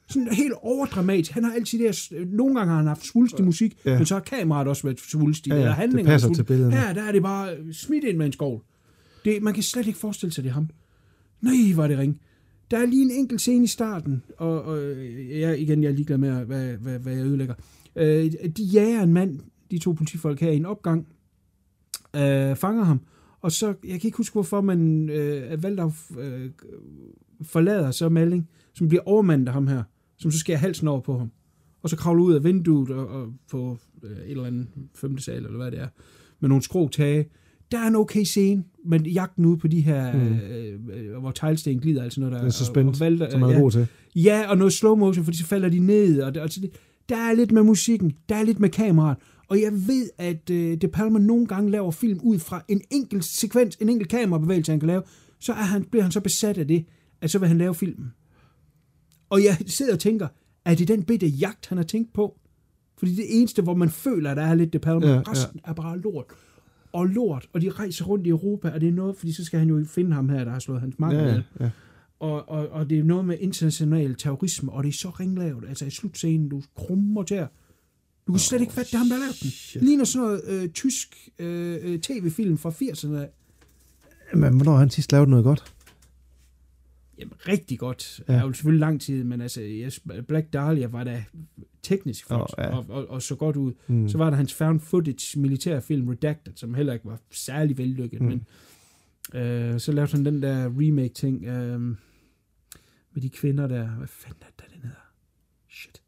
Sådan 0.10 0.34
helt 0.34 0.53
overdramatisk. 0.61 1.31
Han 1.31 1.44
har 1.44 1.53
altid 1.53 1.80
det 1.80 2.10
her, 2.11 2.26
nogle 2.26 2.56
gange 2.56 2.69
har 2.69 2.77
han 2.77 2.88
haft 2.88 3.06
svulstig 3.06 3.45
musik, 3.45 3.77
Ja. 3.85 3.98
men 3.98 4.06
så 4.06 4.14
har 4.15 4.22
kameraet 4.22 4.68
også 4.68 4.84
været 4.84 4.99
svulstig. 4.99 5.49
Ja, 5.49 5.56
ja, 5.56 5.61
eller 5.61 5.69
det 5.72 5.77
handlingen 5.77 6.06
passer 6.11 6.30
er 6.30 6.34
til 6.34 6.44
billederne. 6.44 6.76
Her, 6.77 6.94
der 6.94 7.03
er 7.03 7.11
det 7.11 7.22
bare 7.22 7.73
smidt 7.73 8.03
ind 8.03 8.18
med 8.18 8.26
en 8.26 8.31
skål. 8.34 8.64
Det, 9.28 9.44
man 9.44 9.54
kan 9.54 9.64
slet 9.64 9.88
ikke 9.88 9.99
forestille 9.99 10.34
sig, 10.34 10.44
det 10.44 10.49
er 10.49 10.54
ham. 10.54 10.70
Nej, 11.41 11.76
var 11.76 11.88
det 11.88 11.98
ring. 11.98 12.22
Der 12.72 12.78
er 12.78 12.86
lige 12.86 13.02
en 13.02 13.12
enkelt 13.12 13.41
scene 13.41 13.64
i 13.64 13.68
starten, 13.68 14.24
og, 14.38 14.64
og 14.64 14.84
øh, 14.84 15.40
jeg, 15.40 15.60
igen, 15.60 15.84
jeg 15.84 15.90
er 15.90 15.94
ligeglad 15.94 16.18
med, 16.18 16.45
hvad, 16.45 16.78
hvad, 16.78 16.99
hvad 16.99 17.14
jeg 17.14 17.26
ødelægger. 17.26 17.56
Øh, 17.95 18.32
de 18.58 18.64
jager 18.64 19.04
en 19.04 19.14
mand, 19.14 19.40
de 19.72 19.80
to 19.80 19.91
politifolk 19.91 20.40
her 20.40 20.52
i 20.52 20.56
en 20.56 20.66
opgang, 20.66 21.08
øh, 22.16 22.56
fanger 22.56 22.84
ham, 22.84 22.99
og 23.41 23.52
så, 23.52 23.68
jeg 23.68 24.02
kan 24.02 24.08
ikke 24.08 24.18
huske, 24.18 24.34
hvorfor 24.34 24.62
man 24.62 25.10
øh, 25.10 25.64
valgte 25.64 25.84
at 25.84 25.91
øh, 26.20 26.49
forlader 27.41 27.91
så 27.91 28.10
Malling, 28.10 28.49
som 28.74 28.88
bliver 28.88 29.04
overmandet 29.06 29.48
af 29.48 29.54
ham 29.54 29.68
her, 29.68 29.84
som 30.18 30.32
så 30.32 30.40
skærer 30.40 30.58
halsen 30.58 30.88
over 30.88 31.02
på 31.02 31.18
ham, 31.18 31.32
og 31.82 31.90
så 31.90 31.98
kravler 31.98 32.24
ud 32.24 32.34
af 32.34 32.44
vinduet 32.44 32.90
og, 32.90 33.08
og 33.08 33.34
på 33.52 33.78
øh, 34.04 34.18
et 34.18 34.32
eller 34.32 34.45
andet 34.45 34.68
femte 34.95 35.24
sal, 35.24 35.45
eller 35.45 35.58
hvad 35.58 35.72
det 35.72 35.80
er, 35.80 35.88
med 36.40 36.49
nogle 36.49 36.64
skrå 36.64 36.88
tage. 36.88 37.30
Der 37.72 37.77
er 37.77 37.88
en 37.88 37.95
okay 37.95 38.23
scene, 38.23 38.64
men 38.85 39.06
jagten 39.06 39.45
ude 39.45 39.57
på 39.57 39.68
de 39.68 39.81
her, 39.81 40.14
mm. 40.14 40.19
øh, 40.19 40.80
øh, 40.94 41.18
hvor 41.18 41.31
teglsten 41.31 41.80
glider, 41.80 42.03
altså 42.03 42.19
noget 42.19 42.34
der... 42.34 42.39
Det 42.39 42.48
er 42.48 42.52
suspense, 42.52 42.88
og, 42.88 42.94
og 42.94 42.99
valter, 42.99 43.30
som 43.30 43.39
man 43.39 43.49
er 43.49 43.53
ja, 43.53 43.60
god 43.60 43.72
til. 43.72 43.88
Ja, 44.15 44.49
og 44.49 44.57
noget 44.57 44.73
slow 44.73 44.95
motion, 44.95 45.26
fordi 45.26 45.38
så 45.38 45.45
falder 45.45 45.69
de 45.69 45.80
ned, 45.80 46.22
og, 46.22 46.27
og 46.41 46.56
det, 46.56 46.72
der 47.10 47.18
er 47.18 47.34
lidt 47.34 47.52
med 47.52 47.64
musikken, 47.64 48.14
der 48.30 48.35
er 48.35 48.44
lidt 48.44 48.60
med 48.60 48.69
kameraet, 48.69 49.18
og 49.48 49.61
jeg 49.61 49.72
ved, 49.73 50.10
at 50.18 50.49
øh, 50.49 50.77
De 50.81 50.88
Palma 50.88 51.19
nogle 51.19 51.45
gange 51.45 51.72
laver 51.72 51.91
film 51.91 52.19
ud 52.23 52.39
fra 52.39 52.64
en 52.68 52.81
enkelt 52.91 53.26
sekvens, 53.26 53.76
en 53.76 53.89
enkelt 53.89 54.10
kamerabevægelse, 54.10 54.72
han 54.72 54.80
kan 54.80 54.88
lave, 54.88 55.02
så 55.39 55.52
er 55.52 55.56
han, 55.56 55.84
bliver 55.84 56.03
han 56.03 56.11
så 56.11 56.19
besat 56.22 56.57
af 56.57 56.68
det, 56.68 56.85
at 57.22 57.31
så 57.31 57.39
vil 57.39 57.48
han 57.48 57.57
lave 57.57 57.76
filmen. 57.76 58.14
Og 59.30 59.44
jeg 59.44 59.57
sidder 59.65 59.94
og 59.94 59.99
tænker, 59.99 60.27
er 60.65 60.76
det 60.76 60.88
den 60.88 61.03
bitte 61.03 61.27
jagt, 61.27 61.68
han 61.68 61.77
har 61.77 61.85
tænkt 61.85 62.14
på? 62.14 62.39
Fordi 62.98 63.15
det 63.15 63.26
eneste, 63.39 63.61
hvor 63.61 63.76
man 63.76 63.89
føler, 63.89 64.31
at 64.31 64.38
der 64.38 64.44
er 64.44 64.56
lidt 64.56 64.73
De 64.73 64.80
Palma, 64.80 65.07
ja, 65.07 65.22
resten 65.27 65.60
ja. 65.65 65.69
er 65.69 65.73
bare 65.73 65.99
lort. 65.99 66.26
Og 66.93 67.05
lort, 67.05 67.49
og 67.53 67.61
de 67.61 67.69
rejser 67.69 68.05
rundt 68.05 68.27
i 68.27 68.30
Europa, 68.30 68.69
og 68.69 68.81
det 68.81 68.89
er 68.89 68.93
noget, 68.93 69.18
fordi 69.18 69.31
så 69.31 69.45
skal 69.45 69.59
han 69.59 69.69
jo 69.69 69.85
finde 69.85 70.14
ham 70.14 70.30
her, 70.30 70.43
der 70.43 70.51
har 70.51 70.59
slået 70.59 70.81
hans 70.81 70.99
mangel. 70.99 71.45
Ja, 71.59 71.65
ja. 71.65 71.69
Og, 72.19 72.49
og, 72.49 72.69
og 72.69 72.89
det 72.89 72.99
er 72.99 73.03
noget 73.03 73.26
med 73.26 73.38
international 73.39 74.15
terrorisme, 74.15 74.72
og 74.72 74.84
det 74.84 74.89
er 74.89 74.93
så 74.93 75.09
ringlavet. 75.09 75.64
Altså 75.69 75.85
i 75.85 75.89
slutscenen, 75.89 76.49
du 76.49 76.61
krummer 76.76 77.23
til 77.23 77.47
Du 78.27 78.31
kan 78.31 78.39
slet 78.39 78.61
ikke 78.61 78.73
fatte, 78.73 78.91
det 78.91 78.93
er 78.93 78.97
ham, 78.97 79.07
der 79.07 79.15
har 79.15 79.19
lavet 79.19 79.39
den. 79.73 79.81
Ligner 79.88 80.03
sådan 80.05 80.27
noget 80.27 80.41
øh, 80.47 80.69
tysk 80.69 81.30
øh, 81.39 81.77
øh, 81.81 81.99
tv-film 81.99 82.57
fra 82.57 82.69
80'erne. 82.69 83.15
af. 83.15 83.30
Men 84.34 84.55
hvornår 84.55 84.72
har 84.72 84.80
han 84.80 84.89
sidst 84.89 85.11
lavet 85.11 85.30
noget 85.30 85.43
godt? 85.43 85.73
Jamen, 87.19 87.34
rigtig 87.48 87.80
godt. 87.80 88.22
Ja. 88.27 88.34
Det 88.34 88.39
er 88.39 88.45
jo 88.45 88.53
selvfølgelig 88.53 88.80
lang 88.80 89.02
tid, 89.02 89.23
men 89.23 89.41
altså, 89.41 89.61
yes, 89.61 89.99
Black 90.27 90.53
Dahlia 90.53 90.88
var 90.88 91.03
da 91.03 91.26
teknisk 91.84 92.27
flot, 92.27 92.53
Åh, 92.57 92.64
ja. 92.64 92.77
og, 92.77 92.85
og, 92.89 93.10
og, 93.10 93.22
så 93.22 93.35
godt 93.35 93.56
ud. 93.56 93.73
Mm. 93.88 94.10
Så 94.10 94.18
var 94.18 94.30
der 94.30 94.38
hans 94.38 94.53
found 94.53 94.80
footage 94.80 95.39
militærfilm 95.39 96.10
Redacted, 96.10 96.53
som 96.56 96.73
heller 96.73 96.94
ikke 96.94 97.06
var 97.06 97.19
særlig 97.31 97.77
vellykket, 97.77 98.22
Mm. 98.22 98.27
men 98.27 98.45
øh, 99.41 99.80
så 99.80 99.91
lavede 99.91 100.11
han 100.11 100.26
den 100.26 100.41
der 100.41 100.65
remake-ting 100.80 101.45
øh, 101.45 101.80
med 103.14 103.22
de 103.22 103.30
kvinder 103.30 103.68
der. 103.68 103.88
Hvad 103.89 104.07
fanden 104.07 104.41
er 104.41 104.45
det, 104.45 104.60
der 104.60 104.73
den 104.73 104.81
hedder? 104.81 105.11
Shit. 105.69 106.02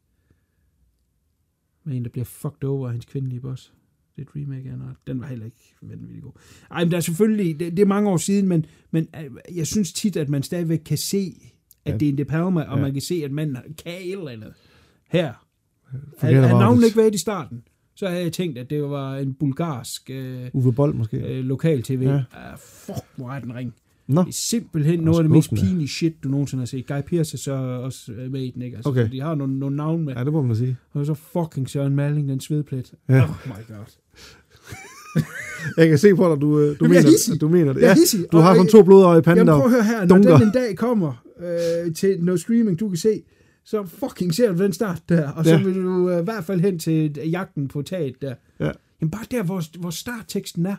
Med 1.84 1.96
en, 1.96 2.04
der 2.04 2.10
bliver 2.10 2.24
fucked 2.24 2.64
over 2.64 2.86
af 2.86 2.92
hans 2.92 3.04
kvindelige 3.04 3.40
boss. 3.40 3.72
Det 4.16 4.22
er 4.22 4.22
et 4.22 4.36
remake 4.36 4.70
af 4.70 4.78
noget. 4.78 4.94
Den 5.06 5.20
var 5.20 5.26
heller 5.26 5.44
ikke 5.44 5.74
vanvittig 5.82 6.22
god. 6.22 6.32
Ej, 6.70 6.84
men 6.84 6.90
der 6.90 6.96
er 6.96 7.00
selvfølgelig, 7.00 7.60
det, 7.60 7.72
det 7.72 7.78
er 7.82 7.86
mange 7.86 8.10
år 8.10 8.16
siden, 8.16 8.48
men, 8.48 8.66
men 8.90 9.06
øh, 9.24 9.56
jeg 9.56 9.66
synes 9.66 9.92
tit, 9.92 10.16
at 10.16 10.28
man 10.28 10.42
stadigvæk 10.42 10.78
kan 10.78 10.98
se, 10.98 11.34
at 11.84 11.92
Ja. 11.92 11.98
det 11.98 12.08
er 12.08 12.12
en 12.12 12.18
De 12.18 12.24
Palma, 12.24 12.62
og 12.62 12.76
Ja. 12.76 12.82
man 12.82 12.92
kan 12.92 13.02
se, 13.02 13.22
at 13.24 13.30
manden 13.32 13.56
kan 13.84 13.92
et 14.02 14.12
eller 14.12 14.28
andet. 14.30 14.52
Her. 15.10 15.46
Havde 16.18 16.38
about 16.38 16.50
navnet 16.60 16.84
ikke 16.84 16.96
været 16.96 17.14
i 17.14 17.18
starten, 17.18 17.62
så 17.94 18.08
havde 18.08 18.22
jeg 18.22 18.32
tænkt, 18.32 18.58
at 18.58 18.70
det 18.70 18.82
var 18.82 19.16
en 19.16 19.34
bulgarsk 19.34 20.10
øh, 20.10 20.48
Uwe 20.52 20.72
Bold 20.72 20.94
måske? 20.94 21.16
øh, 21.16 21.44
lokal-tv. 21.44 22.02
Ja. 22.02 22.10
Ja. 22.12 22.52
Uh, 22.52 22.58
fuck, 22.58 22.98
hvor 23.16 23.30
er 23.30 23.40
den 23.40 23.54
ring. 23.54 23.74
Nå, 24.10 24.20
Det 24.22 24.28
er 24.28 24.32
simpelthen 24.32 25.00
noget 25.00 25.18
af 25.18 25.24
det 25.24 25.30
mest 25.30 25.50
pinlige 25.50 25.88
shit, 25.88 26.24
du 26.24 26.28
nogensinde 26.28 26.60
har 26.60 26.66
set. 26.66 26.86
Guy 26.86 27.00
Pearce 27.06 27.34
er 27.34 27.38
så 27.38 27.52
også 27.52 28.12
øh, 28.12 28.32
med 28.32 28.40
i 28.42 28.50
den, 28.50 28.62
ikke? 28.62 28.76
Altså, 28.76 28.90
Okay. 28.90 29.04
så 29.06 29.12
De 29.12 29.20
har 29.20 29.34
nogle, 29.34 29.58
nogle 29.58 29.76
navne 29.76 30.04
med. 30.04 30.14
ja, 30.16 30.24
det 30.24 30.32
må 30.32 30.42
man 30.42 30.56
sige. 30.56 30.76
Og 30.92 31.06
så 31.06 31.14
fucking 31.14 31.70
Søren 31.70 31.94
Malling, 31.96 32.28
den 32.28 32.40
svedplet. 32.40 32.92
Ja. 33.08 33.22
Oh 33.22 33.28
my 33.46 33.52
god. 33.74 33.86
Jeg 35.76 35.88
kan 35.88 35.98
se 35.98 36.14
på 36.14 36.32
dig, 36.32 36.40
du, 36.40 36.58
øh, 36.60 36.78
du, 36.80 36.84
er 36.84 36.88
mener, 36.88 37.36
du 37.40 37.48
mener 37.48 37.72
det. 37.72 37.80
Ja, 37.82 37.94
du 38.32 38.38
har 38.38 38.54
sådan 38.54 38.70
to 38.70 38.82
blodøje 38.82 39.18
i 39.18 39.22
panden. 39.22 39.46
Jamen 39.48 39.60
prøv 39.62 39.72
at 39.72 39.84
høre 39.84 39.84
her, 39.84 40.04
når 40.06 40.14
dunker. 40.16 40.38
den 40.38 40.46
en 40.46 40.52
dag 40.54 40.76
kommer 40.76 41.24
øh, 41.86 41.94
til 41.94 42.16
noget 42.24 42.40
streaming, 42.40 42.80
du 42.80 42.88
kan 42.88 42.96
se, 42.98 43.22
så 43.64 43.84
fucking 43.86 44.34
ser 44.34 44.52
du 44.52 44.62
den 44.62 44.72
start 44.72 45.02
der, 45.08 45.30
og 45.30 45.44
så 45.44 45.50
Ja. 45.50 45.62
vil 45.62 45.74
du 45.74 46.10
øh, 46.10 46.20
i 46.20 46.24
hvert 46.24 46.44
fald 46.44 46.60
hen 46.60 46.78
til 46.78 47.12
jagten 47.30 47.68
på 47.68 47.82
taget 47.82 48.14
der. 48.22 48.34
Ja. 48.60 48.70
Jamen 49.00 49.10
bare 49.10 49.24
der, 49.30 49.42
hvor, 49.42 49.62
hvor 49.80 49.90
startteksten 49.90 50.66
er, 50.66 50.76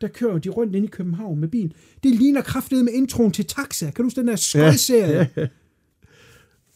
der 0.00 0.08
kører 0.08 0.38
de 0.38 0.48
rundt 0.48 0.74
ind 0.74 0.84
i 0.84 0.88
København 0.88 1.40
med 1.40 1.48
bil. 1.48 1.74
Det 2.02 2.14
ligner 2.14 2.40
kraftedet 2.40 2.84
med 2.84 2.92
introen 2.92 3.32
til 3.32 3.44
Taxa. 3.44 3.86
Kan 3.86 3.94
du 3.96 4.02
huske 4.02 4.20
den 4.20 4.28
der 4.28 4.36
skøjserie? 4.36 5.28
Ja, 5.36 5.42
ja. 5.42 5.46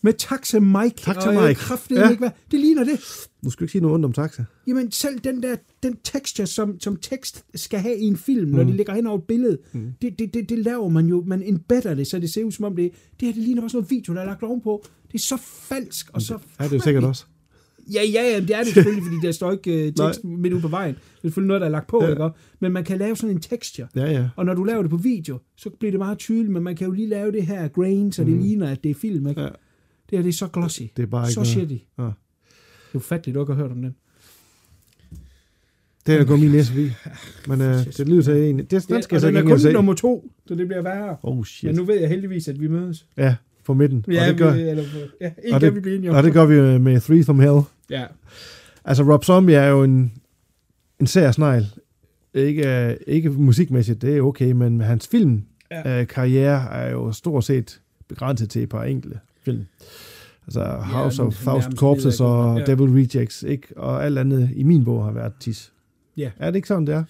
Med 0.05 0.13
Taxa 0.13 0.61
Mike. 0.61 0.97
Taxa 0.97 1.29
og, 1.29 1.35
øh, 1.35 1.49
Mike. 1.49 1.61
Kraftedet 1.61 2.01
Ja. 2.03 2.09
ikke 2.11 2.21
hvad. 2.21 2.31
Det 2.51 2.61
ligner 2.61 2.85
det. 2.85 3.01
Du 3.45 3.51
skal 3.51 3.65
ikke 3.65 3.73
sige 3.73 3.83
noget 3.83 3.95
ondt 3.95 4.05
om 4.05 4.13
taxa. 4.13 4.45
Jamen 4.67 4.91
selv 4.93 5.19
den 5.19 5.43
der 5.43 5.57
den 5.83 5.97
texture, 6.05 6.47
som, 6.47 6.81
som 6.81 6.97
tekst 6.97 7.45
skal 7.55 7.81
have 7.81 7.99
i 7.99 8.05
en 8.05 8.17
film, 8.17 8.51
mm. 8.51 8.57
når 8.57 8.65
de 8.65 8.73
ligger 8.73 8.95
hen 8.95 9.07
over 9.07 9.19
et 9.19 9.25
billede, 9.25 9.59
mm. 9.73 9.93
det, 10.03 10.19
det, 10.19 10.35
det, 10.35 10.49
det, 10.49 10.59
laver 10.59 10.89
man 10.89 11.07
jo, 11.07 11.25
man 11.27 11.43
embedder 11.43 11.95
det, 11.95 12.07
så 12.07 12.19
det 12.19 12.31
ser 12.31 12.45
ud 12.45 12.53
som 12.53 12.65
om 12.65 12.77
det, 12.77 12.93
det 13.21 13.29
her, 13.29 13.35
det 13.35 13.43
ligner 13.43 13.69
sådan 13.69 13.77
noget 13.77 13.91
video, 13.91 14.15
der 14.15 14.21
er 14.21 14.27
lagt 14.27 14.43
ovenpå. 14.43 14.85
Det 15.07 15.15
er 15.15 15.23
så 15.23 15.37
falsk, 15.37 16.11
og 16.13 16.23
så... 16.23 16.39
Ja, 16.61 16.65
det 16.65 16.73
er 16.73 16.77
jo 16.77 16.83
sikkert 16.83 17.05
også. 17.05 17.25
Ja, 17.95 18.01
ja, 18.13 18.23
ja, 18.35 18.41
det 18.41 18.51
er 18.51 18.59
det 18.65 18.73
selvfølgelig, 18.75 19.05
fordi 19.05 19.27
der 19.27 19.33
står 19.33 19.53
ikke 19.53 19.93
uh, 19.99 20.07
tekst 20.07 20.25
midt 20.25 20.53
ude 20.55 20.63
på 20.63 20.69
vejen. 20.69 20.95
Det 20.95 21.01
er 21.01 21.19
selvfølgelig 21.23 21.49
noget, 21.49 21.61
der 21.61 21.67
er 21.67 21.71
lagt 21.71 21.87
på, 21.87 22.05
Ja. 22.05 22.11
ikke? 22.11 22.29
Men 22.61 22.73
man 22.73 22.85
kan 22.85 22.99
lave 22.99 23.17
sådan 23.17 23.37
en 23.37 23.41
texture. 23.43 23.89
Ja, 23.97 24.11
ja. 24.11 24.29
Og 24.37 24.45
når 24.47 24.55
du 24.55 24.65
laver 24.65 24.83
det 24.83 24.91
på 24.91 24.97
video, 24.97 25.39
så 25.57 25.71
bliver 25.71 25.91
det 25.93 25.99
meget 25.99 26.19
tydeligt, 26.19 26.53
men 26.53 26.63
man 26.63 26.77
kan 26.77 26.87
jo 26.87 26.93
lige 26.93 27.09
lave 27.09 27.33
det 27.33 27.47
her 27.47 27.69
grain, 27.69 28.13
så 28.13 28.25
det 28.25 28.43
ligner, 28.43 28.71
at 28.71 28.85
det 28.85 28.91
er 28.91 28.95
film, 28.95 29.27
ikke? 29.27 29.41
Ja. 29.41 29.47
Det 30.11 30.19
her, 30.19 30.23
det 30.23 30.29
er 30.29 30.33
så 30.33 30.47
glossy. 30.47 30.83
Det 30.97 31.03
er 31.03 31.07
bare 31.07 31.25
ikke 31.25 31.33
så 31.33 31.45
shitty. 31.45 31.77
Ja. 31.99 32.03
Det 32.03 32.11
er 32.95 32.97
ufatteligt, 32.97 33.35
du 33.35 33.41
ikke 33.41 33.53
har 33.53 33.63
hørt 33.63 33.71
om 33.73 33.83
den. 33.83 33.95
Det 36.07 36.15
er 36.15 36.25
går 36.25 36.37
min 36.37 36.51
næse 36.51 36.73
forbi. 36.73 36.91
Men 37.49 37.61
øh, 37.61 37.87
det 37.97 38.09
lyder 38.09 38.23
til 38.23 38.35
en. 38.51 38.59
Det, 38.59 38.71
den 38.71 38.81
skal 38.81 38.95
Ja, 38.95 38.97
jeg 39.13 39.21
så 39.21 39.27
er 39.27 39.29
ikke 39.29 39.41
kun 39.41 39.47
engang 39.47 39.61
se. 39.61 39.73
nummer 39.73 39.95
to, 39.95 40.33
så 40.47 40.55
det 40.55 40.67
bliver 40.67 40.83
værre. 40.83 41.17
Oh 41.23 41.45
shit. 41.45 41.69
Men 41.69 41.75
nu 41.77 41.85
ved 41.85 42.01
jeg 42.01 42.09
heldigvis, 42.09 42.49
at 42.49 42.61
vi 42.61 42.69
mødes. 42.69 43.07
Ja, 43.17 43.35
på 43.65 43.75
midten. 43.75 44.05
og 44.09 44.13
det 44.29 44.39
gør, 44.39 44.55
vi, 44.55 44.61
eller, 44.61 44.85
ja, 45.21 45.31
ikke 45.45 45.57
og 45.57 45.61
vi 45.63 45.67
det, 45.67 45.83
blive 45.83 45.97
enige 45.97 46.11
om. 46.11 46.17
og 46.17 46.23
det 46.23 46.33
gør 46.33 46.47
vi 46.47 46.55
jo 46.55 46.79
med 46.79 47.01
Three 47.01 47.25
from 47.25 47.41
Hell. 47.41 47.61
Ja. 47.91 48.05
Altså, 48.85 49.03
Rob 49.03 49.25
Zombie 49.25 49.55
er 49.55 49.69
jo 49.69 49.83
en, 49.83 50.13
en 51.01 51.07
sær 51.07 51.31
snegl. 51.31 51.67
Ikke, 52.35 52.87
øh, 52.89 52.97
ikke 53.07 53.31
musikmæssigt, 53.31 54.03
det 54.03 54.17
er 54.17 54.23
okay, 54.23 54.53
men 54.53 54.81
hans 54.81 55.07
film 55.09 55.43
Ja. 55.71 56.01
øh, 56.01 56.07
er 56.73 56.91
jo 56.91 57.13
stort 57.13 57.45
set 57.45 57.81
begrænset 58.09 58.51
til 58.51 58.63
et 58.63 58.69
par 58.69 58.85
enkelte 58.85 59.19
film. 59.45 59.65
Altså 60.47 60.65
House 60.65 61.19
den- 61.19 61.27
of 61.27 61.35
Thousand 61.43 61.77
Corpses 61.77 62.21
og. 62.21 62.59
Ja. 62.59 62.65
Devil 62.65 62.91
Rejects, 62.91 63.43
ikke? 63.43 63.69
Og 63.77 64.05
alt 64.05 64.19
andet 64.19 64.51
i 64.55 64.63
min 64.63 64.85
bog 64.85 65.05
har 65.05 65.13
været 65.13 65.33
tis. 65.41 65.73
Ja. 66.17 66.31
Er 66.39 66.51
det 66.51 66.57
ikke 66.57 66.69
sådan, 66.69 66.87
det 66.87 66.95
er? 66.95 67.05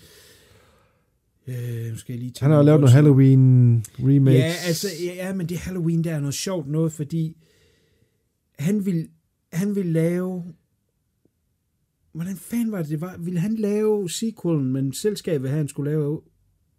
Øh, 1.49 1.91
nu 1.91 1.97
skal 1.97 2.13
jeg 2.13 2.19
lige 2.21 2.31
tænke 2.31 2.43
Han 2.43 2.51
har 2.51 2.59
jo 2.59 2.65
lavet 2.65 2.81
noget 2.81 2.95
Halloween 2.95 3.77
remakes. 3.99 4.39
Ja, 4.39 4.53
altså, 4.67 4.89
ja, 5.05 5.35
men 5.35 5.47
det 5.47 5.59
Halloween, 5.59 6.05
der 6.05 6.15
er 6.15 6.21
noget 6.21 6.35
sjovt 6.35 6.69
noget, 6.69 6.93
fordi 6.93 7.37
han 8.59 8.87
vil, 8.87 9.09
han 9.53 9.75
vil 9.75 9.87
lave... 9.87 10.45
Hvordan 12.13 12.37
fanden 12.37 12.73
var 12.73 12.79
det, 12.79 12.89
det 12.89 13.01
var? 13.01 13.17
Ville 13.19 13.41
han 13.41 13.55
lave 13.55 14.11
sequelen, 14.11 14.73
men 14.73 14.93
selskabet 14.93 15.51
han 15.51 15.69
skulle 15.69 15.91
lave 15.91 16.21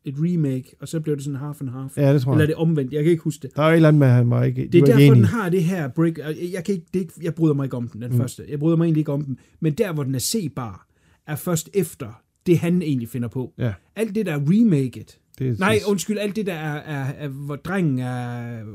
et 0.05 0.15
remake, 0.17 0.75
og 0.79 0.87
så 0.87 0.99
blev 0.99 1.15
det 1.15 1.23
sådan 1.23 1.39
half 1.39 1.61
and 1.61 1.69
half. 1.69 1.97
Ja, 1.97 2.13
det 2.13 2.21
tror 2.21 2.31
Eller 2.31 2.41
jeg. 2.41 2.47
det 2.47 2.55
omvendt? 2.55 2.93
Jeg 2.93 3.03
kan 3.03 3.11
ikke 3.11 3.23
huske 3.23 3.41
det. 3.41 3.55
Der 3.55 3.63
er 3.63 3.67
et 3.67 3.75
eller 3.75 3.87
andet 3.87 3.99
med, 3.99 4.07
at 4.07 4.13
han 4.13 4.29
var 4.29 4.43
ikke, 4.43 4.61
de 4.61 4.67
Det 4.67 4.81
er 4.81 4.85
derfor, 4.85 4.99
den 4.99 5.11
enige. 5.11 5.25
har 5.25 5.49
det 5.49 5.63
her 5.63 5.87
break. 5.87 6.17
Jeg, 6.53 6.63
kan 6.63 6.75
ikke, 6.75 6.87
det 6.93 6.99
ikke, 6.99 7.13
jeg 7.21 7.35
bryder 7.35 7.53
mig 7.53 7.63
ikke 7.63 7.77
om 7.77 7.87
den, 7.87 8.01
den 8.01 8.11
mm. 8.11 8.17
første. 8.17 8.45
Jeg 8.49 8.59
bryder 8.59 8.77
mig 8.77 8.85
egentlig 8.85 9.01
ikke 9.01 9.11
om 9.11 9.25
den. 9.25 9.39
Men 9.59 9.73
der, 9.73 9.93
hvor 9.93 10.03
den 10.03 10.15
er 10.15 10.19
sebar, 10.19 10.87
er 11.27 11.35
først 11.35 11.69
efter 11.73 12.22
det, 12.45 12.59
han 12.59 12.81
egentlig 12.81 13.09
finder 13.09 13.27
på. 13.27 13.53
Ja, 13.57 13.73
Alt 13.95 14.15
det, 14.15 14.25
der 14.25 14.33
er 14.33 14.39
remaket. 14.39 15.19
det 15.39 15.59
Nej, 15.59 15.79
undskyld, 15.87 16.17
alt 16.17 16.35
det, 16.35 16.45
der 16.45 16.53
er, 16.53 16.75
er, 16.75 17.13
er 17.17 17.27
hvor 17.27 17.55
drengen 17.55 17.99
er, 17.99 18.59
øh, 18.59 18.67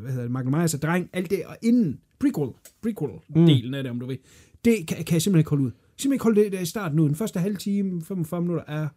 hvad 0.00 0.10
hedder 0.10 0.22
det, 0.22 0.30
Michael 0.30 0.50
Myers 0.50 0.74
er 0.74 0.78
dreng, 0.78 1.10
alt 1.12 1.30
det, 1.30 1.42
og 1.46 1.56
inden, 1.62 2.00
prequel, 2.20 2.50
prequel-delen 2.82 3.74
af 3.74 3.82
det, 3.82 3.90
om 3.90 4.00
du 4.00 4.06
vil, 4.06 4.18
det 4.64 4.86
kan, 4.88 5.04
kan 5.04 5.14
jeg 5.14 5.22
simpelthen 5.22 5.38
ikke 5.38 5.50
holde 5.50 5.64
ud. 5.64 5.70
Simpelthen 5.70 6.12
ikke 6.12 6.22
holde 6.24 6.40
det 6.44 6.52
der 6.52 6.60
i 6.60 6.64
starten 6.64 6.98
ud. 6.98 7.08
Den 7.08 7.16
første 7.16 7.40
halve 7.40 7.56
time, 7.56 8.02
45 8.02 8.40
minutter, 8.40 8.64
er, 8.68 8.88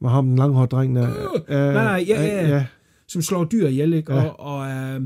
var 0.00 0.08
ham 0.08 0.26
den 0.26 0.36
langhårede 0.36 0.68
dreng 0.68 0.96
der. 0.96 1.08
Uh, 1.08 1.48
nej, 1.48 1.72
nej, 1.72 2.04
ja, 2.08 2.22
ja, 2.22 2.48
ja. 2.48 2.48
ja. 2.48 2.66
som 3.06 3.22
slår 3.22 3.44
dyr 3.44 3.68
ihjel, 3.68 3.92
ikke? 3.92 4.14
Ja. 4.14 4.24
Og, 4.28 4.40
og 4.40 4.70
øh, 4.70 5.00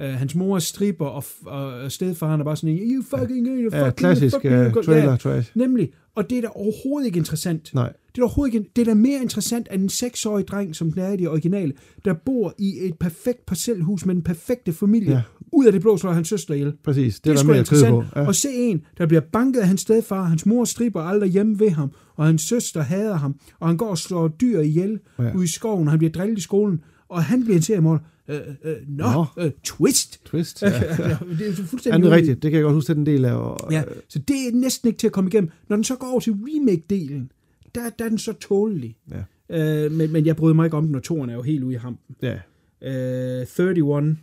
øh, 0.00 0.08
hans 0.08 0.34
mor 0.34 0.54
er 0.56 0.60
stripper, 0.60 1.06
og, 1.06 1.24
og 1.46 1.92
stedfaren 1.92 2.40
er 2.40 2.44
bare 2.44 2.56
sådan 2.56 2.70
en, 2.70 2.78
you 2.94 3.02
fucking, 3.02 3.46
you 3.46 3.70
fucking, 3.70 3.84
Ja, 3.84 3.90
klassisk 3.90 4.36
fucking, 4.36 4.76
uh, 4.76 4.84
trailer 4.84 5.10
Ja, 5.10 5.16
trash. 5.16 5.50
nemlig. 5.54 5.90
Og 6.14 6.30
det 6.30 6.38
er 6.38 6.42
da 6.42 6.48
overhovedet 6.54 7.06
ikke 7.06 7.18
interessant. 7.18 7.70
Nej. 7.74 7.92
Det 8.14 8.18
er 8.18 8.24
overhovedet 8.24 8.54
ikke, 8.54 8.70
det 8.76 8.82
er 8.82 8.86
da 8.86 8.94
mere 8.94 9.22
interessant, 9.22 9.68
at 9.70 9.80
en 9.80 9.88
seksårig 9.88 10.48
dreng, 10.48 10.76
som 10.76 10.92
den 10.92 11.02
er 11.02 11.12
i 11.12 11.16
det 11.16 11.28
originale, 11.28 11.72
der 12.04 12.14
bor 12.14 12.54
i 12.58 12.74
et 12.86 12.98
perfekt 13.00 13.46
parcelhus 13.46 14.06
med 14.06 14.14
den 14.14 14.22
perfekte 14.22 14.72
familie, 14.72 15.10
Ja. 15.12 15.22
ud 15.52 15.66
af 15.66 15.72
det 15.72 15.80
blå 15.80 15.96
slår 15.96 16.12
hans 16.12 16.28
søster 16.28 16.54
ihjel. 16.54 16.72
Præcis, 16.84 17.14
det, 17.14 17.24
Det 17.24 17.38
er 17.38 17.42
er 17.42 17.46
mere 17.46 17.56
kød 17.56 17.64
på. 17.64 17.74
interessant 18.00 18.06
Ja. 18.16 18.28
at 18.28 18.36
se 18.36 18.48
en, 18.52 18.82
der 18.98 19.06
bliver 19.06 19.20
banket 19.32 19.60
af 19.60 19.66
hans 19.66 19.80
stedfar, 19.80 20.22
hans 20.22 20.46
mor 20.46 20.64
striber 20.64 21.02
aldrig 21.02 21.30
hjemme 21.30 21.60
ved 21.60 21.70
ham, 21.70 21.90
og 22.16 22.26
hans 22.26 22.42
søster 22.42 22.80
hader 22.82 23.14
ham, 23.16 23.34
og 23.60 23.68
han 23.68 23.76
går 23.76 23.88
og 23.88 23.98
slår 23.98 24.28
dyr 24.28 24.60
ihjel 24.60 24.98
ja. 25.18 25.34
ude 25.34 25.44
i 25.44 25.48
skoven, 25.48 25.86
og 25.88 25.92
han 25.92 25.98
bliver 25.98 26.12
drillet 26.12 26.38
i 26.38 26.42
skolen, 26.42 26.80
og 27.08 27.24
han 27.24 27.44
bliver 27.44 27.56
en 27.56 27.62
seriemorder. 27.62 27.98
Øh, 28.28 28.40
øh, 28.64 28.76
nå. 28.88 29.24
Øh, 29.38 29.50
twist. 29.64 30.20
Twist. 30.24 30.62
Ja. 30.62 30.68
ja, 30.68 31.16
det 31.38 31.48
er 31.48 31.52
fuldstændig 31.52 31.98
Ja, 32.00 32.04
det 32.06 32.12
er 32.12 32.16
rigtigt. 32.16 32.42
Det 32.42 32.50
kan 32.50 32.58
jeg 32.58 32.64
godt 32.64 32.74
huske, 32.74 32.94
den 32.94 33.06
del 33.06 33.24
af. 33.24 33.32
Og, 33.34 33.72
Ja, 33.72 33.82
så 34.08 34.18
det 34.18 34.36
er 34.36 34.52
næsten 34.52 34.88
ikke 34.88 34.98
til 34.98 35.06
at 35.06 35.12
komme 35.12 35.30
igennem. 35.30 35.50
Når 35.68 35.76
den 35.76 35.84
så 35.84 35.96
går 35.96 36.06
over 36.06 36.20
til 36.20 36.32
remake-delen, 36.32 37.28
der, 37.74 37.90
der 37.98 38.04
er 38.04 38.08
den 38.08 38.18
så 38.18 38.32
tålelig. 38.32 38.96
Ja. 39.10 39.84
Øh, 39.84 39.92
men, 39.92 40.12
men 40.12 40.26
jeg 40.26 40.36
bryder 40.36 40.54
mig 40.54 40.64
ikke 40.64 40.76
om 40.76 40.86
den, 40.86 40.94
og 40.94 41.02
toren 41.02 41.30
er 41.30 41.34
jo 41.34 41.42
helt 41.42 41.62
ude 41.64 41.74
i 41.74 41.78
hampen. 41.78 42.16
ja. 42.22 42.38
Øh, 42.82 43.46
31, 43.58 44.16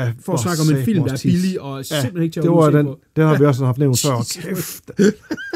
ja 0.00 0.12
for 0.20 0.32
at 0.32 0.40
snakke 0.40 0.62
om 0.62 0.76
en 0.78 0.84
film, 0.84 1.04
der 1.04 1.12
er 1.12 1.20
billig 1.22 1.60
og 1.60 1.76
Ja, 1.78 1.82
simpelthen 1.82 2.22
ikke 2.22 2.32
til 2.32 2.40
at 2.40 2.44
det 2.44 2.50
var 2.52 2.70
den, 2.70 2.86
på. 2.86 3.00
den 3.16 3.24
har 3.26 3.38
vi 3.38 3.44
også 3.44 3.64
haft 3.64 3.78
nævnt 3.78 4.00
før. 4.00 4.26
Kæft. 4.42 4.90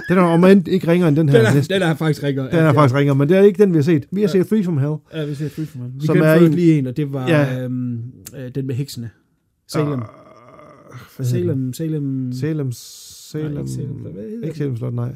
Den 0.09 0.19
er 0.19 0.23
om 0.23 0.45
end 0.45 0.69
ikke 0.69 0.89
ringer 0.89 1.09
end 1.09 1.17
den 1.17 1.29
her. 1.29 1.39
Den 1.51 1.59
er, 1.59 1.63
den 1.63 1.83
er 1.83 1.95
faktisk 1.95 2.23
ringer. 2.23 2.51
Den 2.51 2.59
er 2.59 2.73
faktisk 2.73 2.95
ringer, 2.95 3.15
men 3.15 3.29
det 3.29 3.37
er 3.37 3.43
ikke 3.43 3.63
den, 3.63 3.73
vi 3.73 3.79
har 3.79 3.83
set. 3.83 4.07
Vi 4.13 4.21
har 4.21 4.29
set 4.29 4.47
Free 4.49 4.65
From 4.65 4.79
Hell. 4.79 4.95
Ja, 5.15 5.25
vi 5.25 5.35
ser 5.35 5.49
Free 5.49 5.67
From 5.67 5.81
Hell. 5.83 5.95
Vi 6.01 6.07
Som 6.07 6.19
er 6.23 6.35
en- 6.35 6.55
lige 6.55 6.79
en, 6.79 6.87
og 6.87 6.97
det 6.97 7.13
var 7.13 7.29
Ja. 7.29 7.43
ja. 7.43 7.63
øhm, 7.63 7.99
øh, 8.37 8.55
den 8.55 8.67
med 8.67 8.75
heksene. 8.75 9.11
Salem. 9.69 9.93
Uh? 9.93 9.99
Salem, 11.27 11.73
Salem, 11.73 12.33
Salem, 12.33 12.73
Salem, 12.73 13.53
Nej, 13.53 13.61
ikke 13.61 13.71
Salem, 13.73 14.45
ikke 14.45 14.59
Salem 14.59 14.77
Slot, 14.77 14.95
nej. 14.95 15.11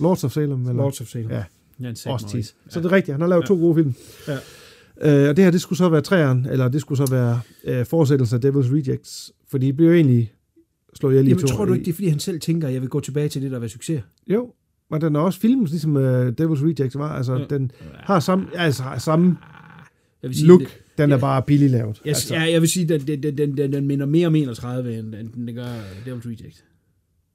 Lords 0.00 0.24
of 0.24 0.32
Salem, 0.32 0.60
eller? 0.60 0.72
Lords 0.72 1.00
of 1.00 1.06
Salem. 1.06 1.30
Ja. 1.30 1.44
Ja, 1.80 1.88
en 1.88 1.96
Også 2.06 2.28
tis. 2.28 2.54
Så 2.68 2.80
det 2.80 2.86
er 2.86 2.92
rigtigt, 2.92 3.14
han 3.14 3.20
har 3.20 3.28
lavet 3.28 3.44
to 3.46 3.54
gode 3.54 3.74
film. 3.74 3.94
Ja. 4.28 4.36
Øh, 5.02 5.28
og 5.28 5.36
det 5.36 5.44
her, 5.44 5.50
det 5.50 5.60
skulle 5.60 5.76
så 5.76 5.88
være 5.88 6.00
træeren, 6.00 6.46
eller 6.50 6.68
det 6.68 6.80
skulle 6.80 7.06
så 7.06 7.14
være 7.14 7.40
øh, 7.64 7.86
fortsættelse 7.86 8.36
af 8.36 8.40
Devil's 8.44 8.72
Rejects, 8.74 9.32
fordi 9.50 9.66
de 9.66 9.72
blev 9.72 9.86
jo 9.88 9.94
egentlig 9.94 10.32
slået 10.94 11.12
ihjel 11.12 11.26
i 11.26 11.28
Jamen, 11.28 11.40
to. 11.40 11.46
tror 11.46 11.64
du 11.64 11.72
ikke, 11.72 11.84
det 11.84 11.90
er, 11.90 11.94
fordi 11.94 12.08
han 12.08 12.18
selv 12.18 12.40
tænker, 12.40 12.68
at 12.68 12.74
jeg 12.74 12.80
vil 12.80 12.88
gå 12.90 13.00
tilbage 13.00 13.28
til 13.28 13.42
det, 13.42 13.50
der 13.50 13.58
var 13.58 13.66
succes? 13.66 14.02
Jo, 14.28 14.52
men 14.90 15.00
den 15.00 15.16
er 15.16 15.20
også 15.20 15.40
filmet, 15.40 15.70
ligesom 15.70 15.96
uh, 15.96 16.02
Devil's 16.28 16.64
Rejects 16.64 16.98
var. 16.98 17.08
Altså, 17.16 17.34
Ja. 17.36 17.44
den 17.50 17.70
har 17.94 18.20
samme, 18.20 18.46
altså, 18.54 18.82
samme 18.98 19.36
Jeg 20.22 20.28
vil 20.30 20.36
sige, 20.36 20.48
look. 20.48 20.60
Det, 20.60 20.68
Den 20.98 21.10
er 21.10 21.14
Ja. 21.16 21.20
bare 21.20 21.42
billig 21.42 21.70
lavet. 21.70 22.00
jeg, 22.04 22.08
altså. 22.08 22.34
ja, 22.34 22.40
jeg 22.52 22.60
vil 22.60 22.68
sige, 22.68 22.94
at 22.94 23.00
den, 23.06 23.22
den, 23.22 23.38
den, 23.38 23.56
den, 23.56 23.72
den 23.72 23.86
minder 23.86 24.06
mere 24.06 24.26
om 24.26 24.34
31, 24.34 24.98
end, 24.98 25.14
end 25.14 25.28
den 25.32 25.54
gør 25.54 25.64
Devil's 26.06 26.26
Reject. 26.28 26.64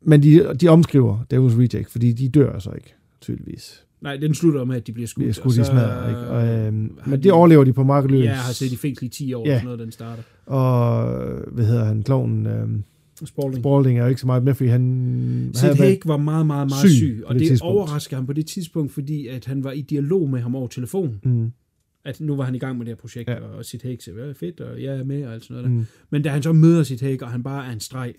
Men 0.06 0.24
de, 0.24 0.54
de 0.62 0.68
omskriver 0.68 1.18
Devil's 1.34 1.58
Reject, 1.58 1.92
fordi 1.92 2.12
de 2.14 2.30
dør 2.30 2.60
så 2.60 2.70
ikke, 2.76 2.94
tydeligvis. 3.22 3.84
Nej, 4.02 4.18
den 4.18 4.34
slutter 4.34 4.64
med, 4.64 4.76
at 4.76 4.88
de 4.88 4.92
bliver 4.92 5.08
skudt. 5.08 5.22
Bliver 5.24 5.30
og 5.32 5.36
skudt 5.36 5.54
i 5.54 5.58
så, 5.58 5.64
smadret, 5.64 6.10
ikke? 6.10 6.20
Og, 6.22 6.48
øhm, 6.48 6.92
har 7.00 7.10
men 7.10 7.20
de- 7.20 7.24
det 7.24 7.32
overlever 7.32 7.64
de 7.64 7.74
på 7.74 7.84
market 7.84 8.12
løs. 8.12 8.24
Ja, 8.26 8.34
har 8.34 8.54
set 8.54 8.72
i 8.72 8.76
fængsel 8.76 9.06
i 9.06 9.10
10 9.10 9.34
år, 9.34 9.48
Ja. 9.48 9.54
sådan 9.56 9.66
noget, 9.66 9.80
den 9.80 9.92
starter. 9.92 10.24
Og, 10.46 11.06
hvad 11.52 11.66
hedder 11.66 11.86
han, 11.86 12.04
klovnen, 12.04 12.46
øhm, 12.46 12.84
Spalding. 13.26 13.56
Spalding 13.64 14.00
er 14.00 14.04
jo 14.04 14.10
ikke 14.10 14.22
så 14.22 14.28
meget 14.28 14.44
med, 14.44 14.54
fordi 14.54 14.70
han... 14.70 15.52
Sid 15.54 15.70
Haig 15.74 16.00
var 16.06 16.18
meget, 16.18 16.46
meget, 16.46 16.68
meget 16.70 16.90
syg 16.90 16.98
syg, 16.98 17.24
og 17.26 17.34
det 17.34 17.40
det, 17.40 17.48
tidspunkt. 17.48 17.72
overraskede 17.76 18.16
ham 18.16 18.26
på 18.26 18.34
det 18.34 18.46
tidspunkt, 18.46 18.92
fordi 18.92 19.28
at 19.28 19.46
han 19.46 19.64
var 19.64 19.72
i 19.72 19.82
dialog 19.82 20.30
med 20.30 20.40
ham 20.40 20.56
over 20.56 20.68
telefon. 20.68 21.20
Mm, 21.24 21.52
At 22.06 22.22
nu 22.22 22.36
var 22.36 22.44
han 22.44 22.56
i 22.56 22.60
gang 22.60 22.78
med 22.78 22.86
det 22.86 22.92
her 22.92 22.96
projekt, 22.96 23.30
Ja. 23.30 23.36
og 23.40 23.66
Sid 23.66 23.80
Haig 23.84 23.98
sagde, 24.02 24.34
fedt, 24.40 24.60
og 24.62 24.82
jeg 24.84 24.98
er 25.00 25.04
med, 25.04 25.26
og 25.26 25.34
alt 25.34 25.44
sådan 25.44 25.56
noget. 25.56 25.72
mm. 25.72 25.78
Mm. 25.78 25.86
Men 26.10 26.22
da 26.22 26.30
han 26.30 26.44
så 26.44 26.54
møder 26.54 26.84
Sid 26.84 27.00
Haig, 27.02 27.24
og 27.24 27.30
han 27.30 27.44
bare 27.44 27.68
er 27.68 27.72
en 27.72 27.80
streg, 27.80 28.14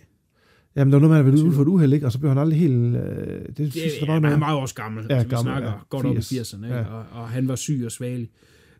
Jamen, 0.78 0.92
der 0.92 0.98
var 0.98 1.06
noget 1.06 1.10
med, 1.10 1.18
at 1.18 1.24
han 1.24 1.32
ville 1.32 1.48
ud 1.48 1.54
for 1.54 1.62
et 1.62 1.68
uheld, 1.68 1.92
ikke? 1.92 2.06
Og 2.06 2.12
så 2.12 2.18
blev 2.18 2.28
han 2.30 2.38
aldrig 2.38 2.58
helt... 2.58 2.96
Øh, 2.96 3.02
det, 3.46 3.56
det, 3.58 3.72
synes, 3.72 3.94
der 3.94 4.00
ja, 4.00 4.06
var 4.06 4.14
men 4.14 4.22
noget. 4.22 4.32
han 4.32 4.40
var 4.40 4.52
jo 4.52 4.58
også 4.58 4.74
gammel, 4.74 5.04
Ja, 5.10 5.14
ja, 5.14 5.20
altså, 5.20 5.28
vi 5.28 5.34
gammel, 5.34 5.52
snakker 5.52 5.68
ja. 5.68 5.74
godt 5.88 6.06
op 6.06 6.16
i 6.16 6.18
80'erne, 6.18 6.40
80'erne, 6.40 6.64
ikke? 6.64 6.76
ja. 6.76 6.84
Og, 6.84 7.04
og 7.12 7.28
han 7.28 7.48
var 7.48 7.56
syg 7.56 7.82
og 7.84 7.92
svagelig. 7.92 8.30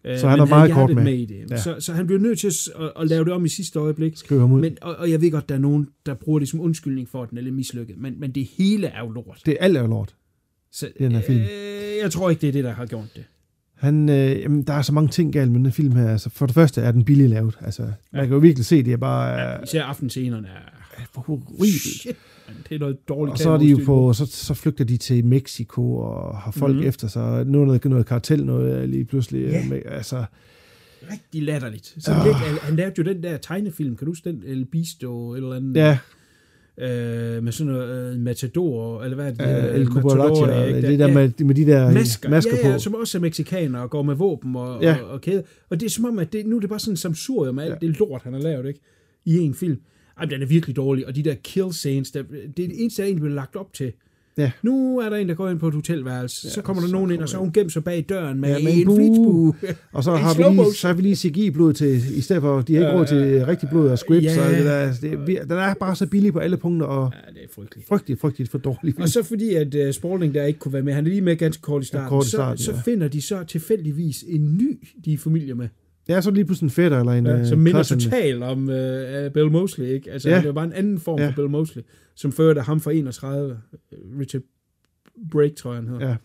Øh, 0.04 0.18
Så 0.18 0.28
han 0.28 0.38
var 0.38 0.44
meget 0.44 0.72
kort 0.72 0.90
hjertet 0.90 1.04
med. 1.04 1.14
i 1.14 1.24
det. 1.26 1.50
Ja. 1.50 1.56
Så, 1.56 1.76
så 1.78 1.92
han 1.92 2.06
blev 2.06 2.18
nødt 2.18 2.38
til 2.38 2.46
at, 2.46 2.92
at, 3.00 3.08
lave 3.08 3.24
det 3.24 3.32
om 3.32 3.44
i 3.44 3.48
sidste 3.48 3.78
øjeblik. 3.78 4.16
Skriver 4.16 4.40
ham 4.40 4.52
ud. 4.52 4.60
Men, 4.60 4.76
og, 4.82 4.96
og 4.96 5.10
jeg 5.10 5.20
ved 5.20 5.30
godt, 5.30 5.48
der 5.48 5.54
er 5.54 5.58
nogen, 5.58 5.88
der 6.06 6.14
bruger 6.14 6.38
det 6.38 6.48
som 6.48 6.60
undskyldning 6.60 7.08
for, 7.08 7.22
at 7.22 7.30
den 7.30 7.38
er 7.38 7.42
lidt 7.42 7.54
mislykket. 7.54 7.96
Men, 7.98 8.20
men 8.20 8.30
det 8.30 8.48
hele 8.58 8.86
er 8.86 9.00
jo 9.00 9.10
lort. 9.10 9.40
Det 9.46 9.56
er 9.60 9.64
alt 9.64 9.76
er 9.76 9.80
jo 9.80 9.86
lort. 9.86 10.14
Så, 10.72 10.88
den 10.98 11.12
her 11.12 11.22
film. 11.22 11.40
Øh, 11.40 11.46
jeg 12.02 12.10
tror 12.10 12.30
ikke, 12.30 12.40
det 12.40 12.48
er 12.48 12.52
det, 12.52 12.64
der 12.64 12.72
har 12.72 12.86
gjort 12.86 13.08
det. 13.16 13.24
Han, 13.74 14.08
øh, 14.08 14.40
jamen, 14.40 14.62
der 14.62 14.72
er 14.72 14.82
så 14.82 14.92
mange 14.92 15.08
ting 15.08 15.32
galt 15.32 15.52
med 15.52 15.60
den 15.60 15.72
film 15.72 15.96
her. 15.96 16.08
Altså, 16.10 16.30
for 16.30 16.46
det 16.46 16.54
første 16.54 16.80
er 16.80 16.92
den 16.92 17.04
billig 17.04 17.28
lavet. 17.28 17.58
Altså, 17.60 17.82
man 18.12 18.24
kan 18.24 18.32
jo 18.32 18.38
virkelig 18.38 18.66
se, 18.66 18.82
det 18.82 18.92
er 18.92 18.96
bare... 18.96 19.28
Ja, 19.28 19.62
især 19.62 19.82
aftenscenerne 19.84 20.48
er... 20.48 20.77
horribelt. 21.14 21.72
Shit, 22.00 22.16
man, 22.48 22.56
det 22.68 22.74
er 22.74 22.78
noget 22.78 23.08
dårligt 23.08 23.32
Og 23.32 23.38
så 23.38 23.50
er 23.50 23.58
de 23.58 23.64
jo 23.66 23.78
på, 23.86 24.12
så, 24.12 24.26
så 24.26 24.54
flygter 24.54 24.84
de 24.84 24.96
til 24.96 25.24
Mexico 25.24 25.96
og 25.96 26.36
har 26.38 26.50
folk 26.50 26.70
mm-hmm. 26.70 26.80
Mhm. 26.80 26.88
efter 26.88 27.08
sig. 27.08 27.44
Nu 27.46 27.60
er 27.62 27.66
noget, 27.66 27.84
noget 27.84 28.06
kartel, 28.06 28.44
noget 28.44 28.82
øh, 28.82 28.88
lige 28.88 29.04
pludselig. 29.04 29.48
Ja. 29.50 29.64
Med, 29.68 29.80
altså, 29.86 30.24
Rigtig 31.12 31.42
latterligt. 31.42 31.94
Så 31.98 32.12
Ah. 32.12 32.26
oh. 32.26 32.34
han, 32.34 32.76
lavede 32.76 32.94
jo 32.98 33.02
den 33.02 33.22
der 33.22 33.36
tegnefilm, 33.36 33.96
kan 33.96 34.04
du 34.04 34.10
huske 34.10 34.30
den? 34.30 34.42
El 34.46 34.64
Bisto, 34.64 35.34
eller 35.34 35.52
andet. 35.54 35.76
ja, 35.76 35.98
Øh, 36.80 37.42
med 37.42 37.52
sådan 37.52 37.72
noget 37.72 38.14
uh, 38.14 38.20
Matador, 38.20 39.02
eller 39.02 39.14
hvad 39.14 39.26
er 39.26 39.30
det? 39.34 39.68
øh, 39.68 39.74
Øh, 39.74 39.80
El 39.80 39.86
Cucaracha, 39.86 40.80
det 40.90 40.98
der 40.98 41.12
med, 41.14 41.44
med 41.44 41.54
de 41.54 41.66
der 41.66 41.90
masker, 41.92 42.30
masker 42.30 42.56
ja, 42.62 42.68
ja, 42.68 42.72
på. 42.74 42.78
som 42.78 42.94
også 42.94 43.18
er 43.18 43.22
mexikanere 43.22 43.82
og 43.82 43.90
går 43.90 44.02
med 44.02 44.14
våben 44.14 44.56
og, 44.56 44.82
Ja. 44.82 44.88
ja. 44.88 45.02
og, 45.02 45.10
og 45.10 45.20
kæde. 45.20 45.42
Og 45.70 45.80
det 45.80 45.86
er 45.86 45.90
som 45.90 46.04
om, 46.04 46.18
at 46.18 46.32
det, 46.32 46.46
nu 46.46 46.56
er 46.56 46.60
det 46.60 46.68
bare 46.68 46.78
sådan 46.78 46.92
en 46.92 46.96
samsurium 46.96 47.58
af 47.58 47.64
alt 47.64 47.74
Ja. 47.82 47.86
det 47.86 47.98
lort, 47.98 48.22
han 48.22 48.32
har 48.32 48.40
lavet, 48.40 48.66
ikke? 48.68 48.80
I 49.24 49.38
en 49.38 49.54
film. 49.54 49.80
Ej, 50.18 50.24
men 50.24 50.30
den 50.30 50.42
er 50.42 50.46
virkelig 50.46 50.76
dårlig, 50.76 51.06
og 51.06 51.16
de 51.16 51.22
der 51.22 51.34
kill 51.34 51.72
scenes, 51.72 52.10
der, 52.10 52.22
det 52.56 52.64
er 52.64 52.68
det 52.68 52.80
eneste, 52.82 53.02
der 53.02 53.06
egentlig 53.06 53.22
blev 53.22 53.34
lagt 53.34 53.56
op 53.56 53.72
til. 53.72 53.92
Ja. 54.38 54.50
Nu 54.62 54.98
er 54.98 55.10
der 55.10 55.16
en, 55.16 55.28
der 55.28 55.34
går 55.34 55.48
ind 55.48 55.58
på 55.58 55.68
et 55.68 55.74
hotelværelse, 55.74 56.46
ja, 56.46 56.50
så 56.50 56.62
kommer 56.62 56.80
der 56.80 56.88
så 56.88 56.92
nogen 56.92 57.10
ind, 57.10 57.20
og 57.22 57.28
så 57.28 57.36
har 57.36 57.42
hun 57.42 57.52
gemt 57.52 57.72
sig 57.72 57.84
bag 57.84 58.06
døren 58.08 58.40
med, 58.40 58.48
Ja, 58.48 58.58
ja, 58.58 58.64
med 58.64 58.72
en 58.72 58.78
en, 58.78 58.86
bue. 58.86 58.96
flitsbue. 58.96 59.54
Og 59.92 60.04
så 60.04 60.12
har, 60.16 60.34
vi 60.34 60.42
lige, 60.56 60.74
så 60.74 60.86
har 60.86 60.94
vi 60.94 61.02
lige 61.02 61.16
CGI-blod 61.16 61.72
til, 61.72 62.16
i 62.16 62.20
stedet 62.20 62.42
for, 62.42 62.60
de 62.60 62.74
har 62.74 62.80
ikke 62.80 62.98
råd 62.98 63.06
til 63.06 63.46
rigtig 63.46 63.68
blod 63.68 63.88
og 63.90 63.98
scripts. 63.98 64.36
Ja. 64.36 64.46
Og 64.46 64.50
det 64.54 64.64
der, 64.64 64.92
det 65.02 65.38
er, 65.38 65.42
den 65.44 65.52
er 65.58 65.74
bare 65.74 65.96
så 65.96 66.06
billig 66.06 66.32
på 66.32 66.38
alle 66.38 66.56
punkter, 66.56 66.86
og 66.86 67.12
Ja, 67.26 67.32
det 67.32 67.44
er 67.44 67.48
frygteligt. 67.54 67.88
frygteligt, 67.88 68.20
frygteligt 68.20 68.50
for 68.50 68.58
dårlig 68.58 68.94
film. 68.94 69.02
Og 69.02 69.08
så 69.08 69.22
fordi, 69.22 69.54
at 69.54 69.74
uh, 69.74 69.92
Spalding 69.92 70.34
der 70.34 70.44
ikke 70.44 70.58
kunne 70.58 70.72
være 70.72 70.82
med, 70.82 70.92
han 70.92 71.04
er 71.04 71.08
lige 71.08 71.20
med 71.20 71.36
ganske 71.36 71.60
kort 71.62 71.82
i 71.82 71.86
starten, 71.86 72.08
kort 72.08 72.24
i 72.26 72.30
så, 72.30 72.36
starten, 72.36 72.58
så 72.64 72.72
ja. 72.72 72.80
finder 72.84 73.08
de 73.08 73.22
så 73.22 73.44
tilfældigvis 73.44 74.24
en 74.28 74.56
ny, 74.56 74.78
de 75.04 75.12
er 75.12 75.18
familie 75.18 75.54
med. 75.54 75.68
Ja, 76.08 76.20
så 76.20 76.30
er 76.30 76.34
lige 76.34 76.44
pludselig 76.44 76.66
en 76.66 76.70
fætter 76.70 76.98
eller 77.00 77.12
en 77.12 77.26
Ja, 77.26 77.38
øh, 77.38 77.46
som 77.46 77.58
minder 77.58 77.78
cousin. 77.82 78.00
totalt 78.00 78.42
om 78.42 78.62
uh, 78.62 79.32
Bill 79.34 79.50
Mosley, 79.50 79.86
ikke? 79.86 80.10
Altså, 80.12 80.28
Ja. 80.30 80.36
det 80.36 80.46
var 80.46 80.52
bare 80.52 80.64
en 80.64 80.72
anden 80.72 81.00
form 81.00 81.18
Ja. 81.20 81.28
for 81.28 81.32
Bill 81.32 81.48
Mosley, 81.48 81.82
som 82.14 82.32
førte 82.32 82.60
ham 82.60 82.80
fra 82.80 82.90
31, 82.92 83.60
øh, 83.92 83.98
Richard 84.20 84.42
Brake, 85.30 85.54
tror 85.54 85.72
jeg, 85.72 85.82
han 85.82 85.88
hedder. 85.88 86.08
Ja. 86.08 86.16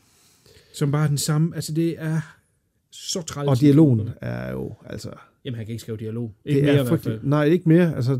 Som 0.74 0.92
bare 0.92 1.04
er 1.04 1.08
den 1.08 1.18
samme, 1.18 1.56
altså 1.56 1.74
det 1.74 1.96
er 2.00 2.22
så 2.92 3.22
træls. 3.22 3.48
Og 3.50 3.60
dialogen 3.60 4.10
er 4.22 4.52
jo, 4.52 4.74
altså... 4.86 5.10
Jamen, 5.46 5.56
han 5.56 5.66
kan 5.66 5.72
ikke 5.74 5.82
skrive 5.82 5.98
dialog. 5.98 6.34
Ikke 6.46 6.60
det 6.62 6.66
mere 6.68 6.76
er 6.76 6.86
frygteligt. 6.86 7.24
Nej, 7.24 7.44
ikke 7.46 7.70
mere. 7.70 7.96
Altså, 7.96 8.20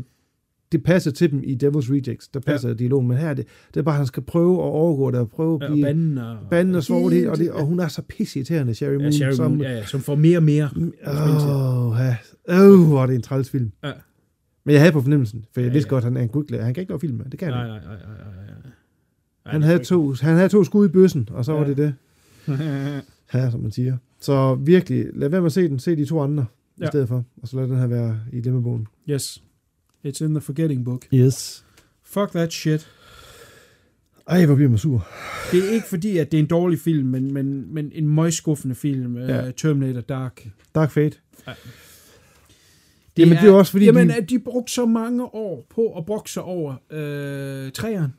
det 0.74 0.82
passer 0.84 1.10
til 1.10 1.30
dem 1.30 1.42
i 1.44 1.58
Devil's 1.62 1.92
Rejects. 1.92 2.28
Der 2.28 2.40
passer 2.40 2.68
ja. 2.68 2.74
dialogen, 2.74 3.08
men 3.08 3.16
her 3.16 3.28
er 3.28 3.34
det, 3.34 3.46
det 3.74 3.80
er 3.80 3.84
bare, 3.84 3.94
at 3.94 3.96
han 3.96 4.06
skal 4.06 4.22
prøve 4.22 4.54
at 4.54 4.62
overgå 4.62 5.10
det, 5.10 5.20
og 5.20 5.30
prøve 5.30 5.54
at 5.54 5.60
Ja, 5.60 5.66
og 5.66 5.72
blive 5.72 5.84
banden 5.84 6.18
og... 6.18 6.36
banden 6.50 6.74
og 6.74 6.82
svoge 6.82 7.10
det, 7.10 7.28
og, 7.28 7.38
det, 7.38 7.50
og 7.50 7.64
hun 7.64 7.80
er 7.80 7.88
så 7.88 8.02
pisseirriterende, 8.08 8.74
Sherry 8.74 8.94
Moon. 8.94 9.02
Ja, 9.02 9.10
Sherry 9.10 9.32
som, 9.32 9.50
Moon, 9.50 9.60
ja, 9.60 9.72
ja, 9.72 9.84
som 9.84 10.00
får 10.00 10.14
mere 10.14 10.38
og 10.38 10.42
mere. 10.42 10.68
Åh, 10.76 11.96
ja. 11.98 12.16
Åh, 12.48 12.88
hvor 12.88 13.02
er 13.02 13.06
det 13.06 13.14
en 13.14 13.22
træls 13.22 13.50
film. 13.50 13.72
Ja. 13.84 13.92
Men 14.64 14.72
jeg 14.72 14.80
havde 14.80 14.92
på 14.92 15.00
fornemmelsen, 15.00 15.44
for 15.54 15.60
jeg 15.60 15.72
vidste 15.72 15.88
ja. 15.88 15.90
godt, 15.90 16.04
at 16.04 16.10
han 16.10 16.16
er 16.16 16.22
en 16.22 16.28
good 16.28 16.60
Han 16.60 16.74
kan 16.74 16.80
ikke 16.80 16.90
lave 16.90 17.00
film 17.00 17.16
med. 17.16 17.24
Det 17.24 17.38
kan 17.38 17.52
han 17.52 17.66
Nej, 17.66 17.76
ikke. 17.76 17.86
nej, 17.86 17.96
nej, 17.96 18.06
nej, 18.06 18.34
nej, 18.36 18.46
nej. 18.46 18.72
Han 19.46 19.62
havde, 19.62 19.78
to, 19.78 20.14
han 20.20 20.36
havde 20.36 20.48
to 20.48 20.64
skud 20.64 20.88
i 20.88 20.92
bøssen, 20.92 21.28
og 21.32 21.44
så 21.44 21.52
ja. 21.52 21.58
var 21.58 21.66
det 21.66 21.76
det. 21.76 21.94
Ja, 23.34 23.50
som 23.50 23.60
man 23.60 23.72
siger. 23.72 23.96
Så 24.20 24.54
virkelig, 24.54 25.06
lad 25.14 25.28
være 25.28 25.40
med 25.40 25.46
at 25.46 25.52
se 25.52 25.68
den. 25.68 25.78
Se 25.78 25.96
de 25.96 26.04
to 26.04 26.20
andre 26.20 26.46
ja. 26.80 26.84
i 26.84 26.86
stedet 26.86 27.08
for. 27.08 27.24
Og 27.42 27.48
så 27.48 27.56
lad 27.56 27.68
den 27.68 27.76
her 27.76 27.86
være 27.86 28.20
i 28.32 28.40
glemmebogen. 28.40 28.86
Yes. 29.10 29.42
It's 30.06 30.24
in 30.24 30.30
the 30.34 30.40
forgetting 30.40 30.84
book. 30.84 31.06
Yes. 31.14 31.64
Fuck 32.02 32.30
that 32.30 32.52
shit. 32.52 32.90
Ej, 34.26 34.46
hvor 34.46 34.54
bliver 34.54 34.68
man 34.68 34.78
sur. 34.78 35.06
Det 35.52 35.68
er 35.68 35.70
ikke 35.72 35.86
fordi, 35.88 36.18
at 36.18 36.32
det 36.32 36.38
er 36.38 36.42
en 36.42 36.48
dårlig 36.48 36.78
film, 36.78 37.08
men, 37.08 37.32
men, 37.34 37.74
men 37.74 37.92
en 37.94 38.08
møgskuffende 38.14 38.74
film. 38.74 39.16
Ja. 39.16 39.44
Ja. 39.44 39.50
Terminator 39.50 40.00
Dark. 40.00 40.46
Dark 40.74 40.90
Fate. 40.90 41.16
Det 43.16 43.22
Jamen, 43.22 43.38
det 43.38 43.48
er 43.48 43.52
også 43.52 43.72
fordi, 43.72 43.84
Jamen, 43.84 44.08
de- 44.08 44.14
at 44.14 44.30
de 44.30 44.38
brugte 44.38 44.72
så 44.72 44.86
mange 44.86 45.24
år 45.24 45.66
på 45.70 45.98
at 45.98 46.06
brokse 46.06 46.40
over 46.42 46.74
øh, 46.90 47.72
træeren. 47.72 48.14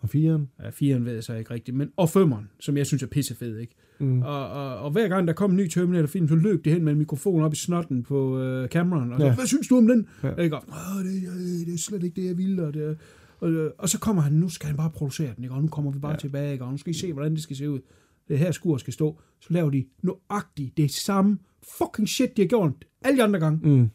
Og 0.00 0.08
firen. 0.10 0.50
Ja, 0.62 0.70
firen 0.70 1.04
ved 1.04 1.14
jeg 1.14 1.24
så 1.24 1.34
ikke 1.34 1.50
rigtigt, 1.54 1.76
men 1.76 1.90
og 1.96 2.10
femmeren, 2.10 2.50
som 2.60 2.76
jeg 2.76 2.86
synes 2.86 3.02
er 3.02 3.06
pissefed, 3.06 3.58
ikke? 3.58 3.74
Mm. 4.00 4.22
Og, 4.22 4.48
og, 4.50 4.76
og, 4.78 4.90
hver 4.90 5.08
gang 5.08 5.26
der 5.28 5.32
kom 5.34 5.50
en 5.50 5.56
ny 5.56 5.68
Terminator-film, 5.68 6.28
så 6.28 6.34
løb 6.34 6.64
det 6.64 6.72
hen 6.72 6.84
med 6.84 6.92
en 6.92 6.98
mikrofon 6.98 7.42
op 7.42 7.52
i 7.52 7.56
snotten 7.56 8.02
på 8.02 8.38
øh, 8.40 8.68
Cameron, 8.68 9.12
og 9.12 9.20
så, 9.20 9.26
Ja. 9.26 9.34
hvad 9.34 9.46
synes 9.46 9.68
du 9.68 9.76
om 9.76 9.86
den? 9.88 10.06
Ja. 10.22 10.34
Ikke? 10.34 10.56
Og, 10.56 10.62
"Åh, 10.68 11.04
det, 11.04 11.22
det, 11.22 11.66
det 11.66 11.74
er 11.74 11.78
slet 11.78 12.02
ikke 12.04 12.20
det, 12.20 12.26
jeg 12.28 12.38
ville, 12.38 12.66
og, 12.66 12.74
det, 12.74 12.96
og, 13.40 13.50
øh, 13.50 13.70
og 13.78 13.88
så 13.88 13.98
kommer 13.98 14.22
han, 14.22 14.32
nu 14.32 14.48
skal 14.48 14.66
han 14.66 14.76
bare 14.76 14.90
producere 14.90 15.30
den, 15.36 15.44
ikke? 15.44 15.54
og 15.54 15.62
nu 15.62 15.68
kommer 15.68 15.90
vi 15.90 15.98
bare 15.98 16.12
Ja. 16.12 16.16
tilbage, 16.18 16.52
ikke? 16.52 16.64
og 16.64 16.70
nu 16.72 16.78
skal 16.78 16.90
I 16.90 16.98
se, 16.98 17.12
hvordan 17.12 17.34
det 17.34 17.42
skal 17.42 17.56
se 17.56 17.70
ud. 17.70 17.80
Det 18.28 18.38
her 18.38 18.50
skur 18.52 18.76
skal 18.76 18.92
stå. 18.92 19.18
Så 19.40 19.46
laver 19.50 19.70
de 19.70 19.84
nøjagtigt 20.02 20.76
det 20.76 20.90
samme 20.90 21.38
fucking 21.78 22.08
shit, 22.08 22.36
de 22.36 22.42
har 22.42 22.46
gjort 22.48 22.72
alle 23.04 23.18
de 23.18 23.22
andre 23.24 23.40
gange. 23.40 23.68
Mm. 23.68 23.88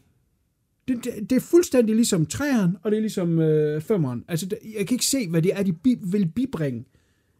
Det, 0.88 1.04
det, 1.04 1.30
det 1.30 1.36
er 1.36 1.40
fuldstændig 1.40 1.94
ligesom 1.96 2.26
træeren, 2.26 2.76
og 2.82 2.90
det 2.90 2.96
er 2.96 3.00
ligesom 3.00 3.38
øh, 3.38 3.80
femmeren. 3.80 4.24
Altså, 4.28 4.46
det, 4.46 4.58
jeg 4.78 4.86
kan 4.86 4.94
ikke 4.94 5.06
se, 5.06 5.28
hvad 5.28 5.42
det 5.42 5.58
er, 5.58 5.62
de 5.62 5.72
bi, 5.72 5.96
vil 6.02 6.28
bibringe. 6.34 6.84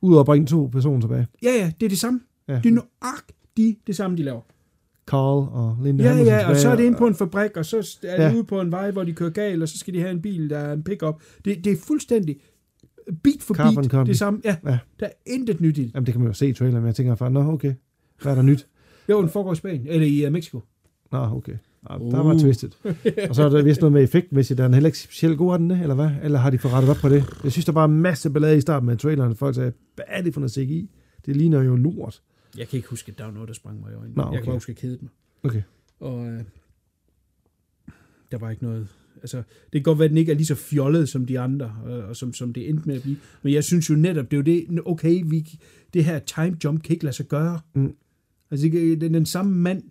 Udover 0.02 0.20
at 0.20 0.26
bringe 0.26 0.46
to 0.46 0.66
personer 0.72 1.00
tilbage. 1.00 1.26
Ja, 1.42 1.50
ja, 1.50 1.72
det 1.80 1.86
er 1.86 1.90
det 1.90 1.98
samme. 1.98 2.20
Ja. 2.54 2.60
Det 2.64 2.66
er 2.66 2.74
nøjagtigt 3.02 3.86
det 3.86 3.96
samme, 3.96 4.16
de 4.16 4.22
laver. 4.22 4.40
Carl 5.06 5.48
og 5.52 5.78
Linda 5.84 6.04
Ja, 6.04 6.08
Hamilton 6.10 6.34
ja, 6.34 6.50
og 6.50 6.56
så 6.56 6.68
er 6.70 6.76
det 6.76 6.84
inde 6.84 6.98
på 6.98 7.06
en 7.06 7.14
fabrik, 7.14 7.56
og 7.56 7.64
så 7.64 7.76
er 8.02 8.16
det 8.16 8.22
Ja. 8.24 8.34
ude 8.34 8.44
på 8.44 8.60
en 8.60 8.72
vej, 8.72 8.90
hvor 8.90 9.04
de 9.04 9.12
kører 9.12 9.30
galt, 9.30 9.62
og 9.62 9.68
så 9.68 9.78
skal 9.78 9.94
de 9.94 10.00
have 10.00 10.10
en 10.10 10.22
bil, 10.22 10.50
der 10.50 10.58
er 10.58 10.72
en 10.72 10.82
pickup. 10.82 11.22
Det, 11.44 11.64
det 11.64 11.72
er 11.72 11.76
fuldstændig 11.86 12.36
beat 13.22 13.36
for 13.42 13.54
Carbon 13.54 13.74
beat 13.74 13.90
copy. 13.90 14.08
det 14.08 14.18
samme. 14.18 14.40
Ja, 14.44 14.56
Ja. 14.66 14.78
der 15.00 15.06
er 15.06 15.10
intet 15.26 15.60
nyt 15.60 15.78
i 15.78 15.84
det. 15.84 15.94
Jamen, 15.94 16.06
det 16.06 16.14
kan 16.14 16.20
man 16.20 16.28
jo 16.28 16.34
se 16.34 16.48
i 16.48 16.52
traileren, 16.52 16.82
men 16.82 16.86
jeg 16.86 16.94
tænker 16.94 17.28
nå, 17.28 17.52
okay. 17.52 17.74
Hvad 18.22 18.32
er 18.32 18.36
der 18.36 18.42
nyt? 18.42 18.66
Jo, 19.08 19.20
den 19.20 19.28
foregår 19.28 19.52
i 19.52 19.56
Spanien, 19.56 19.86
eller 19.86 20.06
i 20.06 20.26
uh, 20.26 20.32
Mexico. 20.32 20.60
Nå, 21.12 21.18
okay. 21.18 21.52
Ja, 21.90 21.94
der 21.94 22.22
var 22.22 22.34
Uh. 22.34 22.40
twistet. 22.40 22.76
Og 23.28 23.34
så 23.34 23.42
er 23.42 23.48
der 23.48 23.62
vist 23.62 23.80
noget 23.80 23.92
med 23.92 24.02
effektmæssigt, 24.02 24.60
er 24.60 24.64
den 24.64 24.74
heller 24.74 24.88
ikke 24.88 24.98
specielt 24.98 25.38
god, 25.38 25.58
den 25.58 25.70
eller 25.70 25.94
hvad? 25.94 26.10
Eller 26.22 26.38
har 26.38 26.50
de 26.50 26.58
fået 26.58 26.74
rettet 26.74 26.90
op 26.90 26.96
på 26.96 27.08
det? 27.08 27.24
Jeg 27.44 27.52
synes, 27.52 27.64
der 27.64 27.72
var 27.72 27.84
en 27.84 28.00
masse 28.00 28.30
ballade 28.30 28.56
i 28.56 28.60
starten 28.60 28.86
med 28.86 28.96
traileren. 28.96 29.36
Folk 29.36 29.54
sagde, 29.54 29.72
hvad 29.94 30.04
er 30.08 30.22
det 30.22 30.34
for 30.34 30.40
noget 30.40 30.52
CGI? 30.52 30.90
Det 31.26 31.36
ligner 31.36 31.62
jo 31.62 31.76
lort. 31.76 32.22
Jeg 32.58 32.68
kan 32.68 32.76
ikke 32.76 32.88
huske, 32.88 33.12
at 33.12 33.18
der 33.18 33.24
var 33.24 33.32
noget, 33.32 33.48
der 33.48 33.54
sprang 33.54 33.80
mig 33.80 33.92
i 33.92 33.94
øjnene. 33.94 34.20
Jeg 34.22 34.26
okay. 34.28 34.38
kan 34.38 34.44
bare 34.46 34.54
huske, 34.56 34.70
at 34.70 34.76
jeg 34.76 34.80
kedede 34.80 34.98
mig. 35.02 35.10
Okay. 35.42 35.62
Og 36.00 36.26
øh, 36.28 36.44
der 38.30 38.38
var 38.38 38.50
ikke 38.50 38.62
noget... 38.62 38.88
Altså, 39.16 39.36
det 39.36 39.72
kan 39.72 39.82
godt 39.82 39.98
være, 39.98 40.04
at 40.04 40.10
den 40.10 40.18
ikke 40.18 40.32
er 40.32 40.36
lige 40.36 40.46
så 40.46 40.54
fjollet 40.54 41.08
som 41.08 41.26
de 41.26 41.40
andre, 41.40 41.76
øh, 41.86 42.08
og 42.08 42.16
som, 42.16 42.32
som 42.32 42.52
det 42.52 42.68
endte 42.68 42.86
med 42.86 42.96
at 42.96 43.02
blive. 43.02 43.16
Men 43.42 43.52
jeg 43.52 43.64
synes 43.64 43.90
jo 43.90 43.94
netop, 43.94 44.30
det 44.30 44.32
er 44.32 44.38
jo 44.38 44.42
det, 44.42 44.80
okay, 44.86 45.22
vi, 45.26 45.48
det 45.94 46.04
her 46.04 46.18
time 46.18 46.56
jump 46.64 46.82
kan 46.82 46.92
ikke 46.92 47.04
lade 47.04 47.16
sig 47.16 47.26
gøre. 47.26 47.60
Mm. 47.74 47.94
Altså, 48.50 48.68
kan- 48.70 49.00
den, 49.00 49.14
den 49.14 49.26
samme 49.26 49.52
mand, 49.56 49.82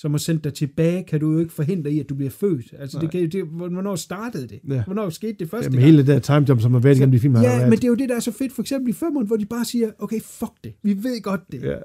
som 0.00 0.10
har 0.10 0.18
sendt 0.18 0.44
dig 0.44 0.54
tilbage, 0.54 1.04
kan 1.04 1.20
du 1.20 1.32
jo 1.32 1.38
ikke 1.38 1.52
forhindre 1.52 1.90
i, 1.90 2.00
at 2.00 2.08
du 2.08 2.14
bliver 2.14 2.30
født. 2.30 2.74
Altså, 2.78 2.98
det 3.00 3.10
kan, 3.10 3.30
det, 3.30 3.44
hvornår 3.44 3.96
startede 3.96 4.48
det? 4.48 4.60
Ja. 4.68 4.82
Hvornår 4.84 5.10
skete 5.10 5.36
det 5.38 5.50
første 5.50 5.64
Jamen, 5.64 5.78
gang? 5.78 5.84
hele 5.84 5.98
det 5.98 6.06
der 6.06 6.18
time 6.18 6.46
jump, 6.48 6.60
som 6.60 6.72
har 6.72 6.80
været 6.80 6.96
igennem 6.96 7.12
de 7.12 7.18
film, 7.18 7.36
Ja, 7.36 7.64
men 7.64 7.72
det 7.72 7.84
er 7.84 7.88
jo 7.88 7.94
det, 7.94 8.08
der 8.08 8.16
er 8.16 8.20
så 8.20 8.32
fedt, 8.32 8.52
for 8.52 8.62
eksempel 8.62 8.90
i 8.90 8.92
femmeren, 8.92 9.26
hvor 9.26 9.36
de 9.36 9.46
bare 9.46 9.64
siger, 9.64 9.90
okay, 9.98 10.20
fuck 10.20 10.52
det, 10.64 10.72
vi 10.82 10.90
ved 11.02 11.22
godt 11.22 11.40
det, 11.52 11.62
Ja. 11.62 11.76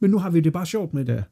men 0.00 0.10
nu 0.10 0.18
har 0.18 0.30
vi 0.30 0.40
det 0.40 0.52
bare 0.52 0.66
sjovt 0.66 0.94
med 0.94 1.04
det. 1.04 1.12
Ja. 1.12 1.22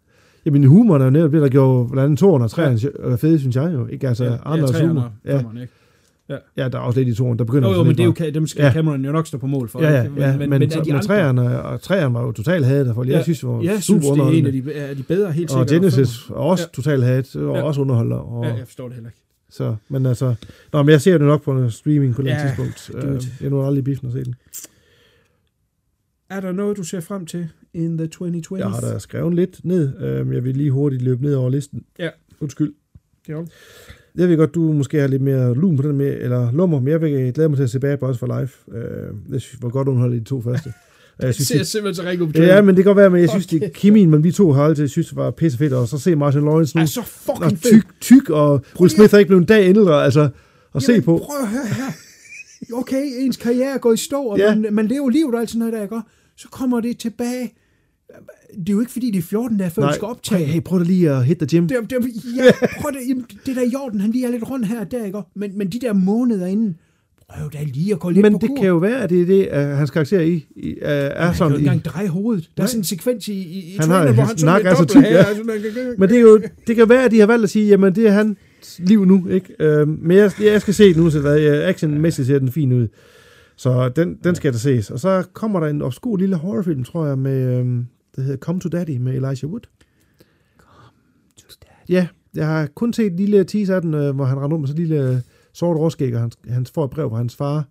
Jamen, 0.46 0.64
humoren 0.64 1.00
er 1.02 1.04
jo 1.04 1.10
netop 1.10 1.32
det, 1.32 1.42
der 1.42 1.48
gjorde 1.48 1.88
blandt 1.88 2.04
andet 2.04 2.18
toren 2.18 2.42
og 2.42 2.50
træerne 2.50 2.80
ja. 3.10 3.14
fede, 3.14 3.38
synes 3.38 3.56
jeg 3.56 3.72
jo. 3.74 3.86
Ikke? 3.86 4.08
Altså, 4.08 4.24
ja, 4.24 4.36
Anders 4.44 4.70
træerne 4.70 4.88
humor. 4.88 5.12
Ja, 5.24 5.38
ikke? 5.38 5.68
Ja, 6.56 6.68
der 6.68 6.78
er 6.78 6.82
også 6.82 7.00
lidt 7.00 7.08
i 7.08 7.14
toren, 7.14 7.38
der 7.38 7.44
begynder 7.44 7.68
Jo, 7.68 7.74
jo, 7.76 7.82
men 7.82 7.92
det 7.96 8.00
er 8.00 8.04
jo, 8.04 8.14
ka- 8.20 8.30
dem 8.30 8.46
skal 8.46 8.60
Ja. 8.62 8.66
ja. 8.66 8.72
Cameron 8.72 9.04
jo 9.04 9.12
nok 9.12 9.26
stå 9.26 9.38
på 9.38 9.46
mål 9.46 9.68
for. 9.68 9.82
Ja, 9.82 9.90
ja, 9.90 10.02
ikke? 10.02 10.20
ja, 10.22 10.26
men, 10.30 10.38
men, 10.38 10.50
men, 10.50 10.62
er 10.62 10.76
men 10.76 10.90
andre- 10.92 11.02
træerne, 11.02 11.62
og 11.62 11.80
træerne 11.82 12.14
var 12.14 12.22
jo 12.22 12.32
totalt 12.32 12.66
hadet, 12.66 12.94
for 12.94 13.04
jeg 13.04 13.12
Ja, 13.12 13.22
synes, 13.22 13.40
det 13.40 13.48
var 13.48 13.60
Jeg 13.62 13.82
super 13.82 14.00
synes, 14.02 14.06
det 14.18 14.18
er 14.26 14.30
en 14.38 14.46
af 14.46 14.52
de, 14.52 14.72
er 14.74 14.94
de 14.94 15.02
bedre, 15.02 15.32
helt 15.32 15.50
Og 15.50 15.68
sikkert. 15.68 15.92
Genesis 15.92 16.18
femmeren. 16.22 16.44
var 16.44 16.50
også 16.50 16.64
Ja. 16.64 16.68
totalt 16.82 17.04
hadet, 17.04 17.36
og 17.36 17.56
Ja. 17.56 17.62
også 17.62 17.80
underholder. 17.80 18.16
Og, 18.16 18.44
Ja, 18.44 18.54
jeg 18.54 18.66
forstår 18.66 18.84
det 18.84 18.94
heller 18.94 19.08
ikke. 19.10 19.18
Så, 19.50 19.76
men 19.88 20.06
altså, 20.06 20.34
nå, 20.72 20.82
men 20.82 20.90
jeg 20.92 21.00
ser 21.00 21.18
det 21.18 21.26
nok 21.26 21.42
på 21.42 21.52
en 21.52 21.70
streaming 21.70 22.14
på 22.14 22.22
et 22.22 22.26
Ja, 22.26 22.42
tidspunkt. 22.46 22.90
Øh, 22.94 23.22
Jeg 23.40 23.50
når 23.50 23.66
aldrig 23.66 23.78
i 23.78 23.82
biffen 23.82 24.06
at 24.06 24.12
se 24.12 24.24
den. 24.24 24.34
Er 26.30 26.40
der 26.40 26.52
noget, 26.52 26.76
du 26.76 26.82
ser 26.82 27.00
frem 27.00 27.26
til 27.26 27.48
in 27.74 27.98
the 27.98 28.06
2020s? 28.06 28.58
Jeg 28.58 28.70
har 28.70 28.80
da 28.80 28.98
skrevet 28.98 29.34
lidt 29.34 29.60
ned. 29.64 30.00
Øh, 30.00 30.34
Jeg 30.34 30.44
vil 30.44 30.56
lige 30.56 30.70
hurtigt 30.70 31.02
løbe 31.02 31.22
ned 31.22 31.34
over 31.34 31.50
listen. 31.50 31.84
Ja. 31.98 32.08
Undskyld. 32.40 32.72
Ja. 33.28 33.34
Jeg 34.16 34.28
ved 34.28 34.36
godt, 34.36 34.54
du 34.54 34.60
måske 34.72 35.00
har 35.00 35.08
lidt 35.08 35.22
mere 35.22 35.54
lun 35.54 35.76
på 35.76 35.82
den 35.82 35.96
med, 35.96 36.16
eller 36.20 36.52
lummer, 36.52 36.80
men 36.80 36.88
jeg 36.88 37.00
vil 37.00 37.32
glæde 37.34 37.48
mig 37.48 37.56
til 37.58 37.62
at 37.64 37.70
se 37.70 37.80
Bad 37.80 37.96
Boys 37.98 38.18
for 38.18 38.40
Life. 38.40 38.58
Øh, 38.72 38.82
Jeg 39.32 39.40
synes, 39.40 39.62
var 39.62 39.68
godt 39.68 39.88
underholdt 39.88 40.14
i 40.14 40.18
de 40.18 40.24
to 40.24 40.42
første. 40.42 40.66
Og 40.66 40.72
jeg 41.24 41.26
Det 41.26 41.34
synes, 41.34 41.48
ser 41.48 41.58
det, 41.58 41.66
simpelthen 41.66 42.04
så 42.04 42.10
rigtig 42.10 42.26
ud. 42.26 42.32
ja, 42.32 42.62
men 42.62 42.68
det 42.76 42.84
kan 42.84 42.84
godt 42.84 42.96
være, 42.96 43.10
men 43.10 43.20
jeg 43.20 43.30
synes, 43.30 43.46
det 43.46 43.72
kemien, 43.72 44.10
men 44.10 44.24
vi 44.24 44.32
to 44.32 44.52
har 44.52 44.64
altid 44.64 44.88
synes 44.88 45.16
var 45.16 45.30
pisse 45.30 45.58
fedt, 45.58 45.72
og 45.72 45.88
så 45.88 45.98
se 45.98 46.16
Martin 46.16 46.40
Lawrence 46.40 46.76
nu, 46.76 46.82
er 46.82 46.86
så 46.86 47.00
og 47.00 47.06
fucking 47.06 47.58
fedt. 47.58 47.62
tyk, 47.62 47.86
tyk, 48.00 48.30
og 48.30 48.64
Will 48.80 48.90
Smith 48.90 49.14
er 49.14 49.18
ikke 49.18 49.28
blevet 49.28 49.40
en 49.42 49.46
dag 49.46 49.68
ældre, 49.68 50.04
altså, 50.04 50.28
at 50.74 50.82
se 50.82 51.00
på. 51.00 51.18
Prøv 51.24 51.36
at 51.42 51.48
høre 51.48 51.66
her. 51.66 51.92
Okay, 52.74 53.02
ens 53.18 53.36
karriere 53.36 53.74
er 53.74 53.78
gået 53.78 53.94
i 54.00 54.04
stå, 54.04 54.22
og 54.22 54.38
Ja. 54.38 54.54
man, 54.54 54.74
man 54.74 54.86
lever 54.86 55.10
livet 55.10 55.34
og 55.34 55.40
alt 55.40 55.50
sådan 55.50 55.58
noget 55.58 55.72
der, 55.72 55.82
ikke? 55.82 55.94
Og 55.94 56.02
Så 56.36 56.48
kommer 56.48 56.80
det 56.80 56.98
tilbage. 56.98 57.54
Det 58.58 58.68
er 58.68 58.72
jo 58.72 58.80
ikke, 58.80 58.92
fordi 58.92 59.10
det 59.10 59.18
er 59.18 59.22
14 59.22 59.56
dage, 59.58 59.70
før 59.70 59.86
vi 59.86 59.92
skal 59.94 60.06
optage. 60.06 60.44
Hey, 60.44 60.60
prøv 60.60 60.78
da 60.78 60.84
lige 60.84 61.10
at 61.10 61.24
hit 61.24 61.38
the 61.38 61.46
gym. 61.58 61.68
Det, 61.68 61.76
det, 61.90 61.96
ja, 62.36 62.66
prøv 62.80 62.90
jamen, 63.08 63.24
det 63.46 63.56
der 63.56 63.62
i 63.62 63.74
orden, 63.74 64.00
han 64.00 64.10
lige 64.10 64.26
er 64.26 64.30
lidt 64.30 64.50
rundt 64.50 64.66
her 64.66 64.80
og 64.80 64.90
der, 64.90 65.04
ikke? 65.04 65.18
Men, 65.36 65.58
men 65.58 65.68
de 65.68 65.78
der 65.80 65.92
måneder 65.92 66.46
inden, 66.46 66.76
prøv 67.28 67.50
da 67.52 67.58
lige 67.64 67.92
at 67.92 68.00
gå 68.00 68.10
lidt 68.10 68.22
Men 68.22 68.32
på 68.32 68.38
det 68.40 68.48
kur. 68.48 68.56
kan 68.56 68.66
jo 68.66 68.76
være, 68.76 69.02
at 69.02 69.10
det 69.10 69.22
er 69.22 69.26
det, 69.26 69.44
at 69.46 69.76
hans 69.76 69.90
karakter 69.90 70.20
i, 70.20 70.46
i 70.56 70.74
er, 70.82 70.90
er 70.94 71.24
han 71.26 71.34
kan 71.34 71.46
jo 71.46 71.56
sådan. 71.58 71.74
ikke 71.74 71.88
dreje 71.88 72.08
hovedet. 72.08 72.42
Der 72.56 72.62
er 72.62 72.64
Nej. 72.64 72.66
sådan 72.68 72.80
en 72.80 72.84
sekvens 72.84 73.28
i, 73.28 73.32
i, 73.32 73.58
i 73.72 73.76
Han 73.78 73.86
traileren, 73.88 74.06
har- 74.06 74.14
hvor 74.14 74.22
han 74.24 74.38
sådan 74.38 74.66
er 74.66 74.74
så 74.74 74.84
tyk, 74.84 75.02
ja. 75.02 75.24
sådan, 75.24 75.46
men 75.98 76.08
det, 76.08 76.16
er 76.16 76.20
jo, 76.20 76.40
det 76.66 76.76
kan 76.76 76.88
være, 76.88 77.04
at 77.04 77.10
de 77.10 77.18
har 77.20 77.26
valgt 77.26 77.44
at 77.44 77.50
sige, 77.50 77.66
jamen 77.68 77.94
det 77.94 78.06
er 78.06 78.10
hans 78.12 78.38
liv 78.78 79.04
nu, 79.04 79.28
ikke? 79.28 79.54
Øh, 79.60 79.88
men 79.88 80.16
jeg, 80.16 80.30
jeg 80.42 80.60
skal 80.60 80.74
se 80.74 80.94
den 80.94 81.02
nu, 81.02 81.10
så 81.10 81.20
hvad, 81.20 81.38
actionmæssigt 81.62 82.26
ser 82.26 82.38
den 82.38 82.52
fin 82.52 82.72
ud. 82.72 82.88
Så 83.56 83.88
den, 83.96 84.16
den 84.24 84.34
skal 84.34 84.52
der 84.52 84.58
ses. 84.58 84.90
Og 84.90 85.00
så 85.00 85.24
kommer 85.32 85.60
der 85.60 85.66
en 85.66 85.82
obskur 85.82 86.16
lille 86.16 86.36
horrorfilm, 86.36 86.84
tror 86.84 87.06
jeg, 87.06 87.18
med, 87.18 87.58
øhm, 87.58 87.84
der 88.20 88.26
hedder 88.26 88.38
Come 88.38 88.60
to 88.60 88.68
Daddy 88.68 88.96
med 88.96 89.12
Elijah 89.12 89.50
Wood. 89.50 89.60
Ja, 91.88 92.06
jeg 92.34 92.46
har 92.46 92.66
kun 92.74 92.92
set 92.92 93.06
en 93.12 93.16
lille 93.16 93.44
teaser 93.44 93.74
af 93.76 93.82
den, 93.82 93.94
øh, 93.94 94.14
hvor 94.14 94.24
han 94.24 94.36
render 94.38 94.48
rundt 94.56 94.60
med 94.60 94.68
så 94.68 94.74
lille 94.74 95.10
øh, 95.10 95.16
sort 95.52 95.76
råskæg, 95.76 96.14
og 96.14 96.20
han, 96.20 96.30
han 96.48 96.66
får 96.74 96.84
et 96.84 96.90
brev 96.90 97.10
fra 97.10 97.16
hans 97.16 97.36
far, 97.36 97.64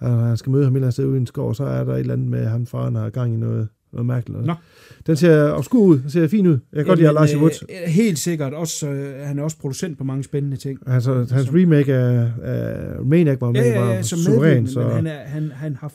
og 0.00 0.10
han 0.26 0.36
skal 0.36 0.50
møde 0.52 0.64
ham 0.64 0.72
et 0.72 0.76
eller 0.76 0.86
andet 0.86 0.92
sted 0.94 1.04
ude 1.06 1.16
i 1.16 1.20
en 1.20 1.26
skov, 1.26 1.48
og 1.48 1.56
så 1.56 1.64
er 1.64 1.84
der 1.84 1.94
et 1.94 2.00
eller 2.00 2.12
andet 2.12 2.26
med, 2.28 2.46
han 2.46 2.66
faren 2.66 2.94
har 2.94 3.10
gang 3.10 3.34
i 3.34 3.36
noget, 3.36 3.68
noget 3.92 4.06
mærkeligt. 4.06 4.44
Nå. 4.46 4.54
Den 5.06 5.16
ser 5.16 5.50
obskur 5.52 5.80
ud, 5.84 5.98
den 5.98 6.10
ser 6.10 6.28
fin 6.28 6.46
ud. 6.46 6.52
Jeg 6.72 6.78
kan 6.78 6.86
godt 6.86 6.98
lide 6.98 7.10
Elijah 7.10 7.42
Wood. 7.42 7.50
øh, 7.70 7.76
Helt 7.88 8.18
sikkert. 8.18 8.54
Også, 8.54 8.88
øh, 8.88 9.26
han 9.26 9.38
er 9.38 9.42
også 9.42 9.58
producent 9.58 9.98
på 9.98 10.04
mange 10.04 10.24
spændende 10.24 10.56
ting. 10.56 10.78
Altså, 10.86 11.14
hans 11.30 11.48
remake 11.54 11.94
af, 11.94 12.30
af 12.42 13.04
Maniac 13.04 13.40
var 13.40 13.50
med, 13.50 13.60
Ja, 13.60 13.68
ja, 13.68 13.80
var 13.84 13.92
ja, 13.92 14.02
som 14.02 14.18
suveræn, 14.18 14.40
medvirkende, 14.42 14.70
så, 14.72 14.80
men 14.80 14.90
han, 14.90 15.06
er, 15.06 15.18
han, 15.24 15.50
han, 15.50 15.76
har, 15.76 15.92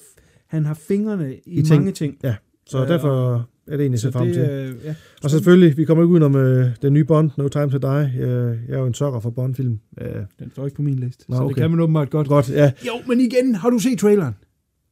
han 0.48 0.66
har 0.66 0.74
fingrene 0.74 1.36
i, 1.36 1.40
I 1.46 1.62
ting. 1.64 1.70
mange 1.80 1.92
ting. 1.92 2.18
ja, 2.24 2.36
så 2.68 2.82
Øh, 2.84 2.88
derfor 2.90 3.46
er 3.68 3.72
det 3.72 3.82
egentlig, 3.82 4.00
ser 4.00 4.12
Så 4.12 4.18
frem 4.18 4.26
det, 4.28 4.34
til. 4.36 4.44
øh, 4.50 4.74
ja. 4.86 4.96
Og 5.24 5.30
så 5.30 5.36
selvfølgelig, 5.38 5.78
vi 5.78 5.86
kommer 5.86 6.04
ikke 6.04 6.12
udenom 6.12 6.36
øh, 6.36 6.68
den 6.82 6.94
nye 6.94 7.04
Bond, 7.04 7.32
No 7.38 7.48
Time 7.48 7.70
to 7.72 7.78
Die. 7.78 7.90
Jeg, 8.18 8.58
jeg 8.68 8.76
er 8.76 8.80
jo 8.80 8.86
en 8.86 8.94
sokker 8.94 9.20
for 9.20 9.30
Bond-film. 9.30 9.80
Øh, 10.02 10.08
Den 10.40 10.52
står 10.52 10.66
ikke 10.66 10.76
på 10.76 10.82
min 10.82 11.00
liste, 11.00 11.26
Nå, 11.30 11.36
så 11.36 11.42
det 11.44 11.52
okay. 11.52 11.62
kan 11.62 11.72
man 11.72 11.80
åbenbart 11.80 12.10
godt. 12.10 12.28
godt, 12.28 12.50
ja. 12.50 12.72
Jo, 12.88 12.94
men 13.08 13.20
igen, 13.22 13.56
har 13.56 13.70
du 13.70 13.80
set 13.80 14.00
traileren? 14.00 14.34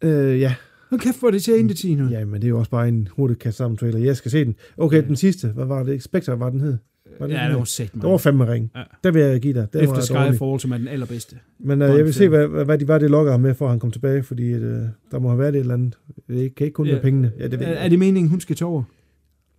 Øh, 0.03 0.39
ja. 0.39 0.55
Nu 0.91 0.97
kæft, 0.97 1.19
hvor 1.19 1.31
det 1.31 1.43
ser 1.43 1.55
ind 1.55 1.69
til 1.69 1.97
nu. 1.97 2.09
ja, 2.09 2.25
men 2.25 2.33
det 2.41 2.43
er 2.43 2.49
jo 2.49 2.59
også 2.59 2.71
bare 2.71 2.87
en 2.87 3.07
hurtigt 3.11 3.39
kast 3.39 3.57
sammen 3.57 3.77
trailer. 3.77 3.99
Jeg 3.99 4.17
skal 4.17 4.31
se 4.31 4.45
den. 4.45 4.55
Okay, 4.77 5.03
den 5.07 5.15
sidste, 5.15 5.47
hvad 5.47 5.65
var 5.65 5.83
det? 5.83 6.03
Spectre 6.03 6.39
var 6.39 6.49
den 6.49 6.61
hed? 6.61 6.77
Var 7.19 7.27
ja, 7.27 7.41
den 7.43 7.49
det 7.49 7.57
var 7.57 7.63
sæt, 7.63 7.91
Det 7.93 8.03
var 8.03 8.17
fandme 8.17 8.51
ring. 8.51 8.71
Ja. 8.75 8.83
Der 9.03 9.11
vil 9.11 9.21
jeg 9.21 9.41
give 9.41 9.53
dig. 9.53 9.67
Den 9.73 9.81
Efter. 9.81 10.01
Skyfall, 10.01 10.59
som 10.59 10.71
er 10.71 10.77
den 10.77 10.87
allerbedste. 10.87 11.35
Men 11.59 11.81
øh, 11.81 11.89
jeg 11.97 12.05
vil 12.05 12.13
se, 12.13 12.27
hvad, 12.29 12.47
hvad 12.65 12.77
de 12.77 12.87
var, 12.87 12.97
det 12.99 13.11
lokker 13.11 13.31
ham 13.31 13.41
med, 13.41 13.53
for 13.53 13.65
at 13.65 13.71
han 13.71 13.79
kom 13.79 13.91
tilbage, 13.91 14.23
fordi 14.23 14.43
øh, 14.51 14.61
der 15.11 15.19
må 15.19 15.27
have 15.29 15.39
været 15.39 15.55
et 15.55 15.59
eller 15.59 15.73
andet. 15.73 15.97
Det 16.27 16.55
kan 16.55 16.65
ikke 16.65 16.75
kun 16.75 16.85
Ja. 16.85 16.91
være 16.93 17.01
pengene. 17.01 17.31
Ja, 17.39 17.47
det 17.47 17.59
ved 17.59 17.67
Er, 17.67 17.71
er 17.71 17.89
det 17.89 17.99
meningen, 17.99 18.29
hun 18.29 18.39
skal 18.41 18.55
tage 18.55 18.67
over? 18.69 18.83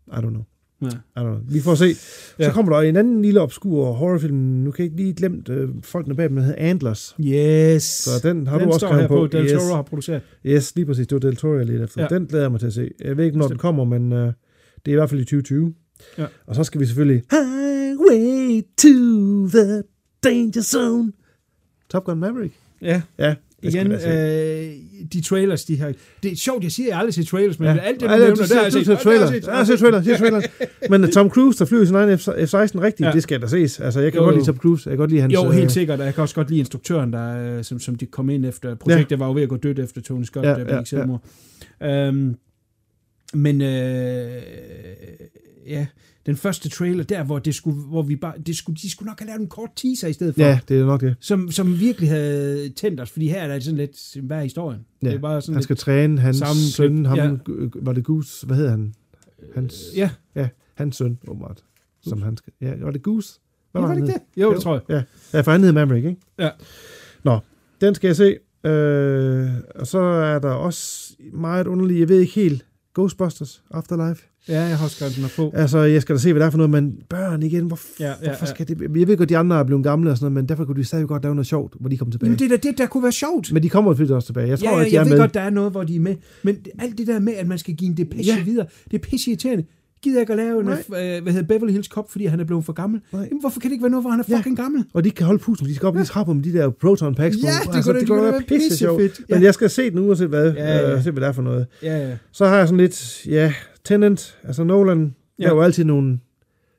I 0.09 0.10
don't 0.10 0.20
know. 0.28 0.43
Ja. 0.82 0.86
I 0.89 0.90
don't 1.18 1.22
know. 1.22 1.39
Vi 1.48 1.60
får 1.60 1.74
se. 1.74 1.85
Ja. 2.39 2.44
Så 2.44 2.51
kommer 2.52 2.72
der 2.72 2.81
en 2.89 2.97
anden 2.97 3.22
lille 3.22 3.40
obskur 3.40 3.93
horrorfilm. 3.93 4.36
Nu 4.36 4.70
kan 4.70 4.82
jeg 4.85 4.93
ikke 4.93 4.97
lige 5.02 5.14
glemme 5.14 5.43
øh, 5.51 5.68
folkene 5.82 6.16
bag, 6.16 6.28
den 6.28 6.39
hedder 6.39 6.55
Antlers. 6.59 7.16
Yes. 7.20 7.82
Så 7.82 8.28
den 8.28 8.47
har 8.47 8.59
den 8.59 8.68
du 8.68 8.72
også 8.74 8.93
her 8.93 9.09
på. 9.09 9.26
Del 9.26 9.44
yes. 9.44 9.52
Toro 9.52 9.74
har 9.74 9.82
produceret. 9.82 10.22
yes, 10.47 10.76
lige 10.76 10.86
præcis. 10.86 11.06
Det 11.06 11.14
var 11.16 11.20
Del 11.31 11.36
Toro, 11.36 11.56
jeg 11.56 11.66
lidt 11.66 11.82
efter. 11.82 12.02
Ja. 12.10 12.16
Den 12.18 12.26
glæder 12.26 12.44
jeg 12.44 12.51
mig 12.51 12.60
til 12.60 12.66
at 12.66 12.72
se. 12.72 12.90
Jeg 13.05 13.16
ved 13.16 13.24
ikke, 13.24 13.39
når 13.39 13.48
den 13.48 13.59
kommer, 13.59 13.85
men 13.85 14.12
øh, 14.12 14.18
det 14.18 14.32
er 14.86 14.93
i 14.93 14.94
hvert 14.94 15.10
fald 15.10 15.20
i 15.20 15.24
2020. 15.24 15.74
Ja. 16.18 16.26
Og 16.47 16.55
så 16.55 16.64
skal 16.64 16.81
vi 16.81 16.86
selvfølgelig 16.86 17.22
Highway 17.31 18.62
to 18.78 18.89
the 19.59 19.82
Danger 20.24 20.62
Zone. 20.62 21.12
Top 21.90 22.05
Gun 22.05 22.18
Maverick. 22.18 22.55
Ja. 22.82 23.02
Ja, 23.18 23.35
Igen, 23.62 23.93
øh, 23.93 24.72
de 25.12 25.20
trailers, 25.22 25.64
de 25.64 25.76
her... 25.76 25.93
Det 26.22 26.32
er 26.32 26.36
sjovt, 26.36 26.62
jeg 26.64 26.72
siger, 26.72 26.86
at 26.86 26.90
jeg 26.90 26.98
aldrig 26.98 27.14
set 27.14 27.26
trailers, 27.26 27.59
men 27.59 27.66
Ja. 27.68 27.74
ja. 27.74 27.81
alt 27.81 28.01
det, 28.01 28.09
du 28.09 28.12
Ej, 28.14 28.18
nævner, 28.18 28.35
der 28.47 28.55
har 28.55 28.62
jeg 28.62 28.72
ser- 28.72 28.78
set. 28.78 28.86
ser 28.86 28.93
Og 28.97 29.05
der 29.05 29.10
har 29.10 29.18
trailer. 29.18 29.32
jeg 29.32 29.43
set. 29.43 29.47
Ja, 29.48 29.56
jeg 29.56 29.66
ser 29.66 29.76
trailer, 29.76 29.97
jeg 30.02 30.05
ser 30.05 30.16
trailer. 30.16 30.40
Men 30.98 31.10
Tom 31.12 31.31
Cruise, 31.31 31.59
der 31.59 31.64
flyver 31.64 31.85
sin 31.85 31.94
egen 31.94 32.09
F- 32.14 32.44
F-16 32.47 32.81
rigtigt, 32.81 33.06
Ja. 33.06 33.12
det 33.12 33.22
skal 33.22 33.43
da 33.43 33.47
ses. 33.47 33.81
Altså, 33.81 34.01
jeg 34.01 34.12
kan 34.12 34.18
Jo, 34.18 34.24
godt 34.24 34.36
lide 34.36 34.47
Tom 34.47 34.56
Cruise. 34.56 34.89
Jeg 34.90 34.93
kan 34.93 34.98
godt 34.98 35.10
lide 35.10 35.20
hans... 35.20 35.35
Jo, 35.35 35.47
øh, 35.47 35.52
helt 35.52 35.72
sikkert. 35.72 36.01
og 36.01 36.06
Jeg 36.06 36.14
kan 36.14 36.22
også 36.22 36.35
godt 36.35 36.48
lide 36.48 36.59
instruktøren, 36.60 37.12
der, 37.12 37.56
øh, 37.59 37.64
som, 37.64 37.81
som 37.81 37.94
de 37.94 38.06
kom 38.06 38.31
ind 38.31 38.44
efter. 38.47 38.74
Projektet 38.74 39.18
var 39.18 39.26
jo 39.26 39.32
ved 39.35 39.43
at 39.43 39.48
gå 39.48 39.56
dødt 39.56 39.78
efter 39.78 40.01
Tony 40.01 40.24
Scott, 40.24 40.44
Ja, 40.47 40.51
ja, 40.51 40.56
der 40.59 40.64
ja, 40.68 40.72
begik 40.76 40.86
selvmord. 40.86 41.22
Øhm, 41.82 42.35
men 43.35 43.62
øh, 43.62 44.43
ja, 45.66 45.86
den 46.27 46.36
første 46.36 46.69
trailer, 46.69 47.05
der 47.05 47.24
hvor, 47.24 47.39
det 47.39 47.55
skulle, 47.55 47.77
hvor 47.81 48.03
vi 48.03 48.16
bare, 48.16 48.35
det 48.47 48.57
skulle, 48.57 48.77
de 48.82 48.91
skulle 48.91 49.07
nok 49.07 49.19
have 49.20 49.27
lavet 49.27 49.41
en 49.41 49.49
kort 49.49 49.70
teaser 49.77 50.09
i 50.09 50.12
stedet 50.12 50.35
for. 50.35 50.43
Ja, 50.43 50.59
det 50.69 50.81
er 50.81 50.85
nok 50.85 51.01
det. 51.01 51.16
Som, 51.20 51.51
som 51.51 51.81
virkelig 51.81 52.09
havde 52.09 52.69
tændt 52.69 53.01
os, 53.01 53.11
fordi 53.11 53.28
her 53.28 53.43
er 53.43 53.49
der 53.49 53.61
sådan 53.61 53.77
lidt, 53.78 54.16
hvad 54.23 54.36
er 54.39 54.43
historien? 54.43 54.81
Ja, 55.03 55.09
Det 55.09 55.15
er 55.15 55.19
bare 55.20 55.43
sådan 55.43 55.55
Han 55.55 55.62
skal 55.62 55.77
træne 55.77 56.20
hans 56.20 56.43
søn, 56.74 57.07
ham, 57.07 57.19
Ja. 57.19 57.24
ja. 57.24 57.35
var 57.74 57.93
det 57.93 58.05
Goose, 58.05 58.47
hvad 58.47 58.57
hedder 58.57 58.70
han? 58.70 58.95
Hans, 59.55 59.82
lidt, 59.86 59.97
ja, 59.97 60.11
ja, 60.35 60.49
hans 60.74 60.97
søn, 60.97 61.19
åbenbart. 61.28 61.65
Som 62.03 62.23
han 62.23 62.36
skal, 62.36 62.53
ja, 62.61 62.74
var 62.81 62.91
det 62.91 63.03
Goose? 63.03 63.41
Hvad 63.73 63.82
ja, 63.82 63.86
var 63.89 63.95
det 63.95 64.03
ikke 64.03 64.12
det? 64.12 64.43
Jo, 64.43 64.55
det 64.55 64.62
tror 64.62 64.74
jeg. 64.74 64.82
Ja, 64.89 65.03
ja 65.39 65.41
for 65.41 65.51
han 65.51 65.61
hed 65.62 65.73
Maverick, 65.73 66.07
ikke? 66.07 66.20
Ja. 66.39 66.51
Nå, 67.24 67.39
den 67.81 67.95
skal 67.95 68.09
jeg 68.09 68.16
se. 68.16 68.36
Øh, 68.69 69.51
og 69.74 69.86
så 69.86 69.99
er 69.99 70.39
der 70.39 70.51
også 70.51 71.12
meget 71.32 71.66
underligt, 71.66 72.01
jeg 72.01 72.09
ved 72.09 72.20
ikke 72.20 72.32
helt, 72.35 72.66
Ghostbusters 72.95 73.62
Afterlife. 73.70 74.23
Ja, 74.48 74.60
jeg 74.62 74.78
har 74.78 74.88
skrevet 74.88 75.12
her 75.14 75.28
på. 75.36 75.50
Altså, 75.54 75.78
jeg 75.78 76.02
skal 76.02 76.14
da 76.14 76.20
se, 76.20 76.32
hvad 76.32 76.40
det 76.40 76.46
er 76.46 76.50
for 76.50 76.58
noget, 76.58 76.70
men 76.70 76.92
børn 77.08 77.42
igen, 77.42 77.64
hvor, 77.66 77.78
Ja, 78.00 78.04
ja, 78.06 78.10
ja, 78.22 78.28
hvorfor 78.28 78.46
ja. 78.46 78.50
skal 78.50 78.68
det... 78.68 78.80
Jeg 78.98 79.08
ved 79.08 79.16
godt, 79.16 79.28
de 79.28 79.36
andre 79.36 79.58
er 79.58 79.64
blevet 79.64 79.84
gamle 79.84 80.10
og 80.10 80.16
sådan 80.16 80.24
noget, 80.32 80.32
men 80.44 80.48
derfor 80.48 80.64
kunne 80.64 80.76
de 80.76 80.84
stadig 80.84 81.06
godt 81.06 81.22
lave 81.22 81.34
noget 81.34 81.46
sjovt, 81.46 81.74
hvor 81.80 81.88
de 81.88 81.96
kommer 81.96 82.10
tilbage. 82.12 82.26
Jamen, 82.26 82.38
det 82.38 82.52
er 82.52 82.56
det, 82.70 82.78
der 82.78 82.86
kunne 82.86 83.02
være 83.02 83.12
sjovt. 83.12 83.52
Men 83.52 83.62
de 83.62 83.68
kommer 83.68 83.92
selvfølgelig 83.92 84.16
også 84.16 84.26
tilbage. 84.26 84.48
Jeg 84.48 84.58
tror, 84.58 84.68
ja, 84.68 84.76
ja, 84.76 84.80
at 84.84 84.90
de 84.90 84.94
jeg 84.94 85.00
er 85.00 85.04
ved 85.04 85.10
med. 85.12 85.18
godt, 85.18 85.34
der 85.34 85.40
er 85.40 85.50
noget, 85.50 85.70
hvor 85.72 85.84
de 85.84 85.96
er 85.96 86.00
med. 86.00 86.16
Men 86.42 86.56
alt 86.78 86.98
det 86.98 87.06
der 87.06 87.18
med, 87.18 87.32
at 87.34 87.46
man 87.46 87.58
skal 87.58 87.74
give 87.74 87.90
en 87.90 87.96
depeche 87.96 88.32
Ja. 88.32 88.38
ja. 88.38 88.44
videre, 88.44 88.66
det 88.90 88.94
er 88.94 89.02
pisse 89.10 89.30
irriterende. 89.30 89.64
Gider 90.02 90.16
jeg 90.16 90.20
ikke 90.22 90.32
at 90.32 90.36
lave 90.36 90.60
en, 90.60 90.68
øh, 90.68 91.22
hvad 91.22 91.32
hedder 91.32 91.46
Beverly 91.46 91.72
Hills 91.72 91.86
Cop, 91.86 92.10
fordi 92.10 92.26
han 92.26 92.40
er 92.40 92.44
blevet 92.44 92.64
for 92.64 92.72
gammel? 92.72 93.00
Nej. 93.12 93.22
Jamen, 93.22 93.40
hvorfor 93.40 93.60
kan 93.60 93.70
det 93.70 93.72
ikke 93.72 93.82
være 93.82 93.90
noget, 93.90 94.04
hvor 94.04 94.10
han 94.10 94.20
er 94.20 94.24
Ja. 94.28 94.36
fucking 94.36 94.56
gammel? 94.56 94.84
Og 94.94 95.04
de 95.04 95.10
kan 95.10 95.26
holde 95.26 95.38
pusten, 95.38 95.66
de 95.68 95.74
skal 95.74 95.86
op 95.86 95.96
i 95.98 96.04
trapper 96.04 96.32
med 96.34 96.42
de 96.42 96.52
der 96.52 96.70
proton 96.70 97.14
packs 97.14 97.36
på. 97.36 97.40
Ja, 97.46 97.52
det 97.70 97.76
altså, 97.76 97.92
det 97.92 98.00
det 98.00 98.08
kunne 98.08 98.22
være 98.22 98.42
pisse 98.48 98.76
sjovt. 98.76 99.02
Ja. 99.02 99.08
Men 99.34 99.42
jeg 99.42 99.54
skal 99.54 99.70
se 99.70 99.90
den 99.90 100.16
se, 100.16 100.26
hvad, 100.26 100.52
Ja, 100.52 100.76
ja. 100.76 100.96
Øh, 100.96 101.02
se, 101.04 101.10
hvad 101.10 101.20
det 101.22 101.28
er 101.28 101.32
for 101.32 101.42
noget. 101.42 101.66
Ja, 101.82 102.08
ja. 102.08 102.16
Så 102.32 102.46
har 102.46 102.56
jeg 102.56 102.68
sådan 102.68 102.80
lidt, 102.80 103.26
ja, 103.26 103.52
Tenant, 103.85 104.39
altså 104.44 104.65
Nolan, 104.65 105.15
ja. 105.39 105.44
Der 105.44 105.51
er 105.51 105.55
jo 105.55 105.62
altid 105.62 105.85
nogle 105.85 106.19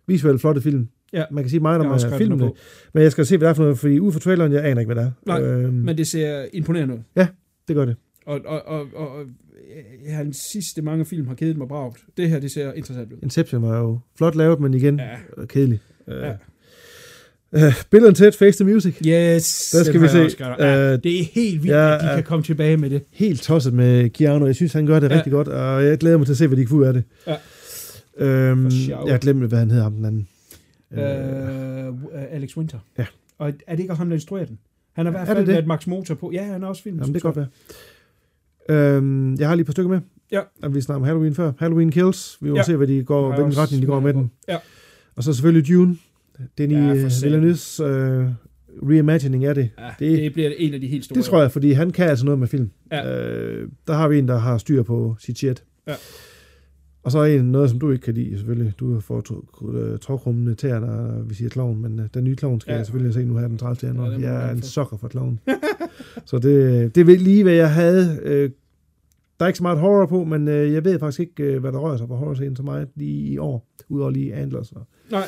visuelt 0.07 0.41
flotte 0.41 0.61
film. 0.61 0.87
Ja. 1.13 1.23
Man 1.31 1.43
kan 1.43 1.49
sige 1.49 1.59
meget 1.59 1.81
om 1.81 1.93
øh, 2.11 2.17
filmene, 2.17 2.39
på. 2.47 2.55
men 2.93 3.03
jeg 3.03 3.11
skal 3.11 3.25
se, 3.25 3.37
hvad 3.37 3.47
det 3.47 3.49
er 3.49 3.55
for 3.55 3.63
noget, 3.63 3.79
fordi 3.79 3.99
ud 3.99 4.11
fra 4.11 4.19
traileren, 4.19 4.51
jeg 4.51 4.65
aner 4.65 4.81
ikke, 4.81 4.93
hvad 4.93 5.03
det 5.03 5.09
er. 5.09 5.11
Nej, 5.25 5.41
Øhm, 5.41 5.73
Men 5.73 5.97
det 5.97 6.07
ser 6.07 6.45
imponerende 6.53 6.93
ud. 6.95 6.99
Ja, 7.15 7.27
det 7.67 7.75
gør 7.75 7.85
det. 7.85 7.95
Og, 8.25 8.39
og, 8.45 8.67
og, 8.67 8.87
og, 8.95 9.25
ja, 10.05 10.11
hans 10.11 10.37
sidste 10.51 10.81
mange 10.81 11.05
film 11.05 11.27
har 11.27 11.35
kedet 11.35 11.57
mig 11.57 11.67
bragt. 11.67 12.03
Det 12.17 12.29
her, 12.29 12.39
det 12.39 12.51
ser 12.51 12.73
interessant 12.73 13.13
ud. 13.13 13.17
Inception 13.23 13.61
var 13.61 13.77
jo 13.79 13.99
flot 14.17 14.35
lavet, 14.35 14.59
men 14.59 14.73
igen 14.73 14.99
Ja. 14.99 15.09
ja. 15.37 15.45
kedelig. 15.45 15.79
Ja. 16.07 16.33
Uh, 17.55 17.61
Bill 17.91 18.05
and 18.05 18.15
Ted 18.15 18.31
Face 18.31 18.63
the 18.63 18.73
Music. 18.73 18.95
Yes, 19.07 19.69
Der 19.71 19.83
skal 19.83 20.01
vi 20.01 20.07
se. 20.07 20.29
Ja, 20.39 20.93
Øh, 20.93 20.99
det 21.03 21.19
er 21.19 21.23
helt 21.33 21.63
vildt, 21.63 21.75
ja, 21.75 21.95
at 21.95 22.01
de 22.01 22.07
kan 22.15 22.23
komme 22.23 22.43
tilbage 22.43 22.77
med 22.77 22.89
det. 22.89 23.01
Helt 23.11 23.41
tosset 23.41 23.73
med 23.73 24.09
Keanu. 24.09 24.45
Jeg 24.45 24.55
synes, 24.55 24.73
han 24.73 24.85
gør 24.85 24.99
det 24.99 25.09
Ja. 25.11 25.15
rigtig 25.15 25.31
godt, 25.31 25.47
og 25.47 25.85
jeg 25.85 25.97
glæder 25.97 26.17
mig 26.17 26.27
til 26.27 26.33
at 26.33 26.37
se, 26.37 26.47
hvad 26.47 26.57
de 26.57 26.61
kan 26.63 26.69
få 26.69 26.75
ud 26.75 26.83
af 26.83 26.93
det. 26.93 27.03
Ja. 27.27 27.35
Øhm, 28.17 28.69
jeg 28.89 28.97
har 29.13 29.17
glemt, 29.17 29.43
hvad 29.47 29.59
han 29.59 29.69
hedder 29.71 29.83
ham 29.83 29.93
den 29.93 30.05
anden. 30.05 30.27
Øh, 30.93 31.93
uh, 31.93 32.21
Alex 32.31 32.57
Winter. 32.57 32.77
Ja. 32.97 33.05
Og 33.37 33.53
er 33.67 33.75
det 33.75 33.79
ikke 33.83 33.93
ham, 33.95 34.07
der 34.09 34.15
instruerer 34.15 34.45
den? 34.45 34.59
Han 34.93 35.05
har 35.05 35.11
i 35.11 35.13
hvert 35.13 35.21
Er 35.21 35.25
det 35.25 35.35
fald 35.37 35.45
det? 35.47 35.53
været 35.53 35.67
Max 35.67 35.87
Motor 35.87 36.15
på. 36.15 36.31
Ja, 36.33 36.43
han 36.43 36.63
er 36.63 36.67
også 36.67 36.83
film. 36.83 36.97
Jamen, 36.99 37.13
det 37.13 37.21
kan 37.21 37.33
godt 37.33 37.47
være. 38.69 38.95
Øhm, 38.95 39.35
jeg 39.35 39.47
har 39.47 39.55
lige 39.55 39.61
et 39.61 39.65
par 39.67 39.71
stykker 39.71 39.89
med. 39.91 39.99
Ja. 40.31 40.39
Og 40.63 40.75
vi 40.75 40.81
snakker 40.81 40.99
om 40.99 41.05
Halloween 41.05 41.35
før. 41.35 41.51
Halloween 41.59 41.91
Kills. 41.91 42.37
Vi 42.41 42.49
må 42.49 42.55
Ja. 42.55 42.63
se, 42.63 42.75
hvad 42.75 42.87
de 42.87 43.03
går, 43.03 43.35
hvilken 43.35 43.57
retning 43.57 43.81
de 43.81 43.87
går 43.87 43.99
med 43.99 44.13
den. 44.13 44.31
Ja. 44.47 44.57
Og 45.15 45.23
så 45.23 45.33
selvfølgelig 45.33 45.67
Dune. 45.75 45.97
Den 46.57 46.71
i 46.71 46.73
Ja, 46.73 46.79
ja, 46.93 47.09
satan. 47.09 47.43
Villeneuve's 47.43 47.83
øh, 47.83 48.27
reimagining 48.89 49.45
af 49.45 49.55
det. 49.55 49.69
Ja, 49.79 49.89
Det- 50.05 50.17
det, 50.19 50.33
bliver 50.33 50.51
en 50.57 50.73
af 50.73 50.81
de 50.81 50.87
helt 50.87 51.05
store. 51.05 51.15
Det 51.15 51.25
tror 51.25 51.41
jeg, 51.41 51.51
fordi 51.51 51.71
han 51.71 51.91
kan 51.91 52.09
altså 52.09 52.25
noget 52.25 52.39
med 52.39 52.47
film. 52.47 52.69
Ja. 52.91 53.19
Øh, 53.21 53.69
der 53.87 53.93
har 53.93 54.07
vi 54.07 54.19
en, 54.19 54.27
der 54.27 54.37
har 54.37 54.57
styr 54.57 54.83
på 54.83 55.15
sit 55.19 55.37
shit. 55.37 55.63
Ja. 55.87 55.93
Og 57.03 57.11
så 57.11 57.19
er 57.19 57.25
en, 57.25 57.45
noget, 57.51 57.69
som 57.69 57.79
du 57.79 57.91
ikke 57.91 58.03
kan 58.03 58.13
lide, 58.13 58.37
selvfølgelig. 58.37 58.73
Du 58.79 58.99
får 58.99 59.21
tråkrummende 60.01 60.55
tæer, 60.55 60.79
når 60.79 61.23
vi 61.23 61.33
siger 61.33 61.49
klovn, 61.49 61.81
men 61.81 61.99
øh, 61.99 62.05
den 62.13 62.23
nye 62.23 62.35
klovn 62.35 62.61
skal 62.61 62.71
Ja. 62.71 62.77
jeg 62.77 62.85
selvfølgelig 62.85 63.13
se 63.13 63.25
nu 63.25 63.37
her 63.37 63.47
den 63.47 63.57
30. 63.57 63.77
Ja, 63.83 63.87
januar. 63.87 64.11
Ja, 64.19 64.31
jeg 64.31 64.47
er 64.47 64.51
en 64.51 64.61
sokker 64.61 64.97
for 64.97 65.07
klovn. 65.07 65.39
så 66.25 66.39
det, 66.39 66.95
det 66.95 67.09
er 67.09 67.17
lige, 67.17 67.43
hvad 67.43 67.53
jeg 67.53 67.73
havde. 67.73 68.19
Øh, 68.23 68.49
der 69.39 69.45
er 69.45 69.47
ikke 69.47 69.57
så 69.57 69.63
meget 69.63 69.79
horror 69.79 70.05
på, 70.05 70.23
men 70.23 70.47
øh, 70.47 70.73
jeg 70.73 70.83
ved 70.85 70.99
faktisk 70.99 71.19
ikke, 71.19 71.43
øh, 71.43 71.59
hvad 71.61 71.71
der 71.71 71.79
rører 71.79 71.97
sig 71.97 72.07
på 72.07 72.15
horror-scenen 72.15 72.55
så 72.55 72.63
meget 72.63 72.87
lige 72.95 73.27
i 73.31 73.37
år, 73.37 73.67
udover 73.89 74.11
lige 74.11 74.33
Antlers. 74.33 74.71
Og. 74.71 74.87
Nej, 75.11 75.27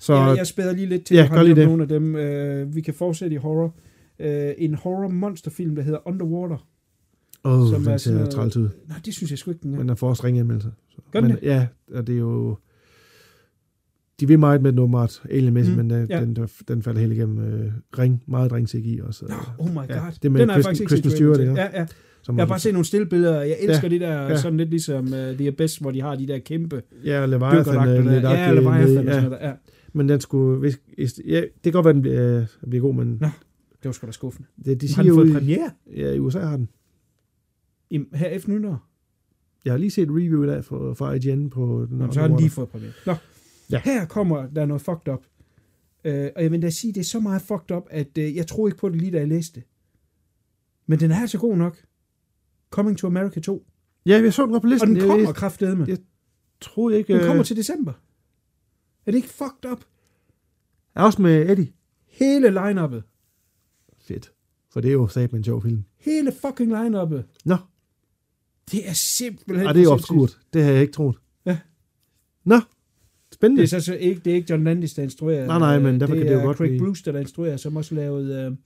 Så 0.00 0.14
jeg, 0.14 0.36
jeg 0.36 0.46
spæder 0.46 0.72
lige 0.72 0.86
lidt 0.86 1.04
til, 1.04 1.14
Ja, 1.16 1.28
at 1.40 1.46
det. 1.56 1.66
nogle 1.66 1.82
af 1.82 1.88
dem. 1.88 2.16
Øh, 2.16 2.74
vi 2.74 2.80
kan 2.80 2.94
fortsætte 2.94 3.34
i 3.34 3.38
horror. 3.38 3.74
Øh, 4.18 4.52
en 4.58 4.74
horror-monsterfilm, 4.74 5.74
der 5.76 5.82
hedder 5.82 6.08
Underwater. 6.08 6.66
åh, 7.44 7.68
som 7.72 7.82
er 7.86 7.88
den 7.90 7.98
ser 7.98 8.26
træls 8.30 8.56
ud. 8.56 8.68
Nej, 8.88 8.98
det 9.04 9.14
synes 9.14 9.30
jeg 9.30 9.38
sgu 9.38 9.50
ikke, 9.50 9.62
den 9.62 9.74
er. 9.74 9.78
Men 9.78 9.88
den 9.88 9.96
får 9.96 10.08
også 10.08 10.24
ringe 10.24 10.40
anmeldelser. 10.40 10.70
Gør 11.12 11.20
den 11.20 11.28
men, 11.28 11.36
det? 11.36 11.42
Ja, 11.42 11.66
og 11.94 12.06
det 12.06 12.12
er 12.14 12.18
jo... 12.18 12.56
De 14.20 14.28
vil 14.28 14.38
meget 14.38 14.62
med 14.62 14.72
den 14.72 14.78
åbenbart, 14.78 15.22
alienmæssigt, 15.30 15.78
Mm, 15.78 15.86
men 15.86 16.02
uh, 16.02 16.10
ja. 16.10 16.20
den, 16.20 16.48
den 16.68 16.82
falder 16.82 17.00
helt 17.00 17.12
igennem 17.12 17.38
uh, 17.38 17.72
ring, 17.98 18.22
meget 18.26 18.52
ringsik 18.52 18.86
i 18.86 19.00
også. 19.00 19.24
Nå, 19.28 19.34
oh 19.64 19.70
my 19.70 19.74
god. 19.74 19.84
Ja, 19.88 20.00
det 20.22 20.32
med 20.32 20.40
den 20.46 20.62
set 20.76 20.88
trailer 20.88 21.10
Stewart, 21.10 21.36
til. 21.36 21.48
ikke? 21.48 21.60
Ja, 21.60 21.68
ja. 21.80 21.86
Som 22.22 22.36
Jeg 22.36 22.42
har 22.44 22.48
bare 22.48 22.58
set 22.58 22.72
nogle 22.72 22.84
stillbilleder. 22.86 23.40
Jeg 23.42 23.56
elsker 23.60 23.88
Ja, 23.88 23.88
det 23.88 24.00
der, 24.00 24.22
ja. 24.22 24.36
sådan 24.36 24.56
lidt 24.58 24.70
ligesom 24.70 25.04
uh, 25.04 25.12
The 25.12 25.48
Abyss, 25.48 25.76
hvor 25.76 25.90
de 25.90 26.00
har 26.00 26.16
de 26.16 26.26
der 26.28 26.38
kæmpe 26.38 26.82
Ja, 27.04 27.26
Leviathan 27.26 27.76
er 27.76 27.84
der. 27.84 28.00
lidt 28.12 28.24
Ja, 28.24 28.52
Leviathan 28.52 29.08
og 29.08 29.38
ja. 29.40 29.48
Ja. 29.48 29.54
Men 29.92 30.08
den 30.08 30.20
skulle... 30.20 30.58
Hvis, 30.58 30.80
ja, 31.26 31.40
det 31.40 31.62
kan 31.62 31.72
godt 31.72 31.84
være, 31.84 31.94
den 31.94 32.02
bliver, 32.02 32.40
øh, 32.40 32.46
bliver 32.70 32.82
god, 32.82 32.94
men 32.94 33.06
Nå, 33.20 33.26
Det 33.26 33.84
var 33.84 33.92
sgu 33.92 34.06
da 34.06 34.12
skuffende. 34.12 34.48
det, 34.64 34.80
de 34.80 34.86
Har 34.86 35.02
siger 35.02 35.02
den 35.02 35.14
fået 35.14 35.32
premiere? 35.32 35.70
ja, 35.96 36.12
i 36.12 36.18
USA 36.18 36.38
har 36.40 36.56
den. 36.56 36.68
I, 37.90 38.00
her 38.14 38.28
efter 38.28 38.50
nytår? 38.50 38.86
Jeg 39.64 39.72
har 39.72 39.78
lige 39.78 39.90
set 39.90 40.02
et 40.02 40.10
review 40.10 40.44
i 40.44 40.46
dag 40.46 40.64
fra, 40.64 40.92
fra 40.94 41.12
IGN 41.12 41.50
på 41.50 41.86
den 41.90 41.98
Nå, 41.98 42.12
så 42.12 42.20
har 42.20 42.28
den 42.28 42.36
lige 42.36 42.50
fået 42.50 42.68
premiere. 42.68 42.92
Nå, 43.06 43.14
Ja. 43.70 43.80
her 43.84 44.04
kommer 44.06 44.46
der 44.46 44.66
noget 44.66 44.82
fucked 44.82 45.08
up. 45.12 45.22
Uh, 46.04 46.12
og 46.36 46.42
jeg 46.42 46.50
vil 46.50 46.62
da 46.62 46.70
sige, 46.70 46.92
det 46.92 47.00
er 47.00 47.04
så 47.04 47.20
meget 47.20 47.42
fucked 47.42 47.76
up, 47.76 47.82
at 47.90 48.08
uh, 48.18 48.36
jeg 48.36 48.46
tror 48.46 48.68
ikke 48.68 48.78
på 48.78 48.88
det 48.88 48.96
lige, 48.96 49.10
da 49.12 49.18
jeg 49.18 49.28
læste 49.28 49.54
det. 49.60 49.62
Men 50.86 51.00
den 51.00 51.10
er 51.10 51.20
altså 51.20 51.38
god 51.38 51.56
nok. 51.56 51.78
Coming 52.72 52.98
to 52.98 53.06
America 53.06 53.40
2. 53.40 53.66
Ja, 54.06 54.20
jeg 54.22 54.32
så 54.34 54.42
den 54.42 54.50
godt 54.52 54.62
på 54.62 54.66
Og 54.66 54.70
listen. 54.70 54.94
den 54.94 55.00
kommer 55.08 55.16
jeg, 55.26 55.34
kraftedeme. 55.34 55.84
jeg 55.88 55.98
troede 56.60 56.98
ikke... 56.98 57.12
Den 57.12 57.20
kommer 57.22 57.38
øh, 57.40 57.44
til 57.46 57.56
december. 57.56 57.92
Er 59.06 59.10
det 59.10 59.14
ikke 59.16 59.28
fucked 59.28 59.70
up? 59.72 59.84
Er 60.94 61.02
også 61.02 61.22
med 61.22 61.50
Eddie. 61.50 61.72
Hele 62.06 62.48
line-uppet. 62.50 63.02
Fedt. 63.98 64.32
For 64.72 64.80
det 64.80 64.88
er 64.88 64.92
jo 64.92 65.08
sat 65.08 65.32
med 65.32 65.38
en 65.40 65.44
sjov 65.44 65.62
film. 65.62 65.84
Hele 66.00 66.32
fucking 66.32 66.70
line-uppet. 66.70 67.24
Nå, 67.44 67.56
Det 68.72 68.88
er 68.88 68.92
simpelthen... 68.92 69.66
og 69.66 69.74
det 69.74 69.82
er 69.84 69.88
obskurt. 69.88 70.38
Det 70.52 70.62
havde 70.62 70.74
jeg 70.74 70.82
ikke 70.82 70.92
troet. 70.92 71.16
Ja. 71.46 71.58
Nå, 72.44 72.60
spændende. 73.32 73.62
Det 73.62 73.72
er 73.72 73.80
så, 73.80 73.86
så 73.86 73.94
ikke, 73.94 74.20
det 74.24 74.30
er 74.30 74.34
ikke 74.34 74.52
John 74.52 74.64
Landis, 74.64 74.94
der 74.94 75.02
instruerer. 75.02 75.46
Nej, 75.46 75.58
nej, 75.58 75.78
men 75.78 75.94
Øh, 75.94 76.00
derfor 76.00 76.14
det 76.14 76.24
kan 76.24 76.32
det 76.32 76.40
jo 76.40 76.46
godt 76.46 76.56
Craig 76.56 76.68
blive- 76.70 76.80
Brewster, 76.84 77.12
der 77.12 77.20
instruerer, 77.20 77.56
som 77.56 77.76
også 77.76 77.94
lavede 77.94 78.48
uh, 78.50 78.56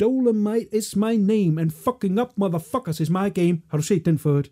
Dolomite 0.00 0.68
is 0.72 0.96
my 0.96 1.16
name, 1.16 1.60
and 1.60 1.70
fucking 1.70 2.20
up 2.20 2.28
motherfuckers 2.40 3.00
is 3.00 3.10
my 3.10 3.30
game. 3.34 3.62
Har 3.68 3.78
du 3.78 3.82
set 3.82 4.04
den 4.04 4.18
før? 4.18 4.42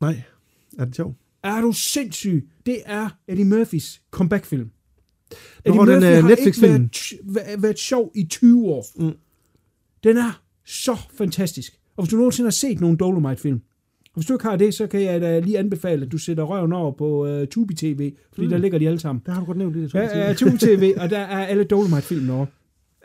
Nej, 0.00 0.22
er 0.78 0.84
det 0.84 0.96
sjovt? 0.96 1.16
Er 1.42 1.60
du 1.60 1.72
sindssyg? 1.72 2.48
Det 2.66 2.82
er 2.86 3.08
Eddie 3.28 3.44
Murphys 3.44 4.02
comeback-film. 4.10 4.70
Nå, 5.66 5.84
den 5.84 6.02
er 6.02 6.20
har 6.20 6.30
ikke 6.30 6.62
været, 6.62 7.12
været, 7.24 7.62
været 7.62 7.78
sjov 7.78 8.12
i 8.14 8.24
20 8.24 8.66
år. 8.66 8.86
Mm. 8.96 9.12
Den 10.04 10.16
er 10.16 10.42
så 10.64 10.96
fantastisk. 11.14 11.80
Og 11.96 12.04
hvis 12.04 12.10
du 12.10 12.16
nogensinde 12.16 12.46
har 12.46 12.52
set 12.52 12.80
nogle 12.80 12.96
Dolomite-film, 12.96 13.60
og 14.04 14.14
hvis 14.14 14.26
du 14.26 14.32
ikke 14.32 14.44
har 14.44 14.56
det, 14.56 14.74
så 14.74 14.86
kan 14.86 15.02
jeg 15.02 15.20
da 15.20 15.38
lige 15.38 15.58
anbefale, 15.58 16.06
at 16.06 16.12
du 16.12 16.18
sætter 16.18 16.44
røven 16.44 16.72
over 16.72 16.92
på 16.92 17.40
uh, 17.40 17.46
Tubi 17.46 17.74
TV, 17.74 18.12
fordi 18.32 18.46
mm. 18.46 18.50
der 18.50 18.58
ligger 18.58 18.78
de 18.78 18.86
alle 18.86 19.00
sammen. 19.00 19.22
Der 19.26 19.32
har 19.32 19.40
du 19.40 19.46
godt 19.46 19.58
nævnt 19.58 19.74
det. 19.74 19.82
det 19.82 19.94
Ja, 19.94 20.26
ja, 20.26 20.34
Tubi 20.34 20.58
TV, 20.58 20.94
og 21.00 21.10
der 21.10 21.18
er 21.18 21.46
alle 21.46 21.64
Dolomite-filmene 21.64 22.32
over. 22.32 22.46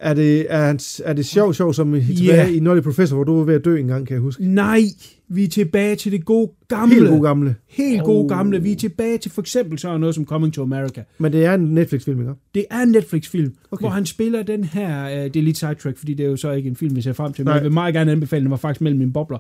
Er 0.04 0.14
det, 0.14 0.46
er, 0.50 0.66
hans, 0.66 1.02
er 1.06 1.14
det 1.14 1.26
sjov, 1.26 1.54
sjov, 1.54 1.74
som 1.74 1.94
tilbage 1.94 2.56
i 2.56 2.60
Nolly 2.60 2.82
Professor, 2.82 3.16
hvor 3.16 3.24
du 3.24 3.38
var 3.38 3.44
ved 3.44 3.56
at 3.56 3.66
dø 3.66 3.78
en 3.78 3.88
gang, 3.88 4.08
kan 4.08 4.14
jeg 4.14 4.22
huske? 4.22 4.46
Nej, 4.46 4.82
vi 5.28 5.44
er 5.44 5.48
tilbage 5.48 5.96
til 5.96 6.12
det 6.12 6.26
gode 6.26 6.52
gamle. 6.68 6.96
Helt 6.96 7.10
god 7.10 7.24
gamle. 7.24 7.56
Helt 7.68 8.04
gode 8.04 8.24
Oh. 8.24 8.30
gamle. 8.30 8.62
Vi 8.64 8.72
er 8.72 8.76
tilbage 8.76 9.18
til 9.18 9.32
for 9.32 9.42
eksempel 9.42 9.80
sådan 9.80 10.00
noget 10.00 10.16
som 10.16 10.26
Coming 10.26 10.54
to 10.54 10.62
America. 10.62 11.04
Men 11.18 11.32
det 11.34 11.46
er 11.46 11.54
en 11.54 11.62
Netflix-film, 11.62 12.20
ikke? 12.20 12.34
Det 12.56 12.66
er 12.72 12.80
en 12.80 12.90
Netflix-film, 12.90 13.54
okay. 13.72 13.82
Hvor 13.82 13.90
han 13.90 14.06
spiller 14.06 14.44
den 14.44 14.64
her, 14.64 15.06
øh, 15.06 15.24
det 15.24 15.36
er 15.36 15.44
lidt 15.44 15.58
sidetrack, 15.58 15.98
fordi 15.98 16.14
det 16.14 16.26
er 16.26 16.30
jo 16.30 16.38
så 16.38 16.52
ikke 16.52 16.70
en 16.70 16.76
film, 16.76 16.96
vi 16.96 17.02
ser 17.02 17.14
frem 17.14 17.34
til, 17.34 17.42
men 17.44 17.48
Nej. 17.50 17.56
jeg 17.56 17.64
vil 17.64 17.72
meget 17.74 17.94
gerne 17.94 18.12
anbefale, 18.12 18.42
den 18.44 18.52
var 18.52 18.58
faktisk 18.58 18.82
mellem 18.82 19.00
mine 19.00 19.14
bobler. 19.14 19.38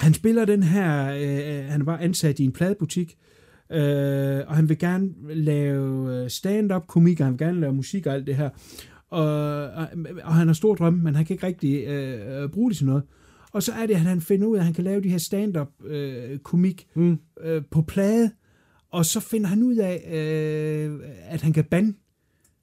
Han 0.00 0.14
spiller 0.14 0.44
den 0.44 0.62
her, 0.62 1.12
øh, 1.14 1.64
han 1.68 1.86
var 1.86 1.98
ansat 1.98 2.38
i 2.38 2.44
en 2.44 2.52
pladebutik, 2.52 3.16
øh, 3.72 4.38
og 4.46 4.56
han 4.56 4.68
vil 4.68 4.78
gerne 4.78 5.08
lave 5.34 6.14
øh, 6.22 6.30
stand-up 6.30 6.86
komik, 6.88 7.20
og 7.20 7.26
han 7.26 7.32
vil 7.32 7.38
gerne 7.46 7.60
lave 7.60 7.72
musik 7.72 8.06
og 8.06 8.14
alt 8.14 8.26
det 8.26 8.34
her. 8.36 8.48
Og, 9.10 9.24
og, 9.70 9.86
og 10.24 10.34
han 10.34 10.46
har 10.46 10.54
store 10.54 10.76
drømme, 10.76 11.02
men 11.02 11.14
han 11.14 11.24
kan 11.24 11.34
ikke 11.34 11.46
rigtig 11.46 11.84
øh, 11.86 12.42
øh, 12.42 12.48
bruge 12.48 12.70
det 12.70 12.76
til 12.76 12.86
noget. 12.86 13.02
Og 13.52 13.62
så 13.62 13.72
er 13.72 13.86
det, 13.86 13.94
at 13.94 14.00
han 14.00 14.20
finder 14.20 14.46
ud 14.46 14.56
af, 14.56 14.60
at 14.60 14.64
han 14.64 14.74
kan 14.74 14.84
lave 14.84 15.02
de 15.02 15.08
her 15.08 15.18
stand-up 15.18 15.68
øh, 15.84 16.38
komik 16.38 16.86
Mm. 16.94 17.18
øh, 17.40 17.62
på 17.70 17.82
plade, 17.82 18.30
og 18.92 19.04
så 19.06 19.20
finder 19.20 19.48
han 19.48 19.62
ud 19.62 19.76
af, 19.76 20.10
øh, 20.12 21.00
at 21.28 21.42
han 21.42 21.52
kan 21.52 21.64
bande. 21.64 21.94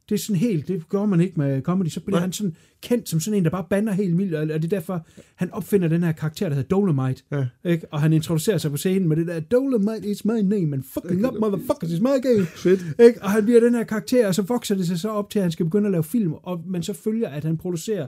Det 0.10 0.16
er 0.16 0.20
sådan 0.20 0.36
helt, 0.36 0.68
det 0.68 0.90
gør 0.90 1.06
man 1.06 1.22
ikke 1.22 1.34
med 1.38 1.62
comedy, 1.62 1.88
så 1.88 2.00
bliver 2.00 2.16
Nej. 2.18 2.22
han 2.22 2.34
sådan 2.34 2.56
kendt 2.82 3.10
som 3.10 3.20
sådan 3.20 3.38
en, 3.38 3.44
der 3.44 3.50
bare 3.50 3.66
bander 3.70 3.94
helt 3.94 4.18
vildt, 4.18 4.36
og 4.36 4.42
og 4.42 4.48
det 4.48 4.64
er 4.64 4.68
derfor, 4.68 5.06
han 5.36 5.52
opfinder 5.52 5.88
den 5.88 6.04
her 6.04 6.12
karakter, 6.12 6.50
der 6.50 6.56
hedder 6.56 6.68
Dolomite, 6.68 7.24
Ja. 7.32 7.46
ikke? 7.66 7.88
og 7.92 8.02
han 8.02 8.14
introducerer 8.14 8.58
sig 8.58 8.72
på 8.72 8.78
scenen 8.78 9.08
med 9.08 9.18
det 9.18 9.28
der, 9.28 9.40
Dolomite 9.40 10.08
is 10.08 10.26
my 10.26 10.32
name, 10.42 10.74
and 10.76 10.84
fucking 10.84 11.26
up 11.28 11.34
motherfuckers 11.40 11.92
is 11.92 12.00
my 12.00 12.22
game. 12.22 12.46
Fedt. 12.46 12.82
Ikke? 13.00 13.24
Og 13.24 13.32
han 13.32 13.46
bliver 13.46 13.60
den 13.60 13.76
her 13.76 13.84
karakter, 13.84 14.28
og 14.28 14.36
så 14.36 14.42
vokser 14.42 14.76
det 14.76 14.88
sig 14.88 15.00
så 15.00 15.10
op 15.10 15.30
til, 15.30 15.40
at 15.40 15.44
han 15.44 15.52
skal 15.52 15.66
begynde 15.66 15.86
at 15.86 15.92
lave 15.92 16.04
film, 16.04 16.34
og 16.34 16.64
man 16.68 16.84
så 16.84 16.94
følger, 16.94 17.30
at 17.30 17.44
han 17.44 17.58
producerer 17.58 18.08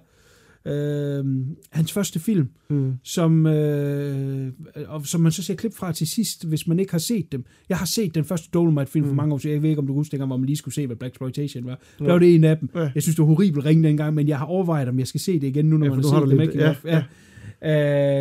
øh, 0.66 1.26
hans 1.72 1.92
første 1.94 2.20
film, 2.20 2.50
Mm. 2.70 2.94
som, 3.04 3.46
øh, 3.46 4.52
og 4.88 5.06
som 5.06 5.22
man 5.22 5.32
så 5.32 5.44
ser 5.44 5.56
klip 5.56 5.74
fra 5.76 5.92
til 5.92 6.08
sidst, 6.08 6.48
hvis 6.48 6.68
man 6.68 6.80
ikke 6.80 6.92
har 6.92 7.00
set 7.00 7.32
dem. 7.32 7.46
Jeg 7.70 7.78
har 7.78 7.86
set 7.86 8.16
den 8.16 8.24
første 8.24 8.50
Dolomite-film 8.54 9.06
for 9.06 9.12
Mm. 9.12 9.18
mange 9.18 9.34
år 9.34 9.38
siden. 9.38 9.54
Jeg 9.54 9.62
ved 9.64 9.70
ikke, 9.70 9.80
om 9.80 9.88
du 9.88 9.94
husker 9.94 10.12
dengang, 10.12 10.28
hvor 10.30 10.38
man 10.38 10.46
lige 10.46 10.56
skulle 10.58 10.76
se, 10.76 10.88
hvad 10.88 10.96
Black 10.96 11.12
Exploitation 11.14 11.66
var. 11.66 11.80
Der 12.00 12.12
var 12.12 12.20
det 12.20 12.36
en 12.36 12.44
af 12.44 12.58
dem. 12.58 12.70
Ja. 12.76 12.92
Jeg 12.96 13.04
synes, 13.04 13.16
det 13.16 13.22
var 13.22 13.28
horribelt 13.28 13.66
ringe 13.66 13.88
dengang, 13.88 14.16
men 14.16 14.28
jeg 14.28 14.38
har 14.38 14.46
overvejet, 14.46 14.88
om 14.90 15.00
jeg 15.00 15.08
skal 15.08 15.22
se 15.22 15.40
det 15.40 15.48
igen, 15.48 15.66
nu 15.66 15.78
når 15.78 15.86
Ja, 15.86 15.92
man 15.94 16.04
for 16.04 16.10
har 16.10 16.16
har 16.20 16.26
set 16.26 16.30
dem. 16.32 16.40
lidt- 16.40 16.52
Ikke? 16.52 16.64
ja, 16.66 16.76
ja. 16.86 17.04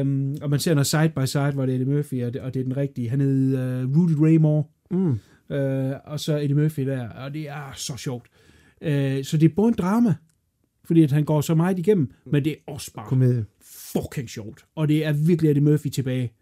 Øhm, 0.00 0.36
og 0.42 0.50
man 0.50 0.58
ser 0.60 0.74
noget 0.74 0.86
side 0.86 1.08
by 1.16 1.24
side, 1.26 1.50
hvor 1.50 1.66
det 1.66 1.74
er 1.74 1.80
Eddie 1.80 1.94
Murphy, 1.94 2.24
og 2.24 2.32
det, 2.32 2.40
og 2.40 2.54
det 2.54 2.60
er 2.60 2.64
den 2.64 2.76
rigtige. 2.76 3.08
Han 3.10 3.20
hed 3.20 3.54
uh, 3.54 3.96
Rudy 3.98 4.12
Ray 4.20 4.36
Moore, 4.36 4.64
Mm. 4.90 5.18
øh, 5.56 5.92
og 6.04 6.20
så 6.20 6.38
Eddie 6.38 6.54
Murphy 6.56 6.86
der, 6.86 7.08
og 7.08 7.34
det 7.34 7.48
er 7.48 7.72
så 7.76 7.96
sjovt. 7.96 8.26
Øh, 8.82 9.24
så 9.24 9.36
det 9.36 9.50
er 9.50 9.54
både 9.56 9.68
en 9.68 9.74
drama, 9.78 10.14
fordi 10.88 11.02
at 11.02 11.12
han 11.12 11.24
går 11.24 11.40
så 11.40 11.54
meget 11.54 11.78
igennem, 11.78 12.10
men 12.32 12.44
det 12.44 12.52
er 12.52 12.72
også 12.72 12.90
bare 12.94 13.06
Komedie. 13.08 13.44
fucking 13.92 14.30
sjovt. 14.30 14.64
Og 14.76 14.88
det 14.88 15.04
er 15.06 15.12
virkelig 15.12 15.48
Eddie 15.50 15.62
Murphy 15.64 15.88
tilbage. 15.88 16.32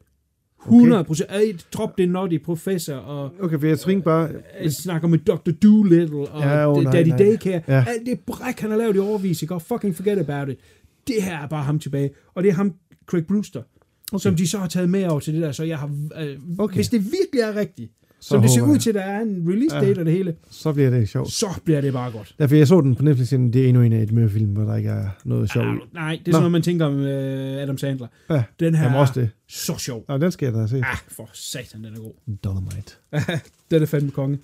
100 0.62 1.05
procent. 1.05 1.31
Okay. 1.31 1.52
Drop 1.73 1.98
det 1.98 2.09
Nutty 2.09 2.39
Professor, 2.39 2.94
og 2.94 3.32
Okay, 3.40 3.59
for 3.59 3.66
jeg 3.66 3.78
tænkte 3.78 4.05
bare... 4.05 4.31
jeg 4.62 4.73
snakker 4.73 5.09
med 5.09 5.18
Dr. 5.18 5.51
Doolittle, 5.62 6.18
og 6.28 6.43
Ja, 6.43 6.70
åh, 6.73 6.82
nej, 6.82 6.93
Daddy 6.93 7.09
nej. 7.09 7.18
Daycare. 7.18 7.62
Ja. 7.68 7.85
Alt 7.89 8.06
det 8.06 8.20
bræk, 8.27 8.60
han 8.60 8.70
har 8.70 8.78
lavet 8.78 8.97
i 8.97 8.98
overvis, 8.98 9.43
ikke? 9.43 9.55
Og 9.55 9.62
fucking 9.62 9.97
forget 9.97 10.18
about 10.18 10.48
it. 10.48 10.59
Det 11.06 11.23
her 11.23 11.39
er 11.39 11.47
bare 11.48 11.64
ham 11.64 11.78
tilbage. 11.78 12.10
Og 12.35 12.43
det 12.43 12.48
er 12.48 12.52
ham, 12.55 12.73
Craig 13.06 13.27
Brewster, 13.27 13.62
okay. 14.12 14.23
som 14.23 14.36
de 14.36 14.48
så 14.48 14.59
har 14.59 14.68
taget 14.68 14.90
med 14.90 15.06
over 15.06 15.20
til 15.20 15.35
det 15.35 15.43
der. 15.43 15.52
Så 15.52 15.64
jeg 15.64 15.78
har... 15.78 15.90
Øh. 16.20 16.36
Okay. 16.59 16.74
Hvis 16.74 16.89
det 16.89 17.01
virkelig 17.05 17.40
er 17.40 17.56
rigtigt, 17.56 17.93
som 18.28 18.43
det 18.43 18.51
ser 18.51 18.62
ud 18.62 18.78
til, 18.78 18.94
der 18.94 19.01
er 19.01 19.20
en 19.20 19.44
release 19.48 19.74
date 19.77 19.86
Ja. 19.86 19.98
og 20.01 20.05
det 20.07 20.12
hele, 20.12 20.36
Så 20.51 20.73
bliver 20.73 20.90
det 20.90 21.09
sjovt. 21.09 21.32
så 21.32 21.47
bliver 21.65 21.81
det 21.81 21.93
bare 21.93 22.11
godt. 22.12 22.35
Derfor 22.39 22.55
jeg 22.57 22.66
så 22.69 22.81
den 22.81 22.94
på 22.94 23.03
Netflix, 23.03 23.32
og 23.32 23.39
det 23.39 23.57
er 23.65 23.69
endnu 23.69 23.82
en 23.82 23.93
af 23.93 24.07
de 24.07 24.15
mere 24.15 24.28
film, 24.28 24.51
hvor 24.53 24.62
der 24.62 24.77
ikke 24.77 24.89
er 24.89 25.09
noget 25.24 25.53
sjovt. 25.53 25.66
Ah, 25.66 25.74
nej, 25.94 26.11
det 26.12 26.19
er 26.19 26.19
Nå. 26.19 26.32
sådan 26.32 26.40
noget, 26.40 26.53
man 26.53 26.62
tænker 26.62 26.85
om 26.86 26.98
øh, 27.01 27.62
Adam 27.62 27.78
Sandler. 27.78 28.07
Ja, 28.31 28.43
Den 28.61 28.74
her 28.74 28.82
Jamen 28.85 28.97
er 28.97 29.01
også 29.01 29.20
det. 29.20 29.31
så 29.48 29.74
sjov. 29.78 30.05
Nå, 30.09 30.19
den 30.19 30.31
skal 30.32 30.47
jeg 30.47 30.55
da 30.55 30.66
set. 30.66 30.77
Ah, 30.77 30.97
for 31.09 31.31
satan, 31.32 31.85
den 31.85 31.94
er 31.94 31.98
god. 31.98 32.12
Dolomite. 32.44 32.93
Den 33.70 33.82
er 33.82 33.86
fandme 33.86 34.11
konge. 34.11 34.39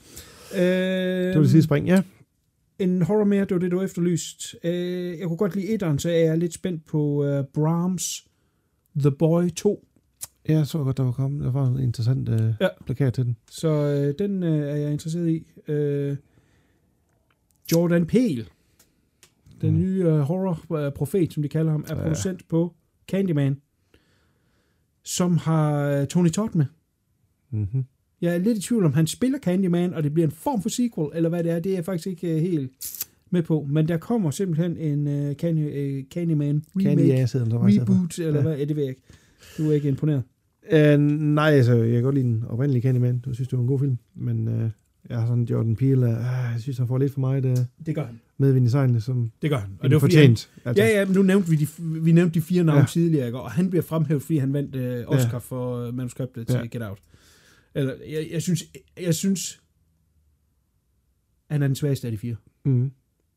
Øh, 0.54 0.60
Det 0.60 1.34
var 1.34 1.40
det 1.42 1.50
sidste 1.50 1.62
spring, 1.62 1.86
ja. 1.86 2.02
En 2.78 3.02
horror 3.02 3.24
mere, 3.24 3.40
det 3.40 3.50
var 3.50 3.58
det, 3.58 3.70
du 3.70 3.82
efterlyst. 3.82 4.54
Øh, 4.64 5.18
jeg 5.18 5.26
kunne 5.28 5.36
godt 5.36 5.54
lide 5.54 5.68
etteren, 5.74 5.98
så 5.98 6.08
er 6.10 6.14
jeg 6.16 6.38
lidt 6.38 6.54
spændt 6.54 6.86
på 6.86 7.24
øh, 7.24 7.44
Brahms 7.54 8.24
The 9.00 9.10
Boy 9.10 9.48
2. 9.56 9.84
Ja, 10.48 10.56
jeg 10.56 10.66
så 10.66 10.78
godt, 10.78 10.96
der 10.96 11.02
var 11.02 11.12
kommet. 11.12 11.44
Der 11.44 11.52
var 11.52 11.66
en 11.66 11.78
interessant 11.80 12.28
øh, 12.28 12.40
Ja. 12.40 12.46
ja. 12.60 12.68
plakat 12.86 13.14
til 13.14 13.24
den. 13.24 13.36
Så 13.50 13.68
øh, 13.68 14.14
den 14.26 14.42
øh, 14.42 14.58
er 14.68 14.76
jeg 14.76 14.92
interesseret 14.92 15.28
i. 15.28 15.46
Øh, 15.72 16.16
Jordan 17.72 18.06
Peele, 18.06 18.46
den 19.60 19.72
Mm. 19.74 19.80
nye 19.80 20.04
øh, 20.04 20.18
horror-profet, 20.18 21.32
som 21.32 21.42
de 21.42 21.48
kalder 21.48 21.72
ham, 21.72 21.84
er 21.88 21.96
Ja. 21.96 22.02
producent 22.02 22.48
på 22.48 22.74
Candyman, 23.08 23.56
som 25.02 25.36
har 25.36 25.82
øh, 25.88 26.06
Tony 26.06 26.30
Todd 26.30 26.54
med. 26.54 26.66
Mm-hmm. 27.50 27.84
Jeg 28.20 28.34
er 28.34 28.38
lidt 28.38 28.58
i 28.58 28.60
tvivl 28.60 28.84
om, 28.84 28.92
han 28.92 29.06
spiller 29.06 29.38
Candyman, 29.38 29.94
og 29.94 30.02
det 30.02 30.12
bliver 30.14 30.26
en 30.26 30.32
form 30.32 30.62
for 30.62 30.68
sequel, 30.68 31.08
eller 31.14 31.28
hvad 31.28 31.44
det 31.44 31.52
er. 31.52 31.60
Det 31.60 31.72
er 31.72 31.76
jeg 31.76 31.84
faktisk 31.84 32.06
ikke 32.06 32.34
øh, 32.36 32.40
helt 32.40 32.70
med 33.30 33.42
på. 33.42 33.66
Men 33.70 33.88
der 33.88 33.96
kommer 33.98 34.30
simpelthen 34.30 34.76
en 34.76 35.28
uh, 35.28 35.34
Candy, 35.34 35.98
uh, 36.00 36.04
Candyman 36.08 36.64
remake, 36.76 36.88
Candy 37.00 37.10
Ass 37.10 37.32
hedder 37.32 37.44
den, 37.44 37.52
der 37.54 37.58
var 37.58 37.68
i 37.68 37.72
stedet 37.72 37.86
for. 37.86 37.94
reboot, 37.94 38.18
eller 38.18 38.34
Ja. 38.34 38.42
hvad? 38.42 38.56
Ja, 38.58 38.64
det 38.64 38.76
ved 38.76 38.82
jeg 38.82 38.90
ikke. 38.90 39.02
Du 39.58 39.70
er 39.70 39.72
ikke 39.74 39.88
imponeret. 39.88 40.22
Uh, 40.72 41.00
nej, 41.00 41.50
altså, 41.50 41.74
jeg 41.74 41.92
kan 41.92 42.02
godt 42.02 42.14
lide 42.14 42.26
den 42.26 42.44
oprindelige 42.48 42.82
Candyman. 42.82 43.22
Jeg 43.26 43.34
synes, 43.34 43.48
det 43.48 43.56
var 43.56 43.62
en 43.62 43.68
god 43.68 43.78
film. 43.78 43.98
Men 44.14 44.48
uh, 44.48 44.70
jeg 45.08 45.18
har 45.20 45.26
sådan 45.26 45.44
Jordan 45.44 45.76
Peele, 45.76 46.06
uh, 46.06 46.12
jeg 46.52 46.56
synes, 46.58 46.78
han 46.78 46.88
får 46.88 46.98
lidt 46.98 47.12
for 47.12 47.20
meget 47.20 47.44
uh, 47.44 47.56
Det 47.86 47.94
gør 47.94 48.06
han. 48.06 48.20
medvind 48.38 48.66
i 48.66 48.70
sejlene, 48.70 49.00
som 49.00 49.32
Det 49.42 49.50
gør 49.50 49.58
han. 49.58 49.70
Og 49.78 49.90
det 49.90 49.94
var 49.94 50.00
fortjent. 50.00 50.50
Han, 50.54 50.70
altså. 50.70 50.84
ja, 50.84 50.98
ja, 50.98 51.04
men 51.04 51.14
nu 51.14 51.22
nævnte 51.22 51.50
vi, 51.50 51.56
de, 51.56 51.66
vi 52.02 52.12
nævnte 52.12 52.34
de 52.34 52.40
fire 52.40 52.64
navne 52.64 52.80
ja. 52.80 52.86
Tidligere, 52.86 53.26
ikke? 53.26 53.40
og 53.40 53.50
han 53.50 53.70
bliver 53.70 53.82
fremhævet, 53.82 54.22
fordi 54.22 54.38
han 54.38 54.52
vandt 54.52 54.76
uh, 54.76 55.14
Oscar 55.14 55.32
ja. 55.32 55.38
for 55.38 55.88
uh, 55.88 55.94
manuskriptet 55.94 56.46
til 56.46 56.56
Ja. 56.56 56.66
Get 56.66 56.82
Out. 56.82 56.98
Eller, 57.74 57.94
jeg, 58.10 58.28
jeg, 58.32 58.42
synes, 58.42 58.64
jeg 59.00 59.14
synes, 59.14 59.60
han 61.50 61.62
er 61.62 61.66
den 61.66 61.76
svageste 61.76 62.06
af 62.06 62.12
de 62.12 62.18
fire. 62.18 62.36
Mm. 62.64 62.90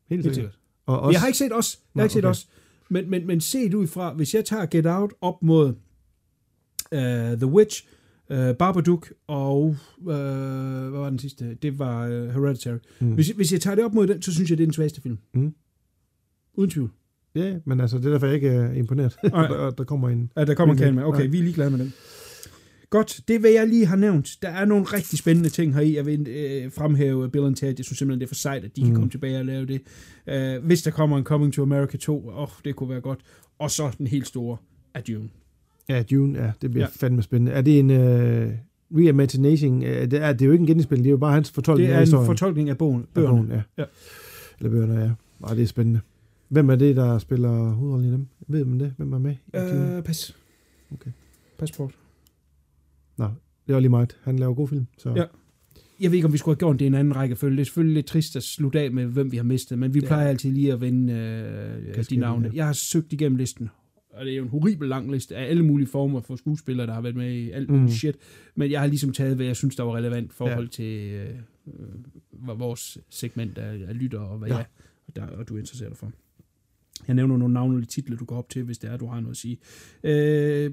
Helt 0.08 0.22
Helt 0.24 0.34
sikkert. 0.34 0.58
Og 0.86 1.00
Også, 1.00 1.14
jeg 1.14 1.20
har 1.20 1.26
ikke 1.26 1.38
set 1.38 1.52
os. 1.56 1.78
Jeg 1.94 2.00
har 2.00 2.04
ikke 2.04 2.12
set 2.12 2.24
okay. 2.24 2.30
os. 2.30 2.48
Men, 2.90 3.10
men, 3.10 3.26
men 3.26 3.40
set 3.40 3.74
ud 3.74 3.86
fra, 3.86 4.12
hvis 4.12 4.34
jeg 4.34 4.44
tager 4.44 4.66
Get 4.66 4.86
Out 4.86 5.12
op 5.20 5.42
mod 5.42 5.74
uh, 6.96 7.38
The 7.38 7.46
Witch, 7.46 7.86
uh, 8.30 8.36
Babadook 8.58 9.12
og, 9.26 9.76
uh, 9.98 10.04
hvad 10.04 10.90
var 11.00 11.10
den 11.10 11.18
sidste? 11.18 11.54
Det 11.62 11.78
var 11.78 12.06
uh, 12.06 12.28
Hereditary. 12.28 12.78
Mm. 13.00 13.12
Hvis, 13.14 13.28
hvis 13.28 13.52
jeg 13.52 13.60
tager 13.60 13.74
det 13.74 13.84
op 13.84 13.94
mod 13.94 14.06
den, 14.06 14.22
så 14.22 14.34
synes 14.34 14.50
jeg, 14.50 14.58
det 14.58 14.64
er 14.64 14.66
den 14.66 14.74
svageste 14.74 15.00
film. 15.02 15.18
Mm. 15.34 15.54
Uden 16.54 16.70
tvivl. 16.70 16.90
Ja, 17.34 17.54
men 17.64 17.80
altså, 17.80 17.98
det 17.98 18.06
er 18.06 18.10
derfor, 18.10 18.26
jeg 18.26 18.34
ikke 18.34 18.48
er 18.48 18.72
imponeret. 18.72 19.16
Der, 19.32 19.70
der 19.70 19.84
kommer 19.84 20.08
en... 20.08 20.30
Ja, 20.36 20.44
der 20.44 20.54
kommer 20.54 20.74
en 20.86 20.94
med. 20.94 21.04
Okay, 21.04 21.18
Nej. 21.20 21.26
vi 21.26 21.38
er 21.38 21.42
ligeglade 21.42 21.70
med 21.70 21.78
den. 21.78 21.92
Godt, 22.90 23.20
det 23.28 23.40
hvad 23.40 23.50
jeg 23.50 23.68
lige 23.68 23.86
har 23.86 23.96
nævnt. 23.96 24.28
Der 24.42 24.48
er 24.48 24.64
nogle 24.64 24.84
rigtig 24.84 25.18
spændende 25.18 25.48
ting 25.48 25.74
her 25.74 25.80
i. 25.80 25.96
Jeg 25.96 26.06
vil 26.06 26.28
øh, 26.28 26.72
fremhæve 26.72 27.30
Bill 27.30 27.44
and 27.44 27.56
Ted. 27.56 27.74
Jeg 27.78 27.84
synes 27.84 27.98
simpelthen, 27.98 28.20
det 28.20 28.26
er 28.26 28.28
for 28.28 28.34
sejt, 28.34 28.64
at 28.64 28.76
de 28.76 28.80
mm. 28.80 28.86
kan 28.86 28.94
Mm. 28.94 28.94
komme 28.94 29.10
tilbage 29.10 29.38
og 29.38 29.44
lave 29.44 29.66
det. 29.66 29.82
Uh, 30.58 30.64
hvis 30.66 30.82
der 30.82 30.90
kommer 30.90 31.18
en 31.18 31.24
Coming 31.24 31.52
to 31.52 31.62
America 31.62 31.96
2, 31.96 32.28
åh, 32.28 32.42
oh, 32.42 32.48
det 32.64 32.76
kunne 32.76 32.90
være 32.90 33.00
godt. 33.00 33.20
Og 33.58 33.70
så 33.70 33.94
den 33.98 34.06
helt 34.06 34.26
store 34.26 34.56
Dune. 35.08 35.28
Ja, 35.88 36.02
Dune, 36.02 36.38
ja, 36.44 36.52
det 36.62 36.70
bliver 36.70 36.86
Ja. 36.86 37.06
fandme 37.06 37.22
spændende. 37.22 37.52
Er 37.52 37.60
det 37.62 37.78
en 37.78 37.90
uh, 37.90 38.52
reimagination? 38.98 39.76
Uh, 39.76 39.82
det, 39.82 40.12
er, 40.12 40.32
det 40.32 40.42
er 40.42 40.46
jo 40.46 40.52
ikke 40.52 40.62
en 40.62 40.66
genindspilning, 40.66 41.04
det 41.04 41.08
er 41.10 41.12
jo 41.12 41.16
bare 41.16 41.32
hans 41.32 41.50
fortolkning 41.50 41.86
Det 41.88 41.92
er 41.92 41.96
af 41.96 42.00
en 42.02 42.06
historien. 42.06 42.26
fortolkning 42.26 42.68
af 42.70 42.78
bogen, 42.78 43.00
Af 43.02 43.08
bøgerne. 43.14 43.36
bogen, 43.36 43.50
ja. 43.50 43.62
Ja. 43.78 43.84
Eller 44.58 44.70
bøgerne, 44.70 45.00
ja. 45.00 45.10
Ej, 45.48 45.54
det 45.54 45.62
er 45.62 45.66
spændende. 45.66 46.00
Hvem 46.48 46.70
er 46.70 46.76
det, 46.76 46.96
der 46.96 47.18
spiller 47.18 47.70
hovedrollen 47.70 48.08
i 48.08 48.12
dem? 48.12 48.26
Ved 48.48 48.64
man 48.64 48.80
det? 48.80 48.94
Hvem 48.96 49.12
er 49.12 49.18
med? 49.18 49.34
Øh, 49.54 50.02
pas. 50.02 50.36
Okay. 50.94 51.10
Passport. 51.58 51.90
Nå, 53.16 53.28
det 53.66 53.74
er 53.74 53.80
lige 53.80 53.90
meget. 53.90 54.16
Han 54.22 54.38
laver 54.38 54.54
god 54.54 54.68
film, 54.68 54.86
så... 54.98 55.12
Ja. 55.16 55.24
Jeg 56.00 56.10
ved 56.10 56.16
ikke, 56.16 56.26
om 56.26 56.32
vi 56.32 56.38
skulle 56.38 56.54
have 56.54 56.58
gjort 56.58 56.78
det 56.78 56.84
i 56.84 56.86
en 56.86 56.94
anden 56.94 57.16
rækkefølge. 57.16 57.56
Det 57.56 57.60
er 57.60 57.64
selvfølgelig 57.64 57.94
lidt 57.94 58.06
trist 58.06 58.36
at 58.36 58.42
slutte 58.42 58.80
af 58.80 58.90
med, 58.92 59.04
hvem 59.06 59.32
vi 59.32 59.36
har 59.36 59.44
mistet, 59.44 59.78
men 59.78 59.94
vi 59.94 60.00
Ja. 60.00 60.06
plejer 60.06 60.28
altid 60.28 60.52
lige 60.52 60.72
at 60.72 60.80
vende 60.80 61.12
øh, 61.12 61.86
de 61.88 61.92
Kasketten, 61.94 62.18
navne. 62.20 62.48
ja. 62.48 62.56
Jeg 62.56 62.66
har 62.66 62.72
søgt 62.72 63.12
igennem 63.12 63.36
listen, 63.36 63.70
og 64.16 64.24
det 64.24 64.32
er 64.32 64.36
jo 64.36 64.42
en 64.42 64.48
horribel 64.48 64.88
lang 64.88 65.12
liste 65.12 65.36
af 65.36 65.50
alle 65.50 65.64
mulige 65.64 65.88
former 65.88 66.20
for 66.20 66.36
skuespillere, 66.36 66.86
der 66.86 66.92
har 66.94 67.00
været 67.00 67.16
med 67.16 67.32
i 67.34 67.50
alt 67.50 67.70
muligt 67.70 67.82
Mm. 67.84 67.88
shit. 67.90 68.16
Men 68.54 68.70
jeg 68.70 68.80
har 68.80 68.86
ligesom 68.86 69.12
taget, 69.12 69.36
hvad 69.36 69.46
jeg 69.46 69.56
synes, 69.56 69.76
der 69.76 69.82
var 69.82 69.96
relevant 69.96 70.30
i 70.30 70.34
forhold 70.34 70.64
ja. 70.64 70.70
til 70.70 71.12
øh, 71.12 71.28
øh, 72.48 72.58
vores 72.60 72.98
segment 73.10 73.58
af, 73.58 73.84
af 73.88 73.98
lytter, 73.98 74.18
og 74.18 74.38
hvad 74.38 74.48
ja. 74.48 74.56
Jeg 74.56 74.66
der, 75.16 75.26
og 75.26 75.48
du 75.48 75.56
interesserer 75.56 75.88
dig 75.88 75.98
for. 75.98 76.12
Jeg 77.06 77.14
nævner 77.14 77.36
nogle 77.36 77.54
navnlige 77.54 77.86
titler, 77.86 78.16
du 78.16 78.24
går 78.24 78.36
op 78.36 78.48
til, 78.50 78.62
hvis 78.62 78.78
det 78.78 78.90
er, 78.90 78.96
du 78.96 79.06
har 79.06 79.20
noget 79.20 79.34
at 79.34 79.36
sige. 79.36 79.58
Øh, 80.04 80.70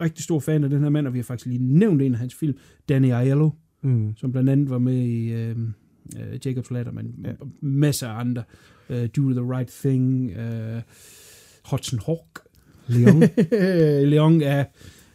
rigtig 0.00 0.24
stor 0.24 0.40
fan 0.40 0.64
af 0.64 0.70
den 0.70 0.82
her 0.82 0.88
mand, 0.88 1.06
og 1.06 1.12
vi 1.12 1.18
har 1.18 1.22
faktisk 1.24 1.46
lige 1.46 1.62
nævnt 1.62 2.02
en 2.02 2.12
af 2.12 2.18
hans 2.18 2.34
film, 2.34 2.56
Danny 2.88 3.12
Aiello 3.12 3.50
Mm. 3.82 4.16
som 4.16 4.32
blandt 4.32 4.50
andet 4.50 4.70
var 4.70 4.78
med 4.78 4.94
i 4.96 5.32
øh, 5.32 5.58
øh, 6.18 6.38
Jacob's 6.46 6.72
Ladder, 6.74 6.90
men 6.92 7.14
ja. 7.24 7.32
Masser 7.60 8.08
af 8.08 8.20
andre. 8.20 8.42
Uh, 8.90 8.96
Do 8.96 9.30
the 9.32 9.52
Right 9.56 9.68
Thing, 9.68 10.30
uh, 10.30 10.82
Hudson 11.70 11.98
Hawk. 12.06 12.38
Leon. 12.88 13.22
Leon 14.10 14.42
er... 14.42 14.64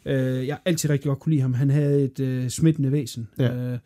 Uh, 0.06 0.48
jeg 0.48 0.60
altid 0.66 0.90
rigtig 0.90 1.08
godt 1.10 1.20
kunne 1.20 1.32
lide 1.32 1.42
ham. 1.42 1.54
Han 1.54 1.70
havde 1.70 2.04
et 2.04 2.44
uh, 2.44 2.50
smittende 2.50 2.92
væsen. 2.92 3.28
Ja. 3.40 3.74
Uh, 3.74 3.80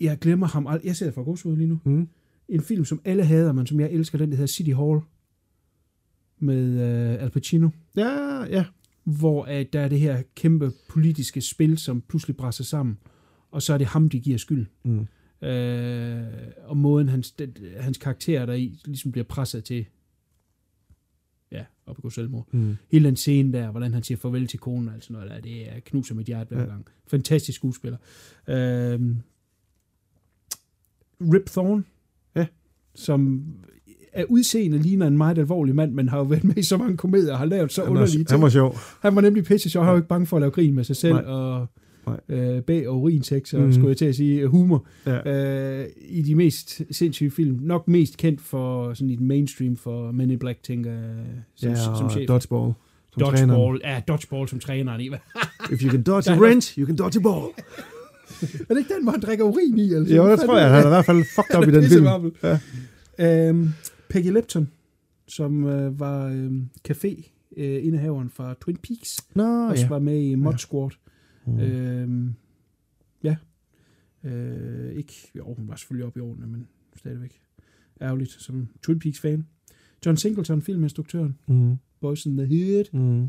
jeg 0.00 0.18
glemmer 0.18 0.46
ham 0.46 0.66
aldrig. 0.66 0.86
Jeg 0.86 0.96
ser 0.96 1.12
fra 1.12 1.22
godsud 1.22 1.56
lige 1.56 1.68
nu. 1.68 1.80
Mm. 1.84 2.08
En 2.48 2.60
film, 2.60 2.84
som 2.84 3.00
alle 3.04 3.24
hader, 3.24 3.52
men 3.52 3.66
som 3.66 3.80
jeg 3.80 3.90
elsker, 3.90 4.18
den 4.18 4.30
der 4.30 4.36
hedder 4.36 4.52
City 4.52 4.70
Hall. 4.70 5.00
Med 6.40 6.74
uh, 6.74 7.22
Al 7.22 7.30
Pacino 7.30 7.68
Ja, 7.96 8.44
ja. 8.44 8.64
hvor 9.04 9.44
at 9.44 9.72
der 9.72 9.80
er 9.80 9.88
det 9.88 10.00
her 10.00 10.22
kæmpe 10.36 10.72
politiske 10.88 11.40
spil, 11.40 11.78
som 11.78 12.02
pludselig 12.08 12.36
brænder 12.36 12.64
sammen, 12.64 12.98
og 13.50 13.62
så 13.62 13.74
er 13.74 13.78
det 13.78 13.86
ham, 13.86 14.08
de 14.08 14.20
giver 14.20 14.38
skyld. 14.38 14.66
Mm. 14.84 15.06
Øh, 15.42 16.22
og 16.64 16.76
måden 16.76 17.08
hans, 17.08 17.30
den, 17.30 17.56
hans 17.76 17.98
karakter 17.98 18.46
der 18.46 18.52
i 18.52 18.78
ligesom 18.84 19.12
bliver 19.12 19.24
presset 19.24 19.64
til 19.64 19.86
ja, 21.52 21.64
at 21.88 21.96
begå 21.96 22.10
selvmord. 22.10 22.46
Mm. 22.52 22.76
Hele 22.90 23.04
den 23.08 23.16
scene 23.16 23.52
der, 23.52 23.70
hvordan 23.70 23.94
han 23.94 24.02
siger 24.02 24.18
farvel 24.18 24.46
til 24.46 24.58
konen, 24.58 24.88
altså 24.88 25.12
noget 25.12 25.30
der, 25.30 25.40
det 25.40 25.68
er 25.68 25.80
knuser 25.84 26.14
mit 26.14 26.26
hjerte 26.26 26.48
hver 26.54 26.60
Ja. 26.64 26.68
gang. 26.70 26.86
Fantastisk 27.06 27.56
skuespiller. 27.56 27.98
Øh, 28.48 29.00
Rip 31.20 31.46
Thorne, 31.46 31.84
Ja. 32.36 32.46
som 32.94 33.42
er 34.12 34.24
udseende 34.24 34.78
ligner 34.78 35.06
en 35.06 35.16
meget 35.16 35.38
alvorlig 35.38 35.74
mand, 35.74 35.92
men 35.92 36.08
har 36.08 36.18
jo 36.18 36.24
været 36.24 36.44
med 36.44 36.56
i 36.56 36.62
så 36.62 36.76
mange 36.76 36.96
komedier 36.96 37.32
og 37.32 37.38
har 37.38 37.46
lavet 37.46 37.72
så 37.72 37.80
Han 37.82 37.90
underlige 37.90 38.16
ting. 38.18 38.30
han 38.30 38.40
var 38.42 38.48
sjov. 38.48 38.76
Han 39.02 39.14
var 39.14 39.20
nemlig 39.20 39.44
pisse 39.44 39.70
sjov. 39.70 39.82
Han 39.82 39.86
var 39.88 39.92
jo 39.92 39.98
ikke 39.98 40.08
bange 40.08 40.26
for 40.26 40.36
at 40.36 40.40
lave 40.40 40.50
grin 40.50 40.74
med 40.74 40.84
sig 40.84 40.96
selv, 40.96 41.14
Nej. 41.14 41.22
og. 41.24 41.66
Øh, 42.28 42.62
bag 42.62 42.88
og 42.88 43.00
urinsex, 43.00 43.54
og 43.54 43.60
Mhm. 43.62 43.72
skulle 43.72 43.88
jeg 43.88 43.96
til 43.96 44.04
at 44.04 44.14
sige 44.16 44.40
øh, 44.40 44.48
humor, 44.50 44.86
Ja. 45.06 45.30
øh, 45.80 45.86
i 46.08 46.22
de 46.22 46.34
mest 46.34 46.82
sindssyge 46.90 47.30
film. 47.30 47.58
Nok 47.62 47.88
mest 47.88 48.16
kendt 48.16 48.40
for 48.40 48.94
sådan 48.94 49.10
i 49.10 49.16
den 49.16 49.26
mainstream 49.26 49.76
for 49.76 50.10
Men 50.12 50.30
in 50.30 50.38
Black, 50.38 50.62
tænker 50.62 50.92
jeg, 50.92 51.02
som, 51.54 51.68
ja, 51.70 51.76
som 51.76 52.10
chef. 52.10 52.28
dodgeball. 52.28 52.72
Som. 53.12 53.22
Dodgeball, 53.22 53.80
ja, 53.84 54.00
dodgeball 54.08 54.48
som 54.48 54.58
træneren 54.60 55.00
i. 55.00 55.06
If 55.72 55.82
you 55.84 55.90
can 55.90 56.02
dodge 56.02 56.30
a 56.32 56.38
wrench, 56.40 56.78
you 56.78 56.86
can 56.86 56.96
dodge 56.96 57.18
a 57.18 57.22
ball. 57.22 57.42
er 58.42 58.74
det 58.74 58.78
ikke 58.78 58.94
den, 58.94 59.02
hvor 59.02 59.12
han 59.12 59.20
drikker 59.20 59.44
urin 59.44 59.78
i? 59.78 59.82
Eller 59.94 60.16
Jo, 60.16 60.30
det 60.30 60.40
tror 60.40 60.58
jeg. 60.58 60.70
Han 60.70 60.82
er 60.82 60.86
i 60.86 60.88
hvert 60.88 61.04
fald 61.04 61.24
fucked 61.34 61.58
up 61.58 61.68
i 61.68 61.70
den 61.70 61.84
film. 61.84 62.06
Ja. 63.18 63.48
Øhm, 63.48 63.68
Peggy 64.10 64.32
Lipton, 64.32 64.68
som 65.28 65.64
øh, 65.66 66.00
var 66.00 66.26
øh, 66.26 66.50
café-indehaveren 66.88 68.28
fra 68.34 68.54
Twin 68.60 68.76
Peaks, 68.76 69.16
Nå, 69.34 69.68
også 69.68 69.82
ja. 69.82 69.88
var 69.88 69.98
med 69.98 70.20
i 70.22 70.34
Mod 70.34 70.54
Squad. 70.58 70.90
Mm. 71.52 71.60
Øhm, 71.60 72.34
ja. 73.22 73.36
Øh, 74.24 74.92
ikke, 74.94 75.12
jo, 75.36 75.54
hun 75.54 75.68
var 75.68 75.76
selvfølgelig 75.76 76.06
oppe 76.06 76.18
i 76.18 76.22
årene, 76.22 76.46
men 76.46 76.66
stadigvæk 76.96 77.40
ærgerligt 78.00 78.30
som 78.30 78.68
Twin 78.82 78.98
Peaks-fan. 78.98 79.46
John 80.06 80.16
Singleton, 80.16 80.62
filminstruktøren, 80.62 81.38
Mm. 81.46 81.76
Boys 82.00 82.26
in 82.26 82.36
the 82.36 82.46
Hood, 82.46 82.84
Mm. 82.92 83.28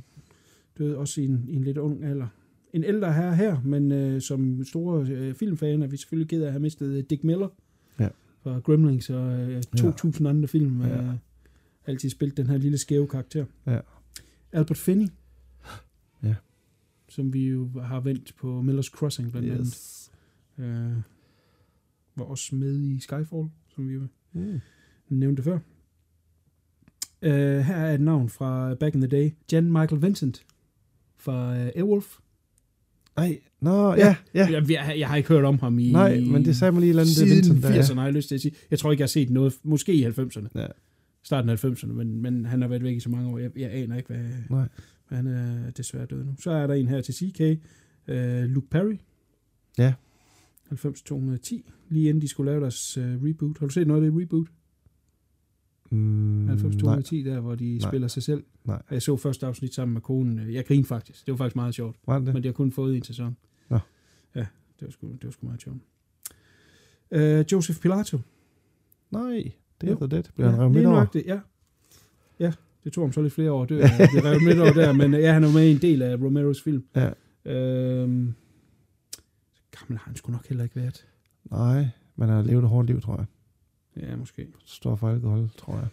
døde 0.78 0.98
også 0.98 1.22
i 1.22 1.26
en, 1.26 1.46
i 1.48 1.56
en 1.56 1.64
lidt 1.64 1.78
ung 1.78 2.04
alder. 2.04 2.28
En 2.74 2.84
ældre 2.84 3.14
herre 3.14 3.36
her, 3.36 3.62
men 3.62 3.92
øh, 3.92 4.22
som 4.22 4.66
store 4.66 5.08
øh, 5.10 5.36
filmfan 5.36 5.82
er 5.82 5.88
vi 5.88 5.98
selvfølgelig 5.98 6.30
ked 6.30 6.42
af 6.42 6.46
at 6.46 6.52
have 6.52 6.62
mistet 6.62 6.88
øh, 6.98 7.04
Dick 7.10 7.24
Miller 7.24 7.48
Ja. 8.00 8.10
fra 8.44 8.60
Gremlings 8.60 9.10
og 9.10 9.40
øh, 9.50 9.64
2000 9.64 10.28
andre 10.28 10.48
film. 10.48 10.82
Ja. 10.82 11.02
Øh, 11.04 11.14
altid 11.86 12.10
spillet 12.10 12.38
den 12.38 12.48
her 12.48 12.58
lille 12.58 12.78
skæve 12.78 13.08
karakter. 13.08 13.46
Ja. 13.68 13.80
Albert 14.52 14.78
Finney. 14.78 15.08
Ja. 17.10 17.14
Som 17.14 17.34
vi 17.34 17.48
jo 17.48 17.70
har 17.82 18.00
vendt 18.00 18.36
på 18.38 18.62
Miller's 18.62 18.90
Crossing 18.92 19.32
blandt 19.32 19.50
andet. 19.52 19.68
Yes. 19.68 20.12
Øh, 20.58 20.92
var 22.16 22.24
også 22.26 22.56
med 22.56 22.80
i 22.82 23.00
Skyfall, 23.00 23.48
som 23.76 23.90
vi 23.90 23.98
Mm. 24.34 24.60
nævnte 25.10 25.44
før. 25.44 25.60
Øh, 27.22 27.60
her 27.60 27.76
er 27.76 27.94
et 27.94 28.02
navn 28.02 28.30
fra 28.30 28.74
Back 28.76 28.96
in 28.96 29.02
the 29.02 29.08
Day. 29.08 29.32
Jan 29.52 29.72
Michael 29.72 30.02
Vincent 30.02 30.46
fra 31.18 31.58
øh, 31.58 31.66
Airwolf. 31.76 32.18
Nej, 33.18 33.40
nå, 33.62 33.94
ja, 33.94 34.16
ja. 34.34 34.48
Jeg, 34.52 34.70
jeg, 34.70 34.96
jeg 34.98 35.08
har 35.08 35.16
ikke 35.16 35.30
hørt 35.30 35.46
om 35.46 35.60
ham 35.60 35.80
i... 35.80 35.92
Nej, 35.92 36.20
men 36.20 36.46
det 36.46 36.56
sagde 36.56 36.72
mig 36.72 36.80
lige 36.80 36.88
et 36.88 36.90
eller 36.90 37.02
andet, 37.04 37.18
det 37.18 37.28
Siden 37.28 37.36
Vincent, 37.36 37.64
der 37.64 37.70
er. 37.70 37.82
80'erne 37.84 37.94
har 37.96 38.04
jeg 38.04 38.14
lyst 38.14 38.28
til 38.28 38.36
at 38.36 38.42
sige. 38.42 38.56
Jeg 38.72 38.80
tror 38.80 38.92
ikke, 38.92 39.02
jeg 39.02 39.06
har 39.06 39.10
set 39.10 39.30
noget, 39.30 39.54
måske 39.64 39.94
i 39.94 40.06
90'erne. 40.06 40.48
Ja. 40.56 40.68
Starten 41.24 41.50
af 41.50 41.66
90'erne, 41.66 41.92
men, 41.94 42.22
men 42.22 42.46
han 42.46 42.62
har 42.62 42.68
været 42.68 42.84
væk 42.84 42.96
i 42.96 43.00
så 43.00 43.10
mange 43.10 43.30
år. 43.30 43.38
Jeg, 43.38 43.52
jeg 43.58 43.72
aner 43.72 43.98
ikke, 43.98 44.08
hvad, 44.14 44.26
Nej. 44.50 44.68
Han 45.10 45.28
er 45.28 45.72
desværre 45.72 46.06
død 46.06 46.24
nu. 46.24 46.36
Så 46.40 46.52
er 46.52 46.68
der 46.68 46.74
en 46.74 46.88
her 46.88 47.02
til 47.02 47.14
CK. 47.14 47.42
Uh, 48.08 48.16
Luke 48.44 48.68
Perry. 48.70 48.96
Ja. 49.78 49.94
90-210. 50.72 51.62
Lige 51.90 52.10
inden 52.10 52.22
de 52.22 52.28
skulle 52.28 52.52
lave 52.52 52.62
deres 52.62 52.98
uh, 52.98 53.04
reboot. 53.04 53.60
Har 53.60 53.66
du 53.68 53.74
set 53.74 53.88
noget 53.88 54.06
af 54.06 54.12
det 54.12 54.22
reboot? 54.22 54.48
Mm, 55.92 56.50
90-210, 56.50 56.86
nej, 56.86 57.34
der 57.34 57.40
hvor 57.40 57.56
de 57.56 57.78
Nej. 57.78 57.90
spiller 57.90 58.08
sig 58.08 58.24
selv. 58.24 58.44
nej. 58.66 58.82
Jeg 58.92 59.02
så 59.02 59.18
første 59.18 59.46
afsnit 59.46 59.74
sammen 59.74 59.94
med 59.94 60.02
konen. 60.02 60.54
Jeg 60.54 60.66
grinede 60.66 60.88
faktisk. 60.88 61.26
Det 61.26 61.32
var 61.32 61.38
faktisk 61.38 61.56
meget 61.56 61.76
sjovt. 61.76 61.98
Var 62.08 62.18
det 62.18 62.26
det? 62.26 62.34
Men 62.34 62.44
de 62.44 62.48
har 62.48 62.54
kun 62.54 62.72
fået 62.72 62.98
en 62.98 63.04
sæson. 63.04 63.38
Nå. 63.70 63.80
Ja, 64.36 64.46
det 64.80 64.86
var 64.86 64.90
sgu, 64.90 65.12
det 65.12 65.24
var 65.24 65.32
sgu 65.32 65.46
meget 65.46 65.62
sjovt. 65.62 65.78
Uh, 67.12 67.52
Joseph 67.52 67.80
Pilato. 67.80 68.20
Nej, 69.12 69.52
det 69.82 69.90
er 69.90 70.08
Dead. 70.08 70.24
Bliver 70.36 70.50
han 70.50 70.60
revet 70.60 70.72
midt 70.72 70.86
over? 70.86 71.06
Ja. 71.26 71.40
ja, 72.40 72.54
det 72.84 72.94
tog 72.94 73.04
ham 73.04 73.12
så 73.14 73.22
lidt 73.22 73.34
flere 73.34 73.52
år 73.52 73.64
at 73.64 73.70
dø. 73.70 73.76
blive 74.12 74.24
revet 74.24 74.44
midt 74.44 74.60
over 74.60 74.74
der, 74.74 74.94
men 74.94 75.14
øh, 75.14 75.20
ja, 75.20 75.34
han 75.34 75.44
er 75.44 75.54
med 75.54 75.68
i 75.68 75.72
en 75.72 75.82
del 75.82 76.02
af 76.02 76.16
Romeros 76.16 76.62
film. 76.62 76.84
Ja. 76.96 77.10
Øhm, 77.46 78.34
så 79.54 79.62
gammel 79.80 79.98
har 79.98 80.06
han 80.06 80.16
sgu 80.16 80.32
nok 80.32 80.48
heller 80.48 80.64
ikke 80.64 80.76
været. 80.76 81.08
Nej, 81.52 81.88
men 82.16 82.28
han 82.30 82.38
har 82.38 82.44
levet 82.44 82.64
et 82.64 82.70
hårdt 82.70 82.88
liv, 82.88 83.02
tror 83.02 83.18
jeg. 83.18 83.26
Ja, 84.04 84.16
måske. 84.16 84.48
Står 84.66 84.96
for 84.96 85.10
alkohol, 85.10 85.50
tror 85.58 85.76
jeg. 85.76 85.88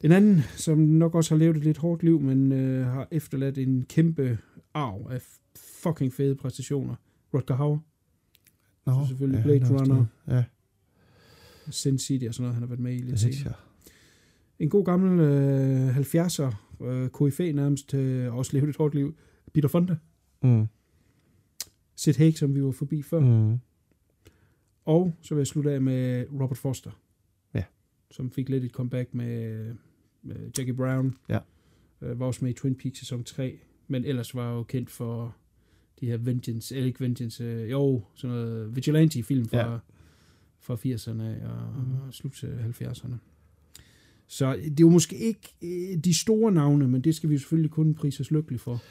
En 0.00 0.12
anden, 0.12 0.40
som 0.56 0.78
nok 0.78 1.14
også 1.14 1.34
har 1.34 1.38
levet 1.38 1.56
et 1.56 1.64
lidt 1.64 1.78
hårdt 1.78 2.02
liv, 2.02 2.20
men 2.20 2.52
øh, 2.52 2.86
har 2.86 3.08
efterladt 3.10 3.58
en 3.58 3.84
kæmpe 3.88 4.38
arv 4.74 5.06
af 5.10 5.22
fucking 5.56 6.12
fede 6.12 6.34
præstationer. 6.34 6.94
Rutger 7.34 7.54
Hauer, 7.54 7.78
Nå, 8.86 9.02
Så 9.02 9.08
selvfølgelig 9.08 9.38
ja, 9.38 9.42
Blade 9.42 9.60
er 9.60 9.80
Runner. 9.80 10.04
Ja, 10.28 10.44
Sin 11.70 11.98
City 11.98 12.24
og 12.26 12.34
sådan 12.34 12.42
noget, 12.42 12.54
han 12.54 12.62
har 12.62 12.68
været 12.68 12.80
med 12.80 12.92
i 12.92 12.96
det 12.96 13.04
lidt 13.04 13.18
synes 13.18 13.36
senere. 13.36 13.54
En 14.58 14.68
god 14.68 14.84
gammel 14.84 15.20
øh, 15.20 15.96
70'er, 15.98 16.54
øh, 16.84 17.08
KFA 17.10 17.52
nærmest, 17.52 17.94
øh, 17.94 18.34
også 18.34 18.56
levet 18.56 18.68
et 18.68 18.76
hårdt 18.76 18.94
liv. 18.94 19.16
Peter 19.54 19.68
Fonda. 19.68 19.96
Mm. 20.42 20.66
Sid 21.94 22.14
Haig, 22.14 22.38
som 22.38 22.54
vi 22.54 22.62
var 22.64 22.70
forbi 22.70 23.02
før. 23.02 23.20
Mm. 23.20 23.58
Og 24.84 25.14
så 25.22 25.34
vil 25.34 25.40
jeg 25.40 25.46
slutte 25.46 25.72
af 25.72 25.80
med 25.80 26.26
Robert 26.40 26.56
Foster. 26.58 26.90
Ja. 27.54 27.64
Som 28.10 28.30
fik 28.30 28.48
lidt 28.48 28.64
et 28.64 28.70
comeback 28.70 29.14
med, 29.14 29.74
med 30.22 30.36
Jackie 30.58 30.74
Brown. 30.74 31.14
Ja. 31.28 31.38
Øh, 32.02 32.20
var 32.20 32.26
også 32.26 32.44
med 32.44 32.50
i 32.50 32.54
Twin 32.54 32.74
Peaks 32.74 32.98
sæson 32.98 33.24
3. 33.24 33.58
Men 33.88 34.04
ellers 34.04 34.34
var 34.34 34.52
jo 34.54 34.62
kendt 34.62 34.90
for 34.90 35.36
de 36.00 36.06
her 36.06 36.16
Vengeance, 36.16 36.74
eller 36.76 36.86
ikke 36.86 37.00
Vengeance, 37.00 37.44
øh, 37.44 37.70
jo, 37.70 38.02
sådan 38.14 38.36
noget 38.36 38.76
Vigilante-film 38.76 39.48
fra, 39.48 39.72
Ja. 39.72 39.78
fra 40.60 40.74
80'erne 40.74 41.46
og, 41.48 41.84
mm. 41.84 41.94
og 42.06 42.14
slut 42.14 42.32
til 42.32 42.46
70'erne. 42.80 43.14
Så 44.28 44.52
det 44.64 44.70
er 44.70 44.74
jo 44.80 44.88
måske 44.88 45.16
ikke 45.16 45.54
øh, 45.62 45.98
de 46.04 46.18
store 46.18 46.52
navne, 46.52 46.88
men 46.88 47.00
det 47.00 47.14
skal 47.14 47.30
vi 47.30 47.38
selvfølgelig 47.38 47.70
kun 47.70 47.94
prise 47.94 48.20
os 48.20 48.30
lykkelige 48.30 48.58
for. 48.58 48.82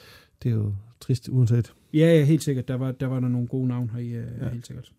Det 0.43 0.49
er 0.51 0.55
jo 0.55 0.73
trist 0.99 1.29
uanset. 1.29 1.73
Ja, 1.93 2.17
ja, 2.17 2.23
helt 2.23 2.43
sikkert. 2.43 2.67
Der 2.67 2.75
var 2.75 2.91
der, 2.91 3.05
var 3.05 3.19
der 3.19 3.27
nogle 3.27 3.47
gode 3.47 3.67
navne 3.67 3.89
her 3.93 3.99
i, 3.99 4.09
ja. 4.09 4.19
Ja. 4.45 4.49
helt 4.49 4.67
sikkert. 4.67 4.91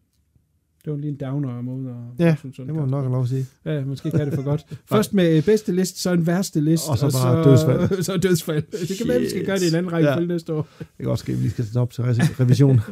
Det 0.84 0.92
var 0.92 0.98
lige 0.98 1.10
en 1.10 1.16
downer 1.16 1.60
måde. 1.60 1.88
At, 2.18 2.24
Ja, 2.26 2.36
synes, 2.38 2.56
sådan 2.56 2.66
Det 2.68 2.74
må 2.74 2.80
man 2.80 2.90
nok 2.90 3.02
have 3.04 3.12
lov 3.12 3.22
at 3.22 3.28
sige. 3.28 3.46
Ja, 3.64 3.84
måske 3.84 4.10
kan 4.10 4.26
det 4.26 4.34
for 4.34 4.42
godt. 4.42 4.64
Først 4.92 5.14
med 5.14 5.36
øh, 5.36 5.44
bedste 5.44 5.72
list, 5.72 6.02
så 6.02 6.12
en 6.12 6.26
værste 6.26 6.60
list. 6.60 6.88
Og 6.90 6.98
så 6.98 7.18
bare 7.24 7.44
dødsfald. 7.50 8.02
så 8.02 8.16
dødsfald. 8.16 8.88
Det 8.88 8.98
kan 8.98 9.08
være, 9.08 9.20
vi 9.20 9.28
skal 9.28 9.46
gøre 9.46 9.56
det 9.58 9.64
i 9.64 9.68
en 9.68 9.74
anden 9.74 9.92
række 9.92 10.08
Ja. 10.10 10.20
næste 10.20 10.52
år. 10.52 10.68
Det 10.78 10.86
kan 10.96 11.06
godt 11.06 11.18
ske, 11.18 11.32
at 11.32 11.38
vi 11.38 11.42
lige 11.42 11.50
skal 11.50 11.64
sætte 11.64 11.78
op 11.78 11.92
til 11.92 12.02
re- 12.02 12.40
revision. 12.40 12.80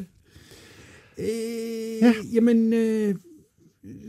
Øh, 1.18 1.26
ja. 2.02 2.12
Jamen, 2.34 2.72
øh, 2.72 3.14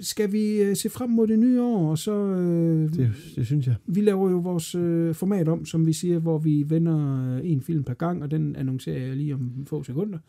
skal 0.01 0.31
vi 0.31 0.61
øh, 0.61 0.75
se 0.75 0.89
frem 0.89 1.09
mod 1.09 1.27
det 1.27 1.39
nye 1.39 1.61
år, 1.61 1.89
og 1.91 1.97
så... 1.97 2.11
Øh, 2.25 2.89
det, 2.93 3.11
det 3.35 3.45
synes 3.45 3.67
jeg. 3.67 3.75
Vi 3.85 4.01
laver 4.01 4.29
jo 4.31 4.37
vores 4.37 4.75
øh, 4.75 5.15
format 5.15 5.47
om, 5.47 5.65
som 5.65 5.85
vi 5.85 5.93
siger, 5.93 6.19
hvor 6.19 6.37
vi 6.37 6.63
vender 6.67 7.27
øh, 7.35 7.51
en 7.51 7.61
film 7.61 7.83
per 7.83 7.93
gang, 7.93 8.23
og 8.23 8.31
den 8.31 8.55
annoncerer 8.55 9.07
jeg 9.07 9.15
lige 9.15 9.33
om 9.33 9.51
få 9.67 9.83
sekunder. 9.83 10.19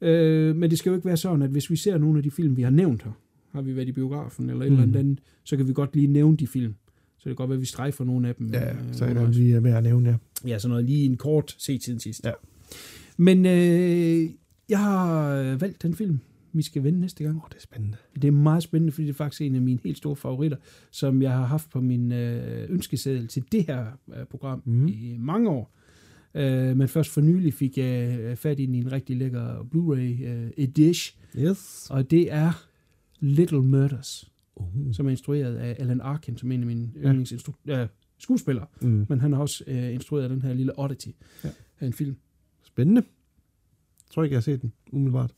Øh, 0.00 0.56
men 0.56 0.70
det 0.70 0.78
skal 0.78 0.90
jo 0.90 0.94
ikke 0.96 1.06
være 1.06 1.16
sådan, 1.16 1.42
at 1.42 1.50
hvis 1.50 1.70
vi 1.70 1.76
ser 1.76 1.98
nogle 1.98 2.18
af 2.18 2.22
de 2.22 2.30
film, 2.30 2.56
vi 2.56 2.62
har 2.62 2.70
nævnt 2.70 3.02
her, 3.02 3.10
har 3.52 3.62
vi 3.62 3.76
været 3.76 3.88
i 3.88 3.92
biografen 3.92 4.50
eller 4.50 4.64
et 4.64 4.72
Mm. 4.72 4.74
eller 4.76 4.82
andet 4.86 4.98
andet, 5.00 5.18
så 5.44 5.56
kan 5.56 5.68
vi 5.68 5.72
godt 5.72 5.94
lige 5.94 6.06
nævne 6.06 6.36
de 6.36 6.46
film. 6.46 6.74
Så 7.18 7.28
det 7.28 7.30
kan 7.30 7.34
godt 7.36 7.50
være, 7.50 7.56
at 7.56 7.60
vi 7.60 7.66
strejfer 7.66 8.04
nogle 8.04 8.28
af 8.28 8.34
dem. 8.34 8.46
Ja, 8.52 8.70
øh, 8.70 8.76
så 8.92 9.04
er 9.04 9.14
det 9.14 9.34
lige 9.36 9.64
værd 9.64 9.76
at 9.76 9.82
nævne, 9.82 10.08
ja. 10.44 10.48
Ja, 10.48 10.58
sådan 10.58 10.70
noget 10.70 10.84
lige 10.84 11.04
en 11.04 11.16
kort 11.16 11.54
se 11.58 11.78
tiden 11.78 12.00
sidst. 12.00 12.24
Ja. 12.24 12.30
Men 13.16 13.46
øh, 13.46 14.30
jeg 14.68 14.78
har 14.78 15.28
øh, 15.34 15.60
valgt 15.60 15.82
den 15.82 15.94
film, 15.94 16.18
vi 16.54 16.62
skal 16.62 16.84
vende 16.84 17.00
næste 17.00 17.24
gang. 17.24 17.36
Åh, 17.36 17.42
det 17.48 17.56
er 17.56 17.60
spændende. 17.60 17.96
Det 18.14 18.24
er 18.24 18.32
meget 18.32 18.62
spændende, 18.62 18.92
fordi 18.92 19.06
det 19.06 19.12
er 19.12 19.16
faktisk 19.16 19.42
en 19.42 19.54
af 19.54 19.60
mine 19.62 19.78
helt 19.84 19.96
store 19.96 20.16
favoritter, 20.16 20.56
som 20.90 21.22
jeg 21.22 21.32
har 21.32 21.46
haft 21.46 21.70
på 21.70 21.80
min 21.80 22.12
øh, 22.12 22.70
ønskeseddel 22.70 23.28
til 23.28 23.44
det 23.52 23.64
her 23.66 23.86
øh, 24.16 24.24
program 24.26 24.62
mm. 24.64 24.88
i 24.88 25.16
mange 25.18 25.50
år. 25.50 25.74
Øh, 26.34 26.76
men 26.76 26.88
først 26.88 27.10
for 27.10 27.20
nylig 27.20 27.54
fik 27.54 27.78
jeg 27.78 28.18
øh, 28.20 28.36
fat 28.36 28.58
i 28.58 28.64
en 28.64 28.92
rigtig 28.92 29.16
lækker 29.16 29.58
Blu-ray 29.74 30.24
øh, 30.28 30.50
edition, 30.56 31.20
Yes. 31.38 31.86
og 31.90 32.10
det 32.10 32.32
er 32.32 32.64
Little 33.20 33.62
Murders, 33.62 34.30
Uh. 34.56 34.66
som 34.92 35.06
er 35.06 35.10
instrueret 35.10 35.56
af 35.56 35.76
Alan 35.78 36.00
Arkin, 36.00 36.36
som 36.36 36.50
er 36.50 36.54
en 36.54 36.60
af 36.60 36.66
mine 36.66 36.90
Ja. 37.02 37.12
yndlingsinstru- 37.12 37.70
øh, 37.72 37.86
skuespillere, 38.18 38.66
Mm. 38.82 39.06
men 39.08 39.20
han 39.20 39.32
har 39.32 39.40
også 39.40 39.64
øh, 39.66 39.94
instrueret 39.94 40.30
den 40.30 40.42
her 40.42 40.52
lille 40.54 40.78
Oddity 40.78 41.08
Ja. 41.44 41.48
af 41.80 41.86
en 41.86 41.92
film. 41.92 42.16
Spændende. 42.62 43.02
Tror 44.14 44.22
ikke, 44.24 44.32
jeg 44.32 44.36
har 44.36 44.42
set 44.42 44.62
den 44.62 44.72
umiddelbart. 44.92 45.30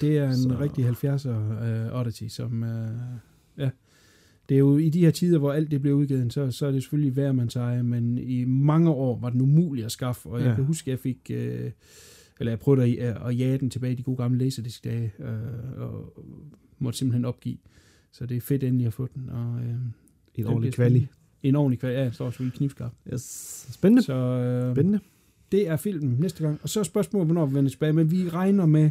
Det 0.00 0.18
er 0.18 0.28
en 0.28 0.34
Så- 0.36 0.56
rigtig 0.60 0.88
70'er 0.88 1.92
uh, 1.92 2.00
Oddity, 2.00 2.26
som... 2.28 2.62
Uh, 2.62 2.68
ja. 3.58 3.70
Det 4.48 4.54
er 4.54 4.58
jo 4.58 4.76
i 4.76 4.88
de 4.88 5.00
her 5.00 5.10
tider, 5.10 5.38
hvor 5.38 5.52
alt 5.52 5.70
det 5.70 5.82
blev 5.82 5.94
udgivet, 5.94 6.32
så, 6.32 6.50
så 6.50 6.66
er 6.66 6.70
det 6.72 6.82
selvfølgelig 6.82 7.12
hver 7.12 7.32
mands 7.32 7.56
eje, 7.56 7.82
men 7.82 8.18
i 8.18 8.44
mange 8.44 8.90
år 8.90 9.18
var 9.20 9.30
den 9.30 9.40
umulig 9.40 9.84
at 9.84 9.92
skaffe, 9.92 10.28
og 10.28 10.40
jeg 10.40 10.48
Ja. 10.48 10.54
kan 10.54 10.64
huske, 10.64 10.88
at 10.88 10.92
jeg 10.92 10.98
fik... 10.98 11.30
Uh, 11.30 11.70
eller 12.40 12.50
jeg 12.52 12.58
prøvede 12.58 13.00
at, 13.00 13.16
at 13.26 13.38
jage 13.38 13.58
den 13.58 13.70
tilbage 13.70 13.92
i 13.92 13.96
de 13.96 14.02
gode 14.02 14.16
gamle 14.16 14.38
laserdisc-dage, 14.38 15.12
uh, 15.18 15.82
og 15.82 16.12
måtte 16.78 16.98
simpelthen 16.98 17.24
opgive. 17.24 17.56
Så 18.12 18.26
det 18.26 18.36
er 18.36 18.40
fedt 18.40 18.64
endelig 18.64 18.86
at 18.86 18.92
få 18.92 19.08
den. 19.14 19.28
Og, 19.30 19.50
uh, 19.54 19.60
En 20.34 20.46
ordentlig 20.46 20.72
kvali. 20.74 21.06
En 21.42 21.56
ordentlig 21.56 21.78
kvalitet, 21.80 22.00
ja, 22.04 22.10
står 22.10 22.30
selvfølgelig 22.30 22.56
knivskarp. 22.56 22.92
Yes. 23.12 23.22
Spændende. 23.72 24.02
Så 24.02 24.14
uh, 24.68 24.74
Spændende. 24.74 25.00
Det 25.52 25.68
er 25.68 25.76
filmen 25.76 26.16
næste 26.20 26.42
gang. 26.44 26.58
Og 26.62 26.68
så 26.68 26.80
er 26.80 26.84
spørgsmålet, 26.84 27.26
hvornår 27.26 27.46
vi 27.46 27.54
vender 27.54 27.70
tilbage, 27.70 27.92
men 27.92 28.10
vi 28.10 28.28
regner 28.28 28.66
med 28.66 28.90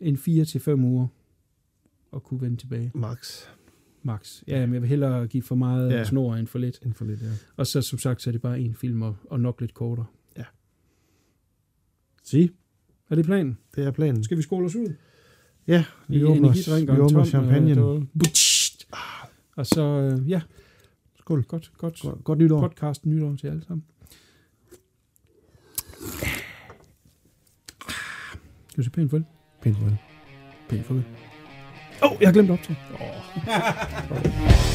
en 0.00 0.14
4-5 0.16 0.70
uger 0.84 1.06
at 2.14 2.22
kunne 2.22 2.40
vende 2.40 2.56
tilbage. 2.56 2.90
Max. 2.94 3.42
Max. 4.02 4.42
Ja, 4.46 4.66
men 4.66 4.72
jeg 4.74 4.82
vil 4.82 4.88
hellere 4.88 5.26
give 5.26 5.42
for 5.42 5.54
meget 5.54 5.90
Ja. 5.90 5.96
ja. 5.96 6.04
snor 6.04 6.34
end 6.36 6.46
for 6.46 6.58
lidt. 6.58 6.78
Inden 6.82 6.94
for 6.94 7.04
lidt, 7.04 7.22
ja. 7.22 7.26
Og 7.56 7.66
så 7.66 7.82
som 7.82 7.98
sagt, 7.98 8.22
så 8.22 8.30
er 8.30 8.32
det 8.32 8.42
bare 8.42 8.60
en 8.60 8.74
film 8.74 9.02
og, 9.02 9.16
og 9.24 9.40
nok 9.40 9.60
lidt 9.60 9.74
kortere. 9.74 10.06
Sig. 12.22 12.50
Er 13.10 13.14
det 13.14 13.24
planen? 13.24 13.58
Det 13.76 13.84
er 13.86 13.90
planen. 13.90 14.24
Skal 14.24 14.36
vi 14.36 14.42
skåle 14.42 14.66
os 14.66 14.76
ud? 14.76 14.94
Ja, 15.66 15.84
vi 16.08 16.16
I 16.18 16.24
åbner, 16.24 16.48
og 16.48 16.96
vi 16.96 17.00
åbner 17.00 17.24
champagne. 17.24 17.70
øh, 17.70 17.76
var- 17.76 18.06
Butsch! 18.18 18.86
Og 19.56 19.66
så, 19.66 19.82
øh, 19.82 20.30
ja, 20.30 20.40
Skål. 21.18 21.44
godt, 21.44 21.72
godt. 21.78 22.00
Godt, 22.02 22.24
godt 22.24 22.38
nytår. 22.38 22.60
Podcast 22.60 23.06
nytår 23.06 23.36
til 23.36 23.46
alle 23.46 23.62
sammen. 23.64 23.84
Skal 28.70 28.78
vi 28.78 28.84
se 28.84 28.90
pænt 28.90 29.10
farvel? 29.10 29.24
Pænt 29.62 29.76
farvel. 29.76 29.96
Pænt 30.68 30.86
farvel. 30.86 31.04
Åh, 32.02 32.12
oh, 32.12 32.16
jeg 32.20 32.28
har 32.28 32.32
glemt 32.32 32.50
op 32.50 32.62
til. 32.62 32.76
Oh. 32.94 34.69